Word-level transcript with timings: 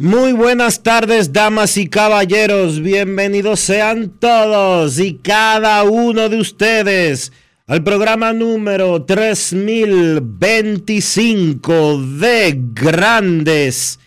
Muy 0.00 0.30
buenas 0.30 0.84
tardes, 0.84 1.32
damas 1.32 1.76
y 1.76 1.88
caballeros. 1.88 2.80
Bienvenidos 2.80 3.58
sean 3.58 4.10
todos 4.20 5.00
y 5.00 5.14
cada 5.14 5.82
uno 5.82 6.28
de 6.28 6.38
ustedes 6.38 7.32
al 7.66 7.82
programa 7.82 8.32
número 8.32 9.02
3025 9.02 12.00
de 12.20 12.60
Grandes 12.74 13.98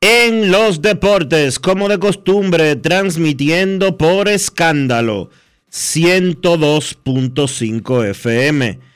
en 0.00 0.50
los 0.50 0.82
Deportes, 0.82 1.60
como 1.60 1.88
de 1.88 2.00
costumbre, 2.00 2.74
transmitiendo 2.74 3.96
por 3.96 4.28
escándalo 4.28 5.30
102.5 5.70 8.08
FM 8.08 8.89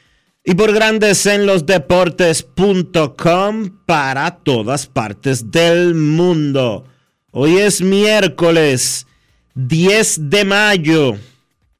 y 0.44 0.54
por 0.54 0.72
grandes 0.74 1.24
en 1.24 1.46
los 1.46 1.64
deportes.com 1.64 3.70
para 3.86 4.36
todas 4.36 4.86
partes 4.86 5.50
del 5.50 5.94
mundo. 5.94 6.84
Hoy 7.30 7.56
es 7.56 7.80
miércoles 7.80 9.06
10 9.54 10.28
de 10.28 10.44
mayo 10.44 11.16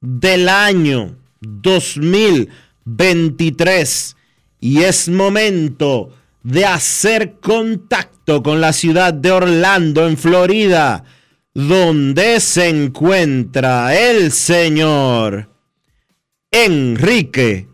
del 0.00 0.48
año 0.48 1.14
2023 1.40 4.16
y 4.60 4.82
es 4.82 5.10
momento 5.10 6.08
de 6.42 6.64
hacer 6.64 7.34
contacto 7.40 8.42
con 8.42 8.62
la 8.62 8.72
ciudad 8.72 9.12
de 9.12 9.30
Orlando 9.30 10.08
en 10.08 10.16
Florida, 10.16 11.04
donde 11.52 12.40
se 12.40 12.70
encuentra 12.70 13.94
el 13.94 14.32
señor 14.32 15.50
Enrique 16.50 17.73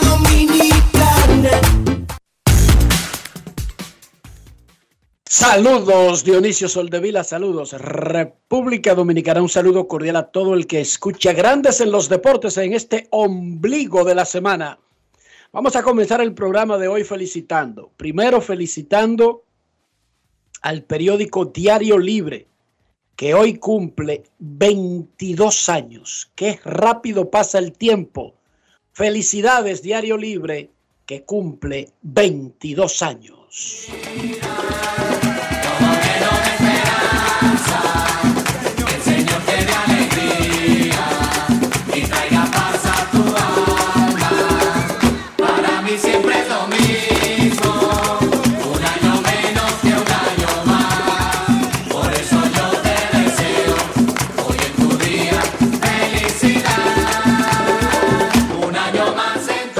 Saludos 5.33 6.25
Dionisio 6.25 6.67
Soldevila, 6.67 7.23
saludos 7.23 7.71
República 7.71 8.93
Dominicana, 8.93 9.41
un 9.41 9.47
saludo 9.47 9.87
cordial 9.87 10.17
a 10.17 10.29
todo 10.29 10.53
el 10.53 10.67
que 10.67 10.81
escucha 10.81 11.31
Grandes 11.31 11.79
en 11.79 11.89
los 11.89 12.09
Deportes 12.09 12.57
en 12.57 12.73
este 12.73 13.07
ombligo 13.11 14.03
de 14.03 14.13
la 14.13 14.25
semana. 14.25 14.77
Vamos 15.53 15.77
a 15.77 15.83
comenzar 15.83 16.19
el 16.19 16.33
programa 16.33 16.77
de 16.77 16.89
hoy 16.89 17.05
felicitando, 17.05 17.91
primero 17.95 18.41
felicitando 18.41 19.45
al 20.63 20.83
periódico 20.83 21.45
Diario 21.45 21.97
Libre, 21.97 22.47
que 23.15 23.33
hoy 23.33 23.57
cumple 23.57 24.23
22 24.39 25.69
años. 25.69 26.29
Qué 26.35 26.59
rápido 26.65 27.29
pasa 27.29 27.57
el 27.57 27.71
tiempo. 27.71 28.35
Felicidades 28.91 29.81
Diario 29.81 30.17
Libre, 30.17 30.71
que 31.05 31.23
cumple 31.23 31.93
22 32.01 33.01
años. 33.01 33.87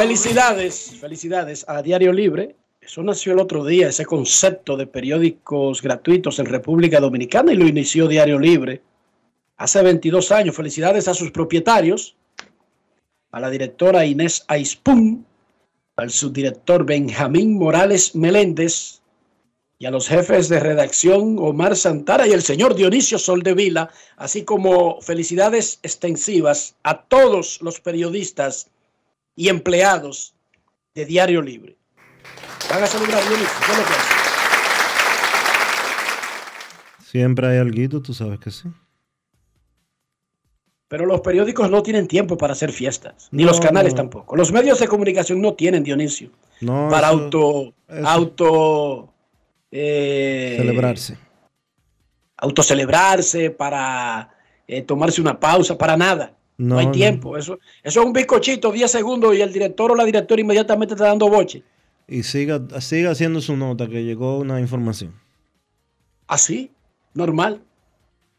Felicidades, 0.01 0.95
felicidades 1.00 1.63
a 1.67 1.84
Diario 1.84 2.12
Libre. 2.12 2.56
Eso 2.81 3.03
nació 3.03 3.34
el 3.34 3.39
otro 3.39 3.63
día, 3.63 3.89
ese 3.89 4.03
concepto 4.03 4.75
de 4.75 4.88
periódicos 4.88 5.79
gratuitos 5.79 6.39
en 6.39 6.47
República 6.47 7.00
Dominicana 7.00 7.53
y 7.53 7.56
lo 7.56 7.67
inició 7.67 8.07
Diario 8.07 8.39
Libre 8.39 8.81
hace 9.57 9.79
22 9.84 10.31
años. 10.31 10.56
Felicidades 10.56 11.07
a 11.07 11.13
sus 11.13 11.29
propietarios, 11.29 12.16
a 13.31 13.39
la 13.39 13.51
directora 13.51 14.03
Inés 14.03 14.44
Aispun, 14.47 15.23
al 15.97 16.09
subdirector 16.09 16.83
Benjamín 16.83 17.59
Morales 17.59 18.16
Meléndez 18.16 19.01
y 19.78 19.85
a 19.85 19.91
los 19.91 20.07
jefes 20.07 20.50
de 20.50 20.62
redacción 20.62 21.38
Omar 21.38 21.75
Santara 21.75 22.25
y 22.25 22.31
el 22.31 22.41
señor 22.41 22.73
Dionisio 22.73 23.19
Soldevila, 23.19 23.91
así 24.18 24.45
como 24.45 25.00
felicidades 25.01 25.78
extensivas 25.83 26.75
a 26.81 27.03
todos 27.03 27.62
los 27.62 27.79
periodistas 27.79 28.72
y 29.36 29.50
empleados 29.50 30.36
de 30.94 31.06
Diario 31.06 31.42
Libre. 31.42 31.78
Van 32.69 32.84
a 32.84 32.88
celebrar 32.88 33.22
Dionisio. 33.24 33.47
Siempre 37.03 37.47
hay 37.47 37.58
algo, 37.58 38.02
tú 38.02 38.14
sabes 38.14 38.40
que 38.40 38.52
sí. 38.52 38.69
Pero 40.88 41.06
los 41.06 41.22
periódicos 41.22 41.69
no 41.69 41.81
tienen 41.83 42.07
tiempo 42.07 42.38
para 42.38 42.54
hacer 42.54 42.72
fiestas, 42.72 43.30
ni 43.31 43.44
No, 43.44 43.50
los 43.51 43.60
canales 43.62 43.94
no. 43.94 43.98
tampoco. 43.98 44.36
Los 44.36 44.51
medios 44.51 44.80
de 44.80 44.88
comunicación 44.88 45.42
no 45.42 45.54
tienen, 45.54 45.83
Dionisio, 45.83 46.31
No, 46.60 46.89
para 46.89 47.07
eso- 47.12 47.18
auto, 47.18 47.74
eso- 47.88 48.07
auto, 48.07 49.13
eh, 49.72 50.56
celebrarse. 50.60 51.18
autocelebrarse, 52.38 53.51
para 53.51 54.30
eh, 54.68 54.81
tomarse 54.81 55.22
una 55.22 55.39
pausa, 55.39 55.78
para 55.78 55.95
nada. 55.98 56.33
No, 56.62 56.75
No, 56.75 56.80
hay 56.80 56.86
no. 56.88 56.92
tiempo. 56.92 57.38
Eso, 57.38 57.60
eso 57.84 58.00
es 58.02 58.06
un 58.06 58.13
bizcochito, 58.13 58.72
10 58.72 58.92
segundos, 58.92 59.36
y 59.36 59.42
el 59.42 59.52
director 59.52 59.92
o 59.92 59.96
la 59.96 60.06
directora 60.06 60.42
inmediatamente 60.42 60.94
está 60.94 61.06
dando 61.08 61.30
boche. 61.30 61.63
Y 62.08 62.24
siga, 62.24 62.60
siga 62.81 63.12
haciendo 63.12 63.42
su 63.42 63.56
nota 63.56 63.88
que 63.88 64.04
llegó 64.04 64.38
una 64.40 64.60
información. 64.60 65.13
Así, 66.28 66.72
normal. 67.13 67.63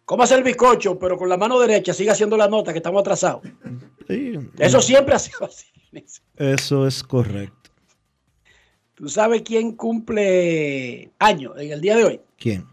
Cómase 0.05 0.35
el 0.35 0.43
bizcocho, 0.43 0.99
pero 0.99 1.17
con 1.17 1.29
la 1.29 1.37
mano 1.37 1.59
derecha 1.59 1.93
siga 1.95 2.13
haciendo 2.13 2.37
la 2.37 2.49
nota 2.49 2.73
que 2.73 2.79
estamos 2.79 3.01
atrasados. 3.01 3.43
Sí, 4.09 4.33
Eso 4.59 4.81
siempre 4.83 5.15
ha 5.15 5.19
sido 5.19 5.45
así. 5.45 5.67
Eso 6.37 6.87
es 6.87 7.03
correcto. 7.03 7.71
¿Tú 8.95 9.09
sabes 9.09 9.43
quién 9.43 9.73
cumple 9.73 11.11
año 11.19 11.57
en 11.57 11.73
el 11.73 11.81
día 11.81 11.97
de 11.97 12.05
hoy? 12.05 12.21
¿Quién? 12.39 12.67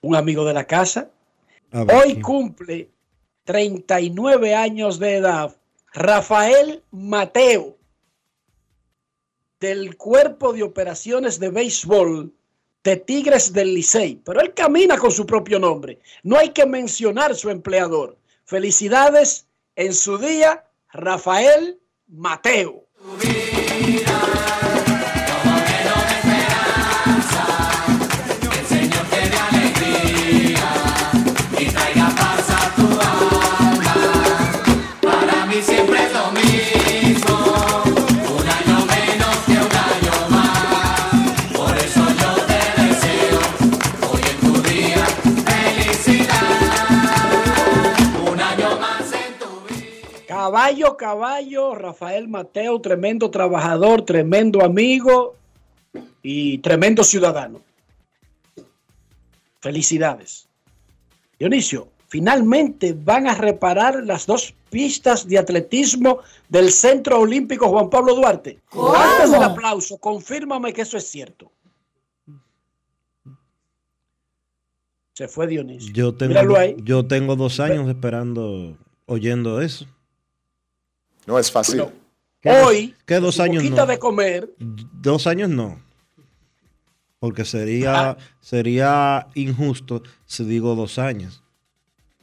Un 0.00 0.16
amigo 0.16 0.44
de 0.44 0.54
la 0.54 0.64
casa. 0.64 1.10
Ver, 1.70 1.94
Hoy 1.94 2.12
¿quién? 2.12 2.22
cumple 2.22 2.90
39 3.48 4.54
años 4.54 4.98
de 4.98 5.16
edad, 5.16 5.56
Rafael 5.94 6.82
Mateo, 6.90 7.78
del 9.58 9.96
Cuerpo 9.96 10.52
de 10.52 10.62
Operaciones 10.62 11.40
de 11.40 11.48
Béisbol 11.48 12.30
de 12.84 12.96
Tigres 12.98 13.54
del 13.54 13.72
Licey. 13.72 14.20
Pero 14.22 14.42
él 14.42 14.52
camina 14.52 14.98
con 14.98 15.10
su 15.10 15.24
propio 15.24 15.58
nombre. 15.58 15.98
No 16.22 16.36
hay 16.36 16.50
que 16.50 16.66
mencionar 16.66 17.34
su 17.34 17.48
empleador. 17.48 18.18
Felicidades 18.44 19.46
en 19.76 19.94
su 19.94 20.18
día, 20.18 20.66
Rafael 20.92 21.80
Mateo. 22.06 22.84
Caballo, 50.58 50.96
caballo, 50.96 51.74
Rafael 51.76 52.26
Mateo, 52.26 52.80
tremendo 52.80 53.30
trabajador, 53.30 54.02
tremendo 54.04 54.64
amigo 54.64 55.36
y 56.20 56.58
tremendo 56.58 57.04
ciudadano. 57.04 57.60
Felicidades. 59.60 60.48
Dionisio, 61.38 61.86
finalmente 62.08 62.92
van 62.92 63.28
a 63.28 63.36
reparar 63.36 64.04
las 64.04 64.26
dos 64.26 64.52
pistas 64.68 65.28
de 65.28 65.38
atletismo 65.38 66.22
del 66.48 66.72
Centro 66.72 67.20
Olímpico 67.20 67.68
Juan 67.68 67.88
Pablo 67.88 68.16
Duarte. 68.16 68.58
Antes 68.72 69.30
del 69.30 69.44
aplauso, 69.44 69.98
confírmame 69.98 70.72
que 70.72 70.82
eso 70.82 70.96
es 70.96 71.08
cierto. 71.08 71.52
Se 75.12 75.28
fue 75.28 75.46
Dionisio. 75.46 75.92
Yo 75.92 76.14
tengo, 76.16 76.30
Míralo 76.30 76.56
ahí. 76.56 76.74
yo 76.82 77.06
tengo 77.06 77.36
dos 77.36 77.60
años 77.60 77.88
esperando, 77.88 78.76
oyendo 79.06 79.60
eso. 79.60 79.86
No 81.28 81.38
es 81.38 81.52
fácil. 81.52 81.76
No. 81.76 81.92
¿Qué 82.40 82.48
dos- 82.50 82.66
Hoy, 82.68 82.94
qué 83.04 83.20
dos 83.20 83.38
años 83.38 83.62
no? 83.64 83.86
de 83.86 83.98
comer, 83.98 84.50
Dos 84.58 85.26
años 85.26 85.50
no. 85.50 85.78
Porque 87.20 87.44
sería, 87.44 88.10
Ah. 88.10 88.16
sería 88.40 89.26
injusto 89.34 90.02
si 90.24 90.44
digo 90.44 90.74
dos 90.74 90.98
años. 90.98 91.42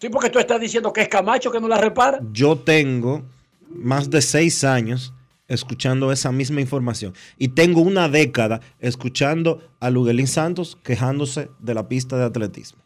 sí, 0.01 0.09
porque 0.09 0.29
tú 0.29 0.39
estás 0.39 0.59
diciendo 0.59 0.91
que 0.91 1.01
es 1.01 1.07
Camacho 1.07 1.51
que 1.51 1.59
no 1.59 1.67
la 1.67 1.77
repara. 1.77 2.19
Yo 2.31 2.57
tengo 2.57 3.23
más 3.69 4.09
de 4.09 4.21
seis 4.21 4.63
años 4.63 5.13
escuchando 5.47 6.11
esa 6.11 6.31
misma 6.31 6.61
información. 6.61 7.13
Y 7.37 7.49
tengo 7.49 7.81
una 7.81 8.09
década 8.09 8.61
escuchando 8.79 9.61
a 9.79 9.89
Luguelín 9.91 10.27
Santos 10.27 10.77
quejándose 10.83 11.49
de 11.59 11.73
la 11.75 11.87
pista 11.87 12.17
de 12.17 12.23
atletismo. 12.25 12.81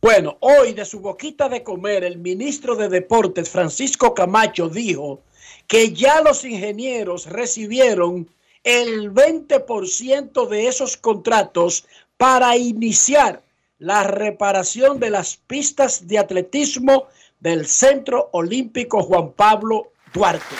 Bueno, 0.00 0.36
hoy 0.40 0.74
de 0.74 0.84
su 0.84 1.00
boquita 1.00 1.48
de 1.48 1.64
comer, 1.64 2.04
el 2.04 2.18
ministro 2.18 2.76
de 2.76 2.88
Deportes, 2.88 3.50
Francisco 3.50 4.14
Camacho, 4.14 4.68
dijo 4.68 5.22
que 5.66 5.92
ya 5.92 6.22
los 6.22 6.44
ingenieros 6.44 7.26
recibieron 7.26 8.30
el 8.62 9.12
20% 9.12 10.46
de 10.46 10.68
esos 10.68 10.96
contratos 10.96 11.84
para 12.16 12.56
iniciar 12.56 13.42
la 13.78 14.04
reparación 14.04 15.00
de 15.00 15.10
las 15.10 15.36
pistas 15.36 16.06
de 16.06 16.18
atletismo 16.18 17.08
del 17.40 17.66
Centro 17.66 18.28
Olímpico 18.32 19.02
Juan 19.02 19.32
Pablo 19.32 19.90
Duarte. 20.14 20.54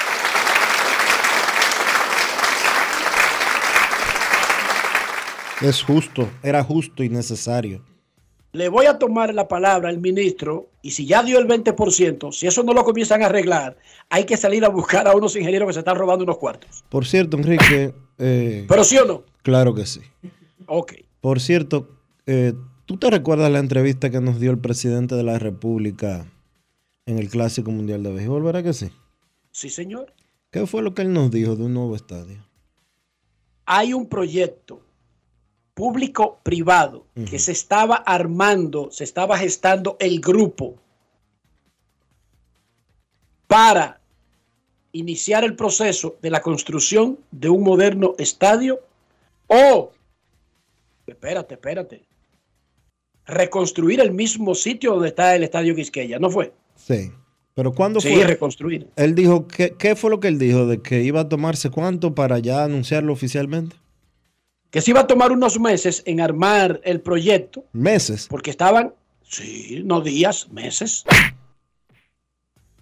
Es 5.60 5.82
justo, 5.84 6.28
era 6.42 6.64
justo 6.64 7.04
y 7.04 7.08
necesario. 7.08 7.84
Le 8.52 8.68
voy 8.68 8.86
a 8.86 8.98
tomar 8.98 9.34
la 9.34 9.46
palabra 9.46 9.90
al 9.90 9.98
ministro 9.98 10.70
y 10.80 10.92
si 10.92 11.06
ya 11.06 11.22
dio 11.22 11.38
el 11.38 11.46
20%, 11.46 12.32
si 12.32 12.46
eso 12.46 12.62
no 12.62 12.72
lo 12.72 12.82
comienzan 12.84 13.22
a 13.22 13.26
arreglar, 13.26 13.76
hay 14.08 14.24
que 14.24 14.36
salir 14.38 14.64
a 14.64 14.68
buscar 14.68 15.06
a 15.06 15.14
unos 15.14 15.36
ingenieros 15.36 15.66
que 15.66 15.74
se 15.74 15.78
están 15.80 15.96
robando 15.96 16.24
unos 16.24 16.38
cuartos. 16.38 16.82
Por 16.88 17.04
cierto, 17.06 17.36
Enrique, 17.36 17.94
eh, 18.18 18.64
Pero 18.66 18.84
sí 18.84 18.96
o 18.96 19.04
no. 19.04 19.22
claro 19.42 19.74
que 19.74 19.84
sí. 19.84 20.00
Ok. 20.66 20.94
Por 21.20 21.40
cierto, 21.40 21.88
eh, 22.26 22.54
¿tú 22.86 22.96
te 22.96 23.10
recuerdas 23.10 23.50
la 23.50 23.58
entrevista 23.58 24.08
que 24.08 24.20
nos 24.20 24.40
dio 24.40 24.50
el 24.50 24.58
presidente 24.58 25.14
de 25.14 25.24
la 25.24 25.38
República 25.38 26.26
en 27.04 27.18
el 27.18 27.28
Clásico 27.28 27.70
Mundial 27.70 28.02
de 28.02 28.12
Béisbol? 28.12 28.42
¿Verdad 28.42 28.64
que 28.64 28.72
sí? 28.72 28.90
Sí, 29.50 29.68
señor. 29.68 30.14
¿Qué 30.50 30.66
fue 30.66 30.82
lo 30.82 30.94
que 30.94 31.02
él 31.02 31.12
nos 31.12 31.30
dijo 31.30 31.54
de 31.54 31.64
un 31.64 31.74
nuevo 31.74 31.94
estadio? 31.94 32.42
Hay 33.66 33.92
un 33.92 34.08
proyecto 34.08 34.80
público-privado 35.78 37.06
que 37.30 37.38
se 37.38 37.52
estaba 37.52 37.94
armando, 37.94 38.88
se 38.90 39.04
estaba 39.04 39.38
gestando 39.38 39.96
el 40.00 40.20
grupo 40.20 40.74
para 43.46 44.00
iniciar 44.90 45.44
el 45.44 45.54
proceso 45.54 46.16
de 46.20 46.30
la 46.30 46.42
construcción 46.42 47.20
de 47.30 47.48
un 47.48 47.62
moderno 47.62 48.16
estadio 48.18 48.80
o, 49.46 49.92
espérate, 51.06 51.54
espérate, 51.54 52.02
reconstruir 53.24 54.00
el 54.00 54.10
mismo 54.10 54.56
sitio 54.56 54.94
donde 54.94 55.08
está 55.10 55.36
el 55.36 55.44
estadio 55.44 55.76
Quisqueya, 55.76 56.18
¿no 56.18 56.28
fue? 56.28 56.52
Sí. 56.74 57.12
Pero 57.54 57.72
¿cuándo 57.72 58.00
Sí, 58.00 58.12
fue? 58.14 58.24
reconstruir. 58.24 58.88
Él 58.96 59.14
dijo, 59.14 59.46
¿qué, 59.46 59.74
¿qué 59.78 59.94
fue 59.94 60.10
lo 60.10 60.18
que 60.18 60.26
él 60.26 60.40
dijo? 60.40 60.66
¿De 60.66 60.82
que 60.82 61.02
iba 61.02 61.20
a 61.20 61.28
tomarse 61.28 61.70
cuánto 61.70 62.16
para 62.16 62.40
ya 62.40 62.64
anunciarlo 62.64 63.12
oficialmente? 63.12 63.76
Que 64.70 64.80
se 64.80 64.90
iba 64.90 65.00
a 65.00 65.06
tomar 65.06 65.32
unos 65.32 65.58
meses 65.58 66.02
en 66.06 66.20
armar 66.20 66.80
el 66.84 67.00
proyecto 67.00 67.64
Meses. 67.72 68.26
porque 68.28 68.50
estaban, 68.50 68.92
sí, 69.22 69.82
no 69.84 70.00
días, 70.00 70.50
meses. 70.50 71.04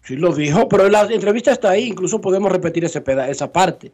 Sí 0.03 0.17
lo 0.17 0.33
dijo, 0.33 0.69
pero 0.69 0.89
la 0.89 1.03
entrevista 1.03 1.51
está 1.51 1.71
ahí, 1.71 1.85
incluso 1.89 2.21
podemos 2.21 2.51
repetir 2.53 2.85
ese 2.85 3.01
peda 3.01 3.29
esa 3.29 3.53
parte. 3.53 3.93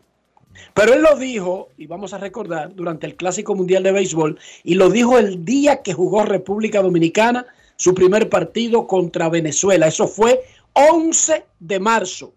Pero 0.75 0.93
él 0.93 1.03
lo 1.03 1.17
dijo, 1.17 1.71
y 1.79 1.87
vamos 1.87 2.13
a 2.13 2.19
recordar, 2.19 2.75
durante 2.75 3.07
el 3.07 3.17
Clásico 3.17 3.55
Mundial 3.55 3.83
de 3.83 3.93
Béisbol, 3.93 4.39
y 4.65 4.75
lo 4.75 4.91
dijo 4.91 5.19
el 5.19 5.45
día 5.45 5.83
que 5.83 5.95
jugó 5.95 6.25
República 6.25 6.83
Dominicana 6.83 7.47
su 7.77 7.95
primer 7.95 8.29
partido 8.29 8.87
contra 8.87 9.29
Venezuela. 9.29 9.87
Eso 9.87 10.07
fue 10.07 10.43
11 10.75 11.45
de 11.59 11.81
marzo. 11.81 12.33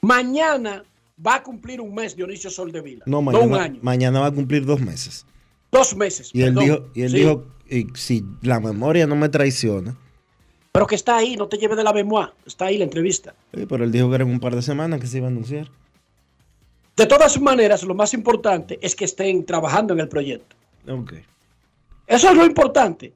Mañana 0.00 0.84
va 1.24 1.36
a 1.36 1.42
cumplir 1.42 1.80
un 1.80 1.94
mes 1.94 2.16
Dionisio 2.16 2.50
Soldevila. 2.50 3.04
No, 3.06 3.18
un 3.20 3.24
mañana, 3.26 3.62
año. 3.62 3.78
mañana 3.82 4.20
va 4.20 4.26
a 4.26 4.32
cumplir 4.32 4.64
dos 4.64 4.80
meses. 4.80 5.26
Dos 5.70 5.96
meses. 5.96 6.30
Y 6.32 6.42
él 6.42 6.54
dijo, 6.54 6.88
y 6.94 7.02
él 7.02 7.10
Sí. 7.10 7.16
dijo, 7.18 7.46
y 7.68 7.86
si 7.94 8.24
la 8.42 8.60
memoria 8.60 9.06
no 9.06 9.16
me 9.16 9.28
traiciona, 9.28 9.96
Pero 10.72 10.88
que 10.88 10.96
está 10.96 11.16
ahí, 11.16 11.36
no 11.36 11.46
te 11.46 11.56
lleves 11.56 11.76
de 11.76 11.84
la 11.84 11.92
memoria. 11.92 12.32
Está 12.44 12.66
ahí 12.66 12.78
la 12.78 12.84
entrevista. 12.84 13.34
sí, 13.54 13.64
pero 13.66 13.84
él 13.84 13.92
dijo 13.92 14.08
que 14.08 14.16
era 14.16 14.24
en 14.24 14.30
un 14.30 14.40
par 14.40 14.56
de 14.56 14.62
semanas 14.62 15.00
que 15.00 15.06
se 15.06 15.18
iba 15.18 15.28
a 15.28 15.30
anunciar. 15.30 15.70
De 16.96 17.06
todas 17.06 17.40
maneras, 17.40 17.84
lo 17.84 17.94
más 17.94 18.12
importante 18.12 18.78
es 18.82 18.96
que 18.96 19.04
estén 19.04 19.44
trabajando 19.46 19.94
en 19.94 20.00
el 20.00 20.08
proyecto. 20.08 20.56
Ok. 20.88 21.12
Eso 22.08 22.28
es 22.30 22.36
lo 22.36 22.44
importante. 22.44 23.12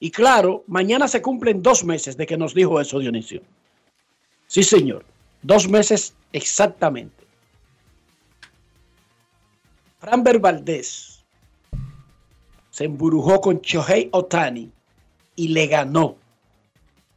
Y 0.00 0.10
claro, 0.10 0.64
mañana 0.66 1.08
se 1.08 1.20
cumplen 1.20 1.62
dos 1.62 1.84
meses 1.84 2.16
de 2.16 2.24
que 2.26 2.36
nos 2.38 2.54
dijo 2.54 2.80
eso 2.80 2.98
Dionisio. 2.98 3.42
Sí, 4.46 4.62
señor. 4.62 5.04
Dos 5.42 5.68
meses 5.68 6.14
exactamente. 6.32 7.24
Framber 10.00 10.38
Valdés 10.38 11.24
se 12.70 12.84
emburujó 12.84 13.40
con 13.40 13.60
Shohei 13.60 14.08
Otani 14.12 14.70
y 15.36 15.48
le 15.48 15.66
ganó 15.66 16.16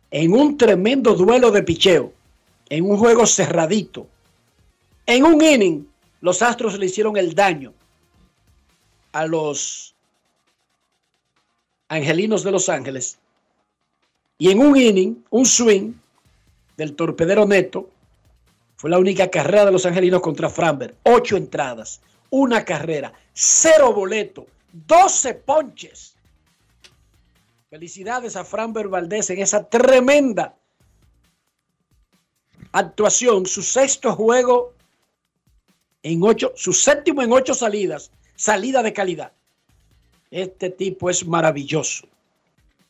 en 0.10 0.34
un 0.34 0.58
tremendo 0.58 1.14
duelo 1.16 1.52
de 1.52 1.64
picheo, 1.64 2.14
en 2.70 2.90
un 2.90 2.98
juego 2.98 3.26
cerradito. 3.26 4.08
En 5.06 5.24
un 5.24 5.42
inning, 5.42 5.88
los 6.20 6.42
Astros 6.42 6.78
le 6.78 6.88
hicieron 6.88 7.18
el 7.18 7.34
daño 7.34 7.74
a 9.14 9.26
los 9.26 9.96
Angelinos 11.88 12.44
de 12.44 12.52
Los 12.52 12.70
Ángeles. 12.70 13.18
Y 14.38 14.50
en 14.50 14.60
un 14.60 14.78
inning, 14.78 15.24
un 15.30 15.46
swing 15.46 15.94
del 16.78 16.96
torpedero 16.96 17.46
neto, 17.46 17.90
fue 18.82 18.90
la 18.90 18.98
única 18.98 19.30
carrera 19.30 19.66
de 19.66 19.72
los 19.72 19.86
Angelinos 19.86 20.22
contra 20.22 20.50
Framber. 20.50 20.96
Ocho 21.04 21.38
entradas, 21.38 22.02
una 22.32 22.66
carrera, 22.66 23.14
cero 23.32 23.94
boleto, 23.94 24.48
doce 24.74 25.36
ponches. 25.36 26.16
Felicidades 27.70 28.36
a 28.36 28.44
Framber 28.44 28.88
Valdés 28.88 29.30
en 29.30 29.38
esa 29.38 29.70
tremenda 29.70 30.56
actuación, 32.72 33.46
su 33.46 33.62
sexto 33.62 34.16
juego 34.16 34.74
en 36.02 36.24
ocho, 36.24 36.52
su 36.56 36.74
séptimo 36.74 37.22
en 37.22 37.34
ocho 37.34 37.54
salidas, 37.54 38.10
salida 38.36 38.82
de 38.82 38.94
calidad. 38.94 39.32
Este 40.32 40.72
tipo 40.72 41.12
es 41.12 41.24
maravilloso. 41.28 42.08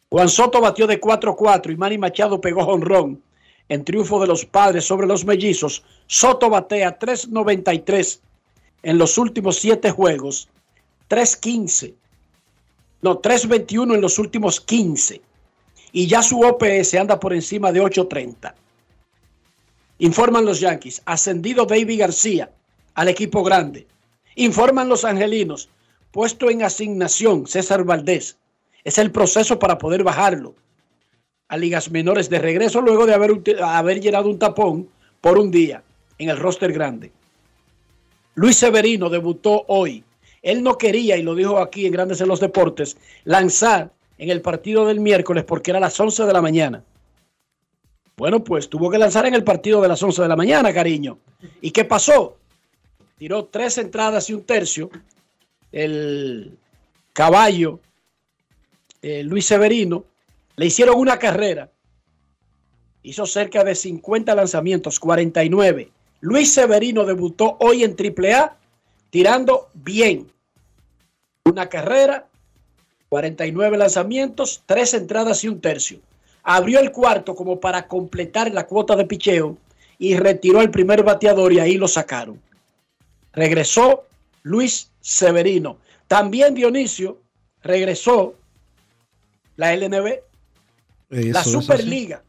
Juan 0.09 0.29
Soto 0.29 0.61
batió 0.61 0.87
de 0.87 1.01
4-4 1.01 1.69
y 1.69 1.75
Manny 1.75 1.97
Machado 1.97 2.39
pegó 2.39 2.63
jonrón 2.63 3.21
en 3.71 3.85
triunfo 3.85 4.19
de 4.19 4.27
los 4.27 4.43
padres 4.45 4.83
sobre 4.83 5.07
los 5.07 5.23
mellizos. 5.23 5.81
Soto 6.05 6.49
batea 6.49 6.99
3.93 6.99 8.19
en 8.83 8.97
los 8.97 9.17
últimos 9.17 9.59
siete 9.59 9.91
juegos, 9.91 10.49
3.15, 11.09 11.93
no, 13.01 13.21
3.21 13.21 13.95
en 13.95 14.01
los 14.01 14.19
últimos 14.19 14.59
15 14.59 15.21
y 15.93 16.05
ya 16.05 16.21
su 16.21 16.41
OPS 16.41 16.95
anda 16.95 17.17
por 17.17 17.33
encima 17.33 17.71
de 17.71 17.81
8.30. 17.81 18.53
Informan 19.99 20.43
los 20.43 20.59
Yankees, 20.59 21.01
ascendido 21.05 21.65
David 21.65 22.01
García 22.01 22.51
al 22.95 23.07
equipo 23.07 23.41
grande. 23.41 23.87
Informan 24.35 24.89
los 24.89 25.05
Angelinos, 25.05 25.69
puesto 26.11 26.49
en 26.49 26.63
asignación 26.63 27.47
César 27.47 27.85
Valdés. 27.85 28.37
Es 28.83 28.97
el 28.97 29.11
proceso 29.11 29.59
para 29.59 29.77
poder 29.77 30.03
bajarlo 30.03 30.55
a 31.51 31.57
ligas 31.57 31.91
menores 31.91 32.29
de 32.29 32.39
regreso 32.39 32.79
luego 32.79 33.05
de 33.05 33.13
haber, 33.13 33.61
haber 33.61 33.99
llenado 33.99 34.29
un 34.29 34.39
tapón 34.39 34.87
por 35.19 35.37
un 35.37 35.51
día 35.51 35.83
en 36.17 36.29
el 36.29 36.37
roster 36.37 36.71
grande. 36.71 37.11
Luis 38.35 38.55
Severino 38.55 39.09
debutó 39.09 39.65
hoy. 39.67 40.01
Él 40.41 40.63
no 40.63 40.77
quería, 40.77 41.17
y 41.17 41.23
lo 41.23 41.35
dijo 41.35 41.59
aquí 41.59 41.85
en 41.85 41.91
Grandes 41.91 42.21
en 42.21 42.29
los 42.29 42.39
Deportes, 42.39 42.95
lanzar 43.25 43.91
en 44.17 44.29
el 44.29 44.41
partido 44.41 44.85
del 44.85 45.01
miércoles 45.01 45.43
porque 45.43 45.71
era 45.71 45.81
las 45.81 45.99
11 45.99 46.23
de 46.23 46.31
la 46.31 46.41
mañana. 46.41 46.85
Bueno, 48.15 48.41
pues 48.45 48.69
tuvo 48.69 48.89
que 48.89 48.97
lanzar 48.97 49.25
en 49.25 49.33
el 49.33 49.43
partido 49.43 49.81
de 49.81 49.89
las 49.89 50.01
11 50.01 50.21
de 50.21 50.27
la 50.29 50.37
mañana, 50.37 50.73
cariño. 50.73 51.17
¿Y 51.59 51.71
qué 51.71 51.83
pasó? 51.83 52.37
Tiró 53.17 53.43
tres 53.45 53.77
entradas 53.77 54.29
y 54.29 54.33
un 54.35 54.45
tercio. 54.45 54.89
El 55.69 56.57
caballo, 57.11 57.81
eh, 59.01 59.23
Luis 59.23 59.45
Severino, 59.45 60.05
le 60.61 60.67
hicieron 60.67 60.99
una 60.99 61.17
carrera. 61.17 61.71
Hizo 63.01 63.25
cerca 63.25 63.63
de 63.63 63.73
50 63.73 64.35
lanzamientos, 64.35 64.99
49. 64.99 65.89
Luis 66.19 66.53
Severino 66.53 67.03
debutó 67.03 67.57
hoy 67.61 67.83
en 67.83 67.95
AAA 67.97 68.57
tirando 69.09 69.69
bien. 69.73 70.31
Una 71.45 71.67
carrera, 71.67 72.27
49 73.09 73.75
lanzamientos, 73.75 74.61
tres 74.67 74.93
entradas 74.93 75.43
y 75.43 75.47
un 75.47 75.59
tercio. 75.61 75.99
Abrió 76.43 76.79
el 76.79 76.91
cuarto 76.91 77.33
como 77.33 77.59
para 77.59 77.87
completar 77.87 78.51
la 78.51 78.67
cuota 78.67 78.95
de 78.95 79.05
picheo 79.05 79.57
y 79.97 80.15
retiró 80.15 80.59
al 80.59 80.69
primer 80.69 81.01
bateador 81.01 81.53
y 81.53 81.59
ahí 81.59 81.77
lo 81.77 81.87
sacaron. 81.87 82.39
Regresó 83.33 84.03
Luis 84.43 84.91
Severino. 84.99 85.79
También 86.07 86.53
Dionisio 86.53 87.17
regresó 87.63 88.35
la 89.55 89.75
LNB, 89.75 90.19
Eso 91.11 91.31
la. 91.33 91.43
Superliga. 91.43 92.23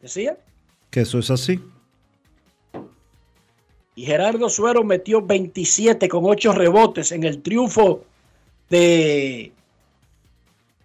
¿Decía? 0.00 0.38
Que 0.90 1.02
eso 1.02 1.18
es 1.18 1.30
así. 1.30 1.60
Y 3.94 4.06
Gerardo 4.06 4.48
Suero 4.48 4.82
metió 4.82 5.20
27 5.20 6.08
con 6.08 6.24
8 6.24 6.52
rebotes 6.52 7.12
en 7.12 7.24
el 7.24 7.42
triunfo 7.42 8.04
de 8.70 9.52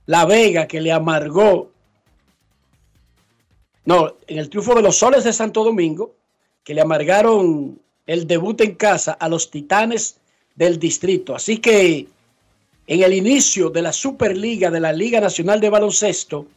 La 0.05 0.25
Vega 0.25 0.67
que 0.67 0.81
le 0.81 0.91
amargó. 0.91 1.71
No, 3.85 4.17
en 4.27 4.39
el 4.39 4.49
triunfo 4.49 4.75
de 4.75 4.81
los 4.81 4.97
Soles 4.97 5.23
de 5.23 5.31
Santo 5.31 5.63
Domingo 5.63 6.13
que 6.63 6.73
le 6.73 6.81
amargaron 6.81 7.79
el 8.05 8.27
debut 8.27 8.59
en 8.61 8.75
casa 8.75 9.13
a 9.13 9.29
los 9.29 9.49
Titanes 9.49 10.17
del 10.55 10.77
Distrito. 10.79 11.35
Así 11.35 11.59
que 11.59 12.07
en 12.87 13.03
el 13.03 13.13
inicio 13.13 13.69
de 13.69 13.81
la 13.81 13.93
Superliga 13.93 14.69
de 14.69 14.79
la 14.79 14.93
Liga 14.93 15.19
Nacional 15.19 15.59
de 15.59 15.69
Baloncesto, 15.69 16.47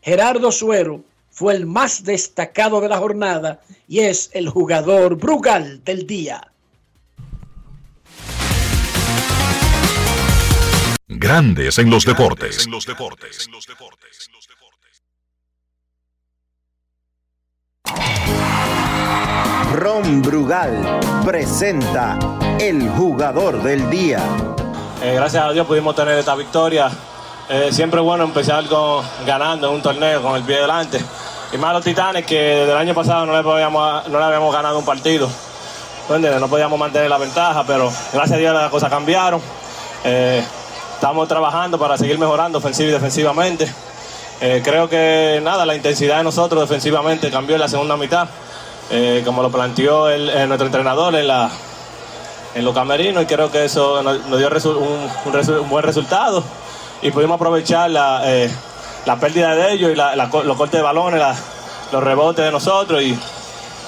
Gerardo 0.00 0.50
Suero 0.50 1.04
fue 1.30 1.54
el 1.54 1.66
más 1.66 2.04
destacado 2.04 2.80
de 2.80 2.88
la 2.88 2.98
jornada 2.98 3.60
y 3.88 4.00
es 4.00 4.30
el 4.32 4.48
jugador 4.48 5.16
Brugal 5.16 5.82
del 5.84 6.06
día. 6.06 6.48
Grandes 11.08 11.78
en 11.78 11.90
los 11.90 12.04
deportes. 12.04 12.66
Ron 19.74 20.22
Brugal 20.22 21.00
presenta 21.24 22.18
el 22.60 22.88
jugador 22.90 23.62
del 23.62 23.88
día. 23.90 24.20
Eh, 25.02 25.14
gracias 25.16 25.44
a 25.44 25.50
Dios 25.50 25.66
pudimos 25.66 25.96
tener 25.96 26.16
esta 26.16 26.36
victoria. 26.36 26.88
Eh, 27.48 27.70
siempre 27.72 27.98
es 27.98 28.06
bueno 28.06 28.22
empezar 28.22 28.64
con, 28.66 29.04
ganando 29.26 29.72
un 29.72 29.82
torneo 29.82 30.22
con 30.22 30.36
el 30.36 30.44
pie 30.44 30.60
delante. 30.60 31.00
Y 31.52 31.56
más 31.56 31.72
los 31.72 31.82
Titanes 31.82 32.24
que 32.24 32.38
desde 32.38 32.70
el 32.70 32.76
año 32.78 32.94
pasado 32.94 33.26
no 33.26 33.32
le, 33.32 33.38
habíamos 33.38 34.54
ganado 34.54 34.78
un 34.78 34.84
partido. 34.84 35.28
¿No 36.08 36.14
entiendes? 36.14 36.40
No 36.40 36.46
podíamos 36.46 36.78
mantener 36.78 37.10
la 37.10 37.18
ventaja, 37.18 37.64
pero 37.66 37.92
gracias 38.12 38.36
a 38.36 38.36
Dios 38.36 38.54
las 38.54 38.70
cosas 38.70 38.90
cambiaron. 38.90 39.40
Eh, 40.04 40.44
estamos 40.94 41.26
trabajando 41.26 41.80
para 41.80 41.98
seguir 41.98 42.16
mejorando 42.16 42.58
ofensiva 42.58 42.90
y 42.90 42.92
defensivamente. 42.92 43.72
Creo 44.64 44.88
que 44.88 45.40
nada, 45.40 45.64
la 45.64 45.76
intensidad 45.76 46.18
de 46.18 46.24
nosotros 46.24 46.68
defensivamente 46.68 47.30
cambió 47.30 47.54
en 47.54 47.60
la 47.60 47.68
segunda 47.68 47.96
mitad, 47.96 48.28
como 49.24 49.40
lo 49.40 49.52
planteó 49.52 50.08
nuestro 50.18 50.66
entrenador 50.66 51.14
en 51.14 51.28
la, 51.28 51.48
en 52.54 52.64
los 52.64 52.74
camerinos 52.74 53.22
y 53.22 53.26
creo 53.26 53.50
que 53.50 53.64
eso 53.64 54.02
nos, 54.02 54.26
dio 54.38 54.48
un, 54.48 55.10
un 55.24 55.32
resu- 55.32 55.60
un 55.60 55.68
buen 55.68 55.84
resultado 55.84 56.44
y 57.00 57.10
pudimos 57.10 57.36
aprovechar 57.36 57.90
la, 57.90 58.20
eh, 58.24 58.50
la 59.06 59.16
pérdida 59.16 59.54
de 59.54 59.72
ellos 59.72 59.90
y 59.92 59.94
la- 59.94 60.14
la 60.16 60.28
co- 60.30 60.42
los 60.42 60.56
cortes 60.56 60.78
de 60.78 60.82
balones, 60.82 61.18
la- 61.20 61.34
los 61.92 62.02
rebotes 62.02 62.44
de 62.44 62.50
nosotros 62.52 63.02
y 63.02 63.18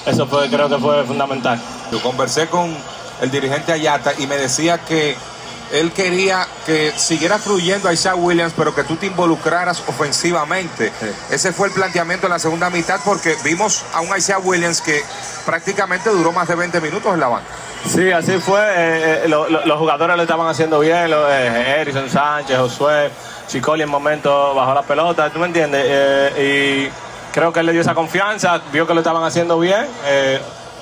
eso 0.06 0.26
fue, 0.26 0.48
creo 0.50 0.68
que 0.68 0.78
fue 0.78 1.04
fundamental. 1.04 1.60
Yo 1.92 2.02
conversé 2.02 2.46
con 2.48 2.74
el 3.20 3.30
dirigente 3.30 3.72
Ayata 3.72 4.12
y 4.18 4.26
me 4.26 4.36
decía 4.36 4.78
que 4.78 5.16
él 5.72 5.92
quería 5.92 6.46
que 6.66 6.92
siguiera 6.96 7.38
fluyendo 7.38 7.88
a 7.88 7.92
Isaac 7.92 8.16
Williams, 8.18 8.52
pero 8.56 8.74
que 8.74 8.84
tú 8.84 8.96
te 8.96 9.06
involucraras 9.06 9.82
ofensivamente. 9.86 10.92
Ese 11.30 11.52
fue 11.52 11.68
el 11.68 11.74
planteamiento 11.74 12.26
en 12.26 12.32
la 12.32 12.38
segunda 12.38 12.68
mitad 12.70 13.00
porque 13.04 13.34
vimos 13.44 13.82
a 13.94 14.00
un 14.02 14.16
Isaac 14.16 14.40
Williams 14.44 14.80
que 14.80 15.02
prácticamente 15.46 16.10
duró 16.10 16.32
más 16.32 16.48
de 16.48 16.54
20 16.54 16.80
minutos 16.80 17.12
en 17.14 17.20
la 17.20 17.28
banca. 17.28 17.46
Sí, 17.86 18.10
así 18.10 18.32
fue. 18.38 18.60
eh, 18.60 19.20
eh, 19.24 19.28
lo- 19.28 19.48
lo- 19.48 19.64
los 19.66 19.78
jugadores 19.78 20.16
lo 20.16 20.22
estaban 20.22 20.48
haciendo 20.48 20.80
bien. 20.80 21.10
Lo, 21.10 21.30
eh, 21.30 21.80
Erison 21.80 22.08
Sánchez, 22.08 22.58
Josué, 22.58 23.10
Chicoli 23.46 23.82
en 23.82 23.88
momento 23.90 24.54
bajó 24.54 24.74
la 24.74 24.82
pelota. 24.82 25.30
¿Tú 25.30 25.38
me 25.38 25.46
entiendes? 25.46 25.82
Eh, 25.86 26.90
y 26.90 27.32
creo 27.32 27.52
que 27.52 27.60
él 27.60 27.66
le 27.66 27.72
dio 27.72 27.82
esa 27.82 27.94
confianza. 27.94 28.60
Vio 28.72 28.86
que 28.86 28.94
lo 28.94 29.00
estaban 29.00 29.22
haciendo 29.22 29.58
bien. 29.58 29.86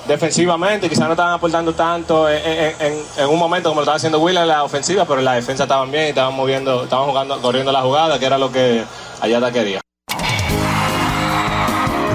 defensivamente, 0.07 0.89
quizás 0.89 1.05
no 1.05 1.11
estaban 1.13 1.31
aportando 1.33 1.71
tanto 1.73 2.27
en, 2.29 3.29
un 3.29 3.39
momento 3.39 3.69
como 3.69 3.79
lo 3.79 3.83
estaba 3.83 3.95
haciendo 3.95 4.19
Will 4.19 4.35
en 4.35 4.49
la 4.49 4.63
ofensiva, 4.65 5.05
pero 5.05 5.19
en 5.19 5.25
la 5.25 5.35
defensa 5.35 5.63
estaban 5.63 5.89
bien 5.91 6.07
y 6.07 6.09
estaban 6.09 6.33
moviendo, 6.35 6.83
estaban 6.83 7.05
jugando, 7.07 7.41
corriendo 7.41 7.71
la 7.71 7.81
jugada, 7.83 8.19
que 8.19 8.25
era 8.25 8.37
lo 8.37 8.51
que 8.51 8.83
Ayata 9.21 9.49
quería. 9.53 9.79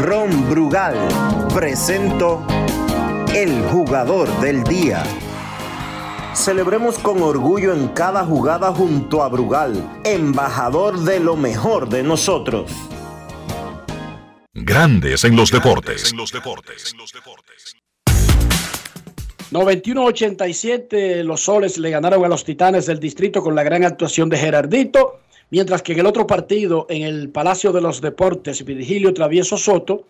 Ron 0.02 0.50
Brugal 0.50 0.96
presento 1.54 2.42
el 3.38 3.62
jugador 3.68 4.28
del 4.40 4.64
día. 4.64 5.04
Celebremos 6.34 6.98
con 6.98 7.22
orgullo 7.22 7.72
en 7.72 7.86
cada 7.86 8.24
jugada 8.24 8.72
junto 8.72 9.22
a 9.22 9.28
Brugal, 9.28 10.00
embajador 10.02 10.98
de 11.04 11.20
lo 11.20 11.36
mejor 11.36 11.88
de 11.88 12.02
nosotros. 12.02 12.68
Grandes 14.52 15.22
en 15.22 15.36
los 15.36 15.52
deportes. 15.52 16.12
91-87, 19.52 21.22
los 21.22 21.40
soles 21.44 21.78
le 21.78 21.90
ganaron 21.90 22.24
a 22.24 22.28
los 22.28 22.42
titanes 22.42 22.86
del 22.86 22.98
distrito 22.98 23.40
con 23.40 23.54
la 23.54 23.62
gran 23.62 23.84
actuación 23.84 24.28
de 24.30 24.36
Gerardito, 24.36 25.20
mientras 25.50 25.82
que 25.82 25.92
en 25.92 26.00
el 26.00 26.06
otro 26.06 26.26
partido, 26.26 26.86
en 26.88 27.02
el 27.02 27.28
Palacio 27.28 27.70
de 27.70 27.82
los 27.82 28.00
Deportes, 28.00 28.64
Virgilio 28.64 29.14
Travieso 29.14 29.56
Soto, 29.56 30.06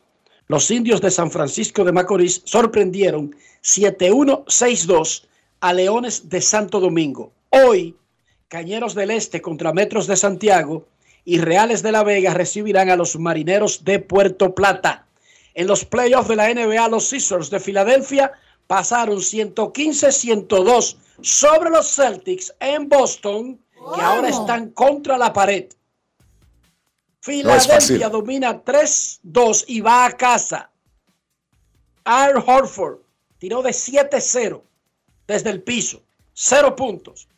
los 0.49 0.71
indios 0.71 1.01
de 1.03 1.11
San 1.11 1.31
Francisco 1.31 1.85
de 1.85 1.93
Macorís 1.93 2.43
sorprendieron 2.45 3.37
7-1-6-2 3.63 5.27
a 5.61 5.73
Leones 5.75 6.29
de 6.31 6.41
Santo 6.41 6.81
Domingo. 6.81 7.33
Hoy, 7.51 7.97
Cañeros 8.49 8.95
del 8.95 9.11
Este 9.11 9.43
contra 9.43 9.75
Metros 9.75 10.07
de 10.07 10.17
Santiago 10.17 10.87
y 11.27 11.39
Reales 11.39 11.83
de 11.83 11.93
la 11.93 12.03
Vega 12.03 12.33
recibirán 12.33 12.89
a 12.89 12.97
los 12.97 13.19
Marineros 13.19 13.85
de 13.85 13.99
Puerto 13.99 14.55
Plata. 14.55 15.07
En 15.53 15.67
los 15.67 15.85
playoffs 15.85 16.29
de 16.29 16.37
la 16.37 16.53
NBA, 16.55 16.89
los 16.89 17.09
Sixers 17.09 17.51
de 17.51 17.61
Filadelfia 17.61 18.33
pasaron 18.67 19.19
115-102 19.19 20.97
sobre 21.21 21.69
los 21.69 21.95
Celtics 21.95 22.55
en 22.61 22.89
Boston, 22.89 23.61
que 23.95 24.01
ahora 24.01 24.31
están 24.31 24.71
contra 24.71 25.19
la 25.19 25.33
pared. 25.35 25.67
Filadelfia 27.29 28.09
domina 28.09 28.65
3-2 28.65 29.65
y 29.67 29.83
va 29.83 30.07
a 30.07 30.17
casa. 30.17 30.71
Al 32.05 32.39
Horford 32.39 33.01
tiró 33.37 33.61
de 33.61 33.71
7-0 33.71 34.63
desde 35.27 35.51
el 35.51 35.63
piso, 35.63 36.01
cero 36.33 36.75
puntos. 36.75 37.29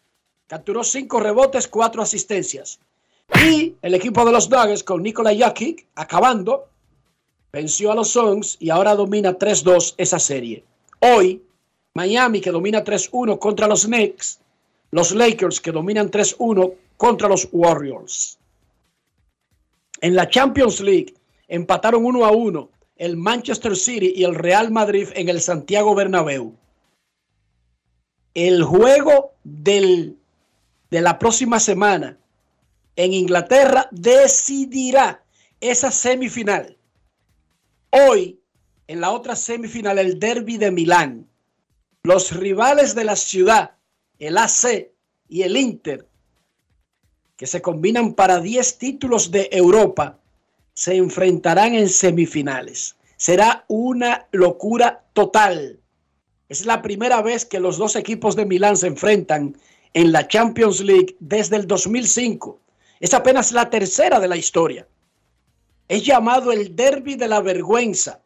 Capturó 0.46 0.84
cinco 0.84 1.18
rebotes, 1.18 1.66
cuatro 1.66 2.02
asistencias. 2.02 2.78
Y 3.44 3.74
el 3.82 3.94
equipo 3.94 4.24
de 4.24 4.30
los 4.30 4.48
Nuggets 4.48 4.84
con 4.84 5.02
Nikola 5.02 5.32
Jokic 5.36 5.88
acabando, 5.96 6.68
venció 7.52 7.90
a 7.90 7.96
los 7.96 8.10
Suns 8.10 8.58
y 8.60 8.70
ahora 8.70 8.94
domina 8.94 9.36
3-2 9.36 9.94
esa 9.96 10.20
serie. 10.20 10.64
Hoy, 11.00 11.42
Miami 11.94 12.40
que 12.40 12.52
domina 12.52 12.84
3-1 12.84 13.40
contra 13.40 13.66
los 13.66 13.86
Knicks, 13.86 14.38
los 14.92 15.10
Lakers 15.10 15.60
que 15.60 15.72
dominan 15.72 16.12
3-1 16.12 16.74
contra 16.96 17.28
los 17.28 17.48
Warriors. 17.50 18.39
En 20.00 20.14
la 20.14 20.28
Champions 20.28 20.80
League 20.80 21.14
empataron 21.48 22.04
1 22.04 22.24
a 22.24 22.30
1 22.30 22.70
el 22.96 23.16
Manchester 23.16 23.74
City 23.76 24.12
y 24.14 24.24
el 24.24 24.34
Real 24.34 24.70
Madrid 24.70 25.08
en 25.14 25.30
el 25.30 25.40
Santiago 25.40 25.94
Bernabéu. 25.94 26.54
El 28.34 28.62
juego 28.62 29.32
del, 29.42 30.18
de 30.90 31.00
la 31.00 31.18
próxima 31.18 31.58
semana 31.60 32.18
en 32.96 33.14
Inglaterra 33.14 33.88
decidirá 33.90 35.24
esa 35.62 35.90
semifinal. 35.90 36.76
Hoy, 37.88 38.38
en 38.86 39.00
la 39.00 39.10
otra 39.12 39.34
semifinal, 39.34 39.98
el 39.98 40.20
derby 40.20 40.58
de 40.58 40.70
Milán. 40.70 41.26
Los 42.02 42.36
rivales 42.36 42.94
de 42.94 43.04
la 43.04 43.16
ciudad, 43.16 43.76
el 44.18 44.36
AC 44.36 44.92
y 45.28 45.42
el 45.42 45.56
Inter, 45.56 46.06
que 47.40 47.46
se 47.46 47.62
combinan 47.62 48.12
para 48.12 48.38
10 48.38 48.76
títulos 48.76 49.30
de 49.30 49.48
Europa, 49.50 50.18
se 50.74 50.96
enfrentarán 50.96 51.74
en 51.74 51.88
semifinales. 51.88 52.96
Será 53.16 53.64
una 53.66 54.26
locura 54.30 55.06
total. 55.14 55.80
Es 56.50 56.66
la 56.66 56.82
primera 56.82 57.22
vez 57.22 57.46
que 57.46 57.58
los 57.58 57.78
dos 57.78 57.96
equipos 57.96 58.36
de 58.36 58.44
Milán 58.44 58.76
se 58.76 58.88
enfrentan 58.88 59.56
en 59.94 60.12
la 60.12 60.28
Champions 60.28 60.80
League 60.80 61.16
desde 61.18 61.56
el 61.56 61.66
2005. 61.66 62.60
Es 63.00 63.14
apenas 63.14 63.52
la 63.52 63.70
tercera 63.70 64.20
de 64.20 64.28
la 64.28 64.36
historia. 64.36 64.86
Es 65.88 66.04
llamado 66.04 66.52
el 66.52 66.76
Derby 66.76 67.14
de 67.14 67.28
la 67.28 67.40
Vergüenza. 67.40 68.20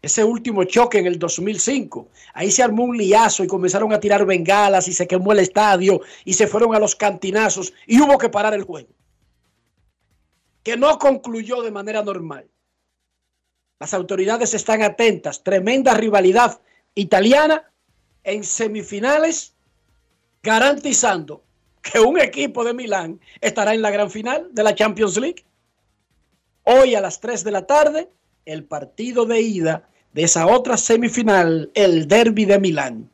Ese 0.00 0.22
último 0.22 0.64
choque 0.64 0.98
en 0.98 1.06
el 1.06 1.18
2005. 1.18 2.08
Ahí 2.34 2.50
se 2.50 2.62
armó 2.62 2.84
un 2.84 2.96
liazo 2.96 3.42
y 3.42 3.48
comenzaron 3.48 3.92
a 3.92 3.98
tirar 3.98 4.24
bengalas 4.24 4.86
y 4.86 4.92
se 4.92 5.08
quemó 5.08 5.32
el 5.32 5.40
estadio 5.40 6.00
y 6.24 6.34
se 6.34 6.46
fueron 6.46 6.74
a 6.74 6.78
los 6.78 6.94
cantinazos 6.94 7.72
y 7.86 8.00
hubo 8.00 8.16
que 8.16 8.28
parar 8.28 8.54
el 8.54 8.62
juego. 8.62 8.90
Que 10.62 10.76
no 10.76 10.98
concluyó 10.98 11.62
de 11.62 11.72
manera 11.72 12.02
normal. 12.02 12.48
Las 13.80 13.94
autoridades 13.94 14.54
están 14.54 14.82
atentas. 14.82 15.42
Tremenda 15.42 15.94
rivalidad 15.94 16.60
italiana 16.94 17.70
en 18.24 18.44
semifinales, 18.44 19.54
garantizando 20.42 21.42
que 21.80 22.00
un 22.00 22.20
equipo 22.20 22.64
de 22.64 22.74
Milán 22.74 23.20
estará 23.40 23.74
en 23.74 23.82
la 23.82 23.90
gran 23.90 24.10
final 24.10 24.48
de 24.52 24.62
la 24.62 24.74
Champions 24.74 25.16
League. 25.16 25.44
Hoy 26.64 26.94
a 26.94 27.00
las 27.00 27.20
3 27.20 27.44
de 27.44 27.50
la 27.50 27.66
tarde, 27.66 28.10
el 28.48 28.64
partido 28.64 29.26
de 29.26 29.42
ida 29.42 29.88
de 30.14 30.22
esa 30.22 30.46
otra 30.46 30.78
semifinal, 30.78 31.70
el 31.74 32.08
Derby 32.08 32.46
de 32.46 32.58
Milán. 32.58 33.10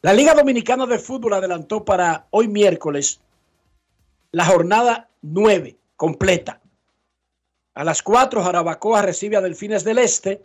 La 0.00 0.14
Liga 0.14 0.34
Dominicana 0.34 0.86
de 0.86 0.98
Fútbol 0.98 1.34
adelantó 1.34 1.84
para 1.84 2.26
hoy 2.30 2.48
miércoles 2.48 3.20
la 4.32 4.46
jornada 4.46 5.10
9 5.20 5.76
completa. 5.94 6.60
A 7.74 7.84
las 7.84 8.02
4 8.02 8.42
Jarabacoa 8.42 9.02
recibe 9.02 9.36
a 9.36 9.42
Delfines 9.42 9.84
del 9.84 9.98
Este 9.98 10.42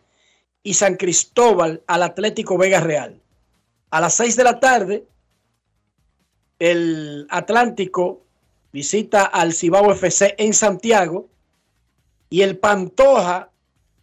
y 0.61 0.73
San 0.73 0.95
Cristóbal 0.95 1.81
al 1.87 2.03
Atlético 2.03 2.57
Vega 2.57 2.81
Real. 2.81 3.19
A 3.91 4.01
las 4.01 4.15
6 4.15 4.35
de 4.35 4.43
la 4.43 4.59
tarde 4.59 5.07
el 6.59 7.27
Atlántico 7.29 8.23
visita 8.73 9.23
al 9.23 9.53
Cibao 9.53 9.89
FC 9.93 10.35
en 10.37 10.53
Santiago 10.53 11.29
y 12.29 12.41
el 12.41 12.57
Pantoja 12.57 13.49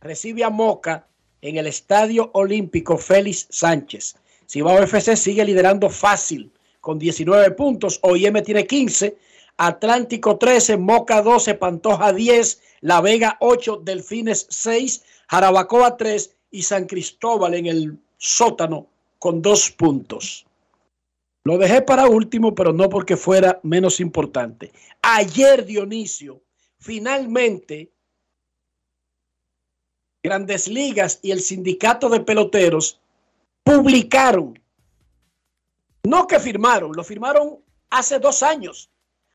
recibe 0.01 0.45
a 0.45 0.51
Moca 0.51 1.07
en 1.41 1.57
el 1.57 1.67
Estadio 1.67 2.31
Olímpico 2.35 2.97
Félix 2.97 3.47
Sánchez. 3.51 4.17
Cibao 4.47 4.83
FC 4.83 5.17
sigue 5.17 5.45
liderando 5.45 5.91
fácil 5.91 6.53
con 6.81 6.99
19 6.99 7.51
puntos. 7.53 7.99
OIM 8.03 8.43
tiene 8.43 8.67
15, 8.67 9.17
Atlántico 9.57 10.37
13, 10.39 10.77
Moca 10.77 11.23
12, 11.23 11.55
Pantoja 11.55 12.13
10, 12.13 12.63
La 12.81 13.01
Vega 13.01 13.37
8, 13.41 13.83
Delfines 13.85 14.47
6, 14.51 15.05
Jarabacoa 15.29 15.97
3 15.97 16.35
y 16.51 16.63
San 16.63 16.87
Cristóbal 16.87 17.55
en 17.55 17.67
el 17.67 17.99
sótano 18.17 18.87
con 19.19 19.43
dos 19.43 19.71
puntos. 19.71 20.47
Lo 21.45 21.59
dejé 21.59 21.83
para 21.83 22.09
último, 22.09 22.55
pero 22.55 22.73
no 22.73 22.89
porque 22.89 23.19
fuera 23.19 23.61
menos 23.63 24.01
importante. 24.01 24.73
Ayer, 25.03 25.67
Dionisio, 25.67 26.41
finalmente, 26.79 27.91
Grandes 30.25 30.69
Ligas 30.69 31.19
y 31.21 31.33
el 31.33 31.41
Sindicato 31.43 32.09
de 32.09 32.21
Peloteros 32.21 32.99
publicaron, 33.63 34.59
no 36.03 36.27
que 36.27 36.41
firmaron, 36.41 36.93
lo 36.97 37.05
firmaron 37.05 37.59
hace 37.91 38.19
dos 38.19 38.43
años, 38.43 38.89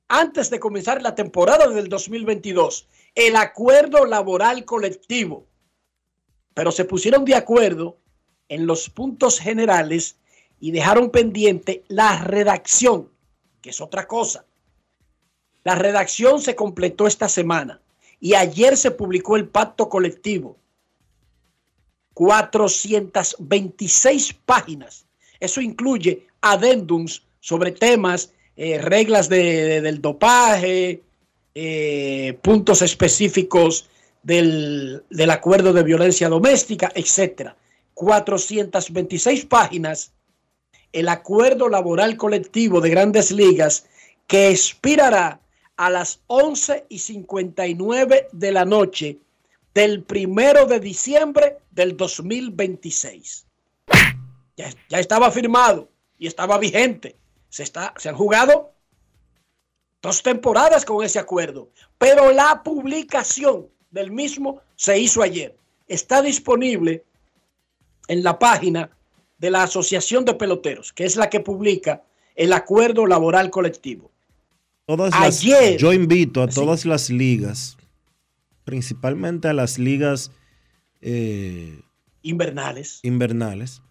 antes 0.07 0.49
de 0.49 0.59
comenzar 0.59 1.03
la 1.03 1.13
temporada 1.13 1.67
del 1.67 1.89
2022, 1.89 2.87
el 3.13 3.35
acuerdo 3.35 4.05
laboral 4.05 4.65
colectivo. 4.65 5.45
Pero 6.55 6.71
se 6.71 6.85
pusieron 6.85 7.23
de 7.23 7.35
acuerdo 7.35 7.99
en 8.47 8.65
los 8.65 8.89
puntos 8.89 9.39
generales 9.39 10.17
y 10.59 10.71
dejaron 10.71 11.11
pendiente 11.11 11.83
la 11.87 12.23
redacción, 12.23 13.11
que 13.61 13.69
es 13.69 13.79
otra 13.79 14.07
cosa. 14.07 14.43
La 15.63 15.75
redacción 15.75 16.41
se 16.41 16.55
completó 16.55 17.05
esta 17.05 17.29
semana 17.29 17.79
y 18.19 18.33
ayer 18.33 18.75
se 18.75 18.89
publicó 18.89 19.35
el 19.35 19.47
pacto 19.47 19.87
colectivo. 19.87 20.57
426 22.19 24.35
páginas. 24.45 25.07
Eso 25.39 25.61
incluye 25.61 26.27
adendums 26.41 27.23
sobre 27.39 27.71
temas, 27.71 28.33
eh, 28.57 28.77
reglas 28.77 29.29
de, 29.29 29.63
de, 29.63 29.79
del 29.79 30.01
dopaje, 30.01 31.01
eh, 31.55 32.37
puntos 32.41 32.81
específicos 32.81 33.89
del, 34.21 35.05
del 35.09 35.29
acuerdo 35.29 35.71
de 35.71 35.83
violencia 35.83 36.27
doméstica, 36.27 36.91
etcétera. 36.93 37.55
426 37.93 39.45
páginas 39.45 40.11
el 40.91 41.07
acuerdo 41.07 41.69
laboral 41.69 42.17
colectivo 42.17 42.81
de 42.81 42.89
grandes 42.89 43.31
ligas 43.31 43.85
que 44.27 44.49
expirará 44.49 45.39
a 45.77 45.89
las 45.89 46.19
11 46.27 46.85
y 46.89 46.99
59 46.99 48.27
de 48.33 48.51
la 48.51 48.65
noche 48.65 49.19
del 49.73 50.03
primero 50.03 50.65
de 50.65 50.79
diciembre 50.79 51.57
del 51.71 51.95
2026. 51.95 53.45
Ya, 54.57 54.69
ya 54.89 54.99
estaba 54.99 55.31
firmado 55.31 55.89
y 56.17 56.27
estaba 56.27 56.57
vigente. 56.57 57.15
Se, 57.49 57.63
está, 57.63 57.93
se 57.97 58.09
han 58.09 58.15
jugado 58.15 58.71
dos 60.01 60.21
temporadas 60.21 60.85
con 60.85 61.03
ese 61.03 61.19
acuerdo, 61.19 61.69
pero 61.97 62.31
la 62.31 62.61
publicación 62.63 63.67
del 63.91 64.11
mismo 64.11 64.61
se 64.75 64.99
hizo 64.99 65.21
ayer. 65.21 65.55
Está 65.87 66.21
disponible 66.21 67.03
en 68.07 68.23
la 68.23 68.37
página 68.37 68.91
de 69.37 69.51
la 69.51 69.63
Asociación 69.63 70.25
de 70.25 70.35
Peloteros, 70.35 70.93
que 70.93 71.05
es 71.05 71.15
la 71.15 71.29
que 71.29 71.39
publica 71.39 72.03
el 72.35 72.53
acuerdo 72.53 73.05
laboral 73.05 73.49
colectivo. 73.49 74.11
Todas 74.85 75.13
Ayer, 75.13 75.73
las, 75.73 75.81
yo 75.81 75.93
invito 75.93 76.41
a 76.41 76.47
todas 76.47 76.81
sí. 76.81 76.87
las 76.87 77.09
ligas, 77.09 77.77
principalmente 78.69 79.47
a 79.47 79.53
las 79.53 79.79
ligas 79.79 80.31
eh, 81.01 81.81
invernales. 82.21 82.99
invernales 83.01 83.81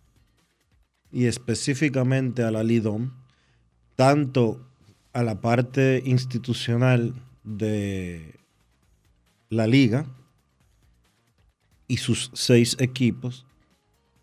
y 1.10 1.24
específicamente 1.26 2.44
a 2.44 2.52
la 2.52 2.62
Lidom, 2.62 3.10
tanto 3.96 4.64
a 5.12 5.24
la 5.24 5.40
parte 5.40 6.00
institucional 6.06 7.12
de 7.42 8.36
la 9.48 9.66
liga 9.66 10.06
y 11.88 11.96
sus 11.96 12.30
seis 12.34 12.76
equipos, 12.78 13.46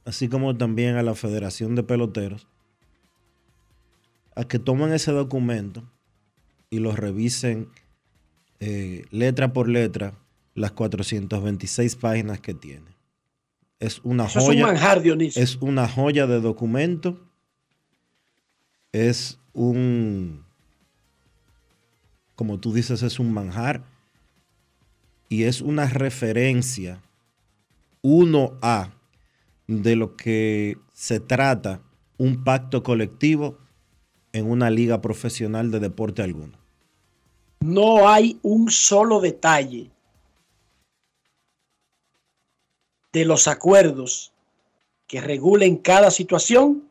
así 0.05 0.29
como 0.29 0.55
también 0.55 0.95
a 0.95 1.03
la 1.03 1.15
Federación 1.15 1.75
de 1.75 1.83
Peloteros, 1.83 2.47
a 4.37 4.45
que 4.45 4.57
tomen 4.57 4.93
ese 4.93 5.11
documento 5.11 5.83
y 6.69 6.79
lo 6.79 6.95
revisen 6.95 7.67
eh, 8.61 9.03
letra 9.11 9.51
por 9.51 9.67
letra 9.67 10.13
las 10.55 10.71
426 10.71 11.95
páginas 11.97 12.39
que 12.39 12.53
tiene. 12.53 12.95
Es 13.79 13.99
una 14.03 14.25
Eso 14.25 14.39
joya. 14.39 14.61
Es, 14.61 14.65
un 14.65 14.71
manjar, 14.71 15.01
Dionisio. 15.01 15.43
es 15.43 15.57
una 15.57 15.87
joya 15.87 16.25
de 16.25 16.39
documento. 16.39 17.19
Es 18.91 19.37
un, 19.53 20.45
como 22.35 22.59
tú 22.59 22.73
dices, 22.73 23.03
es 23.03 23.19
un 23.19 23.33
manjar. 23.33 23.83
Y 25.27 25.43
es 25.43 25.61
una 25.61 25.87
referencia 25.87 27.01
1A 28.01 28.91
de 29.67 29.95
lo 29.95 30.15
que 30.15 30.77
se 30.93 31.19
trata 31.19 31.81
un 32.17 32.43
pacto 32.43 32.83
colectivo 32.83 33.57
en 34.31 34.49
una 34.49 34.69
liga 34.69 35.01
profesional 35.01 35.71
de 35.71 35.79
deporte 35.79 36.21
alguno. 36.21 36.57
no 37.59 38.07
hay 38.07 38.37
un 38.43 38.69
solo 38.69 39.19
detalle 39.19 39.89
de 43.15 43.23
los 43.23 43.47
acuerdos 43.47 44.33
que 45.07 45.21
regulen 45.21 45.77
cada 45.77 46.11
situación 46.11 46.89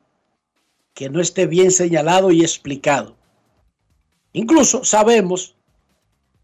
que 0.94 1.10
no 1.10 1.20
esté 1.20 1.46
bien 1.46 1.70
señalado 1.70 2.30
y 2.30 2.40
explicado. 2.40 3.14
Incluso 4.32 4.84
sabemos 4.84 5.54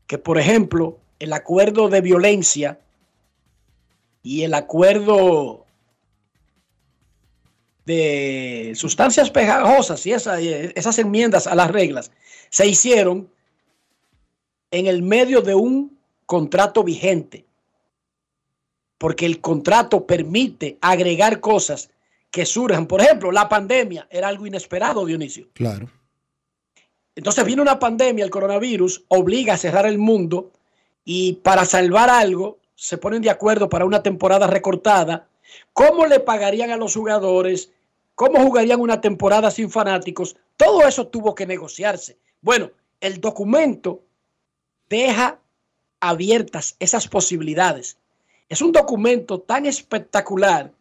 que, 0.07 0.19
por 0.19 0.37
ejemplo, 0.37 0.99
el 1.19 1.33
acuerdo 1.33 1.89
de 1.89 2.03
violencia 2.03 2.79
y 4.23 4.43
el 4.43 4.53
acuerdo 4.53 5.65
de 7.87 8.75
sustancias 8.77 9.31
pegajosas 9.31 10.05
y 10.05 10.13
esa- 10.13 10.39
esas 10.41 10.99
enmiendas 10.99 11.47
a 11.47 11.55
las 11.55 11.71
reglas 11.71 12.13
se 12.51 12.67
hicieron 12.67 13.31
en 14.71 14.87
el 14.87 15.01
medio 15.03 15.41
de 15.41 15.55
un 15.55 15.99
contrato 16.27 16.85
vigente, 16.85 17.47
porque 19.01 19.25
el 19.25 19.41
contrato 19.41 20.07
permite 20.07 20.77
agregar 20.83 21.41
cosas 21.41 21.89
que 22.31 22.45
surjan. 22.45 22.87
Por 22.87 23.01
ejemplo, 23.01 23.33
la 23.33 23.49
pandemia 23.49 24.07
era 24.11 24.29
algo 24.29 24.47
inesperado, 24.47 25.07
Dionisio. 25.07 25.49
Claro. 25.55 25.89
Entonces 27.15 27.47
viene 27.47 27.63
una 27.63 27.79
pandemia, 27.79 28.27
el 28.27 28.31
coronavirus, 28.31 29.05
obliga 29.09 29.55
a 29.55 29.57
cerrar 29.57 29.87
el 29.87 29.97
mundo 29.97 30.51
y 31.03 31.33
para 31.43 31.65
salvar 31.65 32.11
algo 32.11 32.59
se 32.75 32.99
ponen 32.99 33.23
de 33.23 33.31
acuerdo 33.31 33.71
para 33.71 33.87
una 33.87 34.03
temporada 34.03 34.47
recortada. 34.47 35.29
¿Cómo 35.73 36.05
le 36.05 36.21
pagarían 36.21 36.71
a 36.71 36.77
los 36.77 36.95
jugadores? 36.95 37.73
¿Cómo 38.15 38.39
jugarían 38.43 38.83
una 38.83 39.01
temporada 39.01 39.51
sin 39.51 39.71
fanáticos? 39.71 40.37
Todo 40.59 40.87
eso 40.87 41.07
tuvo 41.07 41.35
que 41.35 41.47
negociarse. 41.47 42.19
Bueno, 42.43 42.71
el 43.01 43.19
documento 43.19 44.03
deja 44.91 45.39
abiertas 46.01 46.77
esas 46.81 47.09
posibilidades. 47.09 47.97
Es 48.51 48.61
un 48.61 48.73
documento 48.73 49.41
tan 49.41 49.65
espectacular 49.65 50.73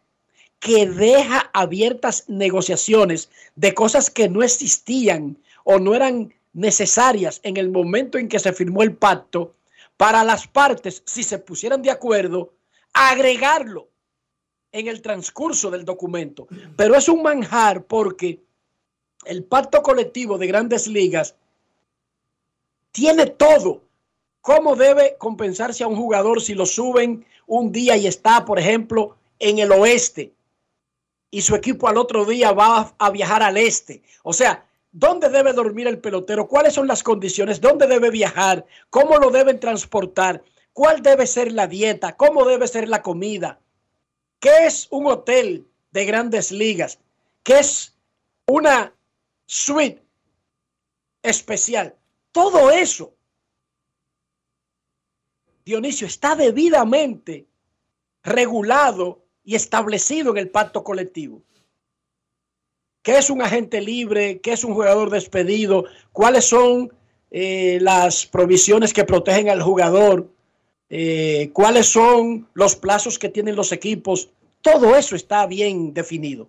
que 0.58 0.86
deja 0.86 1.48
abiertas 1.54 2.24
negociaciones 2.28 3.30
de 3.54 3.72
cosas 3.74 4.10
que 4.10 4.28
no 4.28 4.42
existían 4.42 5.38
o 5.64 5.78
no 5.78 5.94
eran 5.94 6.34
necesarias 6.52 7.40
en 7.44 7.56
el 7.56 7.70
momento 7.70 8.18
en 8.18 8.28
que 8.28 8.40
se 8.40 8.52
firmó 8.52 8.82
el 8.82 8.96
pacto 8.96 9.54
para 9.96 10.24
las 10.24 10.48
partes, 10.48 11.02
si 11.06 11.22
se 11.22 11.38
pusieran 11.38 11.80
de 11.80 11.92
acuerdo, 11.92 12.52
agregarlo 12.92 13.88
en 14.72 14.88
el 14.88 15.00
transcurso 15.00 15.70
del 15.70 15.84
documento. 15.84 16.48
Pero 16.76 16.96
es 16.96 17.08
un 17.08 17.22
manjar 17.22 17.84
porque 17.84 18.42
el 19.26 19.44
pacto 19.44 19.80
colectivo 19.80 20.38
de 20.38 20.48
grandes 20.48 20.88
ligas 20.88 21.36
tiene 22.90 23.26
todo. 23.26 23.82
¿Cómo 24.40 24.74
debe 24.74 25.16
compensarse 25.18 25.84
a 25.84 25.88
un 25.88 25.96
jugador 25.96 26.40
si 26.40 26.54
lo 26.54 26.66
suben 26.66 27.24
un 27.50 27.72
día 27.72 27.96
y 27.96 28.06
está, 28.06 28.44
por 28.44 28.60
ejemplo, 28.60 29.16
en 29.40 29.58
el 29.58 29.72
oeste 29.72 30.32
y 31.32 31.42
su 31.42 31.56
equipo 31.56 31.88
al 31.88 31.96
otro 31.96 32.24
día 32.24 32.52
va 32.52 32.94
a 32.96 33.10
viajar 33.10 33.42
al 33.42 33.56
este? 33.56 34.02
O 34.22 34.32
sea, 34.32 34.64
¿dónde 34.92 35.28
debe 35.28 35.52
dormir 35.52 35.88
el 35.88 35.98
pelotero? 35.98 36.46
¿Cuáles 36.46 36.74
son 36.74 36.86
las 36.86 37.02
condiciones? 37.02 37.60
¿Dónde 37.60 37.88
debe 37.88 38.10
viajar? 38.10 38.64
¿Cómo 38.88 39.18
lo 39.18 39.30
deben 39.30 39.58
transportar? 39.58 40.44
¿Cuál 40.72 41.02
debe 41.02 41.26
ser 41.26 41.50
la 41.50 41.66
dieta? 41.66 42.16
¿Cómo 42.16 42.44
debe 42.44 42.68
ser 42.68 42.88
la 42.88 43.02
comida? 43.02 43.58
¿Qué 44.38 44.66
es 44.66 44.86
un 44.90 45.08
hotel 45.08 45.66
de 45.90 46.04
grandes 46.04 46.52
ligas? 46.52 47.00
¿Qué 47.42 47.58
es 47.58 47.96
una 48.46 48.94
suite 49.46 50.00
especial? 51.24 51.96
Todo 52.30 52.70
eso, 52.70 53.12
Dionisio, 55.70 56.08
está 56.08 56.34
debidamente 56.34 57.46
regulado 58.24 59.22
y 59.44 59.54
establecido 59.54 60.32
en 60.32 60.38
el 60.38 60.50
pacto 60.50 60.82
colectivo. 60.82 61.42
¿Qué 63.02 63.18
es 63.18 63.30
un 63.30 63.40
agente 63.40 63.80
libre? 63.80 64.40
¿Qué 64.40 64.52
es 64.52 64.64
un 64.64 64.74
jugador 64.74 65.10
despedido? 65.10 65.84
¿Cuáles 66.10 66.46
son 66.46 66.92
eh, 67.30 67.78
las 67.80 68.26
provisiones 68.26 68.92
que 68.92 69.04
protegen 69.04 69.48
al 69.48 69.62
jugador? 69.62 70.28
Eh, 70.88 71.50
¿Cuáles 71.52 71.86
son 71.86 72.48
los 72.52 72.74
plazos 72.74 73.16
que 73.16 73.28
tienen 73.28 73.54
los 73.54 73.70
equipos? 73.70 74.30
Todo 74.62 74.96
eso 74.96 75.14
está 75.14 75.46
bien 75.46 75.94
definido. 75.94 76.48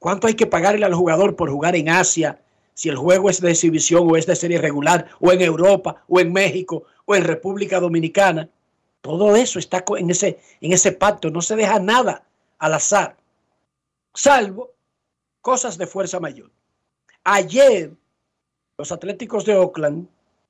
¿Cuánto 0.00 0.26
hay 0.26 0.34
que 0.34 0.48
pagarle 0.48 0.84
al 0.84 0.94
jugador 0.94 1.36
por 1.36 1.50
jugar 1.50 1.76
en 1.76 1.88
Asia? 1.88 2.42
Si 2.74 2.88
el 2.88 2.96
juego 2.96 3.30
es 3.30 3.40
de 3.40 3.52
exhibición 3.52 4.10
o 4.10 4.16
es 4.16 4.26
de 4.26 4.34
serie 4.34 4.58
regular, 4.58 5.06
o 5.20 5.30
en 5.30 5.40
Europa, 5.40 6.04
o 6.08 6.18
en 6.18 6.32
México, 6.32 6.82
o 7.04 7.14
en 7.14 7.22
República 7.22 7.78
Dominicana. 7.78 8.50
Todo 9.06 9.36
eso 9.36 9.60
está 9.60 9.84
en 9.98 10.10
ese, 10.10 10.40
en 10.60 10.72
ese 10.72 10.90
pacto. 10.90 11.30
No 11.30 11.40
se 11.40 11.54
deja 11.54 11.78
nada 11.78 12.24
al 12.58 12.74
azar. 12.74 13.16
Salvo 14.12 14.72
cosas 15.40 15.78
de 15.78 15.86
fuerza 15.86 16.18
mayor. 16.18 16.50
Ayer, 17.22 17.92
los 18.76 18.90
Atléticos 18.90 19.44
de 19.44 19.54
Oakland 19.54 20.08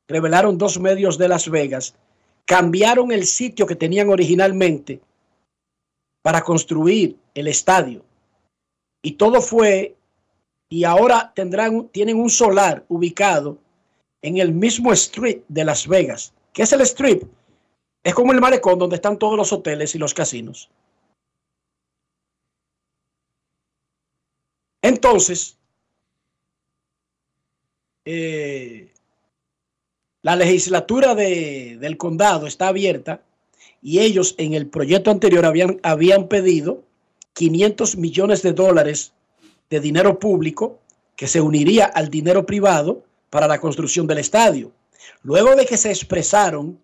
revelaron 0.09 0.57
dos 0.57 0.81
medios 0.81 1.19
de 1.19 1.29
Las 1.29 1.51
Vegas, 1.51 1.97
cambiaron 2.47 3.13
el 3.13 3.27
sitio 3.27 3.67
que 3.67 3.77
tenían 3.77 4.09
originalmente 4.09 5.03
para 6.23 6.41
construir 6.41 7.19
el 7.35 7.49
estadio. 7.49 8.07
Y 9.03 9.13
todo 9.13 9.43
fue, 9.43 9.97
y 10.71 10.85
ahora 10.85 11.31
tendrán, 11.35 11.89
tienen 11.89 12.19
un 12.19 12.31
solar 12.31 12.87
ubicado 12.89 13.59
en 14.23 14.39
el 14.39 14.53
mismo 14.53 14.95
strip 14.95 15.45
de 15.47 15.65
Las 15.67 15.87
Vegas. 15.87 16.33
¿Qué 16.55 16.63
es 16.63 16.73
el 16.73 16.81
strip? 16.81 17.25
Es 18.07 18.15
como 18.15 18.31
el 18.33 18.41
malecón 18.41 18.79
donde 18.79 18.95
están 18.95 19.19
todos 19.19 19.37
los 19.37 19.53
hoteles 19.53 19.97
y 19.97 19.99
los 19.99 20.15
casinos. 20.15 20.71
Entonces, 24.81 25.59
eh, 28.05 28.93
la 30.23 30.37
legislatura 30.37 31.17
de- 31.17 31.79
del 31.81 31.97
condado 31.97 32.47
está 32.47 32.69
abierta 32.69 33.23
y 33.83 33.99
ellos 33.99 34.37
en 34.39 34.55
el 34.55 34.69
proyecto 34.69 35.11
anterior 35.11 35.45
habían, 35.45 35.81
habían 35.83 36.29
pedido 36.29 36.85
500 37.33 37.97
millones 37.97 38.41
de 38.43 38.53
dólares 38.53 39.15
de 39.69 39.81
dinero 39.81 40.21
público 40.21 40.79
que 41.17 41.27
se 41.27 41.41
uniría 41.41 41.87
al 41.87 42.09
dinero 42.09 42.47
privado 42.47 43.03
para 43.31 43.49
la 43.49 43.61
construcción 43.61 44.07
del 44.07 44.19
estadio. 44.19 44.71
Luego 45.25 45.57
de 45.57 45.67
que 45.67 45.77
se 45.77 45.91
expresaron 45.91 46.79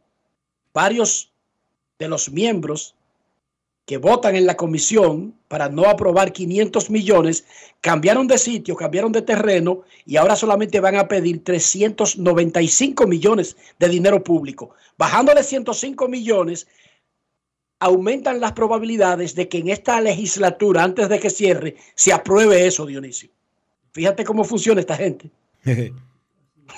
varios 0.72 1.30
de 1.98 2.08
los 2.08 2.30
miembros 2.30 2.94
que 3.84 3.96
votan 3.98 4.36
en 4.36 4.46
la 4.46 4.56
comisión 4.56 5.34
para 5.48 5.68
no 5.68 5.84
aprobar 5.86 6.32
500 6.32 6.88
millones, 6.90 7.44
cambiaron 7.80 8.28
de 8.28 8.38
sitio, 8.38 8.76
cambiaron 8.76 9.12
de 9.12 9.22
terreno 9.22 9.82
y 10.06 10.16
ahora 10.16 10.36
solamente 10.36 10.80
van 10.80 10.96
a 10.96 11.08
pedir 11.08 11.42
395 11.42 13.06
millones 13.06 13.56
de 13.78 13.88
dinero 13.88 14.22
público. 14.22 14.74
Bajándole 14.96 15.42
105 15.42 16.08
millones, 16.08 16.68
aumentan 17.80 18.40
las 18.40 18.52
probabilidades 18.52 19.34
de 19.34 19.48
que 19.48 19.58
en 19.58 19.68
esta 19.68 20.00
legislatura, 20.00 20.84
antes 20.84 21.08
de 21.08 21.18
que 21.18 21.30
cierre, 21.30 21.76
se 21.96 22.12
apruebe 22.12 22.66
eso, 22.66 22.86
Dionisio. 22.86 23.30
Fíjate 23.90 24.24
cómo 24.24 24.44
funciona 24.44 24.80
esta 24.80 24.96
gente. 24.96 25.28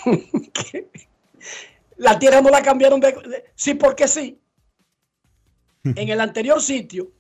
La 1.96 2.18
tierra 2.18 2.40
no 2.40 2.50
la 2.50 2.62
cambiaron 2.62 3.00
de, 3.00 3.44
sí 3.54 3.74
porque 3.74 4.08
sí. 4.08 4.38
En 5.84 6.08
el 6.08 6.20
anterior 6.20 6.62
sitio, 6.62 7.10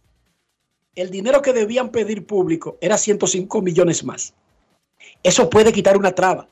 el 0.94 1.10
dinero 1.10 1.42
que 1.42 1.52
debían 1.52 1.90
pedir 1.90 2.26
público 2.26 2.78
era 2.80 2.96
105 2.96 3.60
millones 3.60 4.04
más. 4.04 4.32
Eso 5.22 5.50
puede 5.50 5.72
quitar 5.72 5.96
una 5.96 6.14
traba. 6.14 6.48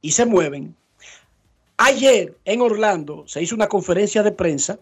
Y 0.00 0.10
se 0.10 0.26
mueven. 0.26 0.74
Ayer 1.76 2.36
en 2.44 2.60
Orlando 2.60 3.24
se 3.28 3.40
hizo 3.42 3.54
una 3.54 3.68
conferencia 3.68 4.22
de 4.22 4.32
prensa 4.32 4.78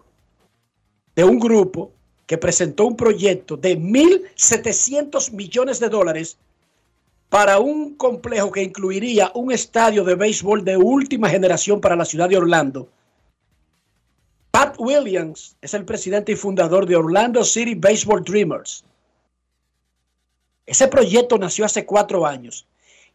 de 1.14 1.24
un 1.24 1.38
grupo 1.38 1.92
que 2.26 2.38
presentó 2.38 2.86
un 2.86 2.96
proyecto 2.96 3.56
de 3.56 3.78
1.700 3.78 5.32
millones 5.32 5.80
de 5.80 5.88
dólares 5.88 6.38
para 7.28 7.58
un 7.58 7.96
complejo 7.96 8.52
que 8.52 8.62
incluiría 8.62 9.32
un 9.34 9.52
estadio 9.52 10.04
de 10.04 10.14
béisbol 10.14 10.64
de 10.64 10.76
última 10.76 11.28
generación 11.28 11.80
para 11.80 11.96
la 11.96 12.04
ciudad 12.04 12.28
de 12.28 12.36
Orlando. 12.36 12.88
Pat 14.50 14.76
Williams 14.78 15.56
es 15.60 15.74
el 15.74 15.84
presidente 15.84 16.32
y 16.32 16.36
fundador 16.36 16.86
de 16.86 16.96
Orlando 16.96 17.44
City 17.44 17.74
Baseball 17.74 18.24
Dreamers. 18.24 18.84
Ese 20.64 20.88
proyecto 20.88 21.36
nació 21.38 21.64
hace 21.64 21.84
cuatro 21.84 22.26
años 22.26 22.66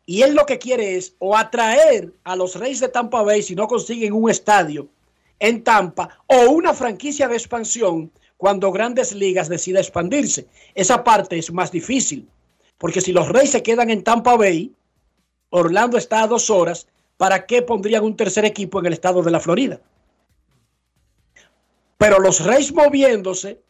y 0.05 0.21
él 0.21 0.35
lo 0.35 0.45
que 0.45 0.59
quiere 0.59 0.97
es 0.97 1.15
o 1.19 1.35
atraer 1.35 2.13
a 2.23 2.35
los 2.35 2.55
Reyes 2.55 2.79
de 2.79 2.89
Tampa 2.89 3.21
Bay 3.23 3.41
si 3.41 3.55
no 3.55 3.67
consiguen 3.67 4.13
un 4.13 4.29
estadio 4.29 4.87
en 5.39 5.63
Tampa 5.63 6.17
o 6.27 6.51
una 6.51 6.73
franquicia 6.73 7.27
de 7.27 7.35
expansión 7.35 8.11
cuando 8.37 8.71
Grandes 8.71 9.13
Ligas 9.13 9.49
decida 9.49 9.79
expandirse. 9.79 10.47
Esa 10.75 11.03
parte 11.03 11.37
es 11.37 11.51
más 11.51 11.71
difícil 11.71 12.27
porque 12.81 12.99
si 12.99 13.13
los 13.13 13.29
Reyes 13.29 13.51
se 13.51 13.61
quedan 13.61 13.91
en 13.91 14.03
Tampa 14.03 14.35
Bay, 14.35 14.73
Orlando 15.51 15.99
está 15.99 16.23
a 16.23 16.27
dos 16.27 16.49
horas, 16.49 16.87
¿para 17.15 17.45
qué 17.45 17.61
pondrían 17.61 18.03
un 18.03 18.17
tercer 18.17 18.43
equipo 18.43 18.79
en 18.79 18.87
el 18.87 18.93
estado 18.93 19.21
de 19.21 19.29
la 19.29 19.39
Florida? 19.39 19.79
Pero 21.99 22.17
los 22.17 22.43
Reyes 22.43 22.73
moviéndose 22.73 23.61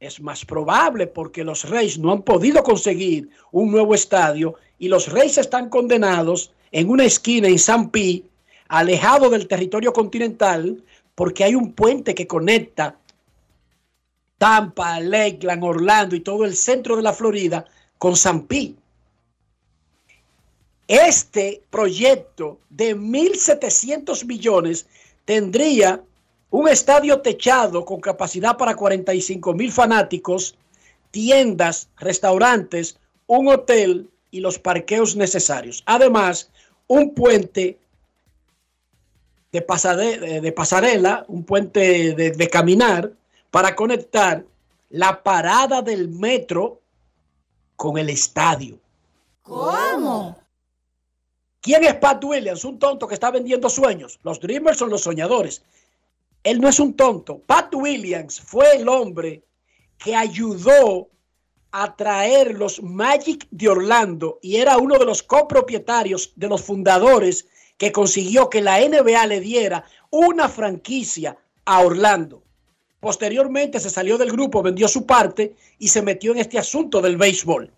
es 0.00 0.22
más 0.22 0.42
probable 0.46 1.06
porque 1.06 1.44
los 1.44 1.68
Reyes 1.68 1.98
no 1.98 2.12
han 2.12 2.22
podido 2.22 2.62
conseguir 2.62 3.28
un 3.50 3.70
nuevo 3.70 3.94
estadio 3.94 4.54
y 4.78 4.88
los 4.88 5.12
Reyes 5.12 5.36
están 5.36 5.68
condenados 5.68 6.54
en 6.70 6.88
una 6.88 7.04
esquina 7.04 7.46
en 7.46 7.58
San 7.58 7.90
Pi, 7.90 8.24
alejado 8.68 9.28
del 9.28 9.46
territorio 9.46 9.92
continental, 9.92 10.82
porque 11.14 11.44
hay 11.44 11.54
un 11.54 11.74
puente 11.74 12.14
que 12.14 12.26
conecta 12.26 12.96
Tampa, 14.38 14.98
Lakeland, 14.98 15.62
Orlando 15.62 16.16
y 16.16 16.20
todo 16.20 16.46
el 16.46 16.56
centro 16.56 16.96
de 16.96 17.02
la 17.02 17.12
Florida 17.12 17.66
con 18.02 18.16
San 18.16 18.48
Pi. 18.48 18.76
Este 20.88 21.62
proyecto 21.70 22.58
de 22.68 22.96
1.700 22.96 24.26
millones 24.26 24.86
tendría 25.24 26.02
un 26.50 26.68
estadio 26.68 27.20
techado 27.20 27.84
con 27.84 28.00
capacidad 28.00 28.56
para 28.56 28.74
45 28.74 29.54
mil 29.54 29.70
fanáticos, 29.70 30.56
tiendas, 31.12 31.90
restaurantes, 31.96 32.98
un 33.28 33.46
hotel 33.46 34.10
y 34.32 34.40
los 34.40 34.58
parqueos 34.58 35.14
necesarios. 35.14 35.84
Además, 35.86 36.50
un 36.88 37.14
puente 37.14 37.78
de, 39.52 39.62
pasarela, 39.62 41.24
un 41.28 41.44
puente 41.44 42.14
de 42.14 42.48
caminar 42.50 43.12
para 43.52 43.76
conectar 43.76 44.44
la 44.90 45.22
parada 45.22 45.82
del 45.82 46.08
metro 46.08 46.81
con 47.82 47.98
el 47.98 48.10
estadio. 48.10 48.78
¿Cómo? 49.42 50.38
¿Quién 51.60 51.82
es 51.82 51.96
Pat 51.96 52.22
Williams? 52.22 52.64
Un 52.64 52.78
tonto 52.78 53.08
que 53.08 53.14
está 53.14 53.32
vendiendo 53.32 53.68
sueños. 53.68 54.20
Los 54.22 54.38
Dreamers 54.38 54.78
son 54.78 54.90
los 54.90 55.00
soñadores. 55.00 55.64
Él 56.44 56.60
no 56.60 56.68
es 56.68 56.78
un 56.78 56.94
tonto. 56.94 57.40
Pat 57.40 57.74
Williams 57.74 58.40
fue 58.40 58.76
el 58.76 58.88
hombre 58.88 59.42
que 59.98 60.14
ayudó 60.14 61.08
a 61.72 61.96
traer 61.96 62.56
los 62.56 62.80
Magic 62.80 63.48
de 63.50 63.68
Orlando 63.70 64.38
y 64.42 64.58
era 64.58 64.78
uno 64.78 64.96
de 64.96 65.04
los 65.04 65.24
copropietarios, 65.24 66.34
de 66.36 66.46
los 66.46 66.62
fundadores 66.62 67.48
que 67.78 67.90
consiguió 67.90 68.48
que 68.48 68.60
la 68.60 68.78
NBA 68.78 69.26
le 69.26 69.40
diera 69.40 69.84
una 70.10 70.48
franquicia 70.48 71.36
a 71.64 71.80
Orlando. 71.80 72.41
Posteriormente 73.02 73.80
se 73.80 73.90
salió 73.90 74.16
del 74.16 74.30
grupo, 74.30 74.62
vendió 74.62 74.86
su 74.86 75.04
parte 75.04 75.56
y 75.80 75.88
se 75.88 76.02
metió 76.02 76.30
en 76.30 76.38
este 76.38 76.56
asunto 76.56 77.00
del 77.00 77.16
béisbol. 77.16 77.68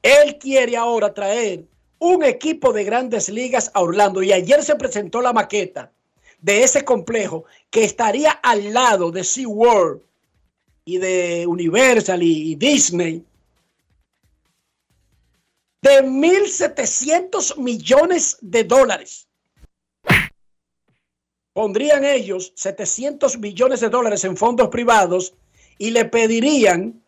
Él 0.00 0.38
quiere 0.38 0.76
ahora 0.76 1.12
traer 1.12 1.64
un 1.98 2.22
equipo 2.22 2.72
de 2.72 2.84
grandes 2.84 3.28
ligas 3.28 3.72
a 3.74 3.80
Orlando 3.80 4.22
y 4.22 4.32
ayer 4.32 4.62
se 4.62 4.76
presentó 4.76 5.20
la 5.20 5.32
maqueta 5.32 5.90
de 6.40 6.62
ese 6.62 6.84
complejo 6.84 7.44
que 7.70 7.82
estaría 7.82 8.30
al 8.30 8.72
lado 8.72 9.10
de 9.10 9.24
SeaWorld 9.24 10.00
y 10.84 10.98
de 10.98 11.44
Universal 11.48 12.22
y, 12.22 12.54
Disney 12.54 13.24
de 15.82 16.04
1.700 16.04 17.56
millones 17.56 18.38
de 18.40 18.62
dólares. 18.62 19.26
Pondrían 21.52 22.04
ellos 22.04 22.52
700 22.56 23.38
millones 23.38 23.80
de 23.80 23.90
dólares 23.90 24.24
en 24.24 24.36
fondos 24.36 24.68
privados 24.68 25.34
y 25.78 25.90
le 25.90 26.06
pedirían 26.06 27.02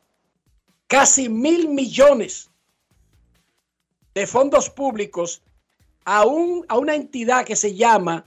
casi 0.87 1.29
mil 1.29 1.69
millones 1.69 2.51
de 4.15 4.27
fondos 4.27 4.69
públicos 4.69 5.43
a, 6.05 6.27
un, 6.27 6.65
a 6.69 6.77
una 6.77 6.95
entidad 6.95 7.45
que 7.45 7.57
se 7.57 7.75
llama 7.75 8.27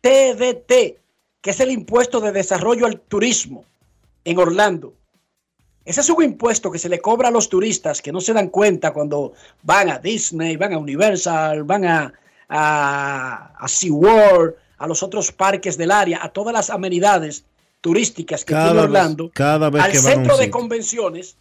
TDT, 0.00 0.68
que 1.40 1.50
es 1.50 1.60
el 1.60 1.70
impuesto 1.70 2.20
de 2.20 2.32
desarrollo 2.32 2.86
al 2.86 3.00
turismo 3.00 3.64
en 4.24 4.38
Orlando. 4.38 4.94
Ese 5.84 6.00
es 6.00 6.08
un 6.08 6.22
impuesto 6.22 6.70
que 6.70 6.78
se 6.78 6.88
le 6.88 7.00
cobra 7.00 7.28
a 7.28 7.32
los 7.32 7.48
turistas 7.48 8.00
que 8.00 8.12
no 8.12 8.20
se 8.20 8.32
dan 8.32 8.48
cuenta 8.48 8.92
cuando 8.92 9.34
van 9.62 9.90
a 9.90 9.98
Disney, 9.98 10.56
van 10.56 10.72
a 10.72 10.78
Universal, 10.78 11.64
van 11.64 11.84
a, 11.84 12.12
a, 12.48 13.52
a 13.58 13.68
SeaWorld, 13.68 14.54
a 14.84 14.86
los 14.86 15.02
otros 15.02 15.32
parques 15.32 15.76
del 15.78 15.90
área, 15.90 16.22
a 16.22 16.28
todas 16.28 16.52
las 16.52 16.70
amenidades 16.70 17.44
turísticas 17.80 18.44
que 18.44 18.52
Cada 18.52 18.66
tiene 18.66 18.80
vez- 18.80 18.84
Orlando, 18.84 19.30
cada 19.32 19.70
vez 19.70 19.82
al 19.82 19.92
que 19.92 19.98
centro 19.98 20.36
de 20.36 20.50
convenciones. 20.50 21.36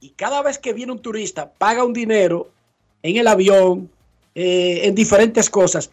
Y 0.00 0.10
cada 0.10 0.42
vez 0.42 0.58
que 0.58 0.72
viene 0.72 0.92
un 0.92 1.00
turista, 1.00 1.50
paga 1.50 1.84
un 1.84 1.92
dinero 1.92 2.50
en 3.02 3.16
el 3.16 3.26
avión, 3.26 3.90
eh, 4.34 4.80
en 4.84 4.94
diferentes 4.94 5.48
cosas. 5.50 5.90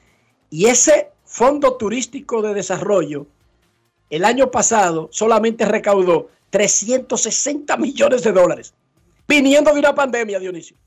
Y 0.50 0.66
ese 0.66 1.10
fondo 1.26 1.76
turístico 1.76 2.42
de 2.42 2.54
desarrollo, 2.54 3.28
el 4.10 4.24
año 4.26 4.50
pasado 4.50 5.10
solamente 5.12 5.66
recaudó 5.66 6.30
360 6.50 7.78
millones 7.78 8.24
de 8.24 8.32
dólares, 8.32 8.74
viniendo 9.28 9.74
de 9.74 9.80
una 9.80 9.94
pandemia, 9.94 10.40
Dionisio. 10.40 10.78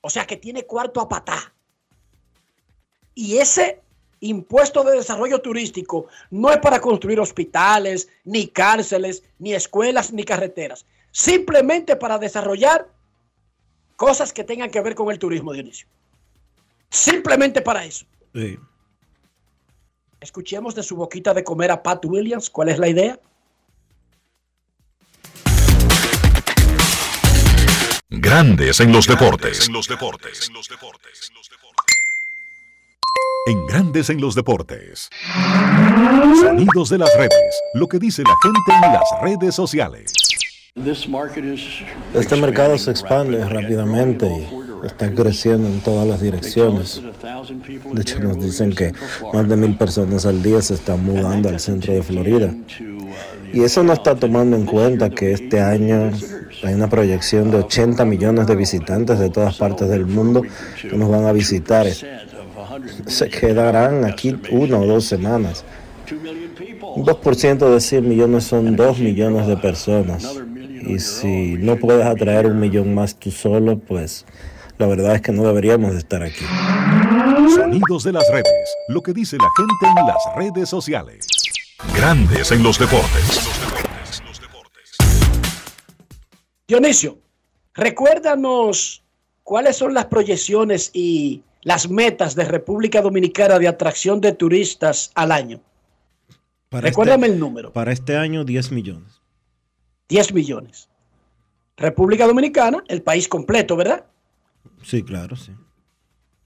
O 0.00 0.10
sea 0.10 0.26
que 0.26 0.36
tiene 0.36 0.64
cuarto 0.64 1.00
a 1.00 1.08
patá. 1.08 1.52
Y 3.18 3.38
ese 3.38 3.80
impuesto 4.20 4.84
de 4.84 4.96
desarrollo 4.96 5.40
turístico 5.40 6.06
no 6.30 6.52
es 6.52 6.58
para 6.58 6.80
construir 6.80 7.18
hospitales, 7.18 8.08
ni 8.22 8.46
cárceles, 8.46 9.24
ni 9.40 9.54
escuelas, 9.54 10.12
ni 10.12 10.22
carreteras. 10.22 10.86
Simplemente 11.10 11.96
para 11.96 12.18
desarrollar 12.18 12.86
cosas 13.96 14.32
que 14.32 14.44
tengan 14.44 14.70
que 14.70 14.80
ver 14.80 14.94
con 14.94 15.10
el 15.10 15.18
turismo, 15.18 15.52
Dionisio. 15.52 15.88
Simplemente 16.90 17.60
para 17.60 17.84
eso. 17.84 18.06
Sí. 18.32 18.56
Escuchemos 20.20 20.76
de 20.76 20.84
su 20.84 20.94
boquita 20.94 21.34
de 21.34 21.42
comer 21.42 21.72
a 21.72 21.82
Pat 21.82 22.04
Williams. 22.04 22.48
¿Cuál 22.50 22.68
es 22.68 22.78
la 22.78 22.88
idea? 22.88 23.18
Grandes 28.10 28.78
en 28.78 28.92
los 28.92 29.08
deportes. 29.08 29.66
En 29.66 29.72
Grandes 33.68 34.10
en 34.10 34.20
los 34.20 34.34
deportes. 34.34 35.08
Sonidos 36.40 36.90
de 36.90 36.98
las 36.98 37.14
redes. 37.16 37.62
Lo 37.74 37.86
que 37.86 37.98
dice 37.98 38.22
la 38.22 38.34
gente 38.42 38.86
en 38.86 38.92
las 38.92 39.22
redes 39.22 39.54
sociales. 39.54 40.12
Este 42.14 42.36
mercado 42.36 42.76
se 42.78 42.90
expande 42.90 43.42
rápidamente 43.48 44.26
y 44.26 44.86
está 44.86 45.12
creciendo 45.12 45.66
en 45.66 45.80
todas 45.80 46.06
las 46.06 46.20
direcciones. 46.20 47.02
De 47.92 48.02
hecho, 48.02 48.20
nos 48.20 48.40
dicen 48.40 48.74
que 48.74 48.92
más 49.32 49.48
de 49.48 49.56
mil 49.56 49.76
personas 49.76 50.26
al 50.26 50.42
día 50.42 50.60
se 50.60 50.74
están 50.74 51.04
mudando 51.04 51.48
al 51.48 51.58
centro 51.58 51.94
de 51.94 52.02
Florida. 52.02 52.54
Y 53.52 53.62
eso 53.62 53.82
no 53.82 53.94
está 53.94 54.14
tomando 54.14 54.56
en 54.56 54.66
cuenta 54.66 55.10
que 55.10 55.32
este 55.32 55.60
año 55.60 56.10
hay 56.62 56.74
una 56.74 56.88
proyección 56.88 57.50
de 57.50 57.58
80 57.58 58.04
millones 58.04 58.46
de 58.46 58.56
visitantes 58.56 59.18
de 59.18 59.30
todas 59.30 59.56
partes 59.56 59.88
del 59.88 60.06
mundo 60.06 60.42
que 60.80 60.96
nos 60.96 61.08
van 61.08 61.24
a 61.24 61.32
visitar. 61.32 61.86
Se 63.06 63.28
quedarán 63.28 64.04
aquí 64.04 64.36
una 64.50 64.78
o 64.78 64.86
dos 64.86 65.04
semanas. 65.04 65.64
Un 66.10 67.04
2% 67.04 67.70
de 67.74 67.80
100 67.80 68.08
millones 68.08 68.44
son 68.44 68.76
2 68.76 68.98
millones 68.98 69.46
de 69.46 69.56
personas. 69.56 70.26
Y 70.86 70.98
si 70.98 71.54
no 71.54 71.76
puedes 71.76 72.06
atraer 72.06 72.46
un 72.46 72.58
millón 72.58 72.94
más 72.94 73.14
tú 73.14 73.30
solo, 73.30 73.78
pues 73.78 74.24
la 74.78 74.86
verdad 74.86 75.16
es 75.16 75.22
que 75.22 75.32
no 75.32 75.42
deberíamos 75.44 75.92
de 75.92 75.98
estar 75.98 76.22
aquí. 76.22 76.44
Sonidos 77.54 78.04
de 78.04 78.12
las 78.12 78.24
redes. 78.30 78.76
Lo 78.88 79.02
que 79.02 79.12
dice 79.12 79.36
la 79.36 79.48
gente 79.56 80.00
en 80.00 80.06
las 80.06 80.36
redes 80.36 80.68
sociales. 80.68 81.26
Grandes 81.94 82.52
en 82.52 82.62
los 82.62 82.78
deportes. 82.78 83.48
Dionisio, 86.66 87.18
recuérdanos 87.74 89.02
cuáles 89.42 89.76
son 89.76 89.94
las 89.94 90.04
proyecciones 90.06 90.90
y 90.92 91.42
las 91.68 91.90
metas 91.90 92.34
de 92.34 92.46
República 92.46 93.02
Dominicana 93.02 93.58
de 93.58 93.68
atracción 93.68 94.22
de 94.22 94.32
turistas 94.32 95.10
al 95.14 95.30
año. 95.30 95.60
Para 96.70 96.88
Recuérdame 96.88 97.26
este- 97.26 97.34
el 97.34 97.40
número. 97.40 97.72
Para 97.74 97.92
este 97.92 98.16
año, 98.16 98.42
10 98.42 98.72
millones. 98.72 99.20
10 100.08 100.32
millones. 100.32 100.88
República 101.76 102.26
Dominicana, 102.26 102.82
el 102.88 103.02
país 103.02 103.28
completo, 103.28 103.76
¿verdad? 103.76 104.06
Sí, 104.82 105.02
claro, 105.02 105.36
sí. 105.36 105.52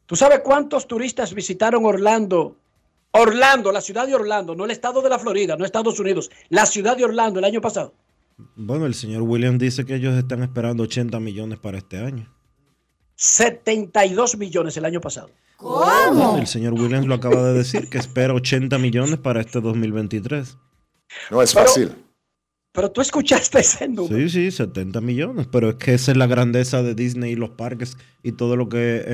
¿Tú 0.07 0.17
sabes 0.17 0.41
cuántos 0.41 0.89
turistas 0.89 1.33
visitaron 1.33 1.87
Orlando? 1.87 2.57
Orlando, 3.13 3.71
la 3.71 3.81
ciudad 3.81 4.09
de 4.09 4.17
Orlando, 4.17 4.57
no 4.57 4.65
el 4.65 4.73
estado 4.73 5.03
de 5.03 5.09
la 5.09 5.21
Florida, 5.21 5.57
no 5.57 5.65
Estados 5.65 6.01
Unidos, 6.01 6.33
la 6.49 6.67
ciudad 6.67 6.97
de 6.97 7.05
Orlando 7.05 7.39
el 7.39 7.45
año 7.45 7.61
pasado. 7.61 7.95
Bueno, 8.57 8.87
el 8.87 8.95
señor 8.95 9.23
Williams 9.23 9.61
dice 9.61 9.85
que 9.87 9.95
ellos 9.95 10.17
están 10.17 10.43
esperando 10.43 10.83
80 10.83 11.21
millones 11.21 11.61
para 11.61 11.79
este 11.79 11.99
año. 11.99 12.29
72 13.23 14.37
millones 14.37 14.77
el 14.77 14.85
año 14.85 15.01
pasado. 15.01 15.31
Bueno, 15.61 16.39
el 16.39 16.47
señor 16.49 16.73
Williams 16.75 17.07
lo 17.07 17.15
acaba 17.15 17.41
de 17.45 17.53
decir, 17.53 17.89
que 17.89 17.99
espera 17.99 18.35
80 18.35 18.79
millones 18.79 19.17
para 19.19 19.41
este 19.41 19.61
2023. 19.61 20.59
No 21.31 21.41
es 21.41 21.55
Pero- 21.55 21.67
fácil. 21.67 21.93
Pero 22.75 22.91
tú 22.91 23.01
escuchaste 23.03 23.61
ese 23.61 23.87
número. 23.87 24.17
Sí, 24.29 24.29
sí, 24.31 24.51
70 24.51 25.01
millones. 25.03 25.47
Pero 25.53 25.69
es 25.71 25.75
que 25.77 25.95
esa 25.95 26.11
es 26.13 26.17
la 26.17 26.27
grandeza 26.27 26.83
de 26.83 26.95
Disney 26.95 27.33
y 27.33 27.37
los 27.37 27.51
parques 27.51 27.97
y 28.23 28.33
todo 28.33 28.57
lo 28.57 28.69
que 28.71 29.05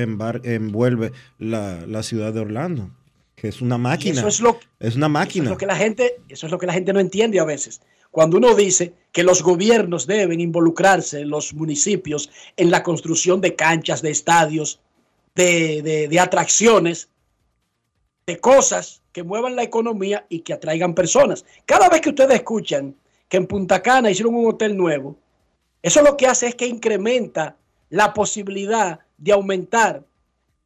envuelve 0.43 1.11
la, 1.37 1.85
la 1.85 2.01
ciudad 2.01 2.33
de 2.33 2.39
Orlando. 2.39 2.89
Que 3.35 3.49
es 3.49 3.61
una 3.61 3.75
Y 3.75 3.79
máquina. 3.79 4.19
eso 4.19 4.27
es 4.29 4.39
lo, 4.39 4.59
Es 4.79 4.95
una 4.95 5.05
eso 5.05 5.09
máquina. 5.09 5.43
es 5.45 5.49
lo 5.51 5.57
que 5.57 5.65
la 5.67 5.75
gente, 5.75 6.15
eso 6.29 6.45
es 6.47 6.51
lo 6.51 6.57
que 6.57 6.65
la 6.67 6.73
gente 6.73 6.93
no 6.93 6.99
entiende 7.01 7.39
a 7.39 7.45
veces. 7.45 7.81
Cuando 8.11 8.37
uno 8.37 8.55
dice 8.55 8.93
que 9.11 9.23
los 9.23 9.41
gobiernos 9.43 10.07
deben 10.07 10.39
involucrarse, 10.41 11.25
los 11.25 11.53
municipios, 11.53 12.29
en 12.57 12.71
la 12.71 12.83
construcción 12.83 13.41
de 13.41 13.55
canchas, 13.55 14.01
de 14.01 14.11
estadios, 14.11 14.79
de, 15.35 16.07
de- 16.09 16.19
atracciones, 16.19 17.09
de 18.27 18.39
cosas 18.39 19.01
que 19.11 19.23
muevan 19.23 19.55
la 19.55 19.63
economía 19.63 20.25
y 20.29 20.39
que 20.41 20.53
atraigan 20.53 20.93
personas. 20.93 21.45
Cada 21.65 21.89
vez 21.89 22.01
que 22.01 22.09
ustedes 22.09 22.35
escuchan 22.35 22.95
que 23.27 23.37
en 23.37 23.47
Punta 23.47 23.81
Cana 23.81 24.11
hicieron 24.11 24.35
un 24.35 24.47
hotel 24.47 24.75
nuevo, 24.77 25.17
eso 25.81 26.01
lo 26.01 26.17
que 26.17 26.27
hace 26.27 26.47
es 26.47 26.55
que 26.55 26.67
incrementa 26.67 27.55
la 27.89 28.13
posibilidad 28.13 28.99
de 29.17 29.31
aumentar 29.31 30.03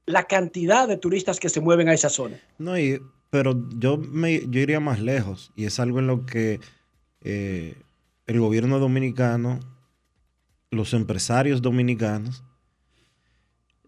la 0.06 0.24
cantidad 0.26 0.88
de 0.88 0.98
turistas 0.98 1.40
que 1.40 1.48
se 1.50 1.62
mueven 1.62 1.88
a 1.88 1.94
esa 1.94 2.10
zona. 2.10 2.40
No, 2.58 2.78
y- 2.78 3.00
pero 3.30 3.56
yo, 3.78 3.98
me, 3.98 4.42
yo 4.50 4.60
iría 4.60 4.80
más 4.80 5.00
lejos 5.00 5.52
y 5.56 5.66
es 5.66 5.80
algo 5.80 6.00
en 6.00 6.08
lo 6.08 6.26
que 6.26 6.60
eh, 7.24 7.82
el 8.28 8.40
gobierno 8.40 8.80
dominicano, 8.80 9.62
los 10.72 10.94
empresarios 10.94 11.62
dominicanos 11.62 12.44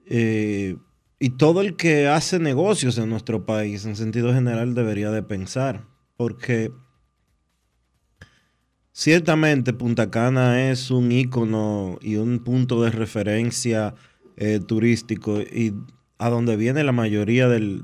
eh, 0.06 0.78
y 1.20 1.30
todo 1.32 1.62
el 1.62 1.76
que 1.76 2.08
hace 2.08 2.40
negocios 2.40 2.98
en 2.98 3.10
nuestro 3.10 3.46
país 3.46 3.86
en 3.86 3.98
sentido 3.98 4.34
general 4.34 4.74
debería 4.74 5.12
de 5.12 5.22
pensar, 5.22 5.86
porque 6.16 6.72
ciertamente 8.94 9.74
Punta 9.74 10.10
Cana 10.10 10.70
es 10.70 10.90
un 10.90 11.12
ícono 11.12 11.98
y 12.02 12.16
un 12.16 12.40
punto 12.40 12.82
de 12.84 12.92
referencia 12.92 13.96
eh, 14.38 14.60
turístico 14.66 15.42
y 15.42 15.74
a 16.18 16.30
donde 16.30 16.56
viene 16.56 16.86
la 16.86 16.94
mayoría 16.94 17.50
del, 17.50 17.84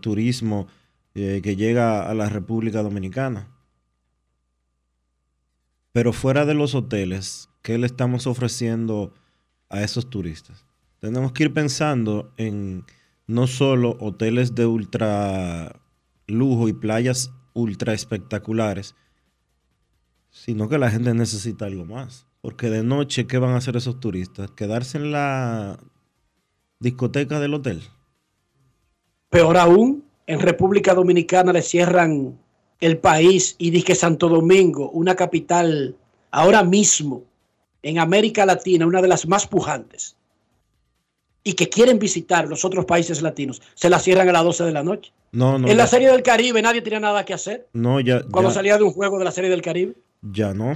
turismo 0.00 0.66
que 1.14 1.56
llega 1.56 2.08
a 2.08 2.14
la 2.14 2.28
República 2.28 2.82
Dominicana. 2.82 3.48
Pero 5.92 6.12
fuera 6.12 6.46
de 6.46 6.54
los 6.54 6.74
hoteles, 6.74 7.48
¿qué 7.62 7.78
le 7.78 7.86
estamos 7.86 8.26
ofreciendo 8.26 9.12
a 9.68 9.82
esos 9.82 10.08
turistas? 10.08 10.64
Tenemos 11.00 11.32
que 11.32 11.44
ir 11.44 11.52
pensando 11.52 12.32
en 12.36 12.84
no 13.26 13.46
solo 13.46 13.96
hoteles 14.00 14.54
de 14.54 14.66
ultra 14.66 15.80
lujo 16.26 16.68
y 16.68 16.72
playas 16.72 17.32
ultra 17.54 17.92
espectaculares, 17.92 18.94
sino 20.30 20.68
que 20.68 20.78
la 20.78 20.90
gente 20.90 21.12
necesita 21.14 21.66
algo 21.66 21.84
más. 21.84 22.26
Porque 22.40 22.70
de 22.70 22.82
noche, 22.82 23.26
¿qué 23.26 23.38
van 23.38 23.50
a 23.50 23.56
hacer 23.56 23.76
esos 23.76 24.00
turistas? 24.00 24.50
¿Quedarse 24.52 24.98
en 24.98 25.12
la 25.12 25.78
discoteca 26.78 27.40
del 27.40 27.54
hotel? 27.54 27.82
Peor 29.28 29.56
aún, 29.58 30.04
en 30.26 30.40
República 30.40 30.94
Dominicana 30.94 31.52
le 31.52 31.62
cierran 31.62 32.40
el 32.80 32.98
país 32.98 33.54
y 33.58 33.70
dice 33.70 33.86
que 33.86 33.94
Santo 33.94 34.28
Domingo, 34.28 34.90
una 34.90 35.14
capital 35.14 35.96
ahora 36.30 36.62
mismo 36.64 37.24
en 37.82 37.98
América 37.98 38.46
Latina, 38.46 38.86
una 38.86 39.02
de 39.02 39.08
las 39.08 39.26
más 39.26 39.46
pujantes, 39.46 40.16
y 41.42 41.54
que 41.54 41.68
quieren 41.68 41.98
visitar 41.98 42.46
los 42.48 42.64
otros 42.64 42.84
países 42.84 43.22
latinos, 43.22 43.62
se 43.74 43.88
la 43.88 43.98
cierran 43.98 44.28
a 44.28 44.32
las 44.32 44.44
12 44.44 44.64
de 44.64 44.72
la 44.72 44.82
noche. 44.82 45.12
No, 45.32 45.58
no. 45.58 45.68
en 45.68 45.76
la 45.76 45.84
ya- 45.84 45.88
Serie 45.90 46.10
del 46.10 46.22
Caribe 46.22 46.60
nadie 46.60 46.82
tenía 46.82 46.98
nada 47.00 47.24
que 47.24 47.32
hacer 47.34 47.68
No, 47.72 48.00
ya, 48.00 48.22
cuando 48.24 48.50
ya, 48.50 48.54
salía 48.54 48.76
de 48.76 48.82
un 48.82 48.92
juego 48.92 49.18
de 49.18 49.24
la 49.24 49.30
Serie 49.30 49.48
del 49.48 49.62
Caribe. 49.62 49.94
ya 50.22 50.52
no. 50.54 50.74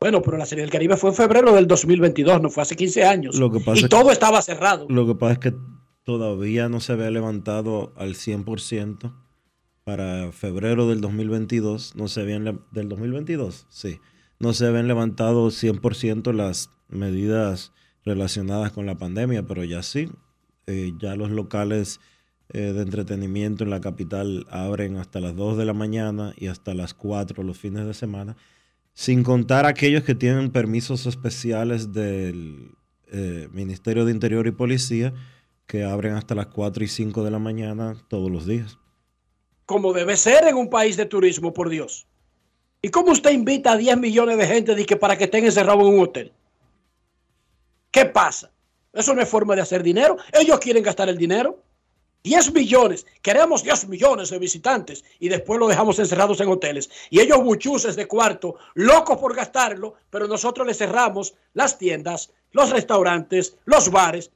Bueno, 0.00 0.20
pero 0.22 0.36
la 0.36 0.46
Serie 0.46 0.62
del 0.62 0.70
Caribe 0.70 0.96
fue 0.96 1.10
en 1.10 1.16
febrero 1.16 1.52
del 1.54 1.66
2022, 1.66 2.40
no 2.42 2.50
fue 2.50 2.62
hace 2.62 2.76
15 2.76 3.04
años. 3.04 3.36
Lo 3.38 3.50
que 3.50 3.60
pasa 3.60 3.80
y 3.80 3.84
es- 3.84 3.88
todo 3.90 4.10
estaba 4.10 4.40
cerrado. 4.42 4.86
Lo 4.88 5.06
que 5.06 5.14
pasa 5.14 5.32
es 5.34 5.38
que 5.38 5.54
todavía 6.04 6.68
no 6.68 6.80
se 6.80 6.92
había 6.92 7.10
levantado 7.10 7.92
al 7.96 8.14
100% 8.14 9.12
para 9.86 10.32
febrero 10.32 10.88
del 10.88 11.00
2022. 11.00 11.94
No 11.94 12.08
se 12.08 12.20
habían 12.20 12.60
del 12.72 12.88
2022, 12.88 13.66
sí. 13.70 14.00
No 14.40 14.52
se 14.52 14.66
habían 14.66 14.88
levantado 14.88 15.46
100% 15.46 16.32
las 16.32 16.70
medidas 16.88 17.72
relacionadas 18.04 18.72
con 18.72 18.84
la 18.84 18.96
pandemia, 18.96 19.46
pero 19.46 19.62
ya 19.62 19.84
sí. 19.84 20.10
Eh, 20.66 20.92
ya 20.98 21.14
los 21.14 21.30
locales 21.30 22.00
eh, 22.48 22.72
de 22.72 22.82
entretenimiento 22.82 23.62
en 23.62 23.70
la 23.70 23.80
capital 23.80 24.44
abren 24.50 24.96
hasta 24.96 25.20
las 25.20 25.36
2 25.36 25.56
de 25.56 25.64
la 25.64 25.72
mañana 25.72 26.34
y 26.36 26.48
hasta 26.48 26.74
las 26.74 26.92
4 26.92 27.44
los 27.44 27.56
fines 27.56 27.86
de 27.86 27.94
semana, 27.94 28.36
sin 28.92 29.22
contar 29.22 29.66
aquellos 29.66 30.02
que 30.02 30.16
tienen 30.16 30.50
permisos 30.50 31.06
especiales 31.06 31.92
del 31.92 32.72
eh, 33.12 33.48
Ministerio 33.52 34.04
de 34.04 34.10
Interior 34.10 34.48
y 34.48 34.50
Policía 34.50 35.14
que 35.66 35.84
abren 35.84 36.14
hasta 36.14 36.34
las 36.34 36.46
4 36.46 36.82
y 36.82 36.88
5 36.88 37.22
de 37.22 37.30
la 37.30 37.38
mañana 37.38 37.94
todos 38.08 38.32
los 38.32 38.46
días. 38.46 38.80
Como 39.66 39.92
debe 39.92 40.16
ser 40.16 40.46
en 40.46 40.56
un 40.56 40.70
país 40.70 40.96
de 40.96 41.06
turismo, 41.06 41.52
por 41.52 41.68
Dios. 41.68 42.06
¿Y 42.80 42.88
cómo 42.88 43.10
usted 43.10 43.32
invita 43.32 43.72
a 43.72 43.76
10 43.76 43.98
millones 43.98 44.38
de 44.38 44.46
gente 44.46 44.96
para 44.96 45.18
que 45.18 45.24
estén 45.24 45.44
encerrados 45.44 45.82
en 45.82 45.94
un 45.94 46.00
hotel? 46.00 46.32
¿Qué 47.90 48.04
pasa? 48.04 48.50
Eso 48.92 49.12
no 49.12 49.20
es 49.20 49.28
forma 49.28 49.56
de 49.56 49.62
hacer 49.62 49.82
dinero. 49.82 50.16
Ellos 50.32 50.60
quieren 50.60 50.82
gastar 50.82 51.08
el 51.08 51.18
dinero. 51.18 51.62
10 52.22 52.54
millones, 52.54 53.06
queremos 53.22 53.62
10 53.62 53.86
millones 53.86 54.30
de 54.30 54.38
visitantes 54.40 55.04
y 55.20 55.28
después 55.28 55.60
lo 55.60 55.68
dejamos 55.68 55.98
encerrados 55.98 56.40
en 56.40 56.48
hoteles. 56.48 56.90
Y 57.08 57.20
ellos 57.20 57.42
buchuces 57.42 57.94
de 57.94 58.08
cuarto, 58.08 58.56
locos 58.74 59.18
por 59.18 59.34
gastarlo, 59.34 59.94
pero 60.10 60.26
nosotros 60.26 60.66
les 60.66 60.78
cerramos 60.78 61.34
las 61.54 61.78
tiendas, 61.78 62.32
los 62.50 62.70
restaurantes, 62.70 63.56
los 63.64 63.90
bares. 63.90 64.32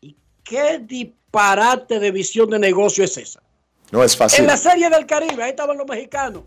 ¿Y 0.00 0.16
qué 0.44 0.78
disparate 0.78 1.98
de 1.98 2.12
visión 2.12 2.48
de 2.50 2.60
negocio 2.60 3.02
es 3.02 3.16
esa? 3.16 3.42
No 3.92 4.02
es 4.04 4.16
fácil. 4.16 4.40
En 4.40 4.46
la 4.46 4.56
serie 4.56 4.88
del 4.90 5.06
Caribe, 5.06 5.42
ahí 5.42 5.50
estaban 5.50 5.76
los 5.76 5.86
mexicanos, 5.86 6.44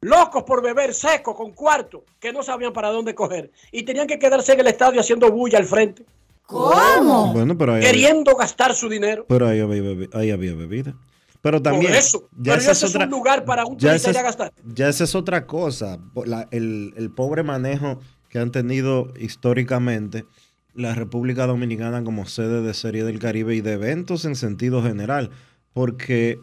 locos 0.00 0.42
por 0.44 0.62
beber 0.62 0.92
seco 0.94 1.34
con 1.34 1.52
cuarto, 1.52 2.04
que 2.20 2.32
no 2.32 2.42
sabían 2.42 2.72
para 2.72 2.88
dónde 2.90 3.14
coger. 3.14 3.50
Y 3.72 3.82
tenían 3.84 4.06
que 4.06 4.18
quedarse 4.18 4.52
en 4.52 4.60
el 4.60 4.66
estadio 4.66 5.00
haciendo 5.00 5.30
bulla 5.30 5.58
al 5.58 5.64
frente, 5.66 6.04
¿Cómo? 6.46 7.32
Bueno, 7.32 7.56
pero 7.56 7.74
ahí, 7.74 7.82
queriendo 7.82 8.34
gastar 8.36 8.74
su 8.74 8.88
dinero. 8.88 9.24
pero 9.28 9.48
ahí 9.48 9.60
había, 9.60 9.80
bebi- 9.82 10.10
ahí 10.14 10.30
había 10.30 10.54
bebida. 10.54 10.94
Pero 11.40 11.60
también. 11.62 11.92
por 11.92 11.98
eso. 11.98 12.28
Pero 12.42 12.56
esa 12.56 12.72
ese 12.72 12.86
es, 12.86 12.94
un 12.94 13.08
lugar 13.10 13.44
para 13.44 13.64
un 13.66 13.78
ya 13.78 13.92
gastar. 13.98 14.52
Ya 14.74 14.88
esa 14.88 15.04
es 15.04 15.14
otra 15.14 15.46
cosa. 15.46 15.98
La- 16.26 16.48
el, 16.50 16.92
el 16.96 17.10
pobre 17.10 17.42
manejo 17.42 17.98
que 18.28 18.38
han 18.38 18.50
tenido 18.50 19.12
históricamente 19.18 20.24
la 20.74 20.94
República 20.94 21.46
Dominicana 21.46 22.02
como 22.02 22.26
sede 22.26 22.60
de 22.62 22.74
Serie 22.74 23.04
del 23.04 23.18
Caribe 23.18 23.54
y 23.54 23.60
de 23.60 23.72
eventos 23.74 24.24
en 24.24 24.36
sentido 24.36 24.82
general. 24.82 25.30
Porque 25.72 26.38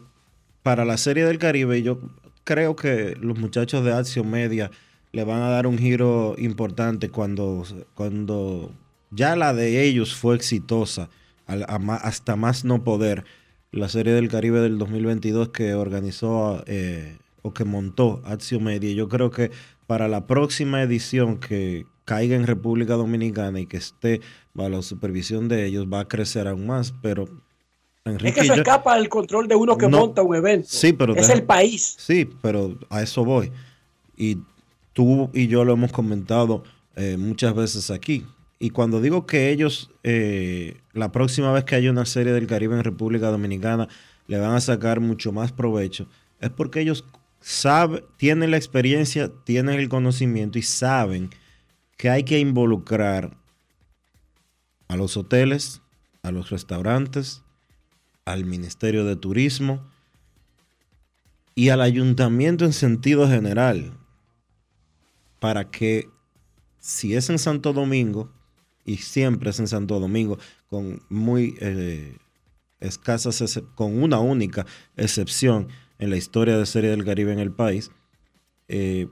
para 0.62 0.84
la 0.84 0.96
Serie 0.96 1.24
del 1.24 1.38
Caribe 1.38 1.82
yo 1.82 2.00
creo 2.44 2.76
que 2.76 3.14
los 3.20 3.38
muchachos 3.38 3.84
de 3.84 3.92
Acción 3.92 4.30
Media 4.30 4.70
le 5.12 5.24
van 5.24 5.42
a 5.42 5.50
dar 5.50 5.66
un 5.66 5.78
giro 5.78 6.34
importante 6.38 7.10
cuando, 7.10 7.64
cuando 7.94 8.72
ya 9.10 9.36
la 9.36 9.52
de 9.52 9.84
ellos 9.84 10.14
fue 10.14 10.34
exitosa 10.36 11.10
hasta 11.46 12.36
más 12.36 12.64
no 12.64 12.82
poder 12.82 13.24
la 13.72 13.88
Serie 13.88 14.12
del 14.12 14.28
Caribe 14.28 14.60
del 14.60 14.78
2022 14.78 15.48
que 15.48 15.74
organizó 15.74 16.62
eh, 16.66 17.18
o 17.42 17.52
que 17.52 17.64
montó 17.64 18.22
Acción 18.24 18.64
Media. 18.64 18.92
Yo 18.94 19.08
creo 19.08 19.30
que 19.30 19.50
para 19.86 20.08
la 20.08 20.26
próxima 20.26 20.82
edición 20.82 21.38
que 21.38 21.86
caiga 22.04 22.36
en 22.36 22.46
República 22.46 22.94
Dominicana 22.94 23.60
y 23.60 23.66
que 23.66 23.76
esté 23.76 24.20
bajo 24.54 24.70
la 24.70 24.82
supervisión 24.82 25.48
de 25.48 25.66
ellos 25.66 25.86
va 25.92 26.00
a 26.00 26.08
crecer 26.08 26.48
aún 26.48 26.66
más, 26.66 26.92
pero 27.02 27.28
Es 28.04 28.34
que 28.34 28.40
eso 28.40 28.54
yo- 28.56 28.62
escapa 28.62 28.96
del 28.96 29.08
control 29.08 29.46
de 29.46 29.54
uno 29.54 29.76
que 29.78 29.88
No. 29.88 29.98
monta 29.98 30.22
un 30.22 30.34
evento. 30.34 30.66
Sí, 30.70 30.92
pero 30.92 31.14
es 31.14 31.28
deja- 31.28 31.38
el 31.38 31.44
país. 31.44 31.94
Sí, 31.98 32.28
pero 32.42 32.76
a 32.90 33.02
eso 33.02 33.24
voy. 33.24 33.52
Y 34.16 34.38
tú 34.92 35.30
y 35.32 35.46
yo 35.46 35.64
lo 35.64 35.72
hemos 35.74 35.92
comentado 35.92 36.64
eh, 36.96 37.16
muchas 37.16 37.54
veces 37.54 37.90
aquí. 37.90 38.26
Y 38.58 38.70
cuando 38.70 39.00
digo 39.00 39.24
que 39.24 39.50
ellos, 39.50 39.90
eh, 40.02 40.76
la 40.92 41.10
próxima 41.10 41.50
vez 41.52 41.64
que 41.64 41.74
haya 41.74 41.90
una 41.90 42.04
serie 42.04 42.32
del 42.32 42.46
Caribe 42.46 42.76
en 42.76 42.84
República 42.84 43.28
Dominicana, 43.30 43.88
le 44.26 44.38
van 44.38 44.54
a 44.54 44.60
sacar 44.60 45.00
mucho 45.00 45.32
más 45.32 45.52
provecho, 45.52 46.06
es 46.40 46.50
porque 46.50 46.80
ellos 46.80 47.04
saben, 47.40 48.04
tienen 48.18 48.50
la 48.50 48.56
experiencia, 48.58 49.30
tienen 49.44 49.78
el 49.80 49.88
conocimiento 49.88 50.58
y 50.58 50.62
saben 50.62 51.30
que 51.96 52.10
hay 52.10 52.24
que 52.24 52.38
involucrar 52.38 53.36
a 54.88 54.96
los 54.96 55.16
hoteles, 55.16 55.80
a 56.22 56.30
los 56.30 56.50
restaurantes, 56.50 57.42
al 58.24 58.44
Ministerio 58.44 59.04
de 59.04 59.16
Turismo, 59.16 59.82
y 61.54 61.68
al 61.68 61.80
ayuntamiento 61.80 62.64
en 62.64 62.72
sentido 62.72 63.28
general 63.28 63.92
para 65.38 65.70
que 65.70 66.08
si 66.78 67.14
es 67.14 67.30
en 67.30 67.38
Santo 67.38 67.72
Domingo 67.72 68.30
y 68.84 68.98
siempre 68.98 69.50
es 69.50 69.60
en 69.60 69.68
Santo 69.68 70.00
Domingo 70.00 70.38
con 70.68 71.02
muy 71.08 71.56
eh, 71.60 72.16
escasas 72.80 73.60
con 73.74 74.02
una 74.02 74.18
única 74.18 74.66
excepción 74.96 75.68
en 75.98 76.10
la 76.10 76.16
historia 76.16 76.58
de 76.58 76.66
Serie 76.66 76.90
del 76.90 77.04
Caribe 77.04 77.32
en 77.32 77.38
el 77.38 77.52
país 77.52 77.90
eh, 78.68 79.08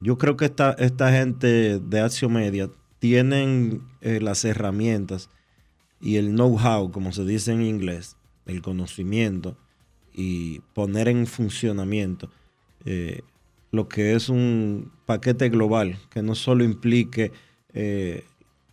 Yo 0.00 0.16
creo 0.16 0.36
que 0.36 0.46
esta, 0.46 0.72
esta 0.72 1.12
gente 1.12 1.78
de 1.78 2.00
Acción 2.00 2.32
Media 2.32 2.70
tienen 2.98 3.82
eh, 4.00 4.20
las 4.20 4.44
herramientas 4.44 5.28
y 6.00 6.16
el 6.16 6.30
know-how, 6.30 6.90
como 6.90 7.12
se 7.12 7.24
dice 7.24 7.52
en 7.52 7.62
inglés, 7.62 8.16
el 8.46 8.62
conocimiento 8.62 9.56
y 10.12 10.60
poner 10.74 11.08
en 11.08 11.26
funcionamiento 11.26 12.30
eh, 12.84 13.22
lo 13.70 13.88
que 13.88 14.14
es 14.14 14.28
un 14.28 14.90
paquete 15.06 15.48
global 15.48 15.98
que 16.10 16.22
no 16.22 16.34
solo 16.34 16.64
implique 16.64 17.32
eh, 17.74 18.24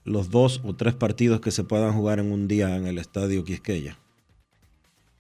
los 0.03 0.30
dos 0.30 0.61
o 0.63 0.76
tres 0.76 0.93
partidos 0.93 1.41
que 1.41 1.51
se 1.51 1.63
puedan 1.63 1.93
jugar 1.93 2.19
en 2.19 2.32
un 2.32 2.47
día 2.47 2.76
en 2.76 2.88
el 2.88 2.97
estadio 2.97 3.43
Quisqueya. 3.43 3.99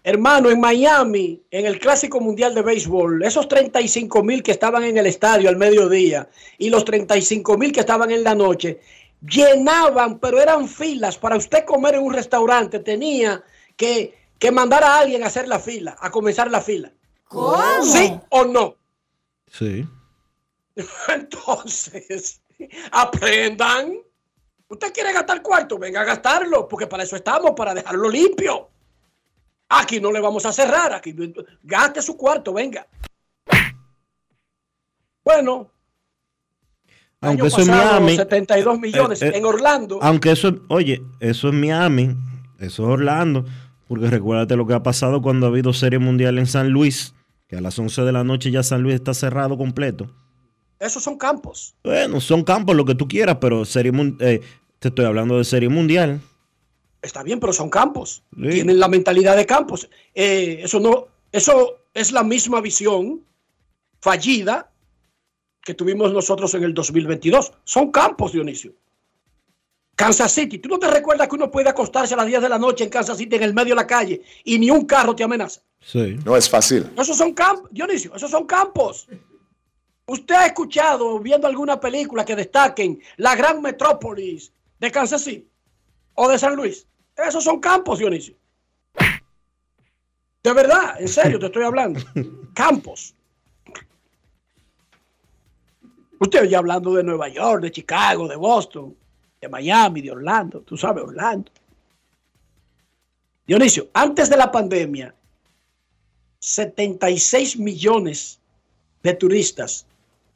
Hermano, 0.03 0.51
en 0.51 0.59
Miami, 0.59 1.41
en 1.49 1.65
el 1.65 1.79
Clásico 1.79 2.21
Mundial 2.21 2.53
de 2.53 2.61
Béisbol, 2.61 3.23
esos 3.23 3.47
35 3.47 4.21
mil 4.21 4.43
que 4.43 4.51
estaban 4.51 4.83
en 4.83 4.97
el 4.97 5.07
estadio 5.07 5.49
al 5.49 5.57
mediodía 5.57 6.29
y 6.59 6.69
los 6.69 6.85
35 6.85 7.57
mil 7.57 7.71
que 7.71 7.79
estaban 7.79 8.11
en 8.11 8.23
la 8.23 8.35
noche, 8.35 8.79
llenaban, 9.27 10.19
pero 10.19 10.41
eran 10.41 10.67
filas. 10.67 11.17
Para 11.17 11.37
usted 11.37 11.65
comer 11.65 11.95
en 11.95 12.03
un 12.03 12.13
restaurante 12.13 12.79
tenía 12.79 13.43
que, 13.75 14.17
que 14.39 14.51
mandar 14.51 14.83
a 14.83 14.99
alguien 14.99 15.23
a 15.23 15.27
hacer 15.27 15.47
la 15.47 15.59
fila, 15.59 15.95
a 15.99 16.11
comenzar 16.11 16.49
la 16.51 16.61
fila. 16.61 16.91
¿Cómo? 17.25 17.83
¿Sí 17.83 18.19
o 18.29 18.45
no? 18.45 18.75
Sí. 19.47 19.87
Entonces, 21.07 22.41
aprendan. 22.91 23.97
¿Usted 24.67 24.93
quiere 24.93 25.13
gastar 25.13 25.41
cuarto? 25.41 25.77
Venga 25.77 26.01
a 26.01 26.05
gastarlo, 26.05 26.67
porque 26.67 26.87
para 26.87 27.03
eso 27.03 27.15
estamos, 27.15 27.51
para 27.51 27.73
dejarlo 27.73 28.09
limpio. 28.09 28.69
Aquí 29.69 29.99
no 29.99 30.11
le 30.11 30.19
vamos 30.19 30.45
a 30.45 30.51
cerrar, 30.51 30.93
aquí 30.93 31.15
gaste 31.63 32.01
su 32.01 32.15
cuarto, 32.15 32.53
venga. 32.53 32.87
Bueno, 35.23 35.71
Aunque 37.25 37.47
eso 37.47 37.61
es 37.61 37.67
Miami. 37.67 38.15
72 38.15 38.79
millones 38.79 39.21
eh, 39.21 39.27
eh, 39.27 39.31
en 39.37 39.45
Orlando. 39.45 39.99
Aunque 40.01 40.31
eso, 40.31 40.49
es- 40.49 40.55
oye, 40.69 41.01
eso 41.19 41.49
es 41.49 41.53
Miami, 41.53 42.15
eso 42.59 42.83
es 42.83 42.89
Orlando, 42.89 43.45
porque 43.87 44.09
recuérdate 44.09 44.55
lo 44.55 44.65
que 44.67 44.73
ha 44.73 44.83
pasado 44.83 45.21
cuando 45.21 45.45
ha 45.45 45.49
habido 45.49 45.73
Serie 45.73 45.99
Mundial 45.99 46.37
en 46.39 46.47
San 46.47 46.69
Luis, 46.69 47.13
que 47.47 47.57
a 47.57 47.61
las 47.61 47.77
11 47.77 48.01
de 48.03 48.11
la 48.11 48.23
noche 48.23 48.51
ya 48.51 48.63
San 48.63 48.81
Luis 48.81 48.95
está 48.95 49.13
cerrado 49.13 49.57
completo. 49.57 50.09
Esos 50.79 51.03
son 51.03 51.17
campos. 51.17 51.73
Bueno, 51.83 52.19
son 52.19 52.43
campos 52.43 52.75
lo 52.75 52.83
que 52.85 52.95
tú 52.95 53.07
quieras, 53.07 53.37
pero 53.39 53.63
serie 53.65 53.91
eh, 54.19 54.41
te 54.79 54.89
estoy 54.89 55.05
hablando 55.05 55.37
de 55.37 55.43
Serie 55.45 55.69
Mundial. 55.69 56.19
Está 57.01 57.23
bien, 57.23 57.39
pero 57.39 57.53
son 57.53 57.69
campos. 57.69 58.23
Sí. 58.35 58.49
Tienen 58.49 58.79
la 58.79 58.87
mentalidad 58.87 59.37
de 59.37 59.45
campos. 59.45 59.89
Eh, 60.13 60.59
eso 60.63 60.79
no, 60.79 61.05
eso 61.31 61.77
es 61.93 62.11
la 62.11 62.23
misma 62.23 62.61
visión 62.61 63.21
fallida 64.01 64.69
que 65.65 65.73
tuvimos 65.73 66.13
nosotros 66.13 66.53
en 66.53 66.63
el 66.63 66.73
2022. 66.73 67.51
Son 67.63 67.91
campos, 67.91 68.31
Dionisio. 68.31 68.73
Kansas 69.95 70.31
City. 70.31 70.59
¿Tú 70.59 70.69
no 70.69 70.77
te 70.77 70.89
recuerdas 70.89 71.27
que 71.27 71.35
uno 71.35 71.49
puede 71.49 71.69
acostarse 71.69 72.13
a 72.13 72.17
las 72.17 72.27
10 72.27 72.43
de 72.43 72.49
la 72.49 72.59
noche 72.59 72.83
en 72.83 72.91
Kansas 72.91 73.17
City 73.17 73.35
en 73.35 73.43
el 73.43 73.53
medio 73.53 73.73
de 73.73 73.81
la 73.81 73.87
calle 73.87 74.21
y 74.43 74.59
ni 74.59 74.69
un 74.69 74.85
carro 74.85 75.15
te 75.15 75.23
amenaza? 75.23 75.61
Sí. 75.81 76.17
No 76.23 76.37
es 76.37 76.47
fácil. 76.47 76.91
Esos 76.95 77.17
son 77.17 77.33
campos, 77.33 77.69
Dionisio, 77.71 78.13
esos 78.15 78.29
son 78.29 78.45
campos. 78.45 79.07
¿Usted 80.05 80.35
ha 80.35 80.45
escuchado, 80.45 81.19
viendo 81.19 81.47
alguna 81.47 81.79
película 81.79 82.23
que 82.23 82.35
destaquen 82.35 83.01
la 83.17 83.35
gran 83.35 83.59
metrópolis 83.59 84.51
de 84.79 84.91
Kansas 84.91 85.23
City 85.23 85.49
o 86.13 86.29
de 86.29 86.37
San 86.37 86.55
Luis? 86.55 86.85
Esos 87.17 87.43
son 87.43 87.59
campos, 87.59 87.97
Dionisio. 87.97 88.35
De 90.43 90.53
verdad, 90.53 91.01
en 91.01 91.07
serio 91.07 91.39
te 91.39 91.47
estoy 91.47 91.63
hablando. 91.63 91.99
Campos. 92.53 93.14
Usted 96.19 96.45
ya 96.45 96.59
hablando 96.59 96.93
de 96.93 97.03
Nueva 97.03 97.27
York, 97.27 97.61
de 97.61 97.71
Chicago, 97.71 98.27
de 98.27 98.35
Boston, 98.35 98.95
de 99.41 99.49
Miami, 99.49 100.01
de 100.01 100.11
Orlando. 100.11 100.61
Tú 100.61 100.77
sabes, 100.77 101.03
Orlando. 101.03 101.51
Dionisio, 103.45 103.89
antes 103.93 104.29
de 104.29 104.37
la 104.37 104.51
pandemia, 104.51 105.13
76 106.39 107.57
millones 107.57 108.39
de 109.03 109.13
turistas 109.13 109.85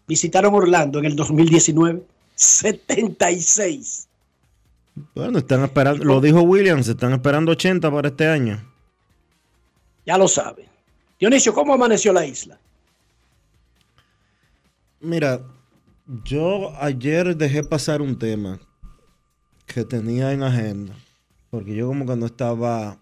visitaron 0.07 0.53
Orlando 0.53 0.99
en 0.99 1.05
el 1.05 1.15
2019. 1.15 2.03
76. 2.35 4.07
Bueno, 5.13 5.39
están 5.39 5.63
esperando, 5.63 6.03
lo 6.03 6.21
dijo 6.21 6.41
Williams, 6.41 6.87
están 6.87 7.13
esperando 7.13 7.51
80 7.51 7.91
para 7.91 8.07
este 8.09 8.27
año. 8.27 8.61
Ya 10.05 10.17
lo 10.17 10.27
saben. 10.27 10.65
Dionisio, 11.19 11.53
¿cómo 11.53 11.73
amaneció 11.73 12.13
la 12.13 12.25
isla? 12.25 12.57
Mira, 15.01 15.41
yo 16.09 16.73
ayer 16.81 17.37
dejé 17.37 17.63
pasar 17.63 18.01
un 18.01 18.17
tema 18.17 18.59
que 19.67 19.85
tenía 19.85 20.33
en 20.33 20.41
agenda, 20.41 20.95
porque 21.51 21.75
yo 21.75 21.87
como 21.87 22.05
que 22.07 22.15
no 22.15 22.25
estaba 22.25 22.97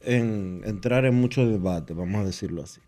en 0.00 0.62
entrar 0.64 1.04
en 1.04 1.14
mucho 1.14 1.46
debate, 1.46 1.92
vamos 1.92 2.22
a 2.22 2.24
decirlo 2.24 2.62
así. 2.62 2.80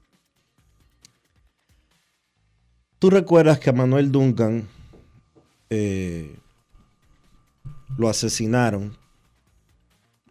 ¿Tú 2.98 3.10
recuerdas 3.10 3.60
que 3.60 3.70
a 3.70 3.74
Manuel 3.74 4.10
Duncan 4.10 4.66
eh, 5.68 6.34
lo 7.98 8.08
asesinaron 8.08 8.96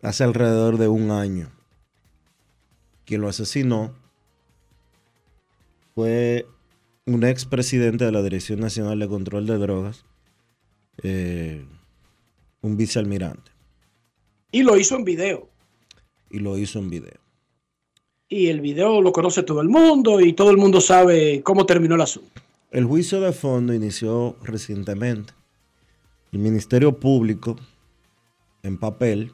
hace 0.01 0.23
alrededor 0.23 0.77
de 0.77 0.87
un 0.87 1.11
año? 1.11 1.51
Quien 3.05 3.21
lo 3.21 3.29
asesinó 3.29 3.93
fue 5.97 6.45
un 7.07 7.23
expresidente 7.23 8.05
de 8.05 8.11
la 8.11 8.21
Dirección 8.21 8.59
Nacional 8.59 8.99
de 8.99 9.07
Control 9.07 9.47
de 9.47 9.57
Drogas, 9.57 10.05
eh, 11.01 11.65
un 12.61 12.77
vicealmirante, 12.77 13.49
Y 14.51 14.61
lo 14.61 14.77
hizo 14.77 14.95
en 14.95 15.03
video. 15.03 15.49
y 16.29 16.37
lo 16.37 16.55
hizo 16.55 16.77
en 16.77 16.91
video. 16.91 17.19
Y 18.29 18.49
el 18.49 18.61
video 18.61 19.01
lo 19.01 19.11
conoce 19.11 19.41
todo 19.41 19.59
el 19.59 19.69
mundo 19.69 20.21
y 20.21 20.33
todo 20.33 20.51
el 20.51 20.57
mundo 20.57 20.81
sabe 20.81 21.41
cómo 21.41 21.65
terminó 21.65 21.95
el 21.95 22.01
asunto. 22.01 22.41
El 22.69 22.85
juicio 22.85 23.19
de 23.19 23.33
fondo 23.33 23.73
inició 23.73 24.35
recientemente. 24.43 25.33
El 26.31 26.37
Ministerio 26.37 26.99
Público, 26.99 27.55
en 28.61 28.77
papel, 28.77 29.31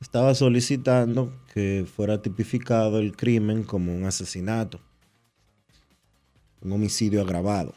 estaba 0.00 0.34
solicitando 0.34 1.30
que 1.52 1.84
fuera 1.94 2.22
tipificado 2.22 3.00
el 3.00 3.14
crimen 3.14 3.64
como 3.64 3.94
un 3.94 4.04
asesinato, 4.04 4.80
un 6.64 6.72
homicidio 6.72 7.20
agravado, 7.22 7.74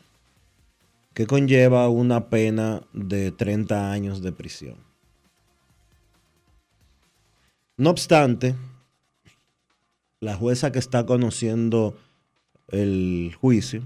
que 1.13 1.27
conlleva 1.27 1.89
una 1.89 2.29
pena 2.29 2.81
de 2.93 3.31
30 3.31 3.91
años 3.91 4.21
de 4.21 4.31
prisión. 4.31 4.77
No 7.75 7.89
obstante, 7.91 8.55
la 10.19 10.35
jueza 10.35 10.71
que 10.71 10.79
está 10.79 11.05
conociendo 11.05 11.95
el 12.69 13.35
juicio 13.39 13.83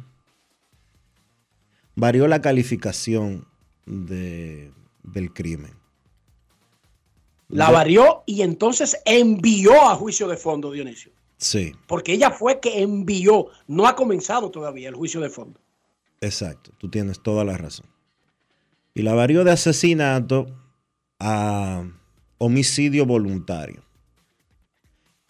varió 1.95 2.27
la 2.27 2.41
calificación 2.41 3.45
de- 3.85 4.71
del 5.03 5.33
crimen. 5.33 5.73
La 7.49 7.69
varió 7.69 8.23
y 8.25 8.43
entonces 8.43 8.97
envió 9.03 9.89
a 9.89 9.95
juicio 9.95 10.27
de 10.29 10.37
fondo, 10.37 10.71
Dionisio. 10.71 11.11
Sí, 11.41 11.73
Porque 11.87 12.13
ella 12.13 12.29
fue 12.29 12.59
que 12.59 12.83
envió. 12.83 13.47
No 13.67 13.87
ha 13.87 13.95
comenzado 13.95 14.51
todavía 14.51 14.89
el 14.89 14.95
juicio 14.95 15.19
de 15.21 15.29
fondo. 15.31 15.59
exacto. 16.21 16.71
Tú 16.77 16.87
tienes 16.87 17.19
toda 17.23 17.43
la 17.43 17.57
razón. 17.57 17.87
Y 18.93 19.01
la 19.01 19.15
varió 19.15 19.43
de 19.43 19.51
asesinato 19.51 20.45
a 21.19 21.83
homicidio 22.37 23.07
voluntario, 23.07 23.81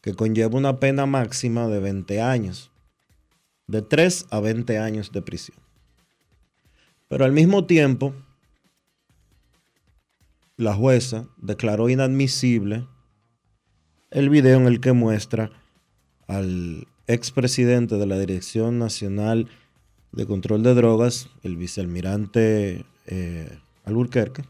que 0.02 0.14
conlleva 0.14 0.58
una 0.58 0.82
pena 0.82 1.06
máxima 1.06 1.68
de 1.70 1.80
20 1.80 2.22
años, 2.22 2.72
de 3.68 3.82
3 3.82 4.26
a 4.32 4.42
20 4.42 4.80
años 4.80 5.14
de 5.14 5.22
prisión. 5.22 5.58
Pero 7.08 7.24
al 7.24 7.32
mismo 7.32 7.66
tiempo, 7.66 8.14
la 10.58 10.74
jueza 10.74 11.30
declaró 11.38 11.88
inadmisible 11.88 12.86
el 14.10 14.30
video 14.30 14.58
en 14.60 14.68
el 14.68 14.82
que 14.82 14.92
muestra 14.92 15.52
al 16.32 16.88
expresidente 17.08 17.96
de 17.98 18.06
la 18.06 18.18
Dirección 18.18 18.80
Nacional 18.80 19.50
de 20.14 20.26
Control 20.26 20.64
de 20.64 20.74
Drogas, 20.74 21.28
el 21.44 21.58
vicealmirante 21.58 22.86
eh, 23.06 23.58
Alburquerque, 23.84 24.44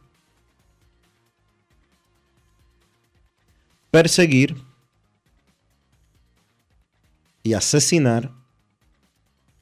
perseguir 3.90 4.56
y 7.42 7.54
asesinar 7.54 8.30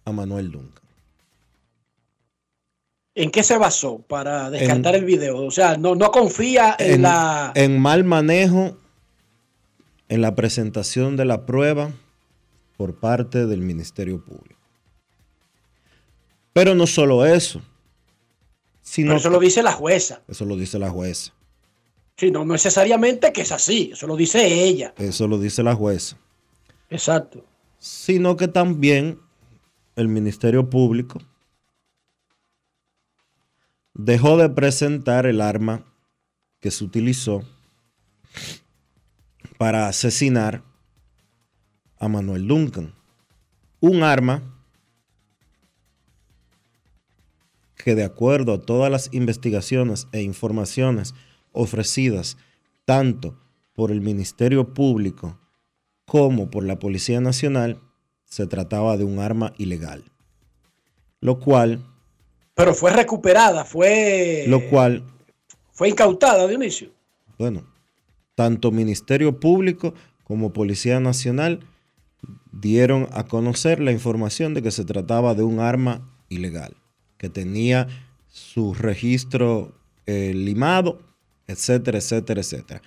a 0.04 0.12
Manuel 0.12 0.52
Duncan. 0.52 0.84
¿En 3.16 3.32
qué 3.32 3.44
se 3.44 3.58
basó 3.58 4.00
para 4.00 4.50
descartar 4.50 4.96
En- 4.96 5.02
el 5.02 5.06
video? 5.06 5.38
O 5.46 5.52
sea, 5.52 5.78
no, 5.78 5.96
no 5.96 6.12
confía 6.12 6.76
en, 6.80 6.96
en, 6.96 7.02
la... 7.04 7.54
en 7.56 7.80
mal 7.80 8.04
manejo, 8.04 8.78
en 10.10 10.22
la 10.22 10.36
presentación 10.36 11.16
de 11.16 11.24
la 11.24 11.46
prueba 11.46 11.92
por 12.80 12.96
parte 12.96 13.46
del 13.46 13.60
Ministerio 13.60 14.24
Público. 14.24 14.62
Pero 16.54 16.76
no 16.76 16.88
solo 16.88 17.26
eso, 17.26 17.62
sino 18.82 19.10
Pero 19.10 19.20
eso 19.20 19.30
lo 19.30 19.40
dice 19.40 19.62
la 19.62 19.74
jueza. 19.74 20.22
eso 20.30 20.46
lo 20.46 20.56
dice 20.56 20.80
la 20.80 20.90
jueza. 20.90 21.34
Sí, 22.16 22.32
no 22.32 22.46
necesariamente 22.46 23.34
que 23.34 23.42
es 23.42 23.52
así. 23.52 23.90
Eso 23.92 24.08
lo 24.08 24.16
dice 24.16 24.64
ella. 24.64 24.94
Eso 24.98 25.28
lo 25.28 25.38
dice 25.38 25.62
la 25.62 25.76
jueza. 25.76 26.16
Exacto. 26.90 27.44
Sino 27.80 28.38
que 28.38 28.48
también 28.48 29.20
el 29.98 30.08
Ministerio 30.08 30.70
Público 30.70 31.20
dejó 33.94 34.38
de 34.38 34.48
presentar 34.48 35.26
el 35.26 35.42
arma 35.42 35.84
que 36.62 36.72
se 36.72 36.86
utilizó 36.86 37.44
para 39.58 39.90
asesinar 39.90 40.64
a 42.00 42.08
Manuel 42.08 42.48
Duncan. 42.48 42.94
Un 43.82 44.04
arma 44.04 44.42
que 47.76 47.96
de 47.96 48.04
acuerdo 48.04 48.54
a 48.54 48.62
todas 48.62 48.92
las 48.92 49.10
investigaciones 49.14 50.08
e 50.12 50.22
informaciones 50.22 51.14
ofrecidas 51.52 52.38
tanto 52.86 53.38
por 53.74 53.92
el 53.92 54.02
Ministerio 54.02 54.74
Público 54.74 55.40
como 56.06 56.50
por 56.50 56.66
la 56.66 56.80
Policía 56.80 57.22
Nacional, 57.22 57.80
se 58.26 58.48
trataba 58.48 58.98
de 58.98 59.06
un 59.06 59.20
arma 59.20 59.54
ilegal. 59.58 60.04
Lo 61.22 61.40
cual, 61.40 61.86
Pero 62.56 62.74
fue 62.74 62.92
recuperada, 62.92 63.64
fue, 63.64 64.46
lo 64.48 64.68
cual, 64.70 65.04
fue 65.72 65.90
incautada, 65.90 66.48
Dionisio. 66.48 66.90
bueno, 67.38 67.64
tanto 68.36 68.72
Ministerio 68.72 69.40
Público 69.40 69.94
como 70.24 70.52
Policía 70.52 71.00
Nacional 71.00 71.62
dieron 72.52 73.08
a 73.12 73.26
conocer 73.26 73.80
la 73.80 73.92
información 73.92 74.54
de 74.54 74.62
que 74.62 74.72
se 74.72 74.86
trataba 74.86 75.36
de 75.36 75.44
un 75.44 75.60
arma 75.60 76.10
ilegal, 76.30 76.76
que 77.18 77.30
tenía 77.30 77.88
su 78.28 78.74
registro 78.74 79.74
eh, 80.06 80.34
limado, 80.34 81.02
etcétera, 81.48 81.98
etcétera, 81.98 82.42
etcétera. 82.42 82.82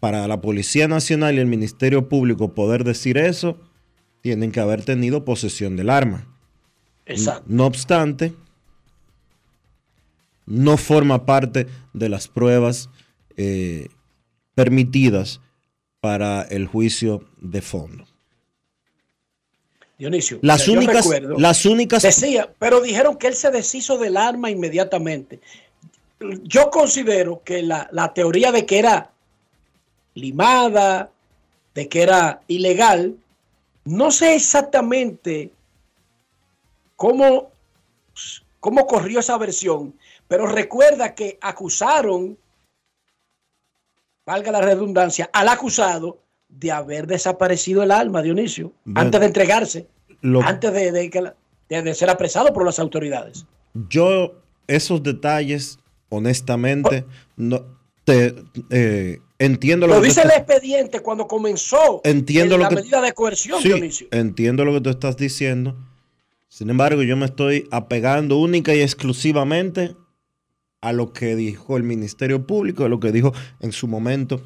Para 0.00 0.26
la 0.28 0.40
Policía 0.40 0.88
Nacional 0.88 1.36
y 1.36 1.38
el 1.38 1.46
Ministerio 1.46 2.08
Público 2.08 2.54
poder 2.54 2.84
decir 2.84 3.18
eso, 3.18 3.58
tienen 4.20 4.52
que 4.52 4.60
haber 4.60 4.84
tenido 4.84 5.24
posesión 5.24 5.76
del 5.76 5.90
arma. 5.90 6.26
Exacto. 7.06 7.44
No 7.46 7.66
obstante, 7.66 8.34
no 10.46 10.76
forma 10.76 11.26
parte 11.26 11.66
de 11.92 12.08
las 12.08 12.28
pruebas 12.28 12.88
eh, 13.36 13.88
permitidas 14.54 15.40
para 16.00 16.42
el 16.42 16.66
juicio 16.66 17.24
de 17.40 17.62
fondo. 17.62 18.06
Dionisio. 19.98 20.38
Las 20.42 20.68
únicas, 20.68 21.04
recuerdo- 21.06 21.38
las 21.38 21.64
únicas, 21.64 22.02
Decía, 22.02 22.52
pero 22.58 22.80
dijeron 22.80 23.16
que 23.16 23.28
él 23.28 23.34
se 23.34 23.50
deshizo 23.50 23.96
del 23.98 24.16
arma 24.16 24.50
inmediatamente. 24.50 25.40
Yo 26.42 26.70
considero 26.70 27.42
que 27.44 27.62
la, 27.62 27.88
la 27.92 28.12
teoría 28.12 28.52
de 28.52 28.66
que 28.66 28.78
era 28.78 29.10
limada, 30.14 31.10
de 31.74 31.88
que 31.88 32.02
era 32.02 32.40
ilegal, 32.46 33.16
no 33.84 34.10
sé 34.10 34.34
exactamente 34.34 35.50
cómo, 36.96 37.50
cómo 38.60 38.86
corrió 38.86 39.20
esa 39.20 39.36
versión, 39.38 39.94
pero 40.28 40.46
recuerda 40.46 41.14
que 41.14 41.38
acusaron, 41.40 42.36
valga 44.26 44.50
la 44.52 44.60
redundancia, 44.60 45.30
al 45.32 45.48
acusado 45.48 46.18
de 46.48 46.70
haber 46.72 47.06
desaparecido 47.06 47.82
el 47.82 47.90
arma, 47.90 48.22
Dionisio, 48.22 48.72
Bueno. 48.84 49.00
antes 49.00 49.20
de 49.20 49.26
entregarse 49.26 49.88
lo- 50.22 50.42
antes 50.42 50.72
de, 50.72 50.92
de 50.92 51.10
que 51.10 51.20
la- 51.20 51.34
de- 51.68 51.82
de 51.82 51.94
ser 51.94 52.08
apresado 52.10 52.52
por 52.52 52.64
las 52.64 52.78
autoridades. 52.78 53.46
yo 53.90 54.34
esos 54.68 55.02
detalles, 55.02 55.78
honestamente, 56.08 57.04
no 57.36 57.64
te 58.04 58.34
eh, 58.70 59.18
entiendo 59.38 59.86
lo, 59.86 59.96
Lo 59.96 60.00
que 60.00 60.08
dice 60.08 60.22
el 60.22 60.30
expediente 60.30 61.00
cuando 61.00 61.26
comenzó 61.26 62.00
Entiendo 62.04 62.56
lo 62.56 62.62
la 62.64 62.68
que- 62.70 62.76
medida 62.76 63.00
de 63.00 63.12
coerción, 63.12 63.60
Sí, 63.60 63.68
Dionisio. 63.68 64.08
entiendo 64.12 64.64
lo 64.64 64.72
que 64.74 64.80
tú 64.80 64.90
estás 64.90 65.16
diciendo. 65.16 65.76
Sin 66.48 66.70
embargo, 66.70 67.02
yo 67.02 67.16
me 67.16 67.26
estoy 67.26 67.68
apegando 67.70 68.38
única 68.38 68.74
y 68.74 68.80
exclusivamente 68.80 69.94
a 70.80 70.92
lo 70.92 71.12
que 71.12 71.34
dijo 71.36 71.76
el 71.76 71.82
Ministerio 71.82 72.46
Público, 72.46 72.84
a 72.84 72.88
lo 72.88 72.98
que 73.00 73.10
dijo 73.12 73.32
en 73.60 73.72
su 73.72 73.88
momento 73.88 74.40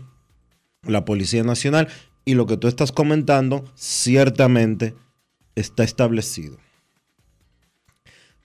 la 0.82 1.04
Policía 1.04 1.42
Nacional 1.42 1.88
y 2.24 2.34
lo 2.34 2.46
que 2.46 2.56
tú 2.56 2.68
estás 2.68 2.92
comentando 2.92 3.64
ciertamente 3.74 4.94
está 5.54 5.84
establecido. 5.84 6.56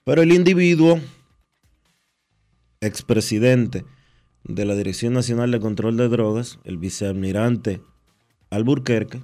Pero 0.04 0.22
el 0.22 0.32
individuo, 0.32 1.00
expresidente 2.80 3.84
de 4.44 4.64
la 4.64 4.74
Dirección 4.74 5.12
Nacional 5.12 5.50
de 5.50 5.60
Control 5.60 5.96
de 5.96 6.08
Drogas, 6.08 6.58
el 6.64 6.78
vicealmirante 6.78 7.80
Alburquerque, 8.50 9.22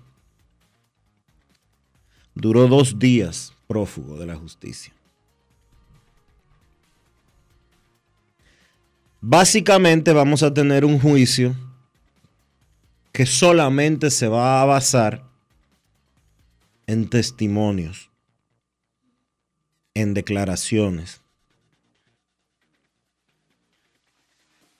duró 2.35 2.67
dos 2.67 2.99
días 2.99 3.53
prófugo 3.69 4.19
de 4.19 4.27
la 4.27 4.37
justicia. 4.37 4.93
Básicamente 9.21 10.13
vamos 10.13 10.43
a 10.43 10.53
tener 10.53 10.85
un 10.85 10.99
juicio 10.99 11.55
que 13.13 13.27
solamente 13.27 14.11
se 14.11 14.27
va 14.29 14.63
a 14.63 14.65
basar 14.65 15.23
en 16.87 17.09
testimonios, 17.11 18.11
en 19.95 20.15
declaraciones. 20.15 21.21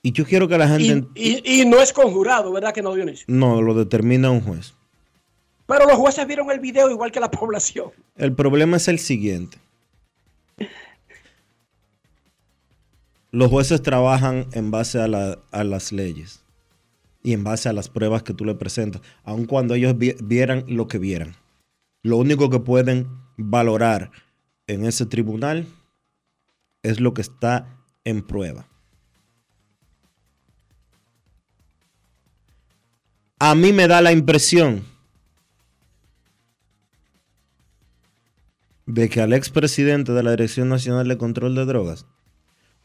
Y 0.01 0.11
yo 0.11 0.25
quiero 0.25 0.47
que 0.47 0.57
la 0.57 0.67
gente... 0.67 0.83
Y, 0.83 0.89
ent- 0.89 1.11
y- 1.15 1.61
y 1.61 1.65
no 1.65 1.79
es 1.79 1.93
conjurado, 1.93 2.51
¿verdad 2.51 2.73
que 2.73 2.81
no, 2.81 2.93
Dionisio? 2.93 3.25
No, 3.29 3.61
lo 3.61 3.73
determina 3.73 4.29
un 4.31 4.41
juez. 4.41 4.73
Pero 5.65 5.85
los 5.85 5.95
jueces 5.95 6.27
vieron 6.27 6.51
el 6.51 6.59
video 6.59 6.89
igual 6.89 7.11
que 7.11 7.21
la 7.21 7.31
población. 7.31 7.91
El 8.17 8.33
problema 8.33 8.75
es 8.77 8.87
el 8.89 8.99
siguiente. 8.99 9.57
Los 13.31 13.49
jueces 13.49 13.81
trabajan 13.81 14.47
en 14.51 14.71
base 14.71 14.99
a, 14.99 15.07
la- 15.07 15.39
a 15.51 15.63
las 15.63 15.91
leyes 15.93 16.42
y 17.23 17.33
en 17.33 17.43
base 17.43 17.69
a 17.69 17.73
las 17.73 17.89
pruebas 17.89 18.21
que 18.23 18.33
tú 18.33 18.43
le 18.45 18.53
presentas, 18.55 19.01
aun 19.23 19.45
cuando 19.45 19.73
ellos 19.75 19.97
vi- 19.97 20.15
vieran 20.21 20.65
lo 20.67 20.87
que 20.87 20.99
vieran. 20.99 21.35
Lo 22.01 22.17
único 22.17 22.49
que 22.49 22.59
pueden 22.59 23.07
valorar 23.37 24.11
en 24.67 24.85
ese 24.85 25.05
tribunal 25.05 25.65
es 26.83 26.99
lo 26.99 27.13
que 27.13 27.21
está 27.21 27.65
en 28.03 28.21
prueba. 28.21 28.67
A 33.39 33.55
mí 33.55 33.73
me 33.73 33.87
da 33.87 34.01
la 34.01 34.11
impresión 34.11 34.85
de 38.85 39.09
que 39.09 39.21
al 39.21 39.33
expresidente 39.33 40.11
de 40.11 40.23
la 40.23 40.31
Dirección 40.31 40.69
Nacional 40.69 41.07
de 41.07 41.17
Control 41.17 41.55
de 41.55 41.65
Drogas 41.65 42.05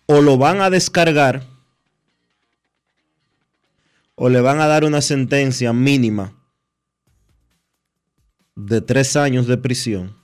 o 0.07 0.21
lo 0.21 0.39
van 0.39 0.61
a 0.61 0.71
descargar 0.71 1.45
o 4.21 4.29
le 4.29 4.41
van 4.41 4.61
a 4.61 4.67
dar 4.67 4.85
una 4.85 5.01
sentencia 5.01 5.73
mínima 5.73 6.35
de 8.57 8.81
tres 8.81 9.15
años 9.15 9.47
de 9.47 9.57
prisión 9.57 10.17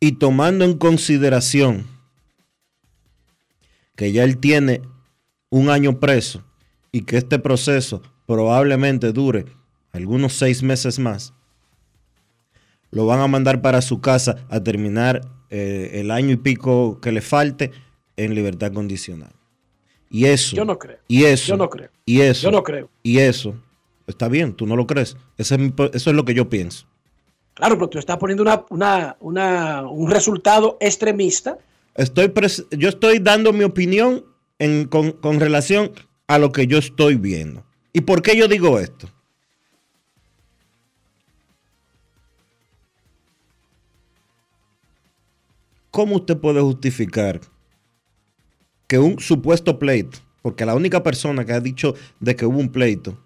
y 0.00 0.12
tomando 0.12 0.64
en 0.64 0.76
consideración 0.76 1.86
que 3.94 4.10
ya 4.10 4.24
él 4.24 4.38
tiene 4.38 4.82
un 5.48 5.70
año 5.70 6.00
preso 6.00 6.44
y 6.90 7.02
que 7.02 7.18
este 7.18 7.38
proceso 7.38 8.02
probablemente 8.26 9.12
dure 9.12 9.46
algunos 9.92 10.32
seis 10.32 10.64
meses 10.64 10.98
más, 10.98 11.34
lo 12.90 13.06
van 13.06 13.20
a 13.20 13.28
mandar 13.28 13.62
para 13.62 13.80
su 13.80 14.00
casa 14.00 14.44
a 14.48 14.60
terminar 14.60 15.20
eh, 15.50 15.92
el 15.94 16.10
año 16.10 16.32
y 16.32 16.36
pico 16.36 17.00
que 17.00 17.12
le 17.12 17.20
falte 17.20 17.70
en 18.16 18.34
libertad 18.34 18.72
condicional. 18.72 19.32
Y 20.10 20.26
eso. 20.26 20.56
Yo 20.56 20.64
no 20.64 20.78
creo. 20.78 20.98
Y 21.08 21.24
eso. 21.24 21.48
Yo 21.48 21.56
no 21.56 21.68
creo. 21.70 21.90
Y 22.04 22.20
eso. 22.20 22.42
Yo 22.42 22.50
no 22.50 22.62
creo. 22.62 22.88
Y 23.02 23.18
eso. 23.18 23.54
Está 24.06 24.28
bien, 24.28 24.54
tú 24.54 24.66
no 24.66 24.76
lo 24.76 24.86
crees. 24.86 25.16
Ese 25.36 25.54
es 25.56 25.60
mi 25.60 25.72
eso 25.92 26.10
es 26.10 26.16
lo 26.16 26.24
que 26.24 26.34
yo 26.34 26.48
pienso. 26.48 26.86
Claro, 27.54 27.76
pero 27.76 27.88
tú 27.88 27.98
estás 27.98 28.18
poniendo 28.18 28.42
una, 28.42 28.64
una, 28.70 29.16
una- 29.20 29.82
un 29.88 30.10
resultado 30.10 30.76
extremista. 30.80 31.58
Estoy 31.94 32.32
yo 32.72 32.88
estoy 32.88 33.18
dando 33.18 33.52
mi 33.52 33.64
opinión 33.64 34.24
en- 34.58 34.86
con, 34.86 35.12
con 35.12 35.40
relación 35.40 35.90
a 36.28 36.38
lo 36.38 36.52
que 36.52 36.66
yo 36.66 36.78
estoy 36.78 37.16
viendo. 37.16 37.64
¿Y 37.92 38.02
por 38.02 38.22
qué 38.22 38.36
yo 38.36 38.46
digo 38.46 38.78
esto? 38.78 39.08
¿Cómo 45.90 46.16
usted 46.16 46.36
puede 46.36 46.60
justificar 46.60 47.40
que 48.86 48.98
un 48.98 49.18
supuesto 49.18 49.78
pleito, 49.78 50.18
porque 50.42 50.64
la 50.66 50.74
única 50.74 51.02
persona 51.02 51.44
que 51.44 51.52
ha 51.52 51.60
dicho 51.60 51.94
de 52.20 52.36
que 52.36 52.46
hubo 52.46 52.58
un 52.58 52.70
pleito 52.70 53.18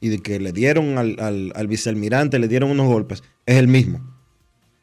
y 0.00 0.08
de 0.08 0.18
que 0.20 0.38
le 0.40 0.52
dieron 0.52 0.98
al, 0.98 1.16
al- 1.20 1.52
al 1.54 1.66
vicealmirante, 1.66 2.38
le 2.38 2.48
dieron 2.48 2.70
unos 2.70 2.86
golpes, 2.86 3.22
es 3.46 3.56
el 3.56 3.68
mismo. 3.68 4.00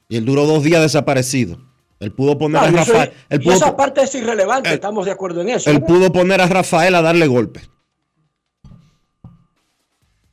Y 0.09 0.17
él 0.17 0.25
duró 0.25 0.45
dos 0.45 0.63
días 0.63 0.81
desaparecido. 0.81 1.57
Él 1.99 2.11
pudo 2.11 2.37
poner 2.37 2.61
No, 2.61 2.67
a 2.67 2.71
Rafael. 2.71 3.11
Y 3.41 3.49
esa 3.49 3.75
parte 3.75 4.01
es 4.01 4.13
irrelevante, 4.13 4.71
estamos 4.73 5.05
de 5.05 5.11
acuerdo 5.11 5.41
en 5.41 5.49
eso. 5.49 5.69
él 5.71 5.81
pudo 5.81 6.11
poner 6.11 6.39
a 6.41 6.47
Rafael 6.47 6.93
a 6.95 7.01
darle 7.01 7.25
golpes. 7.27 7.69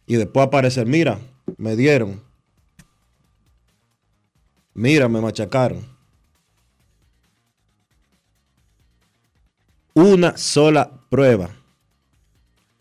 Y 0.07 0.16
después 0.16 0.47
aparecer, 0.47 0.86
mira, 0.86 1.18
me 1.57 1.76
dieron. 1.76 2.22
Mira, 4.74 5.09
me 5.09 5.20
machacaron. 5.20 5.86
Una 9.95 10.36
sola 10.36 10.90
prueba. 11.09 11.51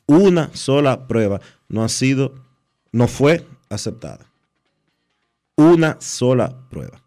Una 0.07 0.53
sola 0.55 1.07
prueba 1.07 1.39
no 1.69 1.83
ha 1.83 1.89
sido, 1.89 2.33
no 2.91 3.07
fue 3.07 3.45
aceptada. 3.69 4.25
Una 5.55 5.97
sola 6.01 6.55
prueba. 6.69 7.01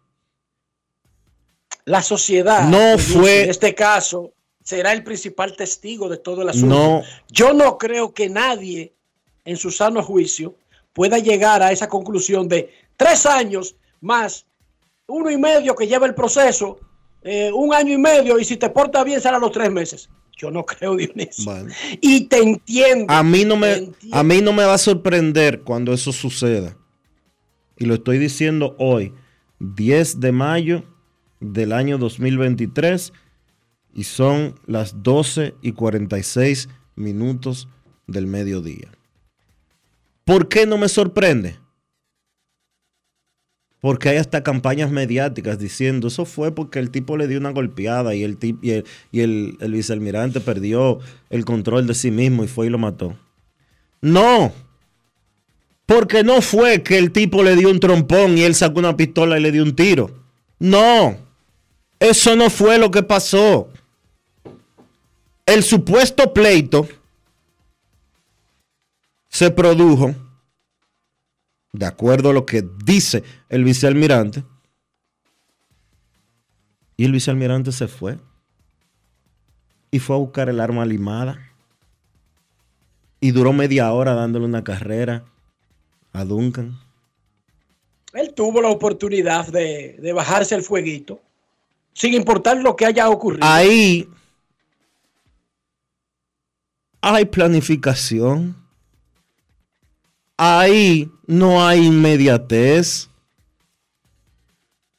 La 1.85 2.01
sociedad, 2.01 2.67
No 2.67 2.97
fue- 2.97 3.43
en 3.43 3.49
este 3.49 3.73
caso, 3.75 4.33
será 4.63 4.91
el 4.93 5.03
principal 5.03 5.55
testigo 5.55 6.09
de 6.09 6.17
todo 6.17 6.41
el 6.41 6.49
asunto. 6.49 6.67
No. 6.75 7.01
Yo 7.29 7.53
no 7.53 7.77
creo 7.77 8.13
que 8.13 8.29
nadie 8.29 8.93
en 9.45 9.55
su 9.57 9.71
sano 9.71 10.03
juicio 10.03 10.55
pueda 10.93 11.19
llegar 11.19 11.61
a 11.61 11.71
esa 11.71 11.87
conclusión 11.87 12.47
de 12.47 12.73
tres 12.97 13.25
años 13.25 13.75
más 14.01 14.45
uno 15.07 15.29
y 15.31 15.37
medio 15.37 15.75
que 15.75 15.87
lleva 15.87 16.05
el 16.05 16.15
proceso, 16.15 16.79
eh, 17.21 17.51
un 17.53 17.73
año 17.73 17.93
y 17.93 17.97
medio, 17.97 18.39
y 18.39 18.45
si 18.45 18.57
te 18.57 18.69
portas 18.69 19.05
bien 19.05 19.21
será 19.21 19.39
los 19.39 19.51
tres 19.51 19.71
meses. 19.71 20.09
Yo 20.37 20.51
no 20.51 20.65
creo, 20.65 20.95
Dionisio. 20.95 21.45
Bueno. 21.45 21.73
Y 22.01 22.25
te 22.25 22.37
entiendo. 22.37 23.11
A 23.13 23.23
mí 23.23 23.43
no 23.43 23.57
me, 23.57 23.73
entiendo. 23.73 24.17
a 24.17 24.23
mí 24.23 24.41
no 24.41 24.53
me 24.53 24.63
va 24.65 24.75
a 24.75 24.79
sorprender 24.79 25.61
cuando 25.61 25.93
eso 25.93 26.11
suceda. 26.11 26.77
Y 27.77 27.85
lo 27.85 27.95
estoy 27.95 28.17
diciendo 28.17 28.75
hoy, 28.79 29.13
10 29.59 30.19
de 30.19 30.31
mayo 30.31 30.83
del 31.39 31.71
año 31.71 31.97
2023, 31.97 33.13
y 33.93 34.03
son 34.03 34.59
las 34.65 35.03
12 35.03 35.55
y 35.61 35.71
46 35.73 36.69
minutos 36.95 37.67
del 38.07 38.27
mediodía. 38.27 38.91
¿Por 40.23 40.47
qué 40.49 40.65
no 40.65 40.77
me 40.77 40.89
sorprende? 40.89 41.57
Porque 43.79 44.09
hay 44.09 44.17
hasta 44.17 44.43
campañas 44.43 44.91
mediáticas 44.91 45.59
diciendo 45.59 46.07
eso 46.07 46.25
fue 46.25 46.51
porque 46.53 46.79
el 46.79 46.89
tipo 46.89 47.15
le 47.15 47.27
dio 47.27 47.37
una 47.39 47.51
golpeada 47.51 48.15
y 48.15 48.23
el, 48.23 48.39
tip- 48.39 48.59
y 48.63 49.19
el, 49.21 49.57
el 49.59 49.71
vicealmirante 49.71 50.39
perdió 50.39 50.99
el 51.29 51.45
control 51.45 51.85
de 51.85 51.93
sí 51.93 52.09
mismo 52.09 52.43
y 52.43 52.47
fue 52.47 52.65
y 52.67 52.69
lo 52.69 52.79
mató. 52.79 53.15
No, 54.01 54.51
porque 55.85 56.23
no 56.23 56.41
fue 56.41 56.83
que 56.83 56.97
el 56.97 57.11
tipo 57.11 57.43
le 57.43 57.55
dio 57.55 57.69
un 57.69 57.79
trompón 57.79 58.37
y 58.37 58.43
él 58.43 58.55
sacó 58.55 58.79
una 58.79 58.97
pistola 58.97 59.37
y 59.39 59.41
le 59.41 59.51
dio 59.51 59.63
un 59.63 59.75
tiro. 59.75 60.11
No, 60.59 61.15
eso 61.99 62.35
no 62.35 62.49
fue 62.49 62.77
lo 62.77 62.89
que 62.91 63.03
pasó. 63.03 63.69
El 65.45 65.63
supuesto 65.63 66.33
pleito 66.33 66.87
se 69.29 69.49
produjo, 69.51 70.13
de 71.73 71.85
acuerdo 71.85 72.29
a 72.29 72.33
lo 72.33 72.45
que 72.45 72.67
dice 72.83 73.23
el 73.49 73.63
vicealmirante, 73.63 74.43
y 76.97 77.05
el 77.05 77.11
vicealmirante 77.11 77.71
se 77.71 77.87
fue 77.87 78.17
y 79.91 79.99
fue 79.99 80.15
a 80.15 80.19
buscar 80.19 80.49
el 80.49 80.59
arma 80.59 80.83
limada 80.83 81.37
y 83.19 83.31
duró 83.31 83.53
media 83.53 83.91
hora 83.93 84.13
dándole 84.13 84.45
una 84.45 84.63
carrera 84.63 85.23
a 86.11 86.25
Duncan. 86.25 86.79
Él 88.13 88.33
tuvo 88.33 88.61
la 88.61 88.69
oportunidad 88.69 89.47
de, 89.47 89.97
de 90.01 90.13
bajarse 90.13 90.55
el 90.55 90.63
fueguito, 90.63 91.21
sin 91.93 92.15
importar 92.15 92.57
lo 92.57 92.75
que 92.75 92.85
haya 92.85 93.09
ocurrido. 93.09 93.45
Ahí 93.45 94.09
hay 97.01 97.25
planificación. 97.25 98.66
Ahí 100.37 101.11
no 101.25 101.65
hay 101.65 101.85
inmediatez. 101.85 103.09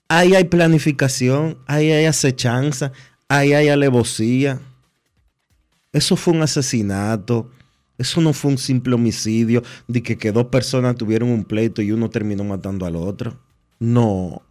Ahí 0.09 0.35
hay 0.35 0.45
planificación. 0.45 1.59
Ahí 1.67 1.91
hay 1.93 2.07
acechanza. 2.07 2.93
Ahí 3.29 3.53
hay 3.53 3.69
alevosía. 3.69 4.61
Eso 5.93 6.17
fue 6.17 6.35
un 6.35 6.43
asesinato. 6.43 7.51
Eso 7.97 8.21
no 8.21 8.33
fue 8.33 8.53
un 8.53 8.59
simple 8.59 8.95
homicidio 8.95 9.63
de 9.89 10.03
que, 10.03 10.17
que 10.17 10.31
dos 10.31 10.47
personas 10.47 10.97
tuvieron 10.97 11.31
un 11.31 11.45
pleito 11.45 11.83
y 11.83 11.91
uno 11.93 12.11
terminó 12.11 12.45
matando 12.45 12.87
al 12.87 12.97
otro. 12.97 13.39
No. 13.79 14.43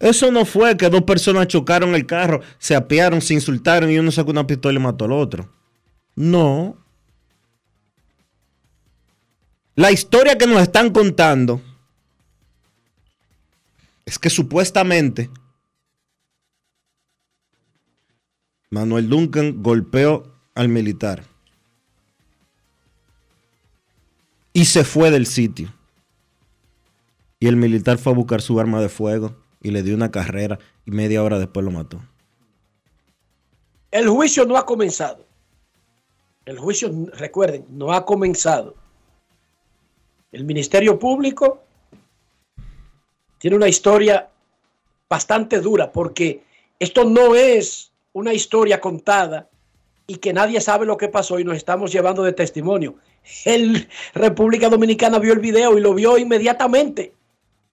Eso 0.00 0.32
no 0.32 0.44
fue 0.46 0.76
que 0.76 0.88
dos 0.88 1.02
personas 1.02 1.46
chocaron 1.46 1.94
el 1.94 2.06
carro, 2.06 2.40
se 2.58 2.74
apiaron, 2.74 3.20
se 3.20 3.34
insultaron 3.34 3.90
y 3.90 3.98
uno 3.98 4.10
sacó 4.10 4.30
una 4.30 4.46
pistola 4.46 4.80
y 4.80 4.82
mató 4.82 5.04
al 5.04 5.12
otro. 5.12 5.48
No. 6.16 6.76
La 9.76 9.92
historia 9.92 10.36
que 10.36 10.46
nos 10.46 10.60
están 10.60 10.90
contando 10.90 11.60
es 14.04 14.18
que 14.18 14.28
supuestamente 14.28 15.30
Manuel 18.70 19.08
Duncan 19.08 19.62
golpeó 19.62 20.32
al 20.54 20.68
militar 20.68 21.24
y 24.52 24.64
se 24.64 24.84
fue 24.84 25.10
del 25.10 25.26
sitio. 25.26 25.72
Y 27.38 27.46
el 27.46 27.56
militar 27.56 27.98
fue 27.98 28.12
a 28.12 28.16
buscar 28.16 28.42
su 28.42 28.60
arma 28.60 28.80
de 28.80 28.88
fuego 28.88 29.36
y 29.62 29.70
le 29.70 29.82
dio 29.82 29.94
una 29.94 30.10
carrera 30.10 30.58
y 30.84 30.90
media 30.90 31.22
hora 31.22 31.38
después 31.38 31.64
lo 31.64 31.70
mató. 31.70 32.00
El 33.90 34.08
juicio 34.08 34.44
no 34.44 34.56
ha 34.56 34.66
comenzado. 34.66 35.26
El 36.44 36.58
juicio, 36.58 36.90
recuerden, 37.14 37.64
no 37.70 37.92
ha 37.92 38.04
comenzado. 38.04 38.79
El 40.32 40.44
Ministerio 40.44 40.98
Público 40.98 41.62
tiene 43.38 43.56
una 43.56 43.68
historia 43.68 44.28
bastante 45.08 45.60
dura 45.60 45.90
porque 45.90 46.42
esto 46.78 47.04
no 47.04 47.34
es 47.34 47.90
una 48.12 48.32
historia 48.32 48.80
contada 48.80 49.48
y 50.06 50.16
que 50.16 50.32
nadie 50.32 50.60
sabe 50.60 50.86
lo 50.86 50.96
que 50.96 51.08
pasó 51.08 51.38
y 51.38 51.44
nos 51.44 51.56
estamos 51.56 51.90
llevando 51.92 52.22
de 52.22 52.32
testimonio. 52.32 52.96
El 53.44 53.88
República 54.14 54.68
Dominicana 54.68 55.18
vio 55.18 55.32
el 55.32 55.40
video 55.40 55.76
y 55.76 55.80
lo 55.80 55.94
vio 55.94 56.16
inmediatamente. 56.16 57.12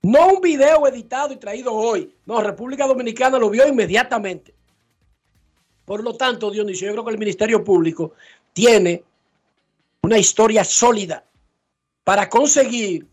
No 0.01 0.27
un 0.27 0.41
video 0.41 0.87
editado 0.87 1.33
y 1.33 1.37
traído 1.37 1.73
hoy. 1.73 2.13
No, 2.25 2.41
República 2.41 2.87
Dominicana 2.87 3.37
lo 3.37 3.49
vio 3.49 3.67
inmediatamente. 3.67 4.53
Por 5.85 6.03
lo 6.03 6.15
tanto, 6.15 6.51
Dionisio, 6.51 6.87
yo 6.87 6.93
creo 6.93 7.05
que 7.05 7.11
el 7.11 7.17
Ministerio 7.17 7.63
Público 7.63 8.13
tiene 8.53 9.03
una 10.01 10.17
historia 10.17 10.63
sólida 10.63 11.23
para 12.07 12.29
conseguir 12.29 13.05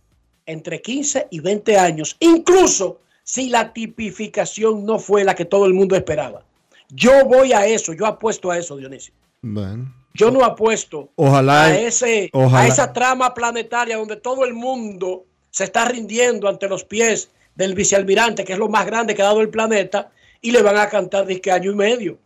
entre 0.46 0.80
15 0.80 1.26
y 1.28 1.40
20 1.40 1.76
años, 1.76 2.16
incluso 2.20 3.00
si 3.24 3.48
la 3.48 3.72
tipificación 3.72 4.86
no 4.86 5.00
fue 5.00 5.24
la 5.24 5.34
que 5.34 5.44
todo 5.44 5.66
el 5.66 5.74
mundo 5.74 5.96
esperaba. 5.96 6.44
Yo 6.90 7.24
voy 7.24 7.52
a 7.52 7.66
eso, 7.66 7.92
yo 7.92 8.06
apuesto 8.06 8.52
a 8.52 8.58
eso, 8.58 8.76
Dionisio. 8.76 9.12
Bueno. 9.42 9.92
Yo 10.14 10.30
no 10.30 10.44
apuesto 10.44 11.08
Ojalá- 11.16 11.64
a, 11.64 11.76
ese, 11.76 12.30
ojalá. 12.32 12.60
a 12.60 12.68
esa 12.68 12.92
trama 12.92 13.34
planetaria 13.34 13.96
donde 13.96 14.14
todo 14.14 14.44
el 14.44 14.54
mundo 14.54 15.24
se 15.50 15.64
está 15.64 15.86
rindiendo 15.86 16.46
ante 16.48 16.68
los 16.68 16.84
pies 16.84 17.30
del 17.56 17.74
vicealmirante, 17.74 18.44
que 18.44 18.52
es 18.52 18.60
lo 18.60 18.68
más 18.68 18.86
grande 18.86 19.16
que 19.16 19.22
ha 19.22 19.24
dado 19.24 19.40
el 19.40 19.48
planeta, 19.50 20.12
y 20.40 20.52
le 20.52 20.62
van 20.62 20.76
a 20.76 20.88
cantar 20.88 21.26
disque 21.26 21.50
año 21.50 21.72
y 21.72 21.74
medio. 21.74 22.16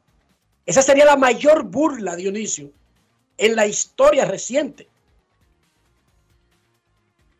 Esa 0.66 0.83
sería 0.83 1.07
la 1.07 1.16
mayor 1.16 1.62
burla, 1.62 2.14
Dionisio, 2.14 2.69
en 3.39 3.57
la 3.57 3.66
historia 3.66 4.27
reciente 4.27 4.87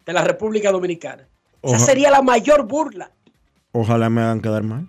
de 0.09 0.15
la 0.15 0.25
República 0.25 0.73
Dominicana. 0.73 1.29
Esa 1.61 1.79
sería 1.79 2.11
la 2.11 2.23
mayor 2.23 2.67
burla. 2.67 3.11
Ojalá 3.73 4.09
me 4.09 4.23
hagan 4.23 4.41
quedar 4.41 4.63
mal. 4.63 4.89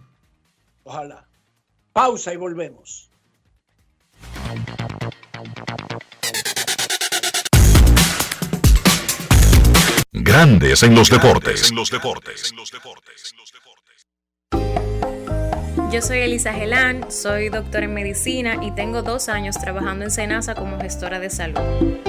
Ojalá. 0.83 1.27
Pausa 1.91 2.33
y 2.33 2.37
volvemos. 2.37 3.11
Grandes 10.13 10.83
en 10.83 10.95
los 10.95 11.09
deportes. 11.09 11.73
Yo 15.91 16.01
soy 16.01 16.19
Elisa 16.19 16.53
Gelán, 16.53 17.11
soy 17.11 17.49
doctora 17.49 17.83
en 17.83 17.93
medicina 17.93 18.59
y 18.61 18.71
tengo 18.71 19.01
dos 19.01 19.27
años 19.27 19.57
trabajando 19.59 20.05
en 20.05 20.11
Senasa 20.11 20.55
como 20.55 20.79
gestora 20.79 21.19
de 21.19 21.29
salud. 21.29 22.08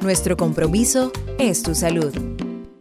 nuestro 0.00 0.36
compromiso 0.36 1.12
es 1.38 1.62
tu 1.62 1.74
salud. 1.74 2.14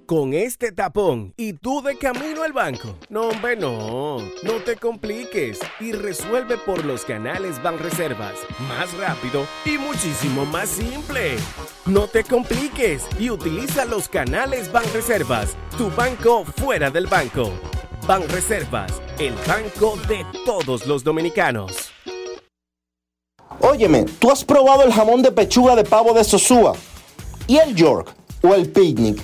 Con 0.05 0.34
este 0.34 0.72
tapón 0.72 1.34
y 1.36 1.51
tú 1.53 1.82
de 1.82 1.97
camino 1.97 2.43
al 2.43 2.53
banco. 2.53 2.95
No, 3.09 3.28
hombre, 3.28 3.57
no. 3.57 4.20
No 4.41 4.53
te 4.63 4.78
compliques 4.78 5.59
y 5.82 5.91
resuelve 5.91 6.57
por 6.57 6.86
los 6.86 7.03
canales 7.03 7.61
Banreservas. 7.61 8.36
Más 8.70 8.97
rápido 8.97 9.45
y 9.65 9.78
muchísimo 9.78 10.45
más 10.45 10.70
simple. 10.70 11.36
No 11.86 12.07
te 12.07 12.24
compliques 12.24 13.05
y 13.20 13.30
utiliza 13.30 13.84
los 13.84 14.07
canales 14.07 14.72
Banreservas. 14.72 15.57
Tu 15.78 15.91
banco 15.91 16.45
fuera 16.45 16.89
del 16.89 17.07
banco. 17.07 17.51
Banreservas, 18.07 19.01
el 19.20 19.34
banco 19.45 19.97
de 20.07 20.26
todos 20.45 20.86
los 20.88 21.03
dominicanos. 21.03 21.91
Óyeme, 23.59 24.05
¿tú 24.20 24.32
has 24.32 24.45
probado 24.45 24.84
el 24.84 24.93
jamón 24.93 25.22
de 25.22 25.32
pechuga 25.34 25.76
de 25.76 25.84
pavo 25.84 26.13
de 26.13 26.24
Sosúa? 26.24 26.74
¿Y 27.48 27.58
el 27.58 27.74
York? 27.76 28.14
¿O 28.43 28.54
el 28.54 28.70
picnic? 28.70 29.20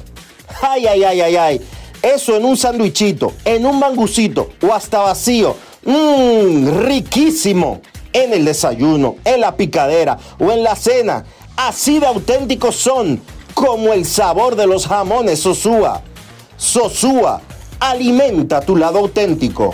Ay, 0.61 0.87
ay, 0.87 1.03
ay, 1.03 1.21
ay, 1.21 1.35
ay. 1.35 1.61
Eso 2.01 2.35
en 2.35 2.45
un 2.45 2.57
sandwichito, 2.57 3.33
en 3.45 3.65
un 3.65 3.79
mangucito 3.79 4.49
o 4.61 4.73
hasta 4.73 4.99
vacío. 4.99 5.55
Mmm, 5.85 6.85
riquísimo. 6.85 7.81
En 8.13 8.33
el 8.33 8.45
desayuno, 8.45 9.15
en 9.25 9.41
la 9.41 9.55
picadera 9.57 10.17
o 10.39 10.51
en 10.51 10.63
la 10.63 10.75
cena. 10.75 11.25
Así 11.55 11.99
de 11.99 12.07
auténticos 12.07 12.75
son, 12.75 13.21
como 13.53 13.91
el 13.91 14.05
sabor 14.05 14.55
de 14.55 14.67
los 14.67 14.87
jamones 14.87 15.39
Sosúa. 15.39 16.01
Sosúa, 16.57 17.41
alimenta 17.79 18.61
tu 18.61 18.75
lado 18.75 18.99
auténtico. 18.99 19.73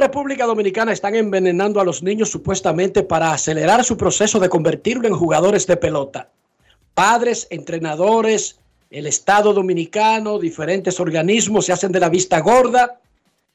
República 0.00 0.46
Dominicana 0.46 0.92
están 0.92 1.14
envenenando 1.14 1.80
a 1.80 1.84
los 1.84 2.02
niños 2.02 2.30
supuestamente 2.30 3.02
para 3.02 3.32
acelerar 3.32 3.84
su 3.84 3.96
proceso 3.96 4.40
de 4.40 4.48
convertirlo 4.48 5.06
en 5.06 5.14
jugadores 5.14 5.66
de 5.66 5.76
pelota. 5.76 6.30
Padres, 6.94 7.46
entrenadores, 7.50 8.58
el 8.90 9.06
Estado 9.06 9.52
dominicano, 9.52 10.38
diferentes 10.38 10.98
organismos 10.98 11.66
se 11.66 11.72
hacen 11.72 11.92
de 11.92 12.00
la 12.00 12.08
vista 12.08 12.40
gorda 12.40 12.98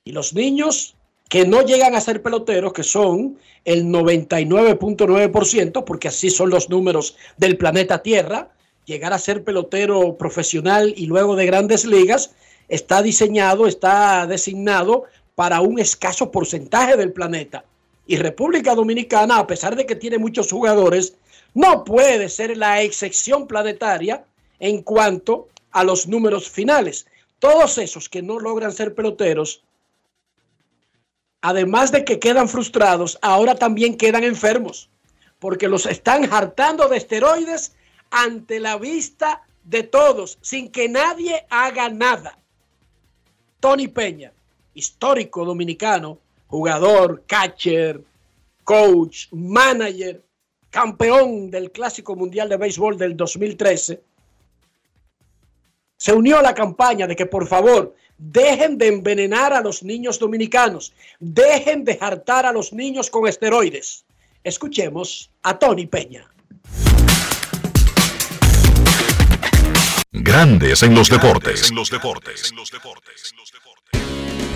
y 0.03 0.11
los 0.13 0.33
niños 0.33 0.95
que 1.27 1.45
no 1.45 1.63
llegan 1.63 1.95
a 1.95 2.01
ser 2.01 2.21
peloteros, 2.21 2.71
que 2.71 2.83
son 2.83 3.37
el 3.65 3.85
99.9%, 3.85 5.83
porque 5.83 6.07
así 6.07 6.29
son 6.29 6.51
los 6.51 6.69
números 6.69 7.17
del 7.37 7.57
planeta 7.57 8.03
Tierra, 8.03 8.51
llegar 8.85 9.11
a 9.11 9.19
ser 9.19 9.43
pelotero 9.43 10.15
profesional 10.15 10.93
y 10.95 11.07
luego 11.07 11.35
de 11.35 11.47
grandes 11.47 11.85
ligas, 11.85 12.35
está 12.69 13.01
diseñado, 13.01 13.67
está 13.67 14.27
designado 14.27 15.05
para 15.35 15.61
un 15.61 15.79
escaso 15.79 16.31
porcentaje 16.31 16.97
del 16.97 17.11
planeta. 17.11 17.65
Y 18.07 18.17
República 18.17 18.73
Dominicana, 18.73 19.37
a 19.39 19.47
pesar 19.47 19.75
de 19.75 19.85
que 19.85 19.95
tiene 19.95 20.17
muchos 20.17 20.51
jugadores, 20.51 21.15
no 21.53 21.83
puede 21.83 22.29
ser 22.29 22.55
la 22.57 22.81
excepción 22.81 23.47
planetaria 23.47 24.25
en 24.59 24.81
cuanto 24.81 25.49
a 25.71 25.83
los 25.83 26.07
números 26.07 26.49
finales. 26.49 27.05
Todos 27.39 27.77
esos 27.77 28.07
que 28.07 28.21
no 28.21 28.39
logran 28.39 28.71
ser 28.71 28.95
peloteros, 28.95 29.63
además 31.41 31.91
de 31.91 32.05
que 32.05 32.19
quedan 32.19 32.47
frustrados, 32.47 33.19
ahora 33.21 33.55
también 33.55 33.97
quedan 33.97 34.23
enfermos, 34.23 34.89
porque 35.39 35.67
los 35.67 35.85
están 35.85 36.31
hartando 36.33 36.87
de 36.87 36.97
esteroides 36.97 37.73
ante 38.09 38.59
la 38.59 38.77
vista 38.77 39.43
de 39.63 39.83
todos, 39.83 40.37
sin 40.41 40.71
que 40.71 40.87
nadie 40.87 41.45
haga 41.49 41.89
nada. 41.89 42.37
Tony 43.59 43.87
Peña, 43.87 44.31
histórico 44.75 45.43
dominicano, 45.43 46.19
jugador, 46.47 47.23
catcher, 47.25 48.01
coach, 48.63 49.27
manager, 49.31 50.21
campeón 50.69 51.49
del 51.49 51.71
Clásico 51.71 52.15
Mundial 52.15 52.49
de 52.49 52.57
Béisbol 52.57 52.97
del 52.97 53.17
2013, 53.17 54.01
se 55.97 56.13
unió 56.13 56.37
a 56.37 56.41
la 56.41 56.53
campaña 56.53 57.07
de 57.07 57.15
que 57.15 57.25
por 57.25 57.47
favor 57.47 57.95
dejen 58.17 58.77
de 58.77 58.87
envenenar 58.87 59.53
a 59.53 59.61
los 59.61 59.83
niños 59.83 60.19
dominicanos, 60.19 60.93
dejen 61.19 61.83
de 61.83 61.97
hartar 61.99 62.45
a 62.45 62.51
los 62.51 62.73
niños 62.73 63.09
con 63.09 63.27
esteroides. 63.27 64.05
Escuchemos 64.43 65.31
a 65.41 65.57
Tony 65.57 65.87
Peña. 65.87 66.29
Grandes 70.11 70.83
en 70.83 70.93
los 70.93 71.09
deportes. 71.09 71.71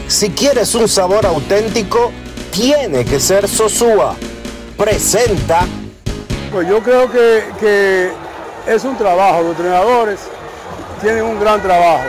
Si 0.10 0.32
quieres 0.32 0.74
un 0.74 0.88
sabor 0.88 1.24
auténtico, 1.28 2.12
tiene 2.51 3.05
que 3.05 3.20
ser 3.20 3.47
Sosúa. 3.47 4.16
Presenta. 4.76 5.68
Pues 6.51 6.68
yo 6.68 6.82
creo 6.82 7.12
que, 7.12 7.43
que 7.60 8.12
es 8.66 8.84
un 8.86 8.97
trabajo, 8.97 9.41
los 9.41 9.51
entrenadores 9.51 10.20
tienen 10.99 11.26
un 11.26 11.39
gran 11.39 11.62
trabajo, 11.62 12.05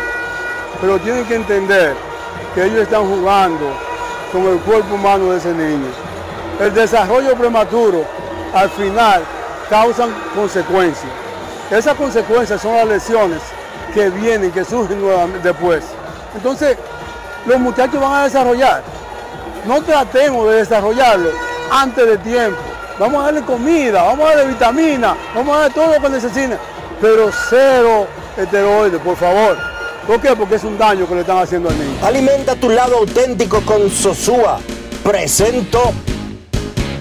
pero 0.80 0.98
tienen 1.01 1.26
que 1.26 1.34
entender 1.34 1.94
que 2.55 2.64
ellos 2.64 2.78
están 2.78 3.07
jugando 3.07 3.70
con 4.32 4.46
el 4.46 4.57
cuerpo 4.61 4.94
humano 4.94 5.32
de 5.32 5.36
ese 5.36 5.53
niño. 5.53 5.90
El 6.59 6.72
desarrollo 6.72 7.36
prematuro 7.36 8.07
al 8.55 8.70
final 8.70 9.22
causan 9.68 10.09
consecuencias. 10.34 11.12
Esas 11.70 11.94
consecuencias 11.96 12.62
son 12.62 12.76
las 12.76 12.88
lesiones 12.88 13.42
que 13.92 14.09
vienen, 14.09 14.51
que 14.53 14.64
surgen 14.64 15.03
después. 15.42 15.84
Entonces, 16.34 16.78
los 17.47 17.59
muchachos 17.59 18.01
van 18.01 18.14
a 18.14 18.24
desarrollar. 18.24 18.82
No 19.66 19.82
tratemos 19.82 20.49
de 20.51 20.57
desarrollarlo 20.57 21.30
antes 21.70 22.07
de 22.07 22.18
tiempo. 22.18 22.59
Vamos 22.99 23.22
a 23.22 23.26
darle 23.26 23.43
comida, 23.43 24.03
vamos 24.03 24.26
a 24.26 24.36
darle 24.36 24.53
vitamina, 24.53 25.16
vamos 25.34 25.57
a 25.57 25.61
darle 25.61 25.74
todo 25.74 25.95
lo 25.95 26.01
que 26.03 26.09
necesiten, 26.11 26.59
pero 27.01 27.30
cero 27.49 28.07
esteroides, 28.36 29.01
por 29.01 29.16
favor. 29.16 29.57
¿Por 30.07 30.20
qué? 30.20 30.34
Porque 30.34 30.57
es 30.57 30.64
un 30.64 30.76
daño 30.76 31.07
que 31.07 31.14
le 31.14 31.20
están 31.20 31.38
haciendo 31.38 31.68
al 31.68 31.78
niño. 31.78 31.99
Alimenta 32.03 32.57
tu 32.57 32.68
lado 32.68 32.97
auténtico 32.99 33.61
con 33.62 33.91
Sosúa. 33.91 34.59
Presento. 35.05 35.93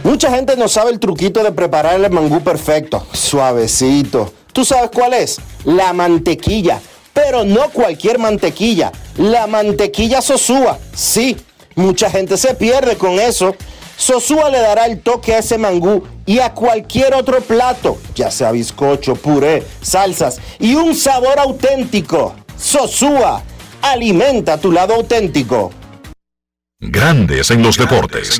Mucha 0.03 0.29
gente 0.29 0.55
no 0.55 0.67
sabe 0.67 0.91
el 0.91 0.99
truquito 0.99 1.43
de 1.43 1.51
preparar 1.51 1.95
el 1.99 2.09
mangú 2.11 2.41
perfecto, 2.41 3.05
suavecito. 3.11 4.33
¿Tú 4.53 4.63
sabes 4.63 4.89
cuál 4.93 5.13
es? 5.13 5.39
La 5.65 5.93
mantequilla. 5.93 6.79
Pero 7.21 7.43
no 7.43 7.69
cualquier 7.69 8.17
mantequilla. 8.17 8.93
La 9.17 9.45
mantequilla 9.45 10.21
Sosúa. 10.21 10.79
Sí, 10.95 11.35
mucha 11.75 12.09
gente 12.09 12.37
se 12.37 12.55
pierde 12.55 12.95
con 12.95 13.19
eso. 13.19 13.55
Sosúa 13.97 14.49
le 14.49 14.59
dará 14.59 14.85
el 14.85 15.01
toque 15.01 15.33
a 15.33 15.39
ese 15.39 15.57
mangú 15.57 16.03
y 16.25 16.39
a 16.39 16.53
cualquier 16.53 17.13
otro 17.13 17.41
plato, 17.41 17.97
ya 18.15 18.31
sea 18.31 18.53
bizcocho, 18.53 19.15
puré, 19.15 19.65
salsas 19.81 20.39
y 20.59 20.75
un 20.75 20.95
sabor 20.95 21.37
auténtico. 21.37 22.35
Sosúa, 22.57 23.43
alimenta 23.81 24.57
tu 24.57 24.71
lado 24.71 24.93
auténtico. 24.93 25.73
Grandes 26.79 27.51
en 27.51 27.61
los 27.61 27.77
deportes. 27.77 28.39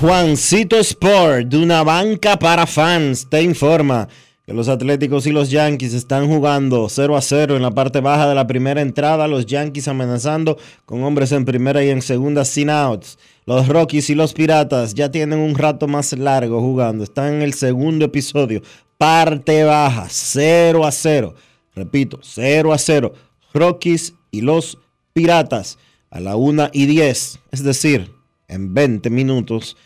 Juancito 0.00 0.78
Sport, 0.78 1.48
de 1.48 1.58
una 1.58 1.84
banca 1.84 2.38
para 2.38 2.66
fans, 2.66 3.28
te 3.28 3.42
informa 3.42 4.08
que 4.46 4.54
los 4.54 4.70
Atléticos 4.70 5.26
y 5.26 5.30
los 5.30 5.50
Yankees 5.50 5.92
están 5.92 6.26
jugando 6.26 6.88
0 6.88 7.18
a 7.18 7.20
0 7.20 7.54
en 7.54 7.60
la 7.60 7.72
parte 7.72 8.00
baja 8.00 8.26
de 8.26 8.34
la 8.34 8.46
primera 8.46 8.80
entrada. 8.80 9.28
Los 9.28 9.44
Yankees 9.44 9.88
amenazando 9.88 10.56
con 10.86 11.04
hombres 11.04 11.32
en 11.32 11.44
primera 11.44 11.84
y 11.84 11.90
en 11.90 12.00
segunda 12.00 12.46
sin 12.46 12.70
outs. 12.70 13.18
Los 13.44 13.68
Rockies 13.68 14.08
y 14.08 14.14
los 14.14 14.32
Piratas 14.32 14.94
ya 14.94 15.10
tienen 15.10 15.38
un 15.38 15.54
rato 15.54 15.86
más 15.86 16.14
largo 16.14 16.62
jugando. 16.62 17.04
Están 17.04 17.34
en 17.34 17.42
el 17.42 17.52
segundo 17.52 18.06
episodio. 18.06 18.62
Parte 18.96 19.64
baja, 19.64 20.06
0 20.08 20.86
a 20.86 20.92
0. 20.92 21.34
Repito, 21.74 22.20
0 22.22 22.72
a 22.72 22.78
0. 22.78 23.12
Rockies 23.52 24.14
y 24.30 24.40
los 24.40 24.78
Piratas 25.12 25.76
a 26.08 26.20
la 26.20 26.36
1 26.36 26.70
y 26.72 26.86
10. 26.86 27.38
Es 27.50 27.62
decir, 27.62 28.10
en 28.48 28.72
20 28.72 29.10
minutos, 29.10 29.76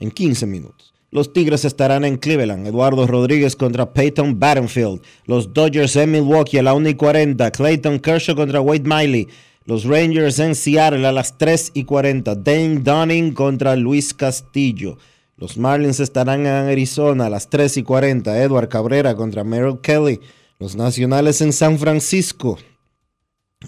en 0.00 0.10
15 0.10 0.46
minutos. 0.46 0.94
Los 1.10 1.32
Tigres 1.32 1.64
estarán 1.64 2.04
en 2.04 2.16
Cleveland. 2.16 2.66
Eduardo 2.66 3.06
Rodríguez 3.06 3.54
contra 3.54 3.92
Peyton 3.92 4.40
Battenfield. 4.40 5.00
Los 5.26 5.54
Dodgers 5.54 5.94
en 5.94 6.10
Milwaukee 6.10 6.58
a 6.58 6.62
la 6.64 6.74
1 6.74 6.88
y 6.88 6.94
40. 6.94 7.50
Clayton 7.52 8.00
Kershaw 8.00 8.34
contra 8.34 8.60
Wade 8.60 8.82
Miley. 8.84 9.28
Los 9.64 9.84
Rangers 9.84 10.40
en 10.40 10.56
Seattle 10.56 11.06
a 11.06 11.12
las 11.12 11.38
3 11.38 11.70
y 11.74 11.84
40. 11.84 12.34
Dane 12.34 12.80
Dunning 12.80 13.32
contra 13.32 13.76
Luis 13.76 14.12
Castillo. 14.12 14.98
Los 15.36 15.56
Marlins 15.56 16.00
estarán 16.00 16.40
en 16.40 16.46
Arizona 16.48 17.26
a 17.26 17.30
las 17.30 17.48
3 17.48 17.76
y 17.76 17.82
40. 17.84 18.42
Edward 18.42 18.68
Cabrera 18.68 19.14
contra 19.14 19.44
Merrill 19.44 19.80
Kelly. 19.80 20.18
Los 20.58 20.74
Nacionales 20.74 21.40
en 21.40 21.52
San 21.52 21.78
Francisco 21.78 22.58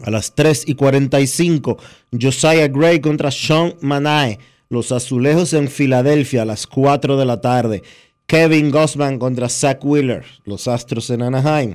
a 0.03 0.11
las 0.11 0.35
3 0.35 0.65
y 0.67 0.75
45. 0.75 1.79
Josiah 2.21 2.69
Gray 2.69 3.01
contra 3.01 3.31
Sean 3.31 3.75
Manae. 3.81 4.39
Los 4.69 4.91
Azulejos 4.91 5.53
en 5.53 5.69
Filadelfia 5.69 6.43
a 6.43 6.45
las 6.45 6.67
4 6.67 7.17
de 7.17 7.25
la 7.25 7.41
tarde. 7.41 7.83
Kevin 8.27 8.73
Gossman 8.73 9.19
contra 9.19 9.49
Zach 9.49 9.85
Wheeler. 9.85 10.25
Los 10.45 10.67
Astros 10.67 11.11
en 11.11 11.23
Anaheim. 11.23 11.75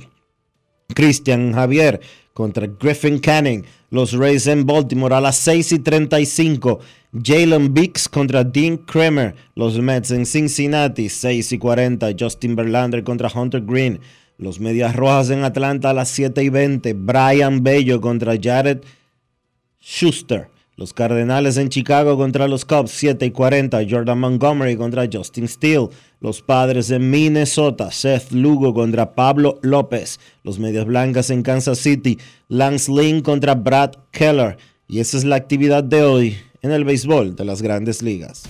Christian 0.94 1.54
Javier 1.54 2.02
contra 2.34 2.68
Griffin 2.68 3.20
Canning. 3.20 3.64
Los 3.90 4.12
Rays 4.12 4.48
en 4.48 4.66
Baltimore 4.66 5.16
a 5.16 5.22
las 5.22 5.38
6 5.38 5.72
y 5.72 5.80
35. 5.80 6.80
Jalen 7.24 7.74
Biggs 7.74 8.10
contra 8.10 8.44
Dean 8.44 8.78
Kramer. 8.78 9.36
Los 9.56 9.80
Mets 9.80 10.12
en 10.12 10.26
Cincinnati 10.26 11.08
6 11.08 11.54
y 11.54 11.58
40. 11.58 12.10
Justin 12.20 12.58
Verlander 12.58 13.06
contra 13.06 13.32
Hunter 13.34 13.62
Green. 13.62 14.02
Los 14.38 14.60
Medias 14.60 14.96
Rojas 14.96 15.30
en 15.30 15.46
Atlanta 15.46 15.92
a 15.92 15.94
las 15.94 16.10
7 16.10 16.44
y 16.44 16.50
20. 16.50 16.94
Brian 16.94 17.64
Bello 17.64 18.02
contra 18.02 18.34
Jared 18.42 18.80
Schuster. 19.82 20.50
Los 20.82 20.94
Cardenales 20.94 21.58
en 21.58 21.70
Chicago 21.70 22.18
contra 22.18 22.48
los 22.48 22.66
Cubs 22.66 22.90
7 22.90 23.28
y 23.28 23.30
40. 23.30 23.82
Jordan 23.88 24.20
Montgomery 24.20 24.76
contra 24.76 25.08
Justin 25.14 25.48
Steele. 25.48 25.90
Los 26.20 26.42
Padres 26.42 26.90
en 26.90 27.08
Minnesota. 27.12 27.92
Seth 27.92 28.32
Lugo 28.32 28.74
contra 28.74 29.14
Pablo 29.14 29.60
López. 29.62 30.20
Los 30.42 30.58
Medias 30.58 30.86
Blancas 30.86 31.30
en 31.30 31.44
Kansas 31.44 31.78
City. 31.78 32.18
Lance 32.48 32.92
Lynn 32.92 33.22
contra 33.22 33.54
Brad 33.54 33.92
Keller. 34.10 34.58
Y 34.88 35.02
esa 35.02 35.18
es 35.18 35.24
la 35.24 35.36
actividad 35.36 35.84
de 35.84 36.02
hoy 36.02 36.38
en 36.64 36.72
el 36.72 36.84
béisbol 36.84 37.36
de 37.36 37.46
las 37.46 37.62
grandes 37.62 38.02
ligas. 38.02 38.50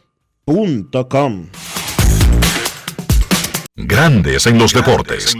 InvierteRD.com 0.47 1.49
Grandes 3.75 4.47
en 4.47 4.57
los 4.57 4.73
deportes. 4.73 5.33
En 5.33 5.39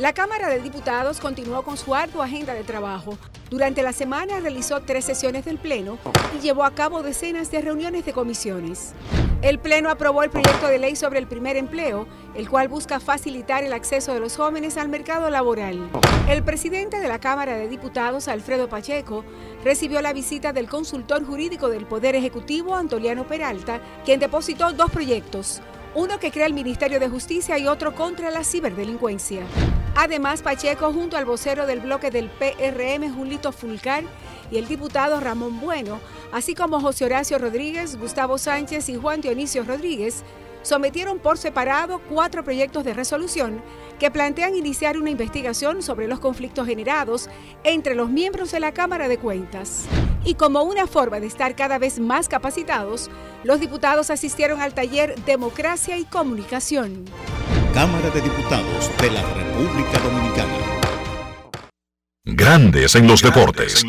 La 0.00 0.14
Cámara 0.14 0.48
de 0.48 0.60
Diputados 0.60 1.20
continuó 1.20 1.62
con 1.62 1.76
su 1.76 1.94
ardua 1.94 2.24
agenda 2.24 2.54
de 2.54 2.64
trabajo. 2.64 3.18
Durante 3.50 3.82
la 3.82 3.92
semana 3.92 4.40
realizó 4.40 4.80
tres 4.80 5.04
sesiones 5.04 5.44
del 5.44 5.58
Pleno 5.58 5.98
y 6.34 6.40
llevó 6.40 6.64
a 6.64 6.70
cabo 6.70 7.02
decenas 7.02 7.50
de 7.50 7.60
reuniones 7.60 8.06
de 8.06 8.14
comisiones. 8.14 8.94
El 9.42 9.58
Pleno 9.58 9.90
aprobó 9.90 10.22
el 10.22 10.30
proyecto 10.30 10.68
de 10.68 10.78
ley 10.78 10.96
sobre 10.96 11.18
el 11.18 11.26
primer 11.26 11.58
empleo, 11.58 12.06
el 12.34 12.48
cual 12.48 12.68
busca 12.68 12.98
facilitar 12.98 13.62
el 13.62 13.74
acceso 13.74 14.14
de 14.14 14.20
los 14.20 14.38
jóvenes 14.38 14.78
al 14.78 14.88
mercado 14.88 15.28
laboral. 15.28 15.90
El 16.30 16.42
presidente 16.44 16.98
de 16.98 17.08
la 17.08 17.18
Cámara 17.18 17.58
de 17.58 17.68
Diputados, 17.68 18.26
Alfredo 18.26 18.70
Pacheco, 18.70 19.22
recibió 19.64 20.00
la 20.00 20.14
visita 20.14 20.54
del 20.54 20.66
consultor 20.66 21.26
jurídico 21.26 21.68
del 21.68 21.84
Poder 21.84 22.16
Ejecutivo, 22.16 22.74
Antoliano 22.74 23.26
Peralta, 23.26 23.82
quien 24.06 24.18
depositó 24.18 24.72
dos 24.72 24.90
proyectos, 24.90 25.60
uno 25.94 26.18
que 26.20 26.30
crea 26.30 26.46
el 26.46 26.54
Ministerio 26.54 27.00
de 27.00 27.08
Justicia 27.08 27.58
y 27.58 27.66
otro 27.66 27.94
contra 27.94 28.30
la 28.30 28.44
ciberdelincuencia. 28.44 29.42
Además, 29.96 30.42
Pacheco, 30.42 30.92
junto 30.92 31.16
al 31.16 31.24
vocero 31.24 31.66
del 31.66 31.80
bloque 31.80 32.10
del 32.10 32.30
PRM, 32.30 33.12
Julito 33.14 33.52
Fulcar, 33.52 34.04
y 34.50 34.58
el 34.58 34.66
diputado 34.66 35.20
Ramón 35.20 35.60
Bueno, 35.60 36.00
así 36.32 36.54
como 36.54 36.80
José 36.80 37.04
Horacio 37.04 37.38
Rodríguez, 37.38 37.98
Gustavo 37.98 38.38
Sánchez 38.38 38.88
y 38.88 38.96
Juan 38.96 39.20
Dionisio 39.20 39.64
Rodríguez, 39.64 40.22
sometieron 40.62 41.18
por 41.18 41.38
separado 41.38 42.00
cuatro 42.08 42.44
proyectos 42.44 42.84
de 42.84 42.94
resolución 42.94 43.62
que 43.98 44.10
plantean 44.10 44.56
iniciar 44.56 44.96
una 44.96 45.10
investigación 45.10 45.82
sobre 45.82 46.08
los 46.08 46.20
conflictos 46.20 46.66
generados 46.66 47.28
entre 47.64 47.94
los 47.94 48.10
miembros 48.10 48.52
de 48.52 48.60
la 48.60 48.72
Cámara 48.72 49.08
de 49.08 49.18
Cuentas. 49.18 49.86
Y 50.24 50.34
como 50.34 50.62
una 50.62 50.86
forma 50.86 51.18
de 51.18 51.26
estar 51.26 51.56
cada 51.56 51.78
vez 51.78 51.98
más 51.98 52.28
capacitados, 52.28 53.10
los 53.42 53.58
diputados 53.58 54.10
asistieron 54.10 54.60
al 54.60 54.74
taller 54.74 55.14
Democracia 55.24 55.96
y 55.96 56.04
Comunicación. 56.04 57.06
Cámara 57.72 58.10
de 58.10 58.20
Diputados 58.20 58.90
de 59.00 59.10
la 59.10 59.22
República 59.32 59.98
Dominicana. 59.98 60.58
Grandes 62.24 62.94
en 62.94 63.06
los 63.06 63.22
deportes. 63.22 63.84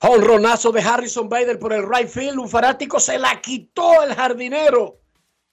Honronazo 0.00 0.70
de 0.70 0.82
Harrison 0.82 1.28
Bader 1.30 1.58
por 1.58 1.72
el 1.72 1.88
right 1.88 2.08
field. 2.08 2.38
Un 2.38 2.48
fanático 2.48 3.00
se 3.00 3.18
la 3.18 3.40
quitó 3.40 4.02
el 4.02 4.14
jardinero 4.14 5.00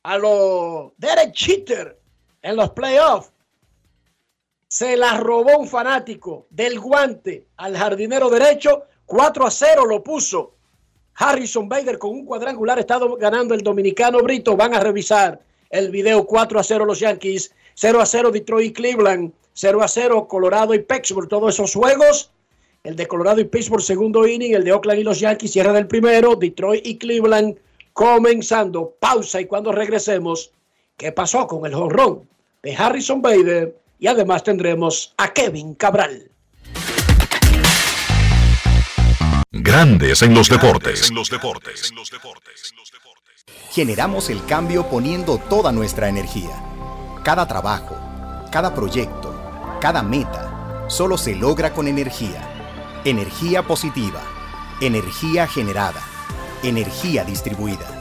a 0.04 0.18
los 0.18 0.92
Derek 0.98 1.32
Cheater 1.32 1.98
en 2.42 2.58
los 2.58 2.72
playoffs. 2.72 3.31
Se 4.72 4.96
la 4.96 5.18
robó 5.18 5.58
un 5.58 5.68
fanático 5.68 6.48
del 6.50 6.80
guante 6.80 7.48
al 7.58 7.76
jardinero 7.76 8.30
derecho. 8.30 8.84
4 9.06 9.46
a 9.46 9.52
0 9.52 9.86
lo 9.86 10.02
puso 10.02 10.54
Harrison 11.16 11.68
Bader 11.68 12.00
con 12.00 12.12
un 12.12 12.26
cuadrangular. 12.26 12.80
Está 12.80 12.98
ganando 13.20 13.54
el 13.54 13.64
dominicano 13.64 14.20
Brito. 14.20 14.56
Van 14.56 14.74
a 14.74 14.80
revisar 14.80 15.42
el 15.70 15.92
video 15.92 16.26
4 16.26 16.58
a 16.58 16.64
0 16.64 16.86
los 16.86 17.02
Yankees. 17.02 17.54
0 17.74 18.00
a 18.00 18.06
0 18.06 18.32
Detroit 18.32 18.70
y 18.70 18.72
Cleveland. 18.72 19.34
0 19.52 19.84
a 19.84 19.90
0 19.90 20.26
Colorado 20.30 20.74
y 20.74 20.80
Pittsburgh. 20.80 21.28
Todos 21.28 21.54
esos 21.54 21.74
juegos. 21.74 22.32
El 22.86 22.96
de 22.96 23.08
Colorado 23.08 23.42
y 23.42 23.44
Pittsburgh, 23.44 23.84
segundo 23.84 24.26
inning. 24.26 24.56
El 24.56 24.64
de 24.64 24.72
Oakland 24.72 25.02
y 25.02 25.04
los 25.04 25.20
Yankees, 25.20 25.52
cierra 25.52 25.74
del 25.74 25.88
primero. 25.88 26.38
Detroit 26.38 26.88
y 26.88 26.98
Cleveland 26.98 27.58
comenzando. 27.92 28.96
Pausa 28.98 29.42
y 29.42 29.48
cuando 29.48 29.74
regresemos, 29.74 30.54
¿qué 30.96 31.12
pasó 31.12 31.46
con 31.46 31.66
el 31.66 31.76
jonrón 31.76 32.26
de 32.64 32.74
Harrison 32.74 33.22
Bader? 33.22 33.81
Y 34.02 34.08
además 34.08 34.44
tendremos 34.44 35.14
a 35.16 35.32
Kevin 35.32 35.76
Cabral. 35.76 36.32
Grandes 39.52 40.24
en 40.24 40.34
los 40.34 40.50
deportes. 40.50 41.12
Generamos 43.70 44.32
el 44.32 44.44
cambio 44.48 44.90
poniendo 44.90 45.38
toda 45.38 45.72
nuestra 45.72 46.10
energía. 46.10 46.64
Cada 47.24 47.48
trabajo, 47.48 47.96
cada 48.52 48.74
proyecto, 48.74 49.40
cada 49.80 50.02
meta, 50.02 50.86
solo 50.90 51.16
se 51.16 51.36
logra 51.36 51.72
con 51.72 51.88
energía. 51.88 52.42
Energía 53.06 53.62
positiva, 53.62 54.24
energía 54.82 55.46
generada, 55.46 56.02
energía 56.64 57.24
distribuida. 57.24 58.01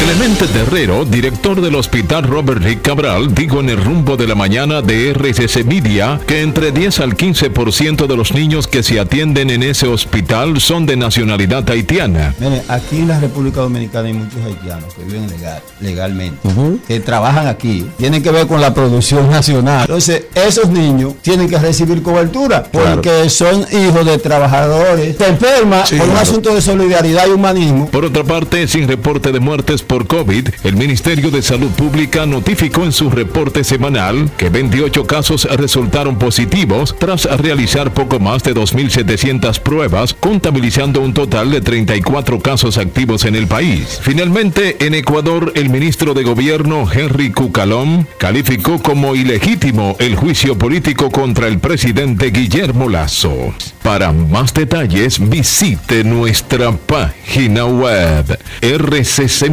Clemente 0.00 0.46
Terrero, 0.46 1.04
director 1.04 1.60
del 1.60 1.74
Hospital 1.74 2.22
Robert 2.24 2.62
Rick 2.62 2.82
Cabral, 2.82 3.34
dijo 3.34 3.60
en 3.60 3.68
el 3.70 3.82
rumbo 3.82 4.16
de 4.16 4.26
la 4.26 4.34
mañana 4.34 4.80
de 4.80 5.10
RCC 5.10 5.64
Media 5.64 6.20
que 6.26 6.42
entre 6.42 6.70
10 6.72 7.00
al 7.00 7.16
15% 7.16 8.06
de 8.06 8.16
los 8.16 8.32
niños 8.32 8.66
que 8.66 8.82
se 8.82 8.98
atienden 9.00 9.50
en 9.50 9.62
ese 9.62 9.86
hospital 9.88 10.60
son 10.60 10.86
de 10.86 10.96
nacionalidad 10.96 11.68
haitiana. 11.68 12.34
Mire, 12.38 12.62
aquí 12.68 12.98
en 12.98 13.08
la 13.08 13.20
República 13.20 13.60
Dominicana 13.60 14.08
hay 14.08 14.14
muchos 14.14 14.42
haitianos 14.44 14.94
que 14.94 15.04
viven 15.04 15.28
legal, 15.28 15.62
legalmente, 15.80 16.48
que 16.86 17.00
trabajan 17.00 17.46
aquí, 17.48 17.86
tienen 17.98 18.22
que 18.22 18.30
ver 18.30 18.46
con 18.46 18.60
la 18.60 18.72
producción 18.72 19.28
nacional. 19.28 19.82
Entonces, 19.82 20.24
esos 20.34 20.68
niños 20.70 21.14
tienen 21.22 21.48
que 21.48 21.58
recibir 21.58 22.02
cobertura 22.02 22.64
porque 22.70 23.28
son 23.28 23.66
hijos 23.72 24.06
de 24.06 24.18
trabajadores. 24.18 25.16
Se 25.16 25.26
enferma 25.28 25.84
Sí, 25.86 25.96
por 25.96 26.08
un 26.08 26.16
asunto 26.16 26.54
de 26.54 26.62
solidaridad 26.62 27.26
y 27.28 27.30
humanismo. 27.32 27.88
Por 27.90 28.04
otra 28.04 28.24
parte, 28.24 28.66
sin 28.68 28.86
reporte 28.88 29.32
de 29.32 29.40
por 29.66 30.06
COVID, 30.06 30.48
el 30.62 30.76
Ministerio 30.76 31.32
de 31.32 31.42
Salud 31.42 31.70
Pública 31.70 32.24
notificó 32.24 32.84
en 32.84 32.92
su 32.92 33.10
reporte 33.10 33.64
semanal 33.64 34.30
que 34.36 34.48
28 34.48 35.06
casos 35.08 35.44
resultaron 35.44 36.18
positivos 36.18 36.94
tras 36.96 37.24
realizar 37.24 37.92
poco 37.92 38.20
más 38.20 38.44
de 38.44 38.54
2.700 38.54 39.58
pruebas, 39.58 40.14
contabilizando 40.14 41.00
un 41.00 41.12
total 41.12 41.50
de 41.50 41.60
34 41.62 42.38
casos 42.40 42.78
activos 42.78 43.24
en 43.24 43.34
el 43.34 43.48
país. 43.48 43.98
Finalmente, 44.00 44.76
en 44.86 44.94
Ecuador, 44.94 45.50
el 45.56 45.68
ministro 45.68 46.14
de 46.14 46.22
Gobierno, 46.22 46.88
Henry 46.90 47.32
Cucalón, 47.32 48.06
calificó 48.18 48.80
como 48.80 49.16
ilegítimo 49.16 49.96
el 49.98 50.14
juicio 50.14 50.56
político 50.56 51.10
contra 51.10 51.48
el 51.48 51.58
presidente 51.58 52.30
Guillermo 52.30 52.88
Lazo. 52.88 53.52
Para 53.82 54.12
más 54.12 54.54
detalles, 54.54 55.18
visite 55.28 56.04
nuestra 56.04 56.70
página 56.70 57.66
web 57.66 58.38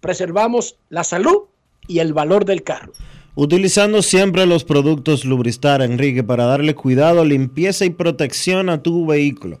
preservamos 0.00 0.76
la 0.88 1.02
salud 1.02 1.46
y 1.88 1.98
el 1.98 2.12
valor 2.12 2.44
del 2.44 2.62
carro? 2.62 2.92
Utilizando 3.34 4.02
siempre 4.02 4.46
los 4.46 4.64
productos 4.64 5.24
Lubristar, 5.24 5.82
Enrique, 5.82 6.22
para 6.22 6.44
darle 6.44 6.76
cuidado, 6.76 7.24
limpieza 7.24 7.84
y 7.84 7.90
protección 7.90 8.68
a 8.68 8.82
tu 8.82 9.06
vehículo. 9.06 9.60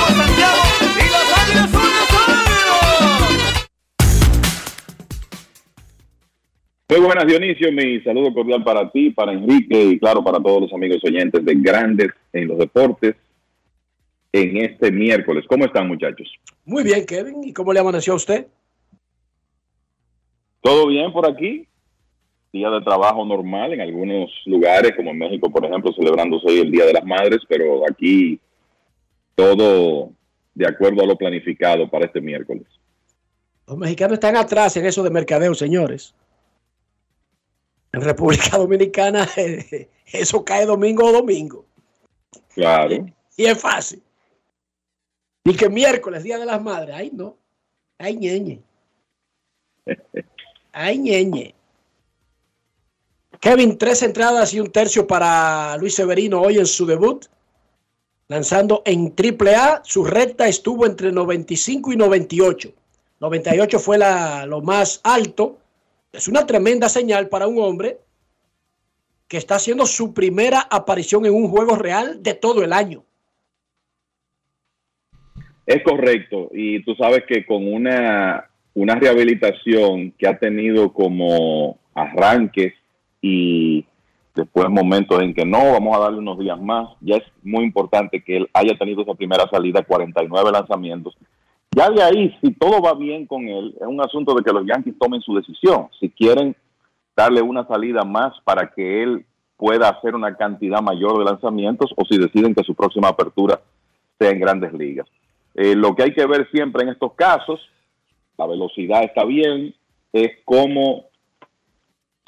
Muy 6.91 6.99
buenas, 6.99 7.25
Dionisio. 7.25 7.71
Mi 7.71 8.01
saludo 8.01 8.33
cordial 8.33 8.65
para 8.65 8.91
ti, 8.91 9.11
para 9.11 9.31
Enrique 9.31 9.81
y, 9.81 9.97
claro, 9.97 10.21
para 10.21 10.39
todos 10.39 10.63
los 10.63 10.73
amigos 10.73 11.01
oyentes 11.05 11.45
de 11.45 11.55
Grandes 11.55 12.09
en 12.33 12.49
los 12.49 12.57
Deportes 12.57 13.15
en 14.33 14.57
este 14.57 14.91
miércoles. 14.91 15.45
¿Cómo 15.47 15.63
están, 15.63 15.87
muchachos? 15.87 16.29
Muy 16.65 16.83
bien, 16.83 17.05
Kevin. 17.05 17.45
¿Y 17.45 17.53
cómo 17.53 17.71
le 17.71 17.79
amaneció 17.79 18.11
a 18.11 18.17
usted? 18.17 18.47
Todo 20.59 20.87
bien 20.87 21.13
por 21.13 21.31
aquí. 21.31 21.65
Día 22.51 22.69
de 22.69 22.81
trabajo 22.81 23.25
normal 23.25 23.71
en 23.71 23.79
algunos 23.79 24.29
lugares, 24.45 24.91
como 24.93 25.11
en 25.11 25.19
México, 25.19 25.49
por 25.49 25.63
ejemplo, 25.63 25.93
celebrándose 25.93 26.45
hoy 26.45 26.59
el 26.59 26.71
Día 26.71 26.85
de 26.87 26.93
las 26.93 27.05
Madres, 27.05 27.39
pero 27.47 27.89
aquí 27.89 28.37
todo 29.35 30.11
de 30.53 30.67
acuerdo 30.67 31.03
a 31.03 31.05
lo 31.05 31.15
planificado 31.15 31.89
para 31.89 32.07
este 32.07 32.19
miércoles. 32.19 32.65
Los 33.65 33.77
mexicanos 33.77 34.15
están 34.15 34.35
atrás 34.35 34.75
en 34.75 34.85
eso 34.85 35.01
de 35.03 35.09
mercadeo, 35.09 35.55
señores. 35.55 36.13
En 37.93 38.01
República 38.01 38.57
Dominicana 38.57 39.27
eso 40.05 40.45
cae 40.45 40.65
domingo 40.65 41.05
o 41.05 41.11
domingo. 41.11 41.65
Claro. 42.53 43.05
Y 43.37 43.45
es 43.45 43.59
fácil. 43.59 44.01
Y 45.43 45.55
que 45.55 45.69
miércoles, 45.69 46.23
Día 46.23 46.37
de 46.37 46.45
las 46.45 46.61
Madres. 46.61 46.95
Ay, 46.95 47.11
no. 47.13 47.37
Ay, 47.97 48.17
ñeñe. 48.17 48.61
Ay, 50.71 50.97
ñeñe. 50.97 51.55
Kevin, 53.39 53.77
tres 53.77 54.03
entradas 54.03 54.53
y 54.53 54.59
un 54.59 54.71
tercio 54.71 55.07
para 55.07 55.75
Luis 55.77 55.95
Severino 55.95 56.41
hoy 56.41 56.59
en 56.59 56.67
su 56.67 56.85
debut. 56.85 57.25
Lanzando 58.27 58.83
en 58.85 59.13
AAA, 59.17 59.81
su 59.83 60.05
recta 60.05 60.47
estuvo 60.47 60.85
entre 60.85 61.11
95 61.11 61.91
y 61.91 61.97
98. 61.97 62.71
98 63.19 63.79
fue 63.79 63.97
la, 63.97 64.45
lo 64.45 64.61
más 64.61 65.01
alto. 65.03 65.57
Es 66.11 66.27
una 66.27 66.45
tremenda 66.45 66.89
señal 66.89 67.29
para 67.29 67.47
un 67.47 67.61
hombre 67.61 67.97
que 69.27 69.37
está 69.37 69.55
haciendo 69.55 69.85
su 69.85 70.13
primera 70.13 70.67
aparición 70.69 71.25
en 71.25 71.33
un 71.33 71.47
juego 71.47 71.75
real 71.77 72.21
de 72.21 72.33
todo 72.33 72.63
el 72.63 72.73
año. 72.73 73.03
Es 75.65 75.81
correcto. 75.83 76.49
Y 76.51 76.83
tú 76.83 76.95
sabes 76.95 77.23
que 77.25 77.45
con 77.45 77.65
una, 77.65 78.49
una 78.73 78.95
rehabilitación 78.95 80.11
que 80.11 80.27
ha 80.27 80.37
tenido 80.37 80.91
como 80.91 81.79
arranques 81.93 82.73
y 83.21 83.85
después 84.35 84.69
momentos 84.69 85.21
en 85.21 85.33
que 85.33 85.45
no, 85.45 85.71
vamos 85.71 85.95
a 85.95 86.01
darle 86.01 86.19
unos 86.19 86.39
días 86.39 86.59
más, 86.59 86.89
ya 86.99 87.15
es 87.15 87.23
muy 87.43 87.63
importante 87.63 88.21
que 88.21 88.37
él 88.37 88.49
haya 88.53 88.77
tenido 88.77 89.03
esa 89.03 89.13
primera 89.13 89.47
salida, 89.49 89.83
49 89.83 90.51
lanzamientos. 90.51 91.15
Ya 91.73 91.89
de 91.89 92.03
ahí, 92.03 92.37
si 92.41 92.51
todo 92.53 92.81
va 92.81 92.93
bien 92.93 93.25
con 93.25 93.47
él, 93.47 93.73
es 93.79 93.87
un 93.87 94.01
asunto 94.01 94.33
de 94.35 94.43
que 94.43 94.51
los 94.51 94.65
Yankees 94.65 94.99
tomen 94.99 95.21
su 95.21 95.33
decisión. 95.35 95.87
Si 95.99 96.09
quieren 96.09 96.55
darle 97.15 97.41
una 97.41 97.65
salida 97.65 98.03
más 98.03 98.33
para 98.43 98.71
que 98.71 99.03
él 99.03 99.25
pueda 99.55 99.89
hacer 99.89 100.15
una 100.15 100.35
cantidad 100.35 100.81
mayor 100.81 101.19
de 101.19 101.25
lanzamientos 101.25 101.91
o 101.95 102.03
si 102.05 102.17
deciden 102.17 102.53
que 102.53 102.63
su 102.63 102.75
próxima 102.75 103.09
apertura 103.09 103.61
sea 104.19 104.31
en 104.31 104.39
grandes 104.39 104.73
ligas. 104.73 105.07
Eh, 105.55 105.75
lo 105.75 105.95
que 105.95 106.03
hay 106.03 106.13
que 106.13 106.25
ver 106.25 106.49
siempre 106.51 106.83
en 106.83 106.89
estos 106.89 107.13
casos, 107.13 107.59
la 108.37 108.47
velocidad 108.47 109.03
está 109.03 109.23
bien, 109.23 109.73
es 110.11 110.31
cómo 110.43 111.05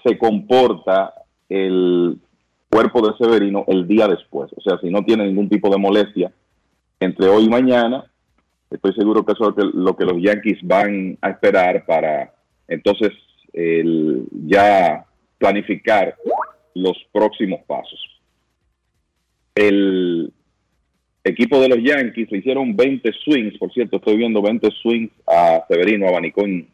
se 0.03 0.17
comporta 0.17 1.13
el 1.49 2.17
cuerpo 2.69 3.05
de 3.05 3.17
Severino 3.17 3.65
el 3.67 3.87
día 3.87 4.07
después. 4.07 4.51
O 4.55 4.61
sea, 4.61 4.77
si 4.79 4.89
no 4.89 5.03
tiene 5.03 5.25
ningún 5.25 5.49
tipo 5.49 5.69
de 5.69 5.77
molestia 5.77 6.31
entre 6.99 7.27
hoy 7.27 7.45
y 7.45 7.49
mañana, 7.49 8.05
estoy 8.73 8.93
seguro 8.93 9.25
que 9.25 9.33
eso 9.33 9.49
es 9.49 9.49
lo 9.49 9.55
que, 9.55 9.77
lo 9.77 9.95
que 9.95 10.05
los 10.05 10.21
Yankees 10.21 10.59
van 10.63 11.17
a 11.21 11.29
esperar 11.29 11.85
para 11.85 12.33
entonces 12.67 13.11
el, 13.53 14.25
ya 14.47 15.05
planificar 15.37 16.15
los 16.73 16.97
próximos 17.11 17.61
pasos. 17.67 17.99
El 19.55 20.33
equipo 21.23 21.59
de 21.61 21.69
los 21.69 21.79
Yankees 21.83 22.31
le 22.31 22.39
hicieron 22.39 22.75
20 22.75 23.11
swings, 23.23 23.57
por 23.57 23.71
cierto, 23.71 23.97
estoy 23.97 24.17
viendo 24.17 24.41
20 24.41 24.69
swings 24.81 25.11
a 25.27 25.63
Severino, 25.67 26.07
abanicó 26.07 26.41
en 26.41 26.67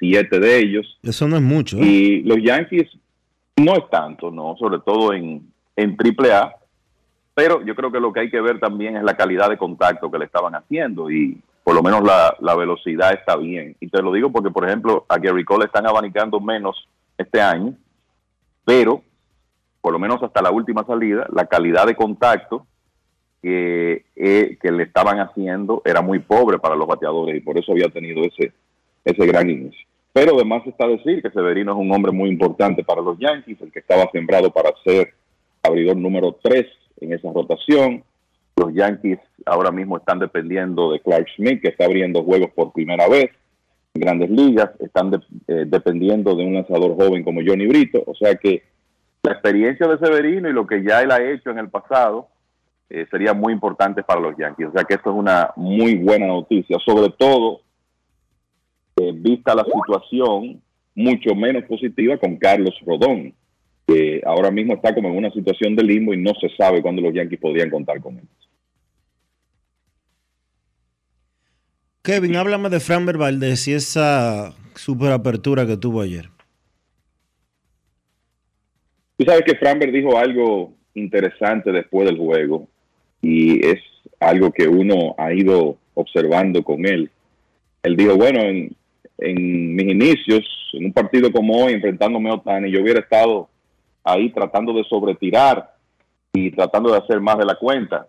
7 0.00 0.40
de 0.40 0.58
ellos. 0.58 0.98
Eso 1.02 1.28
no 1.28 1.36
es 1.36 1.42
mucho. 1.42 1.78
¿eh? 1.78 1.84
Y 1.84 2.22
los 2.22 2.38
Yankees 2.42 2.90
no 3.56 3.74
es 3.74 3.88
tanto, 3.90 4.30
¿no? 4.30 4.56
Sobre 4.56 4.80
todo 4.80 5.12
en, 5.12 5.42
en 5.76 5.96
AAA. 5.96 6.54
Pero 7.34 7.62
yo 7.64 7.74
creo 7.74 7.90
que 7.90 8.00
lo 8.00 8.12
que 8.12 8.20
hay 8.20 8.30
que 8.30 8.40
ver 8.40 8.60
también 8.60 8.96
es 8.96 9.02
la 9.02 9.16
calidad 9.16 9.50
de 9.50 9.58
contacto 9.58 10.10
que 10.10 10.18
le 10.18 10.24
estaban 10.24 10.54
haciendo 10.54 11.10
y 11.10 11.42
por 11.64 11.74
lo 11.74 11.82
menos 11.82 12.02
la, 12.02 12.54
velocidad 12.54 13.12
está 13.12 13.36
bien. 13.36 13.74
Y 13.80 13.88
te 13.88 14.02
lo 14.02 14.12
digo 14.12 14.30
porque, 14.30 14.50
por 14.50 14.66
ejemplo, 14.66 15.04
a 15.08 15.18
Gary 15.18 15.44
Cole 15.44 15.64
están 15.64 15.86
abanicando 15.86 16.38
menos 16.38 16.88
este 17.18 17.40
año, 17.40 17.74
pero 18.64 19.02
por 19.80 19.92
lo 19.92 19.98
menos 19.98 20.22
hasta 20.22 20.42
la 20.42 20.50
última 20.50 20.84
salida, 20.84 21.26
la 21.32 21.46
calidad 21.46 21.86
de 21.86 21.96
contacto 21.96 22.66
que, 23.42 24.04
eh, 24.14 24.56
que 24.60 24.70
le 24.70 24.84
estaban 24.84 25.18
haciendo 25.18 25.82
era 25.84 26.00
muy 26.00 26.20
pobre 26.20 26.58
para 26.58 26.76
los 26.76 26.86
bateadores 26.86 27.36
y 27.36 27.40
por 27.40 27.58
eso 27.58 27.72
había 27.72 27.88
tenido 27.88 28.22
ese, 28.22 28.52
ese 29.04 29.26
gran 29.26 29.50
inicio. 29.50 29.86
Pero 30.12 30.36
además 30.36 30.62
está 30.66 30.86
decir 30.86 31.20
que 31.20 31.30
Severino 31.30 31.72
es 31.72 31.78
un 31.78 31.92
hombre 31.92 32.12
muy 32.12 32.28
importante 32.28 32.84
para 32.84 33.02
los 33.02 33.18
Yankees, 33.18 33.60
el 33.60 33.72
que 33.72 33.80
estaba 33.80 34.08
sembrado 34.12 34.52
para 34.52 34.70
ser 34.84 35.12
abridor 35.62 35.96
número 35.96 36.38
3 36.42 36.66
en 37.00 37.12
esa 37.12 37.32
rotación. 37.32 38.02
Los 38.56 38.72
Yankees 38.72 39.18
ahora 39.46 39.70
mismo 39.70 39.96
están 39.96 40.18
dependiendo 40.18 40.92
de 40.92 41.00
Clark 41.00 41.26
Schmidt, 41.34 41.60
que 41.62 41.68
está 41.68 41.84
abriendo 41.86 42.22
juegos 42.22 42.50
por 42.54 42.72
primera 42.72 43.08
vez 43.08 43.30
en 43.94 44.00
grandes 44.00 44.30
ligas. 44.30 44.70
Están 44.80 45.10
de- 45.10 45.20
eh, 45.48 45.64
dependiendo 45.66 46.34
de 46.34 46.44
un 46.44 46.54
lanzador 46.54 46.94
joven 46.96 47.24
como 47.24 47.40
Johnny 47.44 47.66
Brito. 47.66 48.02
O 48.06 48.14
sea 48.14 48.34
que 48.36 48.62
la 49.22 49.32
experiencia 49.32 49.86
de 49.88 49.98
Severino 49.98 50.48
y 50.48 50.52
lo 50.52 50.66
que 50.66 50.82
ya 50.82 51.02
él 51.02 51.10
ha 51.10 51.22
hecho 51.22 51.50
en 51.50 51.58
el 51.58 51.68
pasado 51.68 52.28
eh, 52.90 53.06
sería 53.10 53.32
muy 53.32 53.52
importante 53.52 54.02
para 54.02 54.20
los 54.20 54.36
Yankees. 54.36 54.68
O 54.68 54.72
sea 54.72 54.84
que 54.84 54.94
esto 54.94 55.10
es 55.10 55.16
una 55.16 55.50
muy 55.56 55.96
buena 55.96 56.26
noticia, 56.26 56.78
sobre 56.84 57.10
todo 57.18 57.60
eh, 58.96 59.10
vista 59.12 59.54
la 59.54 59.64
situación 59.64 60.60
mucho 60.94 61.34
menos 61.34 61.64
positiva 61.64 62.16
con 62.18 62.36
Carlos 62.36 62.74
Rodón, 62.86 63.34
que 63.86 64.22
ahora 64.24 64.50
mismo 64.50 64.74
está 64.74 64.94
como 64.94 65.08
en 65.08 65.16
una 65.16 65.30
situación 65.30 65.76
de 65.76 65.82
limbo 65.82 66.14
y 66.14 66.16
no 66.16 66.32
se 66.40 66.48
sabe 66.56 66.80
cuándo 66.80 67.02
los 67.02 67.14
Yankees 67.14 67.40
podrían 67.40 67.70
contar 67.70 68.00
con 68.00 68.18
él. 68.18 68.24
Kevin, 72.02 72.36
háblame 72.36 72.68
de 72.68 72.80
Framber 72.80 73.16
Valdez 73.16 73.66
y 73.66 73.72
esa 73.72 74.54
superapertura 74.74 75.66
que 75.66 75.76
tuvo 75.76 76.02
ayer. 76.02 76.28
Tú 79.16 79.24
sabes 79.24 79.42
que 79.46 79.56
Framber 79.56 79.90
dijo 79.90 80.18
algo 80.18 80.74
interesante 80.94 81.72
después 81.72 82.06
del 82.06 82.18
juego 82.18 82.68
y 83.22 83.64
es 83.64 83.80
algo 84.20 84.52
que 84.52 84.68
uno 84.68 85.14
ha 85.16 85.32
ido 85.32 85.78
observando 85.94 86.62
con 86.62 86.84
él. 86.84 87.10
Él 87.82 87.96
dijo, 87.96 88.16
bueno, 88.16 88.40
en, 88.40 88.74
en 89.18 89.74
mis 89.74 89.86
inicios, 89.86 90.44
en 90.74 90.86
un 90.86 90.92
partido 90.92 91.30
como 91.30 91.64
hoy, 91.64 91.72
enfrentándome 91.72 92.30
a 92.30 92.34
Otani, 92.34 92.70
yo 92.70 92.82
hubiera 92.82 93.00
estado 93.00 93.48
ahí 94.04 94.30
tratando 94.30 94.72
de 94.72 94.84
sobretirar 94.84 95.74
y 96.32 96.50
tratando 96.50 96.92
de 96.92 96.98
hacer 96.98 97.20
más 97.20 97.38
de 97.38 97.46
la 97.46 97.56
cuenta. 97.56 98.06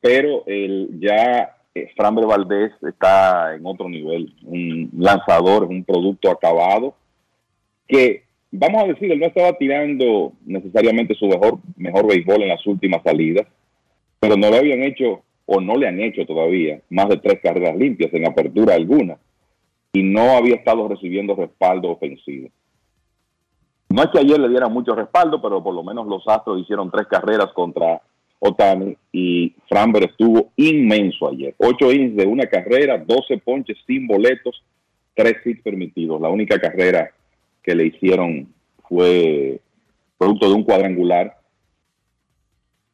Pero 0.00 0.44
él 0.46 0.88
ya, 1.00 1.56
eh, 1.74 1.90
Framber 1.96 2.26
Valdez 2.26 2.72
está 2.82 3.54
en 3.54 3.66
otro 3.66 3.88
nivel, 3.88 4.32
un 4.44 4.90
lanzador, 4.96 5.64
un 5.64 5.84
producto 5.84 6.30
acabado 6.30 6.94
que 7.86 8.22
vamos 8.52 8.82
a 8.82 8.86
decir, 8.86 9.10
él 9.10 9.18
no 9.18 9.26
estaba 9.26 9.52
tirando 9.54 10.32
necesariamente 10.46 11.14
su 11.14 11.26
mejor, 11.26 11.58
mejor 11.76 12.06
béisbol 12.06 12.42
en 12.42 12.48
las 12.48 12.66
últimas 12.66 13.02
salidas, 13.02 13.46
pero 14.18 14.36
no 14.36 14.50
lo 14.50 14.56
habían 14.56 14.82
hecho 14.82 15.22
o 15.46 15.60
no 15.60 15.76
le 15.76 15.88
han 15.88 16.00
hecho 16.00 16.24
todavía 16.26 16.80
más 16.90 17.08
de 17.08 17.16
tres 17.16 17.40
carreras 17.42 17.76
limpias 17.76 18.12
en 18.14 18.26
apertura 18.26 18.74
alguna 18.74 19.18
y 19.92 20.02
no 20.02 20.36
había 20.36 20.54
estado 20.54 20.86
recibiendo 20.88 21.34
respaldo 21.34 21.90
ofensivo. 21.90 22.48
No 23.90 24.04
es 24.04 24.10
que 24.10 24.20
ayer 24.20 24.38
le 24.38 24.48
diera 24.48 24.68
mucho 24.68 24.94
respaldo, 24.94 25.42
pero 25.42 25.62
por 25.62 25.74
lo 25.74 25.82
menos 25.82 26.06
los 26.06 26.26
Astros 26.26 26.60
hicieron 26.60 26.90
tres 26.90 27.08
carreras 27.08 27.52
contra 27.52 28.00
Otani 28.38 28.96
y 29.12 29.52
Framber 29.68 30.04
estuvo 30.04 30.52
inmenso 30.56 31.28
ayer. 31.28 31.54
Ocho 31.58 31.92
innings 31.92 32.16
de 32.16 32.26
una 32.26 32.46
carrera, 32.46 32.98
12 32.98 33.38
ponches 33.38 33.76
sin 33.86 34.06
boletos, 34.06 34.62
tres 35.14 35.44
hits 35.44 35.62
permitidos. 35.62 36.20
La 36.20 36.28
única 36.28 36.58
carrera 36.60 37.10
que 37.62 37.74
le 37.74 37.86
hicieron 37.86 38.48
fue 38.88 39.60
producto 40.16 40.48
de 40.48 40.54
un 40.54 40.64
cuadrangular 40.64 41.36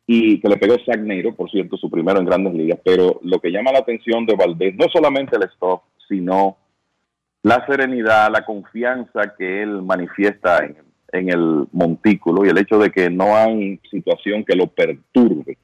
y 0.06 0.40
que 0.40 0.48
le 0.48 0.56
pegó 0.56 0.76
Zach 0.86 1.00
Neiro, 1.00 1.34
por 1.34 1.50
cierto, 1.50 1.76
su 1.76 1.90
primero 1.90 2.18
en 2.18 2.24
grandes 2.24 2.54
ligas. 2.54 2.80
Pero 2.82 3.20
lo 3.22 3.38
que 3.38 3.50
llama 3.50 3.70
la 3.70 3.80
atención 3.80 4.24
de 4.24 4.34
Valdés 4.34 4.74
no 4.76 4.86
solamente 4.90 5.36
el 5.36 5.42
stop, 5.42 5.82
sino 6.08 6.56
la 7.46 7.64
serenidad, 7.64 8.28
la 8.32 8.44
confianza 8.44 9.36
que 9.38 9.62
él 9.62 9.80
manifiesta 9.80 10.66
en, 11.12 11.30
el 11.30 11.68
montículo 11.70 12.44
y 12.44 12.48
el 12.48 12.58
hecho 12.58 12.76
de 12.76 12.90
que 12.90 13.08
no 13.08 13.36
hay 13.36 13.78
situación 13.88 14.44
que 14.44 14.56
lo 14.56 14.66
perturbe 14.66 15.56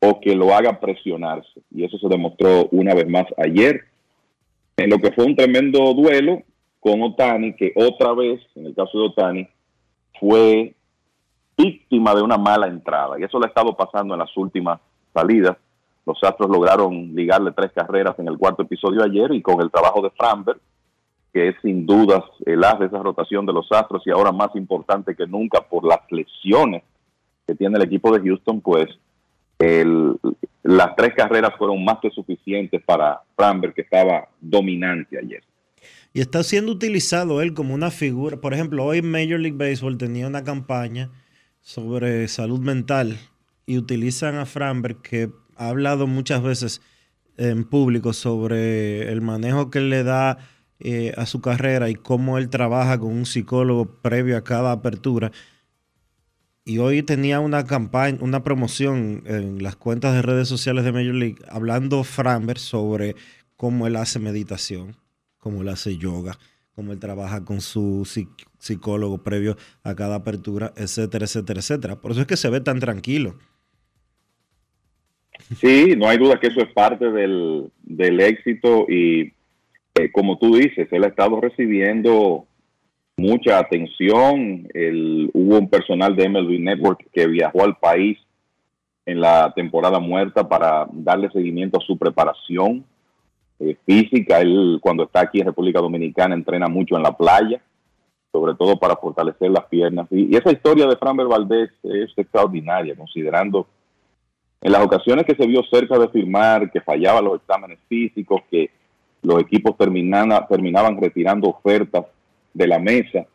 o 0.00 0.20
que 0.20 0.34
lo 0.34 0.54
haga 0.54 0.80
presionarse. 0.80 1.60
Y 1.70 1.84
eso 1.84 1.98
se 1.98 2.08
demostró 2.08 2.68
una 2.70 2.94
vez 2.94 3.06
más 3.06 3.26
ayer 3.36 3.84
en 4.78 4.88
lo 4.88 4.98
que 4.98 5.12
fue 5.12 5.26
un 5.26 5.36
tremendo 5.36 5.92
duelo 5.92 6.42
con 6.80 7.02
Otani, 7.02 7.52
que 7.52 7.74
otra 7.76 8.14
vez, 8.14 8.40
en 8.54 8.64
el 8.64 8.74
caso 8.74 8.98
de 8.98 9.06
Otani, 9.08 9.48
fue 10.18 10.74
víctima 11.58 12.14
de 12.14 12.22
una 12.22 12.38
mala 12.38 12.68
entrada. 12.68 13.20
Y 13.20 13.24
eso 13.24 13.38
le 13.38 13.44
ha 13.44 13.48
estado 13.48 13.76
pasando 13.76 14.14
en 14.14 14.20
las 14.20 14.34
últimas 14.34 14.80
salidas. 15.12 15.58
Los 16.06 16.24
Astros 16.24 16.48
lograron 16.48 17.14
ligarle 17.14 17.52
tres 17.52 17.70
carreras 17.74 18.18
en 18.18 18.28
el 18.28 18.38
cuarto 18.38 18.62
episodio 18.62 19.04
ayer 19.04 19.30
y 19.34 19.42
con 19.42 19.60
el 19.60 19.70
trabajo 19.70 20.00
de 20.00 20.10
Framberg, 20.10 20.58
es 21.46 21.54
sin 21.62 21.86
dudas 21.86 22.24
el 22.44 22.64
as 22.64 22.78
de 22.78 22.86
esa 22.86 22.98
rotación 22.98 23.46
de 23.46 23.52
los 23.52 23.70
Astros 23.70 24.02
y 24.06 24.10
ahora 24.10 24.32
más 24.32 24.50
importante 24.54 25.14
que 25.14 25.26
nunca 25.26 25.60
por 25.60 25.84
las 25.86 26.00
lesiones 26.10 26.82
que 27.46 27.54
tiene 27.54 27.76
el 27.76 27.84
equipo 27.84 28.12
de 28.12 28.26
Houston, 28.26 28.60
pues 28.60 28.86
las 30.62 30.96
tres 30.96 31.14
carreras 31.16 31.52
fueron 31.56 31.84
más 31.84 31.98
que 32.00 32.10
suficientes 32.10 32.82
para 32.84 33.20
Framberg, 33.36 33.74
que 33.74 33.82
estaba 33.82 34.28
dominante 34.40 35.18
ayer. 35.18 35.42
Y 36.12 36.20
está 36.20 36.42
siendo 36.42 36.72
utilizado 36.72 37.42
él 37.42 37.54
como 37.54 37.74
una 37.74 37.90
figura. 37.90 38.38
Por 38.38 38.54
ejemplo, 38.54 38.84
hoy 38.84 39.02
Major 39.02 39.38
League 39.38 39.56
Baseball 39.56 39.98
tenía 39.98 40.26
una 40.26 40.44
campaña 40.44 41.10
sobre 41.60 42.28
salud 42.28 42.60
mental 42.60 43.16
y 43.66 43.78
utilizan 43.78 44.36
a 44.36 44.46
Framberg, 44.46 45.02
que 45.02 45.30
ha 45.56 45.68
hablado 45.68 46.06
muchas 46.06 46.42
veces 46.42 46.82
en 47.36 47.64
público 47.64 48.12
sobre 48.12 49.10
el 49.12 49.20
manejo 49.20 49.70
que 49.70 49.80
le 49.80 50.02
da 50.02 50.38
eh, 50.80 51.12
a 51.16 51.26
su 51.26 51.40
carrera 51.40 51.90
y 51.90 51.94
cómo 51.94 52.38
él 52.38 52.48
trabaja 52.50 52.98
con 52.98 53.12
un 53.12 53.26
psicólogo 53.26 54.00
previo 54.00 54.36
a 54.36 54.44
cada 54.44 54.72
apertura. 54.72 55.32
Y 56.64 56.78
hoy 56.78 57.02
tenía 57.02 57.40
una 57.40 57.64
campaña, 57.64 58.18
una 58.20 58.44
promoción 58.44 59.22
en 59.26 59.62
las 59.62 59.76
cuentas 59.76 60.14
de 60.14 60.22
redes 60.22 60.48
sociales 60.48 60.84
de 60.84 60.92
Major 60.92 61.14
League 61.14 61.38
hablando 61.48 62.04
Framberg 62.04 62.58
sobre 62.58 63.16
cómo 63.56 63.86
él 63.86 63.96
hace 63.96 64.18
meditación, 64.18 64.94
cómo 65.38 65.62
él 65.62 65.68
hace 65.68 65.96
yoga, 65.96 66.38
cómo 66.72 66.92
él 66.92 66.98
trabaja 66.98 67.44
con 67.44 67.60
su 67.62 68.02
psic- 68.04 68.46
psicólogo 68.58 69.22
previo 69.24 69.56
a 69.82 69.94
cada 69.94 70.16
apertura, 70.16 70.72
etcétera, 70.76 71.24
etcétera, 71.24 71.60
etcétera. 71.60 72.00
Por 72.00 72.12
eso 72.12 72.20
es 72.20 72.26
que 72.26 72.36
se 72.36 72.50
ve 72.50 72.60
tan 72.60 72.80
tranquilo. 72.80 73.38
Sí, 75.58 75.94
no 75.96 76.08
hay 76.08 76.18
duda 76.18 76.38
que 76.38 76.48
eso 76.48 76.60
es 76.60 76.72
parte 76.74 77.10
del, 77.10 77.72
del 77.82 78.20
éxito 78.20 78.84
y 78.88 79.32
eh, 79.98 80.12
como 80.12 80.38
tú 80.38 80.56
dices, 80.56 80.88
él 80.90 81.04
ha 81.04 81.08
estado 81.08 81.40
recibiendo 81.40 82.46
mucha 83.16 83.58
atención. 83.58 84.68
El, 84.72 85.30
hubo 85.34 85.58
un 85.58 85.68
personal 85.68 86.14
de 86.14 86.28
MLB 86.28 86.60
Network 86.60 87.06
que 87.12 87.26
viajó 87.26 87.64
al 87.64 87.76
país 87.76 88.18
en 89.06 89.20
la 89.20 89.52
temporada 89.54 89.98
muerta 89.98 90.48
para 90.48 90.86
darle 90.92 91.30
seguimiento 91.30 91.78
a 91.78 91.84
su 91.84 91.98
preparación 91.98 92.84
eh, 93.58 93.76
física. 93.84 94.40
Él 94.40 94.78
cuando 94.80 95.04
está 95.04 95.20
aquí 95.20 95.40
en 95.40 95.46
República 95.46 95.80
Dominicana 95.80 96.34
entrena 96.34 96.68
mucho 96.68 96.96
en 96.96 97.02
la 97.02 97.16
playa, 97.16 97.60
sobre 98.30 98.54
todo 98.54 98.78
para 98.78 98.96
fortalecer 98.96 99.50
las 99.50 99.64
piernas. 99.66 100.06
Y, 100.10 100.32
y 100.32 100.36
esa 100.36 100.52
historia 100.52 100.86
de 100.86 100.96
Framber 100.96 101.26
Valdés 101.26 101.70
es 101.82 102.10
extraordinaria, 102.16 102.94
considerando 102.94 103.66
en 104.60 104.72
las 104.72 104.84
ocasiones 104.84 105.24
que 105.24 105.36
se 105.36 105.46
vio 105.46 105.62
cerca 105.70 105.98
de 105.98 106.08
firmar, 106.08 106.70
que 106.70 106.80
fallaba 106.80 107.20
los 107.20 107.36
exámenes 107.36 107.78
físicos, 107.88 108.42
que 108.50 108.70
los 109.22 109.40
equipos 109.40 109.76
terminaban 109.76 111.00
retirando 111.00 111.48
ofertas 111.48 112.06
de 112.54 112.66
la 112.66 112.78
mesa, 112.78 113.26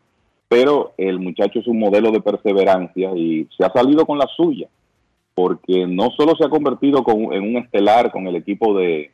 pero 0.48 0.92
el 0.96 1.18
muchacho 1.18 1.58
es 1.58 1.66
un 1.66 1.78
modelo 1.78 2.10
de 2.10 2.20
perseverancia 2.20 3.10
y 3.16 3.48
se 3.56 3.64
ha 3.64 3.72
salido 3.72 4.06
con 4.06 4.18
la 4.18 4.26
suya, 4.36 4.68
porque 5.34 5.86
no 5.86 6.10
solo 6.10 6.34
se 6.36 6.44
ha 6.44 6.48
convertido 6.48 7.02
con- 7.02 7.32
en 7.32 7.42
un 7.42 7.56
estelar 7.56 8.10
con 8.12 8.26
el 8.26 8.36
equipo 8.36 8.74
de 8.74 9.10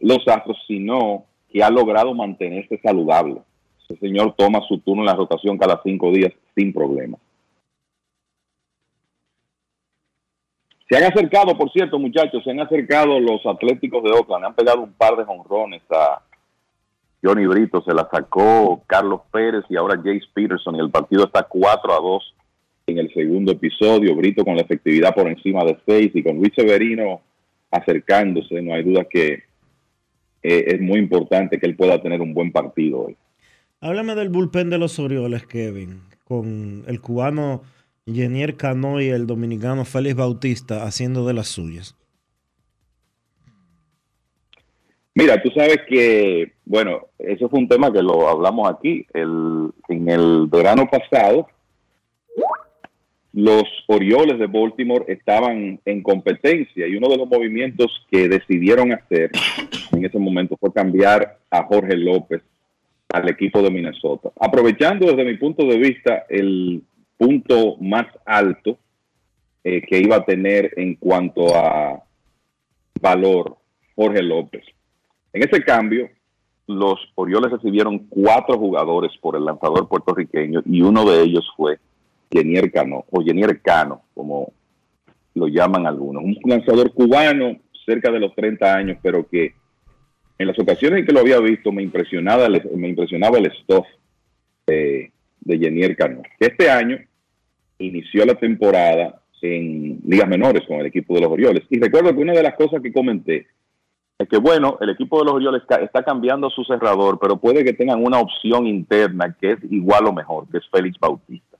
los 0.00 0.26
Astros, 0.26 0.56
sino 0.66 1.24
que 1.50 1.62
ha 1.62 1.70
logrado 1.70 2.14
mantenerse 2.14 2.78
saludable. 2.78 3.40
Ese 3.82 3.98
señor 3.98 4.34
toma 4.36 4.60
su 4.68 4.78
turno 4.78 5.02
en 5.02 5.06
la 5.06 5.14
rotación 5.14 5.58
cada 5.58 5.80
cinco 5.82 6.10
días 6.12 6.32
sin 6.54 6.72
problemas. 6.72 7.20
Se 10.90 10.96
han 10.96 11.04
acercado, 11.04 11.56
por 11.56 11.70
cierto, 11.70 12.00
muchachos, 12.00 12.42
se 12.42 12.50
han 12.50 12.58
acercado 12.58 13.20
los 13.20 13.46
Atléticos 13.46 14.02
de 14.02 14.10
Oakland, 14.10 14.46
han 14.46 14.56
pegado 14.56 14.80
un 14.80 14.92
par 14.92 15.16
de 15.16 15.24
jonrones 15.24 15.82
a 15.88 16.20
Johnny 17.22 17.46
Brito, 17.46 17.80
se 17.82 17.94
la 17.94 18.08
sacó 18.10 18.82
Carlos 18.88 19.20
Pérez 19.30 19.62
y 19.68 19.76
ahora 19.76 19.96
Jace 19.96 20.26
Peterson, 20.34 20.74
y 20.74 20.80
el 20.80 20.90
partido 20.90 21.26
está 21.26 21.44
4 21.44 21.92
a 21.92 22.00
2 22.00 22.34
en 22.88 22.98
el 22.98 23.14
segundo 23.14 23.52
episodio, 23.52 24.16
Brito 24.16 24.44
con 24.44 24.56
la 24.56 24.62
efectividad 24.62 25.14
por 25.14 25.28
encima 25.28 25.62
de 25.62 25.78
6 25.86 26.10
y 26.12 26.22
con 26.24 26.38
Luis 26.38 26.50
Severino 26.56 27.20
acercándose, 27.70 28.60
no 28.60 28.74
hay 28.74 28.82
duda 28.82 29.04
que 29.04 29.44
eh, 30.42 30.64
es 30.66 30.80
muy 30.80 30.98
importante 30.98 31.60
que 31.60 31.66
él 31.66 31.76
pueda 31.76 32.02
tener 32.02 32.20
un 32.20 32.34
buen 32.34 32.50
partido 32.50 33.02
hoy. 33.06 33.16
Háblame 33.80 34.16
del 34.16 34.30
bullpen 34.30 34.70
de 34.70 34.78
los 34.78 34.98
Orioles, 34.98 35.46
Kevin, 35.46 36.00
con 36.24 36.82
el 36.88 37.00
cubano 37.00 37.62
Jenier 38.06 38.56
Cano 38.56 39.00
y 39.00 39.08
el 39.08 39.26
dominicano 39.26 39.84
Félix 39.84 40.16
Bautista 40.16 40.84
haciendo 40.84 41.26
de 41.26 41.34
las 41.34 41.48
suyas. 41.48 41.96
Mira, 45.14 45.42
tú 45.42 45.50
sabes 45.50 45.80
que, 45.88 46.52
bueno, 46.64 47.08
eso 47.18 47.48
fue 47.48 47.58
un 47.58 47.68
tema 47.68 47.92
que 47.92 48.02
lo 48.02 48.28
hablamos 48.28 48.70
aquí. 48.70 49.04
El, 49.12 49.70
en 49.88 50.08
el 50.08 50.46
verano 50.46 50.88
pasado, 50.88 51.48
los 53.32 53.64
Orioles 53.86 54.38
de 54.38 54.46
Baltimore 54.46 55.04
estaban 55.08 55.80
en 55.84 56.02
competencia 56.02 56.86
y 56.86 56.96
uno 56.96 57.08
de 57.08 57.16
los 57.16 57.28
movimientos 57.28 58.06
que 58.10 58.28
decidieron 58.28 58.92
hacer 58.92 59.30
en 59.92 60.04
ese 60.04 60.18
momento 60.18 60.56
fue 60.58 60.72
cambiar 60.72 61.38
a 61.50 61.64
Jorge 61.64 61.96
López 61.96 62.42
al 63.08 63.28
equipo 63.28 63.62
de 63.62 63.70
Minnesota. 63.70 64.30
Aprovechando 64.40 65.06
desde 65.06 65.24
mi 65.24 65.36
punto 65.36 65.66
de 65.66 65.78
vista 65.78 66.24
el 66.28 66.82
punto 67.20 67.76
más 67.82 68.06
alto 68.24 68.78
eh, 69.62 69.82
que 69.82 69.98
iba 69.98 70.16
a 70.16 70.24
tener 70.24 70.72
en 70.78 70.94
cuanto 70.94 71.54
a 71.54 72.02
valor 72.98 73.58
Jorge 73.94 74.22
López. 74.22 74.64
En 75.34 75.42
ese 75.42 75.62
cambio, 75.62 76.08
los 76.66 76.98
Orioles 77.16 77.50
recibieron 77.50 78.06
cuatro 78.08 78.58
jugadores 78.58 79.12
por 79.20 79.36
el 79.36 79.44
lanzador 79.44 79.86
puertorriqueño 79.86 80.62
y 80.64 80.80
uno 80.80 81.04
de 81.04 81.22
ellos 81.22 81.46
fue 81.58 81.78
Jenier 82.32 82.72
Cano, 82.72 83.04
o 83.10 83.22
Jenier 83.22 83.60
Cano, 83.60 84.00
como 84.14 84.50
lo 85.34 85.46
llaman 85.46 85.86
algunos. 85.86 86.24
Un 86.24 86.38
lanzador 86.46 86.90
cubano, 86.94 87.54
cerca 87.84 88.10
de 88.10 88.20
los 88.20 88.34
30 88.34 88.74
años, 88.74 88.98
pero 89.02 89.28
que 89.28 89.52
en 90.38 90.46
las 90.46 90.58
ocasiones 90.58 91.00
en 91.00 91.06
que 91.06 91.12
lo 91.12 91.20
había 91.20 91.38
visto 91.38 91.70
me 91.70 91.82
impresionaba 91.82 92.48
me 92.48 92.88
impresionaba 92.88 93.36
el 93.36 93.52
stuff 93.52 93.84
de, 94.66 95.12
de 95.40 95.58
Jenier 95.58 95.94
Cano. 95.96 96.22
Este 96.38 96.70
año 96.70 96.98
inició 97.84 98.24
la 98.24 98.34
temporada 98.34 99.20
en 99.42 100.00
ligas 100.06 100.28
menores 100.28 100.62
con 100.66 100.78
el 100.78 100.86
equipo 100.86 101.14
de 101.14 101.22
los 101.22 101.30
Orioles. 101.30 101.64
Y 101.70 101.80
recuerdo 101.80 102.14
que 102.14 102.20
una 102.20 102.32
de 102.32 102.42
las 102.42 102.54
cosas 102.54 102.82
que 102.82 102.92
comenté 102.92 103.46
es 104.18 104.28
que, 104.28 104.36
bueno, 104.36 104.76
el 104.80 104.90
equipo 104.90 105.18
de 105.18 105.24
los 105.24 105.34
Orioles 105.34 105.62
está 105.80 106.02
cambiando 106.02 106.50
su 106.50 106.62
cerrador, 106.64 107.18
pero 107.18 107.38
puede 107.38 107.64
que 107.64 107.72
tengan 107.72 108.04
una 108.04 108.18
opción 108.18 108.66
interna 108.66 109.34
que 109.40 109.52
es 109.52 109.58
igual 109.70 110.06
o 110.06 110.12
mejor, 110.12 110.46
que 110.50 110.58
es 110.58 110.68
Félix 110.70 110.98
Bautista. 110.98 111.56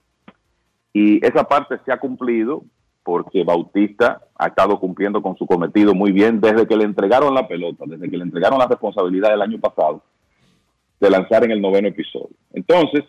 Y 0.93 1.25
esa 1.25 1.43
parte 1.43 1.79
se 1.85 1.91
ha 1.91 1.97
cumplido 1.97 2.63
porque 3.03 3.43
Bautista 3.43 4.21
ha 4.35 4.47
estado 4.47 4.79
cumpliendo 4.79 5.23
con 5.23 5.35
su 5.37 5.47
cometido 5.47 5.95
muy 5.95 6.11
bien 6.11 6.39
desde 6.39 6.67
que 6.67 6.75
le 6.75 6.83
entregaron 6.83 7.33
la 7.33 7.47
pelota, 7.47 7.85
desde 7.87 8.09
que 8.09 8.17
le 8.17 8.23
entregaron 8.23 8.59
la 8.59 8.67
responsabilidad 8.67 9.33
el 9.33 9.41
año 9.41 9.59
pasado 9.59 10.03
de 10.99 11.09
lanzar 11.09 11.43
en 11.43 11.51
el 11.51 11.61
noveno 11.61 11.87
episodio. 11.87 12.35
Entonces, 12.53 13.03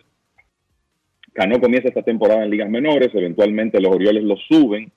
Cano 1.33 1.59
comienza 1.59 1.89
esta 1.89 2.03
temporada 2.03 2.43
en 2.43 2.51
ligas 2.51 2.69
menores, 2.69 3.09
eventualmente 3.13 3.81
los 3.81 3.93
Orioles 3.93 4.23
lo 4.23 4.35
suben 4.37 4.91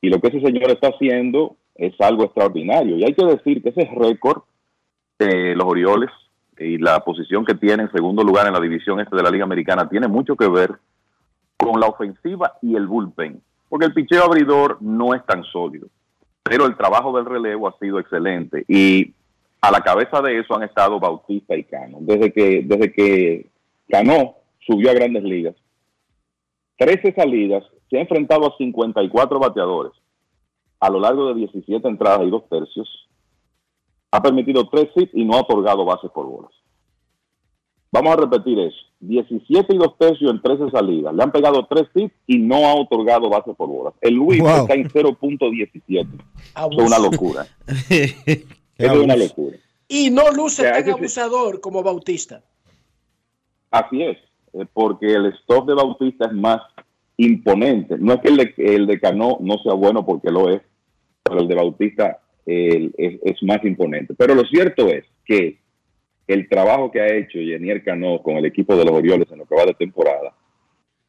y 0.00 0.08
lo 0.08 0.20
que 0.20 0.28
ese 0.28 0.40
señor 0.40 0.70
está 0.70 0.88
haciendo 0.88 1.56
es 1.74 1.98
algo 2.00 2.24
extraordinario. 2.24 2.96
Y 2.96 3.04
hay 3.04 3.14
que 3.14 3.24
decir 3.24 3.62
que 3.62 3.70
ese 3.70 3.88
récord 3.94 4.42
de 5.18 5.54
los 5.54 5.66
Orioles 5.66 6.10
y 6.58 6.78
la 6.78 7.00
posición 7.00 7.44
que 7.44 7.54
tiene 7.54 7.84
en 7.84 7.92
segundo 7.92 8.22
lugar 8.22 8.46
en 8.46 8.52
la 8.52 8.60
división 8.60 9.00
este 9.00 9.16
de 9.16 9.22
la 9.22 9.30
Liga 9.30 9.44
Americana 9.44 9.88
tiene 9.88 10.08
mucho 10.08 10.36
que 10.36 10.48
ver 10.48 10.72
con 11.56 11.80
la 11.80 11.86
ofensiva 11.86 12.54
y 12.62 12.76
el 12.76 12.86
bullpen, 12.86 13.40
porque 13.68 13.86
el 13.86 13.94
picheo 13.94 14.24
abridor 14.24 14.78
no 14.80 15.14
es 15.14 15.24
tan 15.26 15.44
sólido, 15.44 15.88
pero 16.42 16.66
el 16.66 16.76
trabajo 16.76 17.16
del 17.16 17.26
relevo 17.26 17.68
ha 17.68 17.78
sido 17.78 17.98
excelente 17.98 18.64
y 18.68 19.12
a 19.60 19.70
la 19.70 19.80
cabeza 19.80 20.20
de 20.20 20.38
eso 20.38 20.56
han 20.56 20.64
estado 20.64 21.00
Bautista 21.00 21.56
y 21.56 21.64
Cano. 21.64 21.98
Desde 22.00 22.32
que, 22.32 22.62
desde 22.64 22.92
que 22.92 23.46
Cano 23.88 24.34
subió 24.66 24.90
a 24.90 24.94
grandes 24.94 25.24
ligas, 25.24 25.54
13 26.78 27.14
salidas, 27.14 27.64
se 27.90 27.98
ha 27.98 28.00
enfrentado 28.00 28.46
a 28.46 28.56
54 28.56 29.38
bateadores 29.38 29.92
a 30.80 30.90
lo 30.90 31.00
largo 31.00 31.28
de 31.28 31.34
17 31.34 31.86
entradas 31.88 32.26
y 32.26 32.30
dos 32.30 32.46
tercios, 32.48 33.08
ha 34.10 34.20
permitido 34.22 34.68
3 34.68 34.88
hits 34.94 35.14
y 35.14 35.24
no 35.24 35.34
ha 35.34 35.40
otorgado 35.40 35.84
bases 35.84 36.10
por 36.10 36.26
bolas. 36.26 36.50
Vamos 37.90 38.12
a 38.12 38.16
repetir 38.16 38.58
eso. 38.58 38.76
17 39.00 39.74
y 39.74 39.78
dos 39.78 39.96
tercios 39.98 40.30
en 40.30 40.42
13 40.42 40.70
salidas. 40.70 41.14
Le 41.14 41.22
han 41.22 41.32
pegado 41.32 41.64
3 41.66 41.84
hits 41.94 42.14
y 42.26 42.38
no 42.38 42.66
ha 42.66 42.74
otorgado 42.74 43.30
bases 43.30 43.56
por 43.56 43.68
bolas. 43.68 43.94
El 44.00 44.14
Luis 44.14 44.40
Wow. 44.40 44.62
está 44.62 44.74
en 44.74 44.88
0.17. 44.90 46.06
Eso 46.54 46.70
es 46.70 46.86
una 46.86 46.98
locura. 46.98 47.46
Es 48.76 48.90
una 48.90 49.14
locura. 49.16 49.56
Y 49.86 50.10
no 50.10 50.32
luce 50.32 50.62
O 50.62 50.64
sea, 50.64 50.72
tan 50.74 50.84
sí. 50.84 50.90
abusador 50.90 51.60
como 51.60 51.82
Bautista. 51.84 52.42
Así 53.70 54.02
es, 54.02 54.18
eh, 54.54 54.66
porque 54.72 55.12
el 55.12 55.26
stop 55.26 55.66
de 55.68 55.74
Bautista 55.74 56.26
es 56.26 56.32
más 56.32 56.60
imponente. 57.16 57.96
No 57.98 58.14
es 58.14 58.20
que 58.20 58.28
el 58.28 58.36
de, 58.36 58.54
el 58.58 58.86
de 58.86 59.00
Cano 59.00 59.38
no 59.40 59.58
sea 59.58 59.74
bueno 59.74 60.04
porque 60.04 60.30
lo 60.30 60.50
es, 60.50 60.62
pero 61.22 61.40
el 61.40 61.48
de 61.48 61.54
Bautista 61.54 62.20
es, 62.46 62.90
es 62.96 63.42
más 63.42 63.64
imponente. 63.64 64.14
Pero 64.16 64.34
lo 64.34 64.44
cierto 64.44 64.88
es 64.88 65.04
que 65.24 65.58
el 66.26 66.48
trabajo 66.48 66.90
que 66.90 67.00
ha 67.00 67.14
hecho 67.14 67.38
Yenier 67.38 67.82
Cano 67.84 68.22
con 68.22 68.36
el 68.36 68.46
equipo 68.46 68.76
de 68.76 68.84
los 68.84 68.94
Orioles 68.94 69.30
en 69.30 69.38
lo 69.38 69.46
que 69.46 69.54
va 69.54 69.66
de 69.66 69.74
temporada 69.74 70.34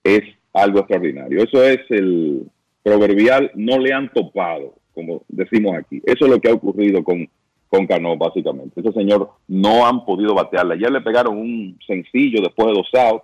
es 0.04 0.22
algo 0.54 0.80
extraordinario. 0.80 1.44
Eso 1.44 1.64
es 1.64 1.80
el 1.90 2.48
proverbial 2.84 3.52
no 3.56 3.80
le 3.80 3.94
han 3.94 4.12
topado, 4.14 4.76
como 4.94 5.24
decimos 5.28 5.76
aquí. 5.76 6.02
Eso 6.06 6.26
es 6.26 6.32
lo 6.32 6.40
que 6.40 6.50
ha 6.50 6.54
ocurrido 6.54 7.04
con, 7.04 7.28
con 7.68 7.88
Cano, 7.88 8.16
básicamente. 8.16 8.80
Ese 8.80 8.92
señor 8.92 9.32
no 9.48 9.86
han 9.86 10.06
podido 10.06 10.36
batearle. 10.36 10.76
Ayer 10.76 10.92
le 10.92 11.02
pegaron 11.02 11.38
un 11.38 11.80
sencillo 11.86 12.42
después 12.42 12.68
de 12.68 12.74
dos 12.74 12.90
outs, 12.94 13.24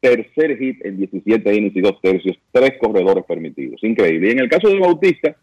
tercer 0.00 0.56
hit 0.58 0.84
en 0.84 0.96
17 0.98 1.54
innings 1.54 1.76
y 1.76 1.80
dos 1.80 2.00
tercios, 2.00 2.36
tres 2.52 2.74
corredores 2.80 3.24
permitidos. 3.24 3.82
Increíble. 3.82 4.28
Y 4.28 4.32
en 4.32 4.40
el 4.40 4.48
caso 4.48 4.68
de 4.68 4.78
Bautista, 4.78 5.36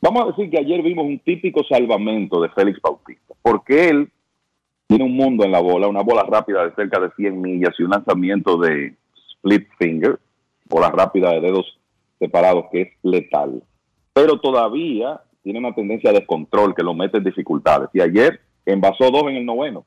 vamos 0.00 0.22
a 0.22 0.26
decir 0.28 0.50
que 0.50 0.58
ayer 0.58 0.82
vimos 0.82 1.06
un 1.06 1.18
típico 1.20 1.62
salvamento 1.64 2.40
de 2.40 2.48
Félix 2.50 2.80
Bautista, 2.80 3.34
porque 3.42 3.88
él 3.88 4.10
tiene 4.86 5.04
un 5.04 5.14
mundo 5.14 5.44
en 5.44 5.52
la 5.52 5.60
bola, 5.60 5.86
una 5.86 6.02
bola 6.02 6.24
rápida 6.24 6.64
de 6.66 6.74
cerca 6.74 6.98
de 6.98 7.10
100 7.16 7.40
millas 7.40 7.74
y 7.78 7.84
un 7.84 7.90
lanzamiento 7.90 8.56
de 8.58 8.94
split 9.36 9.68
finger, 9.78 10.18
bola 10.68 10.90
rápida 10.90 11.30
de 11.32 11.40
dedos 11.40 11.78
separados 12.18 12.66
que 12.72 12.82
es 12.82 12.88
letal. 13.02 13.62
Pero 14.12 14.40
todavía 14.40 15.20
tiene 15.42 15.60
una 15.60 15.74
tendencia 15.74 16.10
de 16.10 16.18
descontrol 16.18 16.74
que 16.74 16.82
lo 16.82 16.94
mete 16.94 17.18
en 17.18 17.24
dificultades. 17.24 17.88
Y 17.94 18.00
ayer 18.00 18.40
envasó 18.66 19.10
dos 19.10 19.22
en 19.28 19.36
el 19.36 19.46
noveno, 19.46 19.86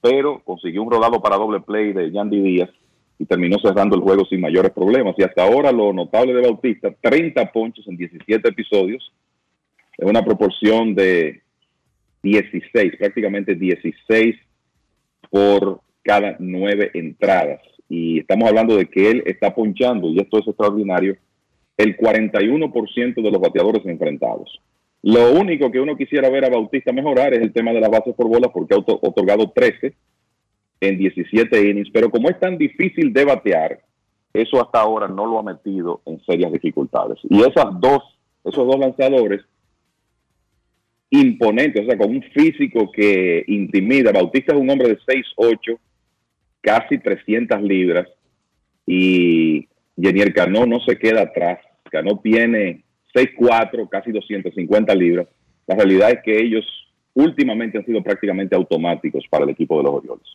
pero 0.00 0.40
consiguió 0.44 0.82
un 0.82 0.90
rodado 0.90 1.20
para 1.22 1.36
doble 1.36 1.60
play 1.60 1.92
de 1.92 2.12
Yandy 2.12 2.40
Díaz 2.40 2.70
y 3.18 3.26
terminó 3.26 3.58
cerrando 3.62 3.96
el 3.96 4.02
juego 4.02 4.24
sin 4.24 4.40
mayores 4.40 4.72
problemas. 4.72 5.14
Y 5.18 5.22
hasta 5.22 5.44
ahora 5.44 5.70
lo 5.72 5.92
notable 5.92 6.34
de 6.34 6.42
Bautista, 6.42 6.92
30 7.00 7.52
ponches 7.52 7.86
en 7.86 7.96
17 7.96 8.48
episodios, 8.48 9.12
en 9.98 10.08
una 10.08 10.24
proporción 10.24 10.94
de 10.94 11.42
16, 12.22 12.96
prácticamente 12.98 13.54
16 13.54 14.34
por 15.30 15.80
cada 16.02 16.36
nueve 16.38 16.90
entradas. 16.94 17.60
Y 17.88 18.20
estamos 18.20 18.48
hablando 18.48 18.76
de 18.76 18.86
que 18.86 19.10
él 19.10 19.22
está 19.26 19.54
ponchando, 19.54 20.08
y 20.08 20.18
esto 20.18 20.38
es 20.38 20.48
extraordinario, 20.48 21.16
el 21.76 21.96
41% 21.96 23.14
de 23.14 23.30
los 23.30 23.40
bateadores 23.40 23.84
enfrentados. 23.86 24.60
Lo 25.02 25.32
único 25.32 25.70
que 25.70 25.80
uno 25.80 25.96
quisiera 25.96 26.30
ver 26.30 26.44
a 26.46 26.48
Bautista 26.50 26.92
mejorar 26.92 27.34
es 27.34 27.40
el 27.40 27.52
tema 27.52 27.72
de 27.72 27.80
las 27.80 27.90
bases 27.90 28.14
por 28.14 28.26
bolas, 28.28 28.50
porque 28.52 28.74
ha 28.74 28.78
otor- 28.78 29.00
otorgado 29.02 29.50
13 29.50 29.94
en 30.88 30.98
17 30.98 31.70
innings, 31.70 31.90
pero 31.92 32.10
como 32.10 32.28
es 32.28 32.38
tan 32.38 32.56
difícil 32.58 33.12
de 33.12 33.24
batear, 33.24 33.80
eso 34.32 34.60
hasta 34.60 34.80
ahora 34.80 35.08
no 35.08 35.26
lo 35.26 35.38
ha 35.38 35.42
metido 35.42 36.02
en 36.06 36.20
serias 36.24 36.52
dificultades. 36.52 37.18
Y 37.28 37.40
esas 37.40 37.80
dos, 37.80 38.02
esos 38.44 38.66
dos 38.66 38.78
lanzadores 38.78 39.42
imponentes, 41.10 41.82
o 41.82 41.86
sea, 41.86 41.96
con 41.96 42.10
un 42.10 42.22
físico 42.22 42.90
que 42.90 43.44
intimida. 43.46 44.10
Bautista 44.10 44.52
es 44.52 44.60
un 44.60 44.68
hombre 44.68 44.88
de 44.88 44.98
6'8, 44.98 45.78
casi 46.60 46.98
300 46.98 47.62
libras, 47.62 48.08
y 48.86 49.68
Yenier 49.96 50.34
Cano 50.34 50.66
no 50.66 50.80
se 50.80 50.98
queda 50.98 51.22
atrás. 51.22 51.60
Cano 51.90 52.20
tiene 52.22 52.82
6'4, 53.14 53.88
casi 53.88 54.10
250 54.10 54.94
libras. 54.94 55.28
La 55.66 55.76
realidad 55.76 56.10
es 56.10 56.22
que 56.24 56.36
ellos 56.36 56.64
últimamente 57.14 57.78
han 57.78 57.86
sido 57.86 58.02
prácticamente 58.02 58.56
automáticos 58.56 59.24
para 59.30 59.44
el 59.44 59.50
equipo 59.50 59.78
de 59.78 59.84
los 59.84 59.94
Orioles. 59.94 60.26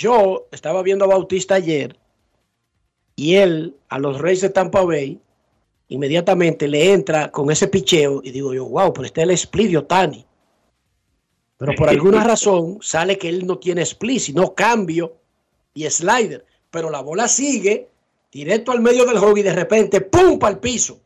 Yo 0.00 0.48
estaba 0.50 0.82
viendo 0.82 1.04
a 1.04 1.08
Bautista 1.08 1.56
ayer 1.56 1.94
y 3.16 3.34
él 3.34 3.76
a 3.90 3.98
los 3.98 4.18
Reyes 4.18 4.40
de 4.40 4.48
Tampa 4.48 4.82
Bay 4.82 5.20
inmediatamente 5.88 6.68
le 6.68 6.94
entra 6.94 7.30
con 7.30 7.50
ese 7.50 7.68
picheo 7.68 8.22
y 8.24 8.30
digo 8.30 8.54
yo, 8.54 8.64
wow, 8.64 8.94
pero 8.94 9.04
este 9.04 9.20
es 9.20 9.24
el 9.24 9.30
split 9.32 9.72
de 9.72 9.76
Otani. 9.76 10.24
Pero 11.58 11.74
por 11.74 11.88
alguna 11.90 12.24
razón 12.24 12.78
sale 12.80 13.18
que 13.18 13.28
él 13.28 13.46
no 13.46 13.58
tiene 13.58 13.82
split, 13.82 14.20
sino 14.20 14.54
cambio 14.54 15.18
y 15.74 15.84
slider. 15.90 16.46
Pero 16.70 16.88
la 16.88 17.02
bola 17.02 17.28
sigue 17.28 17.90
directo 18.32 18.72
al 18.72 18.80
medio 18.80 19.04
del 19.04 19.18
juego 19.18 19.36
y 19.36 19.42
de 19.42 19.52
repente, 19.52 20.00
¡pum! 20.00 20.38
para 20.38 20.54
el 20.54 20.60
piso. 20.60 20.98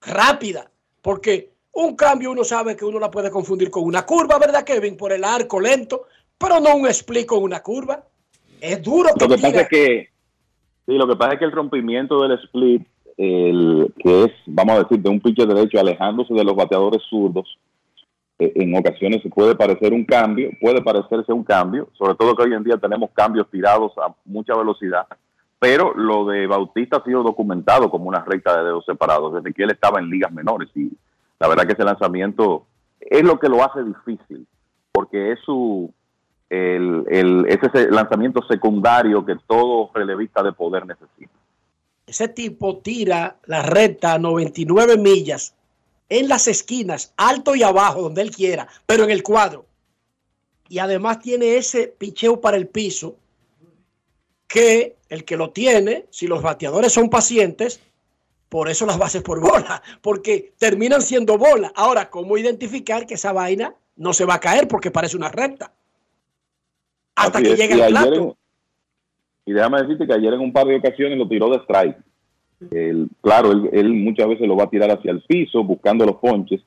Rápida. 0.00 0.70
Porque 1.00 1.54
un 1.72 1.96
cambio 1.96 2.30
uno 2.30 2.44
sabe 2.44 2.76
que 2.76 2.84
uno 2.84 3.00
la 3.00 3.10
puede 3.10 3.32
confundir 3.32 3.68
con 3.68 3.82
una 3.82 4.06
curva, 4.06 4.38
¿verdad, 4.38 4.62
Kevin? 4.62 4.96
Por 4.96 5.12
el 5.12 5.24
arco 5.24 5.58
lento, 5.58 6.04
pero 6.38 6.60
no 6.60 6.76
un 6.76 6.86
split 6.86 7.26
con 7.26 7.42
una 7.42 7.60
curva. 7.64 8.06
Es 8.62 8.80
duro 8.80 9.08
que 9.18 9.24
Lo 9.24 9.34
que 9.34 9.42
pasa 9.42 9.60
es 9.62 9.68
que, 9.68 10.08
sí, 10.86 10.92
lo 10.92 11.08
que 11.08 11.16
pasa 11.16 11.32
es 11.32 11.40
que 11.40 11.46
el 11.46 11.50
rompimiento 11.50 12.22
del 12.22 12.38
split, 12.38 12.86
el, 13.16 13.92
que 13.98 14.22
es, 14.22 14.30
vamos 14.46 14.76
a 14.76 14.82
decir, 14.84 15.00
de 15.00 15.10
un 15.10 15.18
pitcher 15.18 15.48
derecho 15.48 15.80
alejándose 15.80 16.32
de 16.32 16.44
los 16.44 16.54
bateadores 16.54 17.02
zurdos, 17.10 17.58
eh, 18.38 18.52
en 18.54 18.76
ocasiones 18.76 19.20
se 19.20 19.30
puede 19.30 19.56
parecer 19.56 19.92
un 19.92 20.04
cambio, 20.04 20.50
puede 20.60 20.80
parecerse 20.80 21.32
un 21.32 21.42
cambio, 21.42 21.88
sobre 21.98 22.14
todo 22.14 22.36
que 22.36 22.44
hoy 22.44 22.54
en 22.54 22.62
día 22.62 22.76
tenemos 22.76 23.10
cambios 23.10 23.50
tirados 23.50 23.98
a 23.98 24.14
mucha 24.26 24.54
velocidad, 24.54 25.08
pero 25.58 25.92
lo 25.94 26.26
de 26.26 26.46
Bautista 26.46 26.98
ha 26.98 27.04
sido 27.04 27.24
documentado 27.24 27.90
como 27.90 28.04
una 28.04 28.24
recta 28.24 28.56
de 28.56 28.66
dedos 28.66 28.84
separados 28.84 29.34
desde 29.34 29.52
que 29.52 29.64
él 29.64 29.72
estaba 29.72 29.98
en 29.98 30.08
ligas 30.08 30.30
menores 30.30 30.68
y 30.76 30.88
la 31.40 31.48
verdad 31.48 31.66
que 31.66 31.72
ese 31.72 31.82
lanzamiento 31.82 32.64
es 33.00 33.24
lo 33.24 33.40
que 33.40 33.48
lo 33.48 33.64
hace 33.64 33.82
difícil, 33.82 34.46
porque 34.92 35.32
es 35.32 35.40
su 35.44 35.92
el, 36.52 37.06
el, 37.08 37.46
es 37.48 37.62
ese 37.62 37.90
lanzamiento 37.90 38.42
secundario 38.46 39.24
que 39.24 39.36
todo 39.46 39.90
relevista 39.94 40.42
de 40.42 40.52
poder 40.52 40.84
necesita. 40.86 41.32
Ese 42.06 42.28
tipo 42.28 42.76
tira 42.76 43.36
la 43.46 43.62
recta 43.62 44.12
a 44.12 44.18
99 44.18 44.98
millas 44.98 45.54
en 46.10 46.28
las 46.28 46.48
esquinas, 46.48 47.14
alto 47.16 47.54
y 47.54 47.62
abajo, 47.62 48.02
donde 48.02 48.20
él 48.20 48.30
quiera, 48.30 48.68
pero 48.84 49.04
en 49.04 49.10
el 49.10 49.22
cuadro. 49.22 49.64
Y 50.68 50.78
además 50.78 51.20
tiene 51.20 51.56
ese 51.56 51.88
picheo 51.88 52.38
para 52.38 52.58
el 52.58 52.66
piso 52.66 53.16
que 54.46 54.96
el 55.08 55.24
que 55.24 55.38
lo 55.38 55.50
tiene, 55.50 56.04
si 56.10 56.26
los 56.26 56.42
bateadores 56.42 56.92
son 56.92 57.08
pacientes, 57.08 57.80
por 58.50 58.68
eso 58.68 58.84
las 58.84 58.98
bases 58.98 59.22
por 59.22 59.40
bola, 59.40 59.82
porque 60.02 60.52
terminan 60.58 61.00
siendo 61.00 61.38
bola. 61.38 61.72
Ahora, 61.74 62.10
¿cómo 62.10 62.36
identificar 62.36 63.06
que 63.06 63.14
esa 63.14 63.32
vaina 63.32 63.74
no 63.96 64.12
se 64.12 64.26
va 64.26 64.34
a 64.34 64.40
caer 64.40 64.68
porque 64.68 64.90
parece 64.90 65.16
una 65.16 65.30
recta? 65.30 65.72
Hasta 67.14 67.38
Así 67.38 67.46
que 67.46 67.52
es, 67.52 67.58
llegue 67.58 67.76
y 67.76 67.80
al 67.80 67.96
ayer 67.96 68.08
plato. 68.10 68.22
en- 68.24 68.34
y 69.44 69.52
déjame 69.54 69.82
decirte 69.82 70.06
que 70.06 70.12
ayer 70.14 70.32
en 70.34 70.40
un 70.40 70.52
par 70.52 70.66
de 70.66 70.76
ocasiones 70.76 71.18
lo 71.18 71.28
tiró 71.28 71.50
de 71.50 71.56
strike. 71.58 71.96
Él- 72.70 73.08
claro, 73.20 73.50
él, 73.52 73.68
él 73.72 73.92
muchas 73.92 74.28
veces 74.28 74.46
lo 74.46 74.56
va 74.56 74.64
a 74.64 74.70
tirar 74.70 74.90
hacia 74.90 75.10
el 75.10 75.20
piso 75.22 75.64
buscando 75.64 76.06
los 76.06 76.16
ponches, 76.16 76.60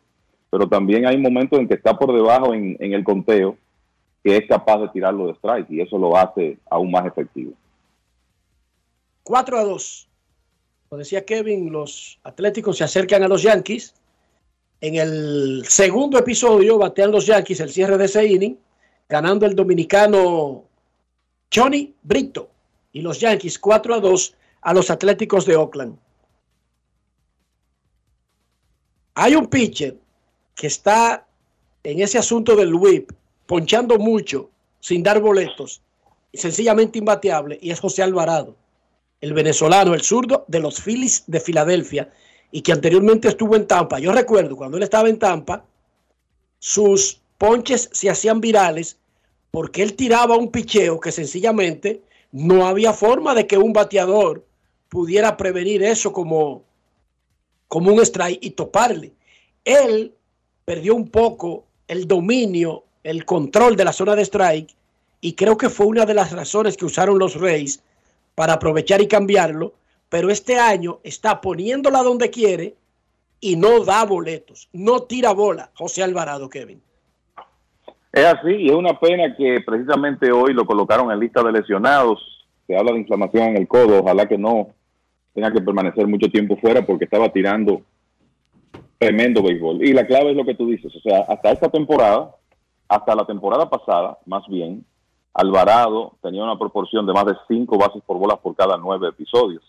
pero 0.49 0.67
también 0.67 1.05
hay 1.07 1.17
momentos 1.17 1.57
en 1.59 1.67
que 1.67 1.76
está 1.76 1.97
por 1.97 2.13
debajo 2.13 2.53
en, 2.53 2.76
en 2.80 2.93
el 2.93 3.03
conteo 3.03 3.57
que 4.23 4.38
es 4.38 4.47
capaz 4.47 4.80
de 4.80 4.89
tirarlo 4.89 5.27
de 5.27 5.34
strike 5.34 5.69
y 5.69 5.81
eso 5.81 5.97
lo 5.97 6.17
hace 6.17 6.57
aún 6.69 6.91
más 6.91 7.05
efectivo. 7.05 7.53
4 9.23 9.57
a 9.57 9.63
2. 9.63 10.07
Como 10.89 10.99
decía 10.99 11.26
Kevin, 11.26 11.72
los 11.72 12.19
Atléticos 12.23 12.77
se 12.77 12.84
acercan 12.84 13.23
a 13.23 13.27
los 13.27 13.41
Yankees. 13.43 13.95
En 14.81 14.95
el 14.95 15.63
segundo 15.65 16.17
episodio 16.19 16.77
batean 16.77 17.11
los 17.11 17.26
Yankees 17.26 17.59
el 17.61 17.69
cierre 17.69 17.97
de 17.97 18.05
ese 18.05 18.26
inning, 18.27 18.57
ganando 19.07 19.45
el 19.45 19.56
dominicano 19.56 20.65
Johnny 21.53 21.94
Brito 22.03 22.49
y 22.91 23.02
los 23.02 23.19
Yankees 23.19 23.60
4 23.60 23.95
a 23.95 23.99
2 23.99 24.36
a 24.61 24.73
los 24.73 24.90
Atléticos 24.90 25.45
de 25.45 25.56
Oakland. 25.56 25.98
Hay 29.15 29.36
un 29.36 29.48
pitcher 29.48 29.98
que 30.56 30.68
está 30.68 31.26
en 31.84 32.02
ese 32.02 32.18
asunto 32.18 32.56
del 32.56 32.73
whip, 32.73 33.11
ponchando 33.45 33.98
mucho, 33.98 34.49
sin 34.80 35.03
dar 35.03 35.22
boletos, 35.22 35.82
sencillamente 36.34 36.99
imbateable, 36.99 37.57
y 37.61 37.72
es 37.72 37.80
José 37.80 38.03
Alvarado 38.03 38.56
el 39.26 39.34
venezolano, 39.34 39.94
el 39.94 40.02
zurdo 40.02 40.45
de 40.48 40.60
los 40.60 40.80
Phillies 40.80 41.23
de 41.26 41.40
Filadelfia 41.40 42.11
y 42.52 42.61
que 42.61 42.72
anteriormente 42.72 43.27
estuvo 43.27 43.56
en 43.56 43.68
Tampa. 43.68 43.99
Yo 43.99 44.11
recuerdo 44.11 44.56
cuando 44.56 44.77
él 44.77 44.84
estaba 44.84 45.10
en 45.10 45.18
Tampa, 45.18 45.65
sus 46.60 47.22
ponches 47.37 47.89
se 47.91 48.09
hacían 48.09 48.41
virales 48.41 48.97
porque 49.51 49.83
él 49.83 49.95
tiraba 49.95 50.35
un 50.35 50.51
picheo 50.51 50.99
que 50.99 51.11
sencillamente 51.11 52.01
no 52.31 52.67
había 52.67 52.93
forma 52.93 53.33
de 53.33 53.47
que 53.47 53.57
un 53.57 53.71
bateador 53.71 54.45
pudiera 54.89 55.37
prevenir 55.37 55.83
eso 55.83 56.11
como, 56.11 56.63
como 57.67 57.93
un 57.93 58.01
strike 58.01 58.43
y 58.43 58.51
toparle. 58.51 59.13
Él 59.63 60.13
perdió 60.65 60.95
un 60.95 61.07
poco 61.07 61.65
el 61.87 62.07
dominio, 62.07 62.83
el 63.03 63.25
control 63.25 63.75
de 63.75 63.85
la 63.85 63.93
zona 63.93 64.15
de 64.15 64.23
strike 64.23 64.75
y 65.21 65.33
creo 65.33 65.57
que 65.57 65.69
fue 65.69 65.85
una 65.85 66.05
de 66.05 66.13
las 66.13 66.31
razones 66.31 66.75
que 66.77 66.85
usaron 66.85 67.17
los 67.17 67.35
Reyes 67.35 67.81
para 68.35 68.53
aprovechar 68.53 69.01
y 69.01 69.07
cambiarlo, 69.07 69.73
pero 70.09 70.29
este 70.29 70.59
año 70.59 70.99
está 71.03 71.39
poniéndola 71.41 72.03
donde 72.03 72.29
quiere 72.29 72.75
y 73.39 73.55
no 73.55 73.83
da 73.85 74.03
boletos, 74.05 74.69
no 74.73 75.03
tira 75.03 75.31
bola. 75.31 75.71
José 75.75 76.03
Alvarado, 76.03 76.49
Kevin. 76.49 76.81
Es 78.15 78.23
así, 78.23 78.55
y 78.55 78.69
es 78.69 78.75
una 78.75 78.97
pena 78.97 79.35
que 79.35 79.59
precisamente 79.59 80.31
hoy 80.31 80.53
lo 80.53 80.65
colocaron 80.65 81.11
en 81.11 81.19
lista 81.19 81.43
de 81.43 81.51
lesionados. 81.51 82.47
Se 82.65 82.73
habla 82.73 82.93
de 82.93 82.99
inflamación 82.99 83.49
en 83.49 83.57
el 83.57 83.67
codo, 83.67 83.99
ojalá 83.99 84.25
que 84.25 84.37
no 84.37 84.69
tenga 85.33 85.51
que 85.51 85.59
permanecer 85.59 86.07
mucho 86.07 86.29
tiempo 86.29 86.55
fuera 86.55 86.85
porque 86.85 87.03
estaba 87.03 87.27
tirando 87.27 87.81
tremendo 88.99 89.43
béisbol. 89.43 89.85
Y 89.85 89.91
la 89.91 90.07
clave 90.07 90.31
es 90.31 90.37
lo 90.37 90.45
que 90.45 90.55
tú 90.55 90.65
dices, 90.65 90.95
o 90.95 90.99
sea, 91.01 91.25
hasta 91.27 91.51
esta 91.51 91.67
temporada 91.67 92.33
hasta 92.87 93.15
la 93.15 93.25
temporada 93.25 93.69
pasada, 93.69 94.17
más 94.25 94.47
bien, 94.47 94.85
Alvarado 95.33 96.13
tenía 96.21 96.41
una 96.41 96.57
proporción 96.57 97.05
de 97.05 97.11
más 97.11 97.25
de 97.25 97.35
5 97.49 97.77
bases 97.77 98.01
por 98.05 98.17
bolas 98.17 98.39
por 98.39 98.55
cada 98.55 98.77
9 98.77 99.09
episodios. 99.09 99.61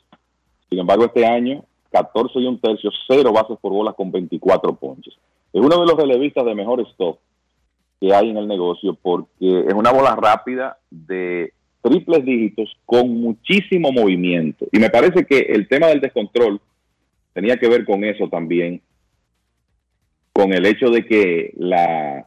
Sin 0.71 0.79
embargo, 0.79 1.07
este 1.07 1.27
año, 1.27 1.65
14 1.91 2.39
y 2.39 2.47
un 2.47 2.61
tercio, 2.61 2.93
0 3.09 3.33
bases 3.33 3.59
por 3.61 3.73
bolas 3.73 3.97
con 3.97 4.13
24 4.13 4.73
ponches. 4.77 5.15
Es 5.53 5.61
uno 5.61 5.81
de 5.81 5.87
los 5.87 5.97
relevistas 5.97 6.45
de 6.45 6.55
mejor 6.55 6.81
stock 6.83 7.19
que 8.01 8.15
hay 8.15 8.31
en 8.31 8.37
el 8.37 8.49
negocio 8.49 8.97
porque 9.01 9.65
es 9.67 9.75
una 9.75 9.93
bola 9.93 10.15
rápida 10.17 10.79
de 10.91 11.53
triples 11.83 12.25
dígitos 12.25 12.77
con 12.85 13.21
muchísimo 13.21 13.93
movimiento. 13.93 14.67
Y 14.73 14.79
me 14.79 14.91
parece 14.91 15.25
que 15.25 15.39
el 15.39 15.69
tema 15.69 15.87
del 15.89 16.01
descontrol 16.01 16.61
tenía 17.33 17.57
que 17.57 17.69
ver 17.69 17.85
con 17.85 18.05
eso 18.05 18.29
también, 18.29 18.81
con 20.33 20.53
el 20.53 20.67
hecho 20.67 20.91
de 20.91 21.07
que 21.07 21.53
la, 21.57 22.27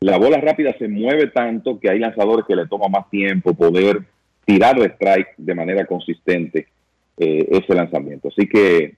la 0.00 0.18
bola 0.18 0.38
rápida 0.38 0.74
se 0.78 0.88
mueve 0.88 1.28
tanto 1.28 1.78
que 1.78 1.90
hay 1.90 1.98
lanzadores 1.98 2.46
que 2.46 2.56
le 2.56 2.66
toma 2.66 2.88
más 2.88 3.08
tiempo 3.10 3.54
poder 3.54 4.02
tirar 4.44 4.78
de 4.78 4.86
strike 4.86 5.34
de 5.36 5.54
manera 5.54 5.86
consistente 5.86 6.68
eh, 7.16 7.48
ese 7.50 7.74
lanzamiento. 7.74 8.28
Así 8.28 8.48
que 8.48 8.96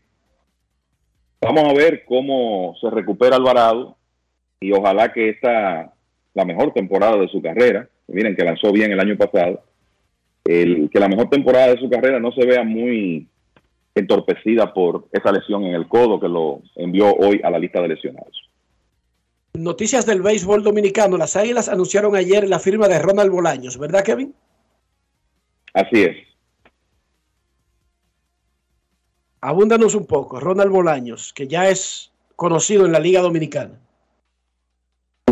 vamos 1.41 1.65
a 1.65 1.73
ver 1.75 2.05
cómo 2.07 2.75
se 2.81 2.91
recupera 2.91 3.37
Alvarado 3.37 3.96
y 4.61 4.73
ojalá 4.73 5.13
que 5.13 5.31
esta 5.31 5.93
la 6.37 6.45
mejor 6.45 6.73
temporada 6.73 7.17
de 7.17 7.29
su 7.29 7.41
carrera. 7.41 7.89
Miren 8.09 8.37
que 8.37 8.45
lanzó 8.45 8.71
bien 8.71 8.93
el 8.93 9.01
año 9.01 9.17
pasado. 9.17 9.63
El, 10.45 10.91
que 10.91 11.01
la 11.01 11.09
mejor 11.09 11.29
temporada 11.31 11.69
de 11.69 11.81
su 11.81 11.89
carrera 11.89 12.21
no 12.21 12.31
se 12.31 12.45
vea 12.45 12.63
muy 12.63 13.27
entorpecida 13.95 14.73
por 14.73 15.09
esa 15.13 15.33
lesión 15.33 15.65
en 15.65 15.75
el 15.75 15.89
codo 15.89 16.21
que 16.21 16.29
lo 16.29 16.61
envió 16.77 17.13
hoy 17.15 17.41
a 17.43 17.51
la 17.51 17.59
lista 17.59 17.81
de 17.81 17.89
lesionados. 17.89 18.51
Noticias 19.55 20.05
del 20.05 20.21
béisbol 20.21 20.63
dominicano. 20.63 21.17
Las 21.17 21.37
Águilas 21.37 21.71
anunciaron 21.71 22.15
ayer 22.15 22.47
la 22.47 22.59
firma 22.59 22.87
de 22.87 22.99
Ronald 22.99 23.31
Bolaños, 23.33 23.79
¿verdad, 23.79 24.05
Kevin? 24.05 24.35
Así 25.73 26.03
es. 26.03 26.17
Abúndanos 29.41 29.95
un 29.95 30.07
poco. 30.07 30.39
Ronald 30.39 30.71
Bolaños, 30.71 31.33
que 31.33 31.49
ya 31.49 31.71
es 31.71 32.13
conocido 32.37 32.85
en 32.85 32.93
la 32.93 33.01
Liga 33.01 33.23
Dominicana. 33.23 33.81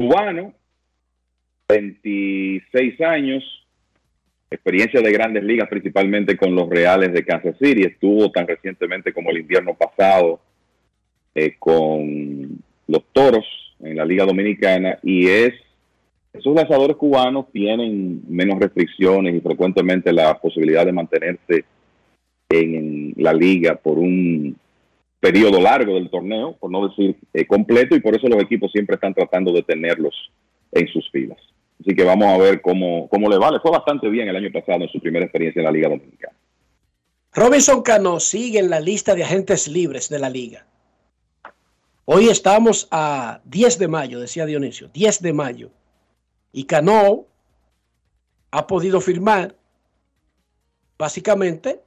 Cubano, 0.05 0.53
26 1.67 3.01
años, 3.01 3.43
experiencia 4.51 5.01
de 5.01 5.11
grandes 5.11 5.43
ligas, 5.43 5.67
principalmente 5.67 6.37
con 6.37 6.55
los 6.55 6.69
Reales 6.69 7.15
de 7.15 7.25
Kansas 7.25 7.57
City. 7.59 7.85
Estuvo 7.85 8.31
tan 8.31 8.47
recientemente 8.47 9.15
como 9.15 9.31
el 9.31 9.39
invierno 9.39 9.75
pasado 9.75 10.41
eh, 11.35 11.55
con 11.59 12.63
los 12.87 13.03
Toros 13.15 13.47
en 13.81 13.97
la 13.97 14.05
Liga 14.05 14.27
Dominicana 14.27 14.99
y 15.03 15.27
es 15.27 15.55
esos 16.35 16.55
lanzadores 16.55 16.97
cubanos 16.97 17.47
tienen 17.51 18.25
menos 18.29 18.59
restricciones 18.59 19.35
y 19.35 19.41
frecuentemente 19.41 20.13
la 20.13 20.39
posibilidad 20.39 20.85
de 20.85 20.93
mantenerse 20.93 21.65
en 22.51 23.15
la 23.17 23.33
liga 23.33 23.77
por 23.77 23.99
un 23.99 24.55
periodo 25.25 25.59
largo 25.59 25.95
del 25.95 26.11
torneo, 26.11 26.55
por 26.61 26.71
no 26.71 26.87
decir 26.87 27.17
eh, 27.33 27.47
completo, 27.47 27.97
y 27.97 28.01
por 28.01 28.15
eso 28.15 28.29
los 28.29 28.43
equipos 28.43 28.71
siempre 28.71 28.97
están 28.97 29.15
tratando 29.15 29.53
de 29.53 29.63
tenerlos 29.63 30.15
en 30.71 30.87
sus 30.89 31.11
filas. 31.11 31.39
Así 31.81 31.97
que 31.97 32.05
vamos 32.05 32.27
a 32.29 32.37
ver 32.37 32.61
cómo, 32.61 33.09
cómo 33.09 33.31
le 33.31 33.39
va. 33.39 33.51
Le 33.51 33.59
fue 33.61 33.71
bastante 33.71 34.07
bien 34.11 34.29
el 34.29 34.37
año 34.37 34.53
pasado 34.53 34.83
en 34.83 34.89
su 34.91 35.01
primera 35.01 35.25
experiencia 35.25 35.61
en 35.61 35.65
la 35.65 35.73
Liga 35.73 35.89
Dominicana. 35.89 36.37
Robinson 37.33 37.81
Cano 37.81 38.21
sigue 38.21 38.59
en 38.59 38.69
la 38.69 38.81
lista 38.81 39.15
de 39.15 39.25
agentes 39.25 39.67
libres 39.67 40.11
de 40.11 40.19
la 40.19 40.29
liga. 40.29 40.67
Hoy 42.05 42.29
estamos 42.29 42.87
a 42.91 43.41
10 43.45 43.79
de 43.79 43.89
mayo, 43.89 44.21
decía 44.21 44.45
Dionisio, 44.45 44.91
10 44.93 45.23
de 45.23 45.33
mayo. 45.33 45.71
Y 46.53 46.65
Cano 46.65 47.25
ha 48.51 48.67
podido 48.67 49.01
firmar 49.01 49.57
básicamente 50.99 51.81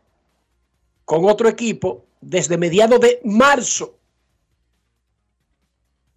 con 1.05 1.23
otro 1.25 1.47
equipo 1.47 2.06
desde 2.21 2.57
mediados 2.57 2.99
de 2.99 3.19
marzo. 3.23 3.97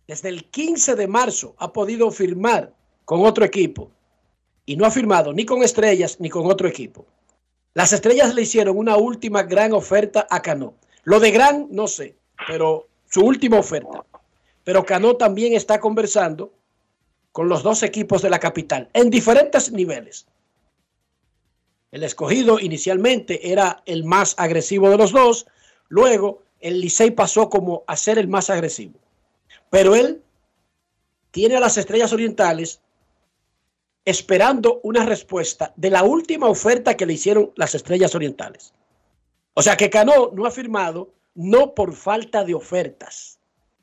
Desde 0.07 0.29
el 0.29 0.51
15 0.51 0.97
de 0.97 1.07
marzo 1.07 1.55
ha 1.59 1.73
podido 1.73 2.11
firmar 2.11 2.73
con 3.05 3.25
otro 3.25 3.45
equipo 3.45 3.91
y 4.67 4.77
no 4.77 4.87
ha 4.87 4.91
firmado 4.91 5.33
ni 5.33 5.45
con 5.45 5.63
Estrellas 5.63 6.19
ni 6.21 6.29
con 6.29 6.47
otro 6.47 6.69
equipo. 6.69 7.07
Las 7.75 7.93
Estrellas 7.93 8.35
le 8.35 8.43
hicieron 8.43 8.77
una 8.77 8.97
última 8.97 9.45
gran 9.45 9.73
oferta 9.73 10.27
a 10.29 10.43
Cano. 10.43 10.75
Lo 11.05 11.21
de 11.21 11.31
gran, 11.31 11.69
no 11.71 11.87
sé, 11.87 12.17
pero 12.49 12.89
su 13.09 13.23
última 13.23 13.59
oferta. 13.59 14.05
Pero 14.65 14.85
Cano 14.85 15.17
también 15.17 15.55
está 15.55 15.81
conversando 15.81 16.53
con 17.33 17.49
los 17.49 17.63
dos 17.63 17.83
equipos 17.83 18.23
de 18.23 18.31
la 18.31 18.41
capital 18.41 18.89
en 18.93 19.11
diferentes 19.11 19.71
niveles. 19.71 20.27
El 21.93 22.05
escogido 22.05 22.61
inicialmente 22.61 23.53
era 23.53 23.83
el 23.87 24.05
más 24.05 24.35
agresivo 24.39 24.91
de 24.91 24.97
los 24.97 25.13
dos, 25.13 25.47
luego 25.91 26.43
el 26.61 26.81
Licey 26.81 27.11
pasó 27.11 27.51
como 27.51 27.85
a 27.87 27.97
ser 27.97 28.19
el 28.19 28.29
más 28.29 28.49
agresivo. 28.49 28.99
Pero 29.69 29.95
él 29.95 30.23
tiene 31.31 31.57
a 31.57 31.61
las 31.61 31.77
estrellas 31.77 32.13
orientales 32.13 32.81
esperando 34.05 34.81
una 34.83 35.05
respuesta 35.05 35.73
de 35.77 35.91
la 35.91 36.03
última 36.03 36.49
oferta 36.49 36.97
que 36.97 37.07
le 37.07 37.13
hicieron 37.13 37.53
las 37.57 37.75
estrellas 37.75 38.15
orientales. 38.15 38.73
O 39.55 39.63
sea 39.63 39.77
que 39.77 39.91
Cano 39.91 40.31
no 40.33 40.47
ha 40.47 40.51
firmado 40.51 41.13
no 41.35 41.75
por 41.75 41.95
falta 41.95 42.45
de 42.45 42.55
ofertas. 42.55 43.39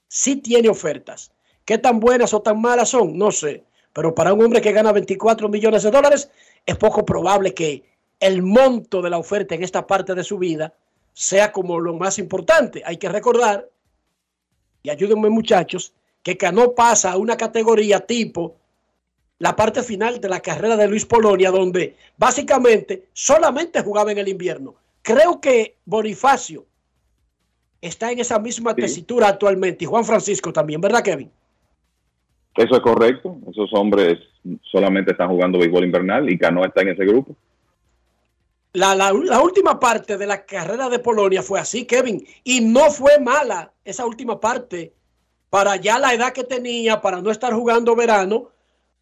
Sí 0.07 0.37
tiene 0.37 0.69
ofertas. 0.69 1.31
¿Qué 1.65 1.77
tan 1.77 1.99
buenas 1.99 2.33
o 2.33 2.41
tan 2.41 2.59
malas 2.61 2.89
son? 2.89 3.17
No 3.17 3.31
sé. 3.31 3.63
Pero 3.93 4.13
para 4.15 4.33
un 4.33 4.43
hombre 4.43 4.61
que 4.61 4.71
gana 4.71 4.91
24 4.91 5.49
millones 5.49 5.83
de 5.83 5.91
dólares, 5.91 6.29
es 6.65 6.77
poco 6.77 7.05
probable 7.05 7.53
que 7.53 7.83
el 8.19 8.41
monto 8.41 9.01
de 9.01 9.09
la 9.09 9.17
oferta 9.17 9.55
en 9.55 9.63
esta 9.63 9.85
parte 9.85 10.15
de 10.15 10.23
su 10.23 10.37
vida 10.37 10.73
sea 11.17 11.51
como 11.51 11.79
lo 11.79 11.95
más 11.95 12.19
importante. 12.19 12.83
Hay 12.85 12.97
que 12.97 13.09
recordar, 13.09 13.67
y 14.83 14.91
ayúdenme 14.91 15.31
muchachos, 15.31 15.91
que 16.21 16.37
Cano 16.37 16.73
pasa 16.73 17.11
a 17.11 17.17
una 17.17 17.35
categoría 17.35 18.01
tipo 18.01 18.55
la 19.39 19.55
parte 19.55 19.81
final 19.81 20.21
de 20.21 20.29
la 20.29 20.41
carrera 20.41 20.77
de 20.77 20.87
Luis 20.87 21.07
Polonia, 21.07 21.49
donde 21.49 21.95
básicamente 22.17 23.07
solamente 23.13 23.81
jugaba 23.81 24.11
en 24.11 24.19
el 24.19 24.27
invierno. 24.27 24.75
Creo 25.01 25.41
que 25.41 25.77
Bonifacio 25.85 26.65
está 27.81 28.11
en 28.11 28.19
esa 28.19 28.37
misma 28.37 28.75
Sí. 28.75 28.81
tesitura 28.81 29.27
actualmente, 29.27 29.85
y 29.85 29.87
Juan 29.87 30.05
Francisco 30.05 30.53
también, 30.53 30.79
¿verdad, 30.79 31.01
Kevin? 31.01 31.31
Eso 32.55 32.75
es 32.75 32.81
correcto. 32.81 33.37
Esos 33.49 33.71
hombres 33.73 34.19
solamente 34.71 35.13
están 35.13 35.29
jugando 35.29 35.57
béisbol 35.57 35.85
invernal 35.85 36.29
y 36.29 36.37
Cano 36.37 36.63
está 36.63 36.81
en 36.81 36.89
ese 36.89 37.05
grupo. 37.05 37.35
La, 38.77 38.93
la- 38.93 39.41
última 39.41 39.79
parte 39.79 40.17
de 40.17 40.27
la 40.27 40.45
carrera 40.45 40.87
de 40.87 40.99
Polonia 40.99 41.41
fue 41.41 41.59
así, 41.59 41.85
Kevin, 41.85 42.23
y 42.43 42.61
no 42.61 42.91
fue 42.91 43.19
mala 43.19 43.73
esa 43.83 44.05
última 44.05 44.39
parte 44.39 44.93
para 45.49 45.77
ya 45.77 45.97
la 45.97 46.13
edad 46.13 46.31
que 46.31 46.43
tenía, 46.43 47.01
para 47.01 47.19
no 47.19 47.31
estar 47.31 47.53
jugando 47.53 47.95
verano. 47.95 48.51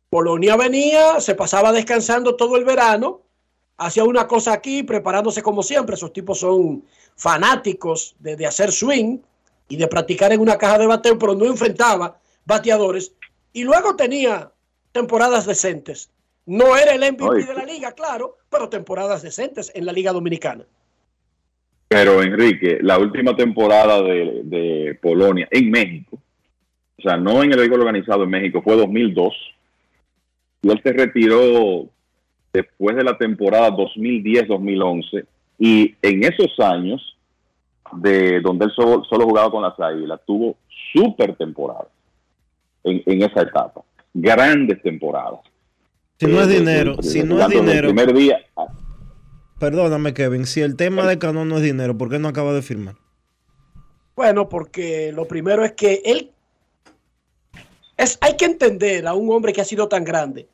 Polonia 0.09 0.55
venía, 0.55 1.19
se 1.19 1.35
pasaba 1.35 1.73
descansando 1.73 2.37
todo 2.37 2.55
el 2.55 2.63
verano, 2.63 3.23
hacía 3.75 4.05
una 4.05 4.29
cosa 4.29 4.53
aquí, 4.53 4.81
preparándose 4.83 5.43
como 5.43 5.61
siempre. 5.61 5.95
Esos 5.95 6.13
tipos 6.13 6.39
son 6.39 6.85
fanáticos 7.17 8.15
de, 8.19 8.37
de 8.37 8.45
hacer 8.45 8.71
swing 8.71 9.19
y 9.67 9.75
de 9.75 9.87
practicar 9.89 10.31
en 10.31 10.39
una 10.39 10.57
caja 10.57 10.77
de 10.77 10.87
bateo, 10.87 11.19
pero 11.19 11.35
no 11.35 11.43
enfrentaba 11.43 12.17
bateadores. 12.45 13.11
Y 13.51 13.65
luego 13.65 13.97
tenía 13.97 14.53
temporadas 14.93 15.45
decentes. 15.45 16.09
No 16.45 16.77
era 16.77 16.93
el 16.93 17.01
MVP 17.13 17.23
Oye. 17.23 17.45
de 17.45 17.53
la 17.53 17.65
liga, 17.65 17.91
claro, 17.93 18.37
pero 18.49 18.69
temporadas 18.69 19.23
decentes 19.23 19.71
en 19.73 19.85
la 19.85 19.91
liga 19.91 20.11
dominicana. 20.11 20.63
Pero 21.87 22.21
Enrique, 22.21 22.79
la 22.81 22.99
última 22.99 23.35
temporada 23.35 24.01
de, 24.01 24.41
de 24.43 24.99
Polonia 25.01 25.47
en 25.51 25.71
México, 25.71 26.19
o 26.97 27.01
sea, 27.01 27.17
no 27.17 27.43
en 27.43 27.51
el 27.51 27.59
béisbol 27.59 27.81
organizado 27.81 28.23
en 28.23 28.29
México, 28.29 28.61
fue 28.63 28.75
2002. 28.75 29.33
Y 30.61 30.71
él 30.71 30.81
se 30.83 30.93
retiró 30.93 31.87
después 32.51 32.95
de 32.95 33.03
la 33.03 33.17
temporada 33.17 33.69
2010-2011. 33.71 35.25
Y 35.59 35.95
en 36.01 36.23
esos 36.23 36.59
años, 36.59 37.17
de 37.93 38.41
donde 38.41 38.65
él 38.65 38.71
solo, 38.75 39.03
solo 39.03 39.25
jugaba 39.25 39.51
con 39.51 39.61
las 39.61 39.79
Águilas, 39.79 40.19
tuvo 40.25 40.57
super 40.93 41.35
temporadas 41.35 41.87
en, 42.83 43.03
en 43.05 43.21
esa 43.21 43.41
etapa. 43.41 43.81
Grandes 44.13 44.81
temporadas. 44.81 45.41
Si 46.19 46.25
no 46.27 46.41
es 46.41 46.47
dinero, 46.47 47.01
si 47.01 47.23
no 47.23 47.39
es 47.39 47.45
el 47.45 47.59
dinero. 47.59 47.89
primer 47.89 48.13
día 48.13 48.39
Perdóname, 49.59 50.13
Kevin. 50.13 50.45
Si 50.45 50.61
el 50.61 50.75
tema 50.75 51.07
de 51.07 51.17
Cano 51.17 51.45
no 51.45 51.57
es 51.57 51.63
dinero, 51.63 51.97
¿por 51.97 52.09
qué 52.09 52.19
no 52.19 52.27
acaba 52.27 52.53
de 52.53 52.61
firmar? 52.61 52.95
Bueno, 54.15 54.49
porque 54.49 55.11
lo 55.13 55.27
primero 55.27 55.63
es 55.63 55.73
que 55.73 56.01
él 56.05 56.31
es, 57.97 58.17
hay 58.21 58.35
que 58.35 58.45
entender 58.45 59.07
a 59.07 59.13
un 59.13 59.31
hombre 59.31 59.53
que 59.53 59.61
ha 59.61 59.65
sido 59.65 59.87
tan 59.87 60.03
grande. 60.03 60.47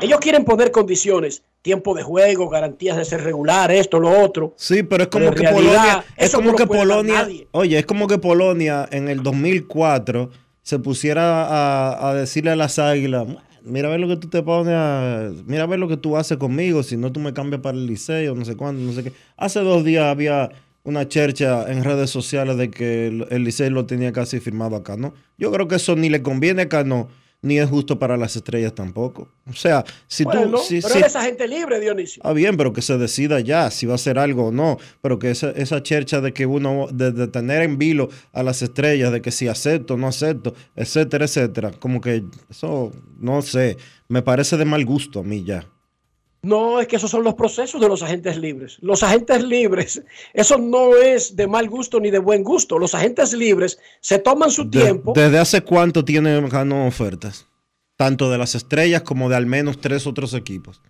Ellos 0.00 0.20
quieren 0.20 0.44
poner 0.44 0.70
condiciones, 0.70 1.42
tiempo 1.62 1.94
de 1.94 2.02
juego, 2.02 2.48
garantías 2.48 2.96
de 2.96 3.04
ser 3.04 3.22
regular, 3.22 3.70
esto, 3.70 4.00
lo 4.00 4.22
otro. 4.22 4.54
Sí, 4.56 4.82
pero 4.82 5.04
es 5.04 5.08
como 5.08 5.26
Pero 5.26 5.36
que 5.36 5.42
realidad, 5.42 5.72
Polonia, 5.72 6.04
es 6.16 6.34
como 6.34 6.50
no 6.50 6.56
que 6.56 6.66
Polonia, 6.66 7.28
oye, 7.52 7.78
es 7.78 7.86
como 7.86 8.06
que 8.06 8.18
Polonia 8.18 8.88
en 8.90 9.08
el 9.08 9.22
2004 9.22 10.30
se 10.62 10.78
pusiera 10.78 11.44
a, 11.44 12.10
a 12.10 12.14
decirle 12.14 12.50
a 12.50 12.56
las 12.56 12.78
águilas, 12.78 13.26
mira 13.66 13.88
a 13.88 13.90
ver 13.90 14.00
lo 14.00 14.08
que 14.08 14.16
tú 14.16 14.28
te 14.28 14.42
pones 14.42 14.74
a, 14.74 15.30
mira 15.46 15.64
a 15.64 15.66
ver 15.66 15.78
lo 15.78 15.88
que 15.88 15.96
tú 15.96 16.16
haces 16.16 16.38
conmigo, 16.38 16.82
si 16.82 16.96
no 16.96 17.12
tú 17.12 17.20
me 17.20 17.32
cambias 17.32 17.60
para 17.60 17.76
el 17.76 17.86
liceo, 17.86 18.34
no 18.34 18.44
sé 18.44 18.56
cuándo, 18.56 18.82
no 18.82 18.92
sé 18.92 19.04
qué. 19.04 19.12
Hace 19.36 19.60
dos 19.60 19.84
días 19.84 20.04
había 20.04 20.50
una 20.84 21.08
chercha 21.08 21.70
en 21.70 21.82
redes 21.84 22.10
sociales 22.10 22.56
de 22.56 22.70
que 22.70 23.08
el, 23.08 23.26
el 23.30 23.44
liceo 23.44 23.68
lo 23.70 23.86
tenía 23.86 24.12
casi 24.12 24.40
firmado 24.40 24.76
acá, 24.76 24.96
¿no? 24.96 25.14
Yo 25.36 25.50
creo 25.52 25.68
que 25.68 25.76
eso 25.76 25.96
ni 25.96 26.08
le 26.08 26.22
conviene 26.22 26.62
acá, 26.62 26.84
no, 26.84 27.08
ni 27.42 27.58
es 27.58 27.68
justo 27.70 27.98
para 27.98 28.16
las 28.16 28.34
estrellas 28.34 28.74
tampoco. 28.74 29.28
O 29.48 29.52
sea, 29.52 29.84
si 30.08 30.24
Bueno, 30.24 30.50
tú, 30.50 30.58
si, 30.58 30.80
pero 30.80 30.94
si- 30.94 30.98
él 30.98 31.04
es 31.04 31.14
agente 31.16 31.46
libre, 31.46 31.78
Dionisio. 31.78 32.20
Ah, 32.24 32.32
bien, 32.32 32.56
pero 32.56 32.72
que 32.72 32.82
se 32.82 32.98
decida 32.98 33.38
ya 33.40 33.70
si 33.70 33.86
va 33.86 33.92
a 33.92 33.94
hacer 33.96 34.18
algo 34.18 34.46
o 34.46 34.52
no. 34.52 34.78
Pero 35.02 35.18
que 35.18 35.30
esa, 35.30 35.50
esa 35.52 35.82
chercha 35.82 36.20
de 36.20 36.32
que 36.32 36.46
uno, 36.46 36.88
de, 36.92 37.12
de 37.12 37.28
tener 37.28 37.62
en 37.62 37.78
vilo 37.78 38.08
a 38.32 38.42
las 38.42 38.62
estrellas, 38.62 39.12
de 39.12 39.22
que 39.22 39.30
si 39.30 39.46
acepto, 39.48 39.96
no 39.96 40.08
acepto, 40.08 40.54
etcétera, 40.74 41.26
etcétera. 41.26 41.70
Como 41.72 42.00
que 42.00 42.24
eso, 42.50 42.90
no 43.20 43.42
sé, 43.42 43.76
me 44.08 44.22
parece 44.22 44.56
de 44.56 44.64
mal 44.64 44.84
gusto 44.84 45.20
a 45.20 45.22
mí 45.22 45.44
ya. 45.44 45.66
No, 46.46 46.80
es 46.80 46.86
que 46.86 46.94
esos 46.94 47.10
son 47.10 47.24
los 47.24 47.34
procesos 47.34 47.80
de 47.80 47.88
los 47.88 48.02
agentes 48.04 48.36
libres. 48.36 48.78
Los 48.80 49.02
agentes 49.02 49.42
libres, 49.42 50.00
eso 50.32 50.58
no 50.58 50.94
es 50.96 51.34
de 51.34 51.48
mal 51.48 51.68
gusto 51.68 51.98
ni 51.98 52.10
de 52.10 52.20
buen 52.20 52.44
gusto. 52.44 52.78
Los 52.78 52.94
agentes 52.94 53.32
libres 53.32 53.78
se 54.00 54.20
toman 54.20 54.50
su 54.52 54.62
De- 54.70 54.80
tiempo. 54.80 55.12
¿Desde 55.14 55.38
hace 55.38 55.62
cuánto 55.62 56.04
tiene 56.04 56.40
ganó 56.48 56.86
ofertas? 56.86 57.46
Tanto 57.96 58.30
de 58.30 58.38
las 58.38 58.54
estrellas 58.54 59.02
como 59.02 59.28
de 59.28 59.34
al 59.36 59.46
menos 59.46 59.80
tres 59.80 60.06
otros 60.06 60.34
equipos. 60.34 60.80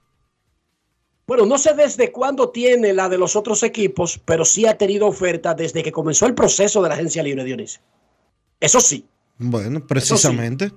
Bueno, 1.26 1.46
no 1.46 1.56
sé 1.56 1.74
desde 1.74 2.12
cuándo 2.12 2.50
tiene 2.50 2.92
la 2.92 3.08
de 3.08 3.16
los 3.16 3.34
otros 3.34 3.62
equipos, 3.62 4.20
pero 4.24 4.44
sí 4.44 4.66
ha 4.66 4.76
tenido 4.76 5.06
oferta 5.06 5.54
desde 5.54 5.82
que 5.82 5.90
comenzó 5.90 6.26
el 6.26 6.34
proceso 6.34 6.82
de 6.82 6.88
la 6.90 6.94
agencia 6.96 7.22
libre, 7.22 7.44
Dionisio. 7.44 7.80
Eso 8.60 8.80
sí. 8.80 9.06
Bueno, 9.38 9.86
precisamente. 9.86 10.70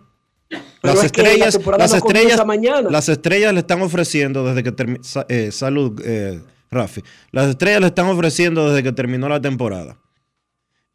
Pero 0.49 0.93
Las 0.95 1.03
es 1.03 1.11
que 1.11 1.21
la 1.21 1.27
estrellas, 1.29 1.53
temporada 1.55 1.83
las 1.83 1.91
no 1.91 1.97
estrellas, 1.97 2.45
mañana. 2.45 2.89
las 2.89 3.09
estrellas 3.09 3.53
le 3.53 3.59
están 3.59 3.81
ofreciendo 3.81 4.43
desde 4.45 4.63
que 4.63 4.71
terminó, 4.71 5.03
salud, 5.51 6.01
eh, 6.03 6.41
Rafi, 6.71 7.03
las 7.31 7.47
estrellas 7.49 7.81
le 7.81 7.87
están 7.87 8.07
ofreciendo 8.07 8.69
desde 8.69 8.81
que 8.83 8.91
terminó 8.91 9.29
la 9.29 9.39
temporada. 9.41 9.97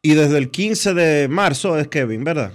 Y 0.01 0.13
desde 0.13 0.37
el 0.37 0.51
15 0.51 0.93
de 0.93 1.27
marzo 1.29 1.77
es 1.77 1.87
Kevin, 1.87 2.23
¿verdad? 2.23 2.51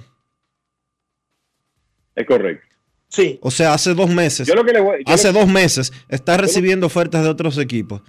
Es 2.15 2.27
correcto. 2.27 2.67
Sí. 3.09 3.39
O 3.43 3.51
sea, 3.51 3.75
hace 3.75 3.95
dos 3.95 4.09
meses. 4.11 4.47
Yo 4.47 4.55
lo 4.55 4.65
que 4.65 4.73
le 4.73 4.81
voy- 4.81 5.03
yo 5.07 5.13
hace 5.13 5.33
lo- 5.33 5.41
dos 5.41 5.49
meses 5.49 5.93
está 6.09 6.37
recibiendo 6.37 6.87
ofertas 6.87 7.23
de 7.25 7.29
otros 7.29 7.59
equipos. 7.59 8.03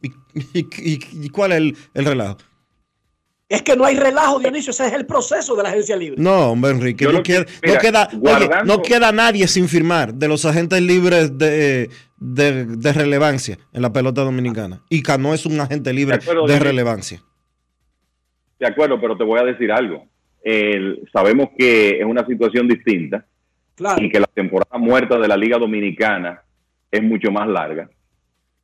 ¿Y, 0.00 0.08
y- 0.34 0.68
y- 0.78 1.00
y 1.24 1.28
cuál 1.30 1.52
es 1.52 1.58
el, 1.58 1.76
el 1.94 2.04
relajo? 2.04 2.38
Es 3.48 3.62
que 3.62 3.74
no 3.76 3.84
hay 3.86 3.96
relajo, 3.96 4.38
Dionisio, 4.38 4.72
ese 4.72 4.86
es 4.88 4.92
el 4.92 5.06
proceso 5.06 5.56
de 5.56 5.62
la 5.62 5.70
agencia 5.70 5.96
libre. 5.96 6.20
No, 6.20 6.50
hombre, 6.50 6.70
Enrique, 6.72 7.06
no 7.06 7.22
que- 7.22 7.44
queda, 7.44 7.46
mira, 7.62 7.74
no, 7.74 7.80
queda, 7.80 8.08
oye, 8.08 8.18
guardando- 8.18 8.76
no 8.76 8.82
queda 8.82 9.10
nadie 9.12 9.48
sin 9.48 9.68
firmar 9.68 10.12
de 10.12 10.28
los 10.28 10.44
agentes 10.44 10.82
libres 10.82 11.38
de, 11.38 11.88
de- 12.18 12.64
de 12.66 12.92
relevancia 12.92 13.58
en 13.72 13.80
la 13.80 13.90
pelota 13.90 14.22
dominicana. 14.22 14.82
Y 14.90 15.02
Cano 15.02 15.32
es 15.32 15.46
un 15.46 15.58
agente 15.60 15.94
libre 15.94 16.18
De 16.18 16.22
acuerdo, 16.24 16.46
de 16.46 16.52
David. 16.52 16.66
relevancia. 16.66 17.22
De 18.58 18.66
acuerdo, 18.66 19.00
pero 19.00 19.16
te 19.16 19.24
voy 19.24 19.40
a 19.40 19.44
decir 19.44 19.72
algo. 19.72 20.04
El- 20.42 21.08
sabemos 21.10 21.48
que 21.56 22.00
es 22.00 22.04
una 22.04 22.26
situación 22.26 22.68
distinta 22.68 23.24
Claro. 23.76 24.02
y 24.04 24.10
que 24.10 24.20
la 24.20 24.26
temporada 24.26 24.76
muerta 24.76 25.18
de 25.18 25.26
la 25.28 25.36
Liga 25.38 25.56
Dominicana 25.56 26.42
es 26.90 27.02
mucho 27.02 27.30
más 27.30 27.48
larga. 27.48 27.88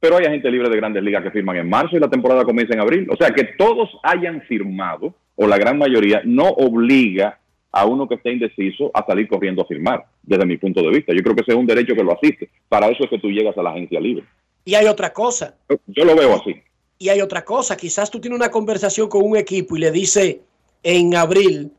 Pero 0.05 0.19
hay 0.19 0.27
agentes 0.27 0.53
libres 0.53 0.71
de 0.71 0.77
grandes 0.77 1.03
ligas 1.03 1.23
que 1.23 1.31
firman 1.31 1.57
en 1.57 1.67
marzo 1.67 1.97
y 1.97 1.99
la 1.99 2.11
temporada 2.11 2.45
comienza 2.45 2.75
en 2.75 2.81
abril. 2.81 3.09
O 3.11 3.17
sea, 3.17 3.31
que 3.31 3.43
todos 3.57 3.89
hayan 4.03 4.43
firmado, 4.43 5.15
o 5.35 5.47
la 5.47 5.57
gran 5.57 5.79
mayoría, 5.79 6.21
no 6.27 6.47
obliga 6.47 7.41
a 7.73 7.87
uno 7.87 8.07
que 8.07 8.17
esté 8.17 8.33
indeciso 8.33 8.91
a 8.93 9.07
salir 9.07 9.27
corriendo 9.27 9.63
a 9.63 9.65
firmar, 9.65 10.05
desde 10.23 10.45
mi 10.45 10.59
punto 10.59 10.83
de 10.83 10.91
vista. 10.91 11.15
Yo 11.15 11.23
creo 11.23 11.35
que 11.35 11.41
ese 11.41 11.53
es 11.53 11.57
un 11.57 11.65
derecho 11.65 11.95
que 11.95 12.05
lo 12.05 12.13
asiste. 12.13 12.51
Para 12.69 12.89
eso 12.89 13.05
es 13.05 13.09
que 13.09 13.19
tú 13.19 13.31
llegas 13.31 13.57
a 13.57 13.63
la 13.63 13.71
agencia 13.71 13.99
libre. 13.99 14.27
Y 14.67 14.75
hay 14.75 14.85
otra 14.89 15.11
cosa. 15.11 15.55
Yo, 15.71 15.79
yo 15.87 16.05
lo 16.05 16.15
veo 16.15 16.35
así. 16.35 16.55
Y 16.99 17.09
hay 17.09 17.23
otra 17.23 17.43
cosa, 17.43 17.75
quizás 17.75 18.11
tú 18.11 18.21
tienes 18.21 18.39
una 18.39 18.51
conversación 18.51 19.09
con 19.09 19.25
un 19.25 19.39
equipo 19.39 19.75
y 19.75 19.81
le 19.81 19.91
dice 19.91 20.43
en 20.83 21.15
abril, 21.15 21.73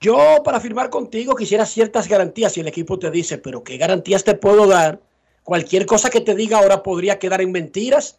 yo 0.00 0.42
para 0.44 0.58
firmar 0.58 0.90
contigo 0.90 1.36
quisiera 1.36 1.64
ciertas 1.64 2.08
garantías 2.08 2.56
y 2.56 2.60
el 2.60 2.66
equipo 2.66 2.98
te 2.98 3.08
dice, 3.12 3.38
pero 3.38 3.62
¿qué 3.62 3.76
garantías 3.76 4.24
te 4.24 4.34
puedo 4.34 4.66
dar? 4.66 4.98
Cualquier 5.44 5.86
cosa 5.86 6.10
que 6.10 6.20
te 6.20 6.34
diga 6.34 6.58
ahora 6.58 6.82
podría 6.82 7.18
quedar 7.18 7.40
en 7.40 7.52
mentiras 7.52 8.18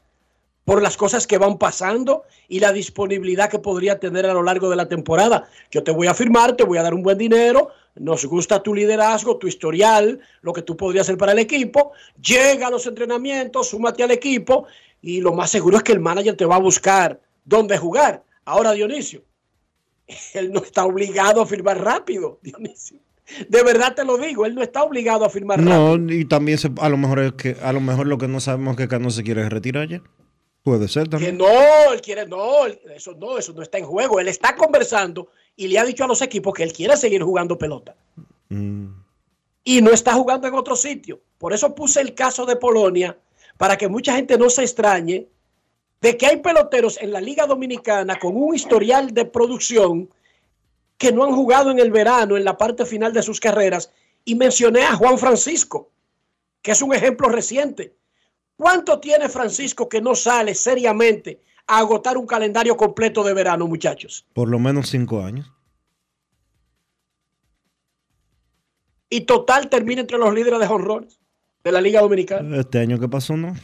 por 0.66 0.82
las 0.82 0.98
cosas 0.98 1.28
que 1.28 1.38
van 1.38 1.58
pasando 1.58 2.24
y 2.48 2.60
la 2.60 2.72
disponibilidad 2.72 3.50
que 3.50 3.60
podría 3.60 4.00
tener 4.00 4.26
a 4.26 4.34
lo 4.34 4.44
largo 4.44 4.70
de 4.70 4.76
la 4.76 4.88
temporada. 4.88 5.50
Yo 5.72 5.84
te 5.84 5.92
voy 5.92 6.08
a 6.08 6.14
firmar, 6.14 6.56
te 6.56 6.64
voy 6.64 6.78
a 6.78 6.84
dar 6.84 6.94
un 6.94 7.04
buen 7.04 7.18
dinero, 7.18 7.70
nos 7.96 8.26
gusta 8.26 8.64
tu 8.64 8.74
liderazgo, 8.74 9.38
tu 9.38 9.48
historial, 9.48 10.20
lo 10.42 10.54
que 10.54 10.62
tú 10.62 10.76
podrías 10.78 11.06
hacer 11.06 11.18
para 11.18 11.34
el 11.34 11.40
equipo, 11.40 11.92
llega 12.22 12.68
a 12.68 12.72
los 12.72 12.86
entrenamientos, 12.88 13.70
súmate 13.70 14.04
al 14.04 14.12
equipo 14.12 14.68
y 15.02 15.20
lo 15.20 15.34
más 15.34 15.52
seguro 15.52 15.78
es 15.78 15.84
que 15.84 15.92
el 15.92 16.00
manager 16.00 16.36
te 16.36 16.46
va 16.46 16.56
a 16.56 16.60
buscar 16.60 17.20
dónde 17.44 17.78
jugar. 17.78 18.24
Ahora, 18.46 18.72
Dionisio, 18.72 19.24
él 20.34 20.52
no 20.52 20.62
está 20.62 20.86
obligado 20.86 21.42
a 21.42 21.46
firmar 21.46 21.82
rápido, 21.82 22.40
Dionisio. 22.42 23.03
De 23.48 23.64
verdad 23.64 23.96
te 23.96 24.04
lo 24.04 24.18
digo, 24.18 24.46
él 24.46 24.54
no 24.54 24.62
está 24.62 24.84
obligado 24.84 25.24
a 25.26 25.30
firmar 25.30 25.60
rápido. 25.60 25.98
No, 25.98 26.14
y 26.14 26.26
también 26.26 26.58
se- 26.58 26.72
a 26.80 26.90
lo 26.90 26.98
mejor 26.98 27.20
es 27.20 27.34
que 27.34 27.56
a 27.62 27.72
lo 27.72 27.80
mejor 27.80 28.08
lo 28.08 28.18
que 28.18 28.28
no 28.28 28.40
sabemos 28.40 28.74
es 28.74 28.78
que 28.78 28.88
Cano 28.88 29.10
se 29.10 29.24
quiere 29.24 29.48
retirar 29.50 29.88
ya. 29.88 30.02
Puede 30.62 30.88
ser 30.88 31.04
Que 31.04 31.10
también. 31.10 31.38
no, 31.38 31.46
él 31.94 32.02
quiere, 32.02 32.26
no, 32.26 32.66
eso 32.68 33.14
no, 33.20 33.38
eso 33.38 33.54
no 33.54 33.62
está 33.62 33.78
en 33.78 33.86
juego. 33.86 34.20
Él 34.20 34.28
está 34.28 34.56
conversando 34.56 35.28
y 35.56 35.68
le 35.68 35.78
ha 35.80 35.84
dicho 35.86 36.04
a 36.04 36.08
los 36.08 36.22
equipos 36.22 36.54
que 36.54 36.64
él 36.64 36.74
quiere 36.74 36.96
seguir 36.98 37.22
jugando 37.24 37.58
pelota. 37.58 37.96
Mm. 38.50 38.88
Y 39.66 39.82
no 39.82 39.92
está 39.92 40.14
jugando 40.14 40.48
en 40.48 40.54
otro 40.56 40.76
sitio. 40.76 41.22
Por 41.38 41.54
eso 41.54 41.74
puse 41.76 42.02
el 42.02 42.14
caso 42.14 42.46
de 42.46 42.56
Polonia, 42.58 43.18
para 43.58 43.78
que 43.78 43.88
mucha 43.88 44.16
gente 44.16 44.38
no 44.38 44.50
se 44.50 44.64
extrañe 44.64 45.28
de 46.02 46.18
que 46.18 46.26
hay 46.26 46.38
peloteros 46.38 46.98
en 47.02 47.12
la 47.14 47.22
Liga 47.22 47.46
Dominicana 47.46 48.18
con 48.20 48.36
un 48.36 48.54
historial 48.56 49.14
de 49.14 49.26
producción 49.26 50.10
que 50.98 51.12
no 51.12 51.24
han 51.24 51.34
jugado 51.34 51.72
en 51.72 51.80
el 51.80 51.92
verano, 51.92 52.38
en 52.38 52.46
la 52.46 52.58
parte 52.58 52.86
final 52.86 53.14
de 53.14 53.24
sus 53.24 53.40
carreras. 53.40 53.92
Y 54.26 54.36
mencioné 54.36 54.84
a 54.84 54.96
Juan 54.96 55.18
Francisco, 55.18 55.92
que 56.62 56.72
es 56.72 56.82
un 56.82 56.94
ejemplo 56.94 57.30
reciente. 57.30 57.96
¿Cuánto 58.56 59.00
tiene 59.00 59.30
Francisco 59.30 59.90
que 59.90 60.02
no 60.02 60.16
sale 60.16 60.56
seriamente 60.56 61.42
a 61.68 61.80
agotar 61.80 62.18
un 62.18 62.28
calendario 62.28 62.78
completo 62.78 63.24
de 63.24 63.34
verano, 63.34 63.68
muchachos? 63.68 64.26
Por 64.34 64.50
lo 64.50 64.60
menos 64.60 64.90
cinco 64.90 65.22
años. 65.22 65.52
Y 69.10 69.22
total 69.22 69.70
termina 69.70 70.02
entre 70.02 70.18
los 70.18 70.34
líderes 70.34 70.60
de 70.60 70.68
jonrones 70.68 71.20
de 71.64 71.72
la 71.72 71.82
Liga 71.82 72.02
Dominicana. 72.02 72.58
Este 72.58 72.80
año 72.80 73.00
que 73.00 73.08
pasó, 73.08 73.38
no. 73.38 73.56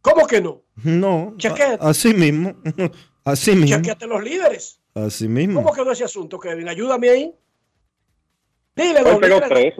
¿Cómo 0.00 0.26
que 0.26 0.40
no? 0.40 0.62
no. 0.82 1.34
Chequete. 1.36 1.78
Así 1.80 2.12
mismo. 2.14 2.54
Así 3.24 3.52
mismo. 3.52 3.76
Chequeate 3.76 4.06
los 4.06 4.22
líderes. 4.22 4.80
Así 5.06 5.28
mismo. 5.28 5.62
¿Cómo 5.62 5.74
quedó 5.74 5.92
ese 5.92 6.04
asunto, 6.04 6.38
Kevin? 6.38 6.68
Ayúdame 6.68 7.08
ahí. 7.10 7.34
Dile, 8.74 9.00
Él 9.00 9.18
pegó 9.20 9.40
tres, 9.48 9.74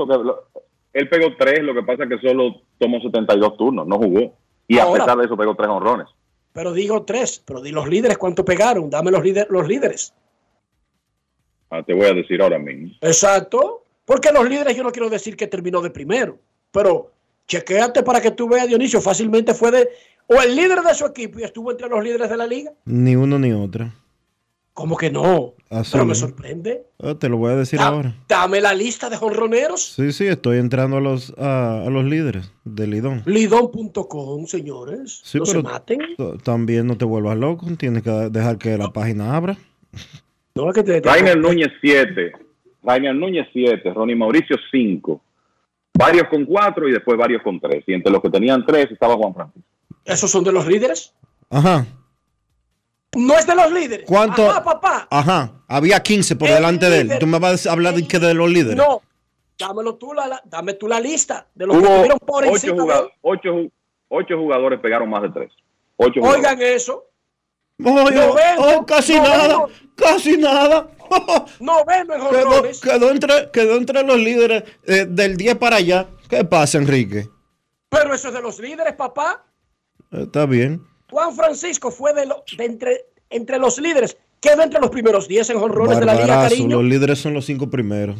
él 0.92 1.08
pegó 1.08 1.26
tres, 1.38 1.60
lo 1.62 1.72
que 1.74 1.82
pasa 1.82 2.02
es 2.04 2.08
que 2.08 2.28
solo 2.28 2.62
tomó 2.78 3.00
72 3.00 3.56
turnos, 3.56 3.86
no 3.86 3.96
jugó. 3.96 4.34
Y 4.66 4.78
Ahora- 4.78 5.04
a 5.04 5.06
pesar 5.06 5.18
de 5.18 5.24
eso 5.26 5.36
pegó 5.36 5.54
tres 5.54 5.68
honrones. 5.68 6.06
Pero 6.52 6.72
digo 6.72 7.04
tres, 7.04 7.40
pero 7.44 7.60
di 7.60 7.70
los 7.70 7.88
líderes 7.88 8.18
cuánto 8.18 8.44
pegaron. 8.44 8.90
Dame 8.90 9.10
los, 9.12 9.22
líder- 9.22 9.46
los 9.50 9.68
líderes. 9.68 10.12
Ah, 11.70 11.82
te 11.84 11.94
voy 11.94 12.06
a 12.06 12.14
decir 12.14 12.40
ahora 12.42 12.58
mismo. 12.58 12.90
Exacto. 13.00 13.84
Porque 14.04 14.32
los 14.32 14.48
líderes 14.48 14.74
yo 14.76 14.82
no 14.82 14.90
quiero 14.90 15.10
decir 15.10 15.36
que 15.36 15.46
terminó 15.46 15.80
de 15.82 15.90
primero. 15.90 16.38
Pero 16.72 17.12
chequéate 17.46 18.02
para 18.02 18.20
que 18.20 18.30
tú 18.30 18.48
veas, 18.48 18.66
Dionisio, 18.66 19.00
fácilmente 19.00 19.54
fue 19.54 19.70
de... 19.70 19.88
O 20.26 20.40
el 20.42 20.56
líder 20.56 20.80
de 20.80 20.94
su 20.94 21.06
equipo 21.06 21.38
y 21.38 21.44
estuvo 21.44 21.70
entre 21.70 21.88
los 21.88 22.02
líderes 22.02 22.28
de 22.28 22.36
la 22.36 22.46
liga. 22.46 22.72
Ni 22.86 23.14
uno 23.16 23.38
ni 23.38 23.52
otro. 23.52 23.90
¿Cómo 24.78 24.96
que 24.96 25.10
no? 25.10 25.54
Así 25.70 25.90
Pero 25.90 26.04
me 26.04 26.14
sorprende. 26.14 26.84
Ah, 27.02 27.16
te 27.18 27.28
lo 27.28 27.36
voy 27.36 27.50
a 27.50 27.56
decir 27.56 27.80
Da- 27.80 27.88
ahora. 27.88 28.14
Dame 28.28 28.60
la 28.60 28.72
lista 28.74 29.10
de 29.10 29.16
jonroneros. 29.16 29.82
Sí, 29.96 30.12
sí, 30.12 30.28
estoy 30.28 30.58
entrando 30.58 30.98
a 30.98 31.00
los, 31.00 31.34
a, 31.36 31.82
a 31.84 31.90
los 31.90 32.04
líderes 32.04 32.52
de 32.64 32.86
Lidón. 32.86 33.24
Lidón.com, 33.26 34.46
señores. 34.46 35.20
Sí, 35.24 35.38
no 35.40 35.46
se 35.46 35.52
pero 35.54 35.64
maten. 35.64 35.98
también 36.44 36.86
no 36.86 36.96
te 36.96 37.04
vuelvas 37.04 37.36
loco. 37.36 37.66
Tienes 37.76 38.04
que 38.04 38.10
dejar 38.30 38.56
que 38.58 38.78
la 38.78 38.92
página 38.92 39.34
abra. 39.34 39.56
No, 40.54 40.68
es 40.68 40.74
que 40.76 40.84
te, 40.84 41.00
te- 41.00 41.08
Rainer 41.08 41.36
Núñez 41.36 41.72
7, 41.80 42.30
Rainer 42.84 43.16
Núñez 43.16 43.48
7, 43.52 43.92
Ronnie 43.92 44.14
Mauricio 44.14 44.56
5, 44.70 45.20
varios 45.94 46.28
con 46.28 46.44
4 46.46 46.88
y 46.88 46.92
después 46.92 47.18
varios 47.18 47.42
con 47.42 47.58
3. 47.58 47.82
Y 47.84 47.94
entre 47.94 48.12
los 48.12 48.22
que 48.22 48.30
tenían 48.30 48.64
3 48.64 48.92
estaba 48.92 49.16
Juan 49.16 49.34
Francisco. 49.34 49.68
¿Esos 50.04 50.30
son 50.30 50.44
de 50.44 50.52
los 50.52 50.68
líderes? 50.68 51.12
Ajá. 51.50 51.84
No 53.16 53.34
es 53.34 53.46
de 53.46 53.54
los 53.54 53.72
líderes. 53.72 54.06
¿Cuánto? 54.06 54.50
Ajá, 54.50 54.62
papá. 54.62 55.08
Ajá. 55.10 55.52
Había 55.66 56.00
15 56.02 56.36
por 56.36 56.48
El 56.48 56.54
delante 56.56 56.90
de 56.90 57.00
él. 57.00 57.18
Tú 57.18 57.26
me 57.26 57.38
vas 57.38 57.66
a 57.66 57.72
hablar 57.72 57.94
de, 57.94 58.06
que 58.06 58.18
de 58.18 58.34
los 58.34 58.50
líderes. 58.50 58.76
No. 58.76 59.02
Dámelo 59.58 59.96
tú 59.96 60.12
la, 60.14 60.28
la- 60.28 60.42
dame 60.44 60.74
tú 60.74 60.86
la 60.86 61.00
lista 61.00 61.48
de 61.54 61.66
los 61.66 61.76
que 61.76 61.82
Hubo 61.82 61.88
estuvieron 61.88 62.18
por 62.20 62.44
8, 62.44 62.52
encima 62.54 62.84
de 62.84 63.00
él. 63.00 64.38
jugadores 64.38 64.80
pegaron 64.80 65.10
más 65.10 65.22
de 65.22 65.30
3. 65.30 65.52
8 65.96 66.20
Oigan 66.22 66.62
eso. 66.62 67.04
Oye, 67.84 68.14
Noveno, 68.14 68.32
oye, 68.64 68.80
casi 68.86 69.16
noveno. 69.16 69.36
nada, 69.36 69.66
casi 69.96 70.36
nada. 70.36 70.88
Noveno 71.60 72.14
en 72.14 72.20
Quedó, 72.20 72.62
quedó 72.82 73.10
entre, 73.10 73.50
quedó 73.52 73.76
entre 73.76 74.02
los 74.02 74.16
líderes 74.16 74.64
eh, 74.84 75.06
del 75.08 75.36
10 75.36 75.56
para 75.56 75.76
allá. 75.76 76.06
¿Qué 76.28 76.44
pasa, 76.44 76.78
Enrique? 76.78 77.28
Pero 77.88 78.14
eso 78.14 78.28
es 78.28 78.34
de 78.34 78.42
los 78.42 78.58
líderes, 78.58 78.94
papá. 78.94 79.44
Está 80.10 80.46
bien. 80.46 80.82
Juan 81.10 81.34
Francisco 81.34 81.90
fue 81.90 82.12
de, 82.14 82.26
lo- 82.26 82.44
de 82.56 82.64
entre, 82.64 83.06
entre 83.30 83.58
los 83.58 83.78
líderes. 83.78 84.16
Quedó 84.40 84.62
entre 84.62 84.80
los 84.80 84.90
primeros 84.90 85.26
10 85.26 85.50
en 85.50 85.58
jonrones 85.58 85.98
de 85.98 86.06
la 86.06 86.14
Liga 86.14 86.42
Cariño. 86.48 86.76
los 86.76 86.84
líderes 86.84 87.18
son 87.18 87.34
los 87.34 87.44
cinco 87.44 87.68
primeros. 87.68 88.18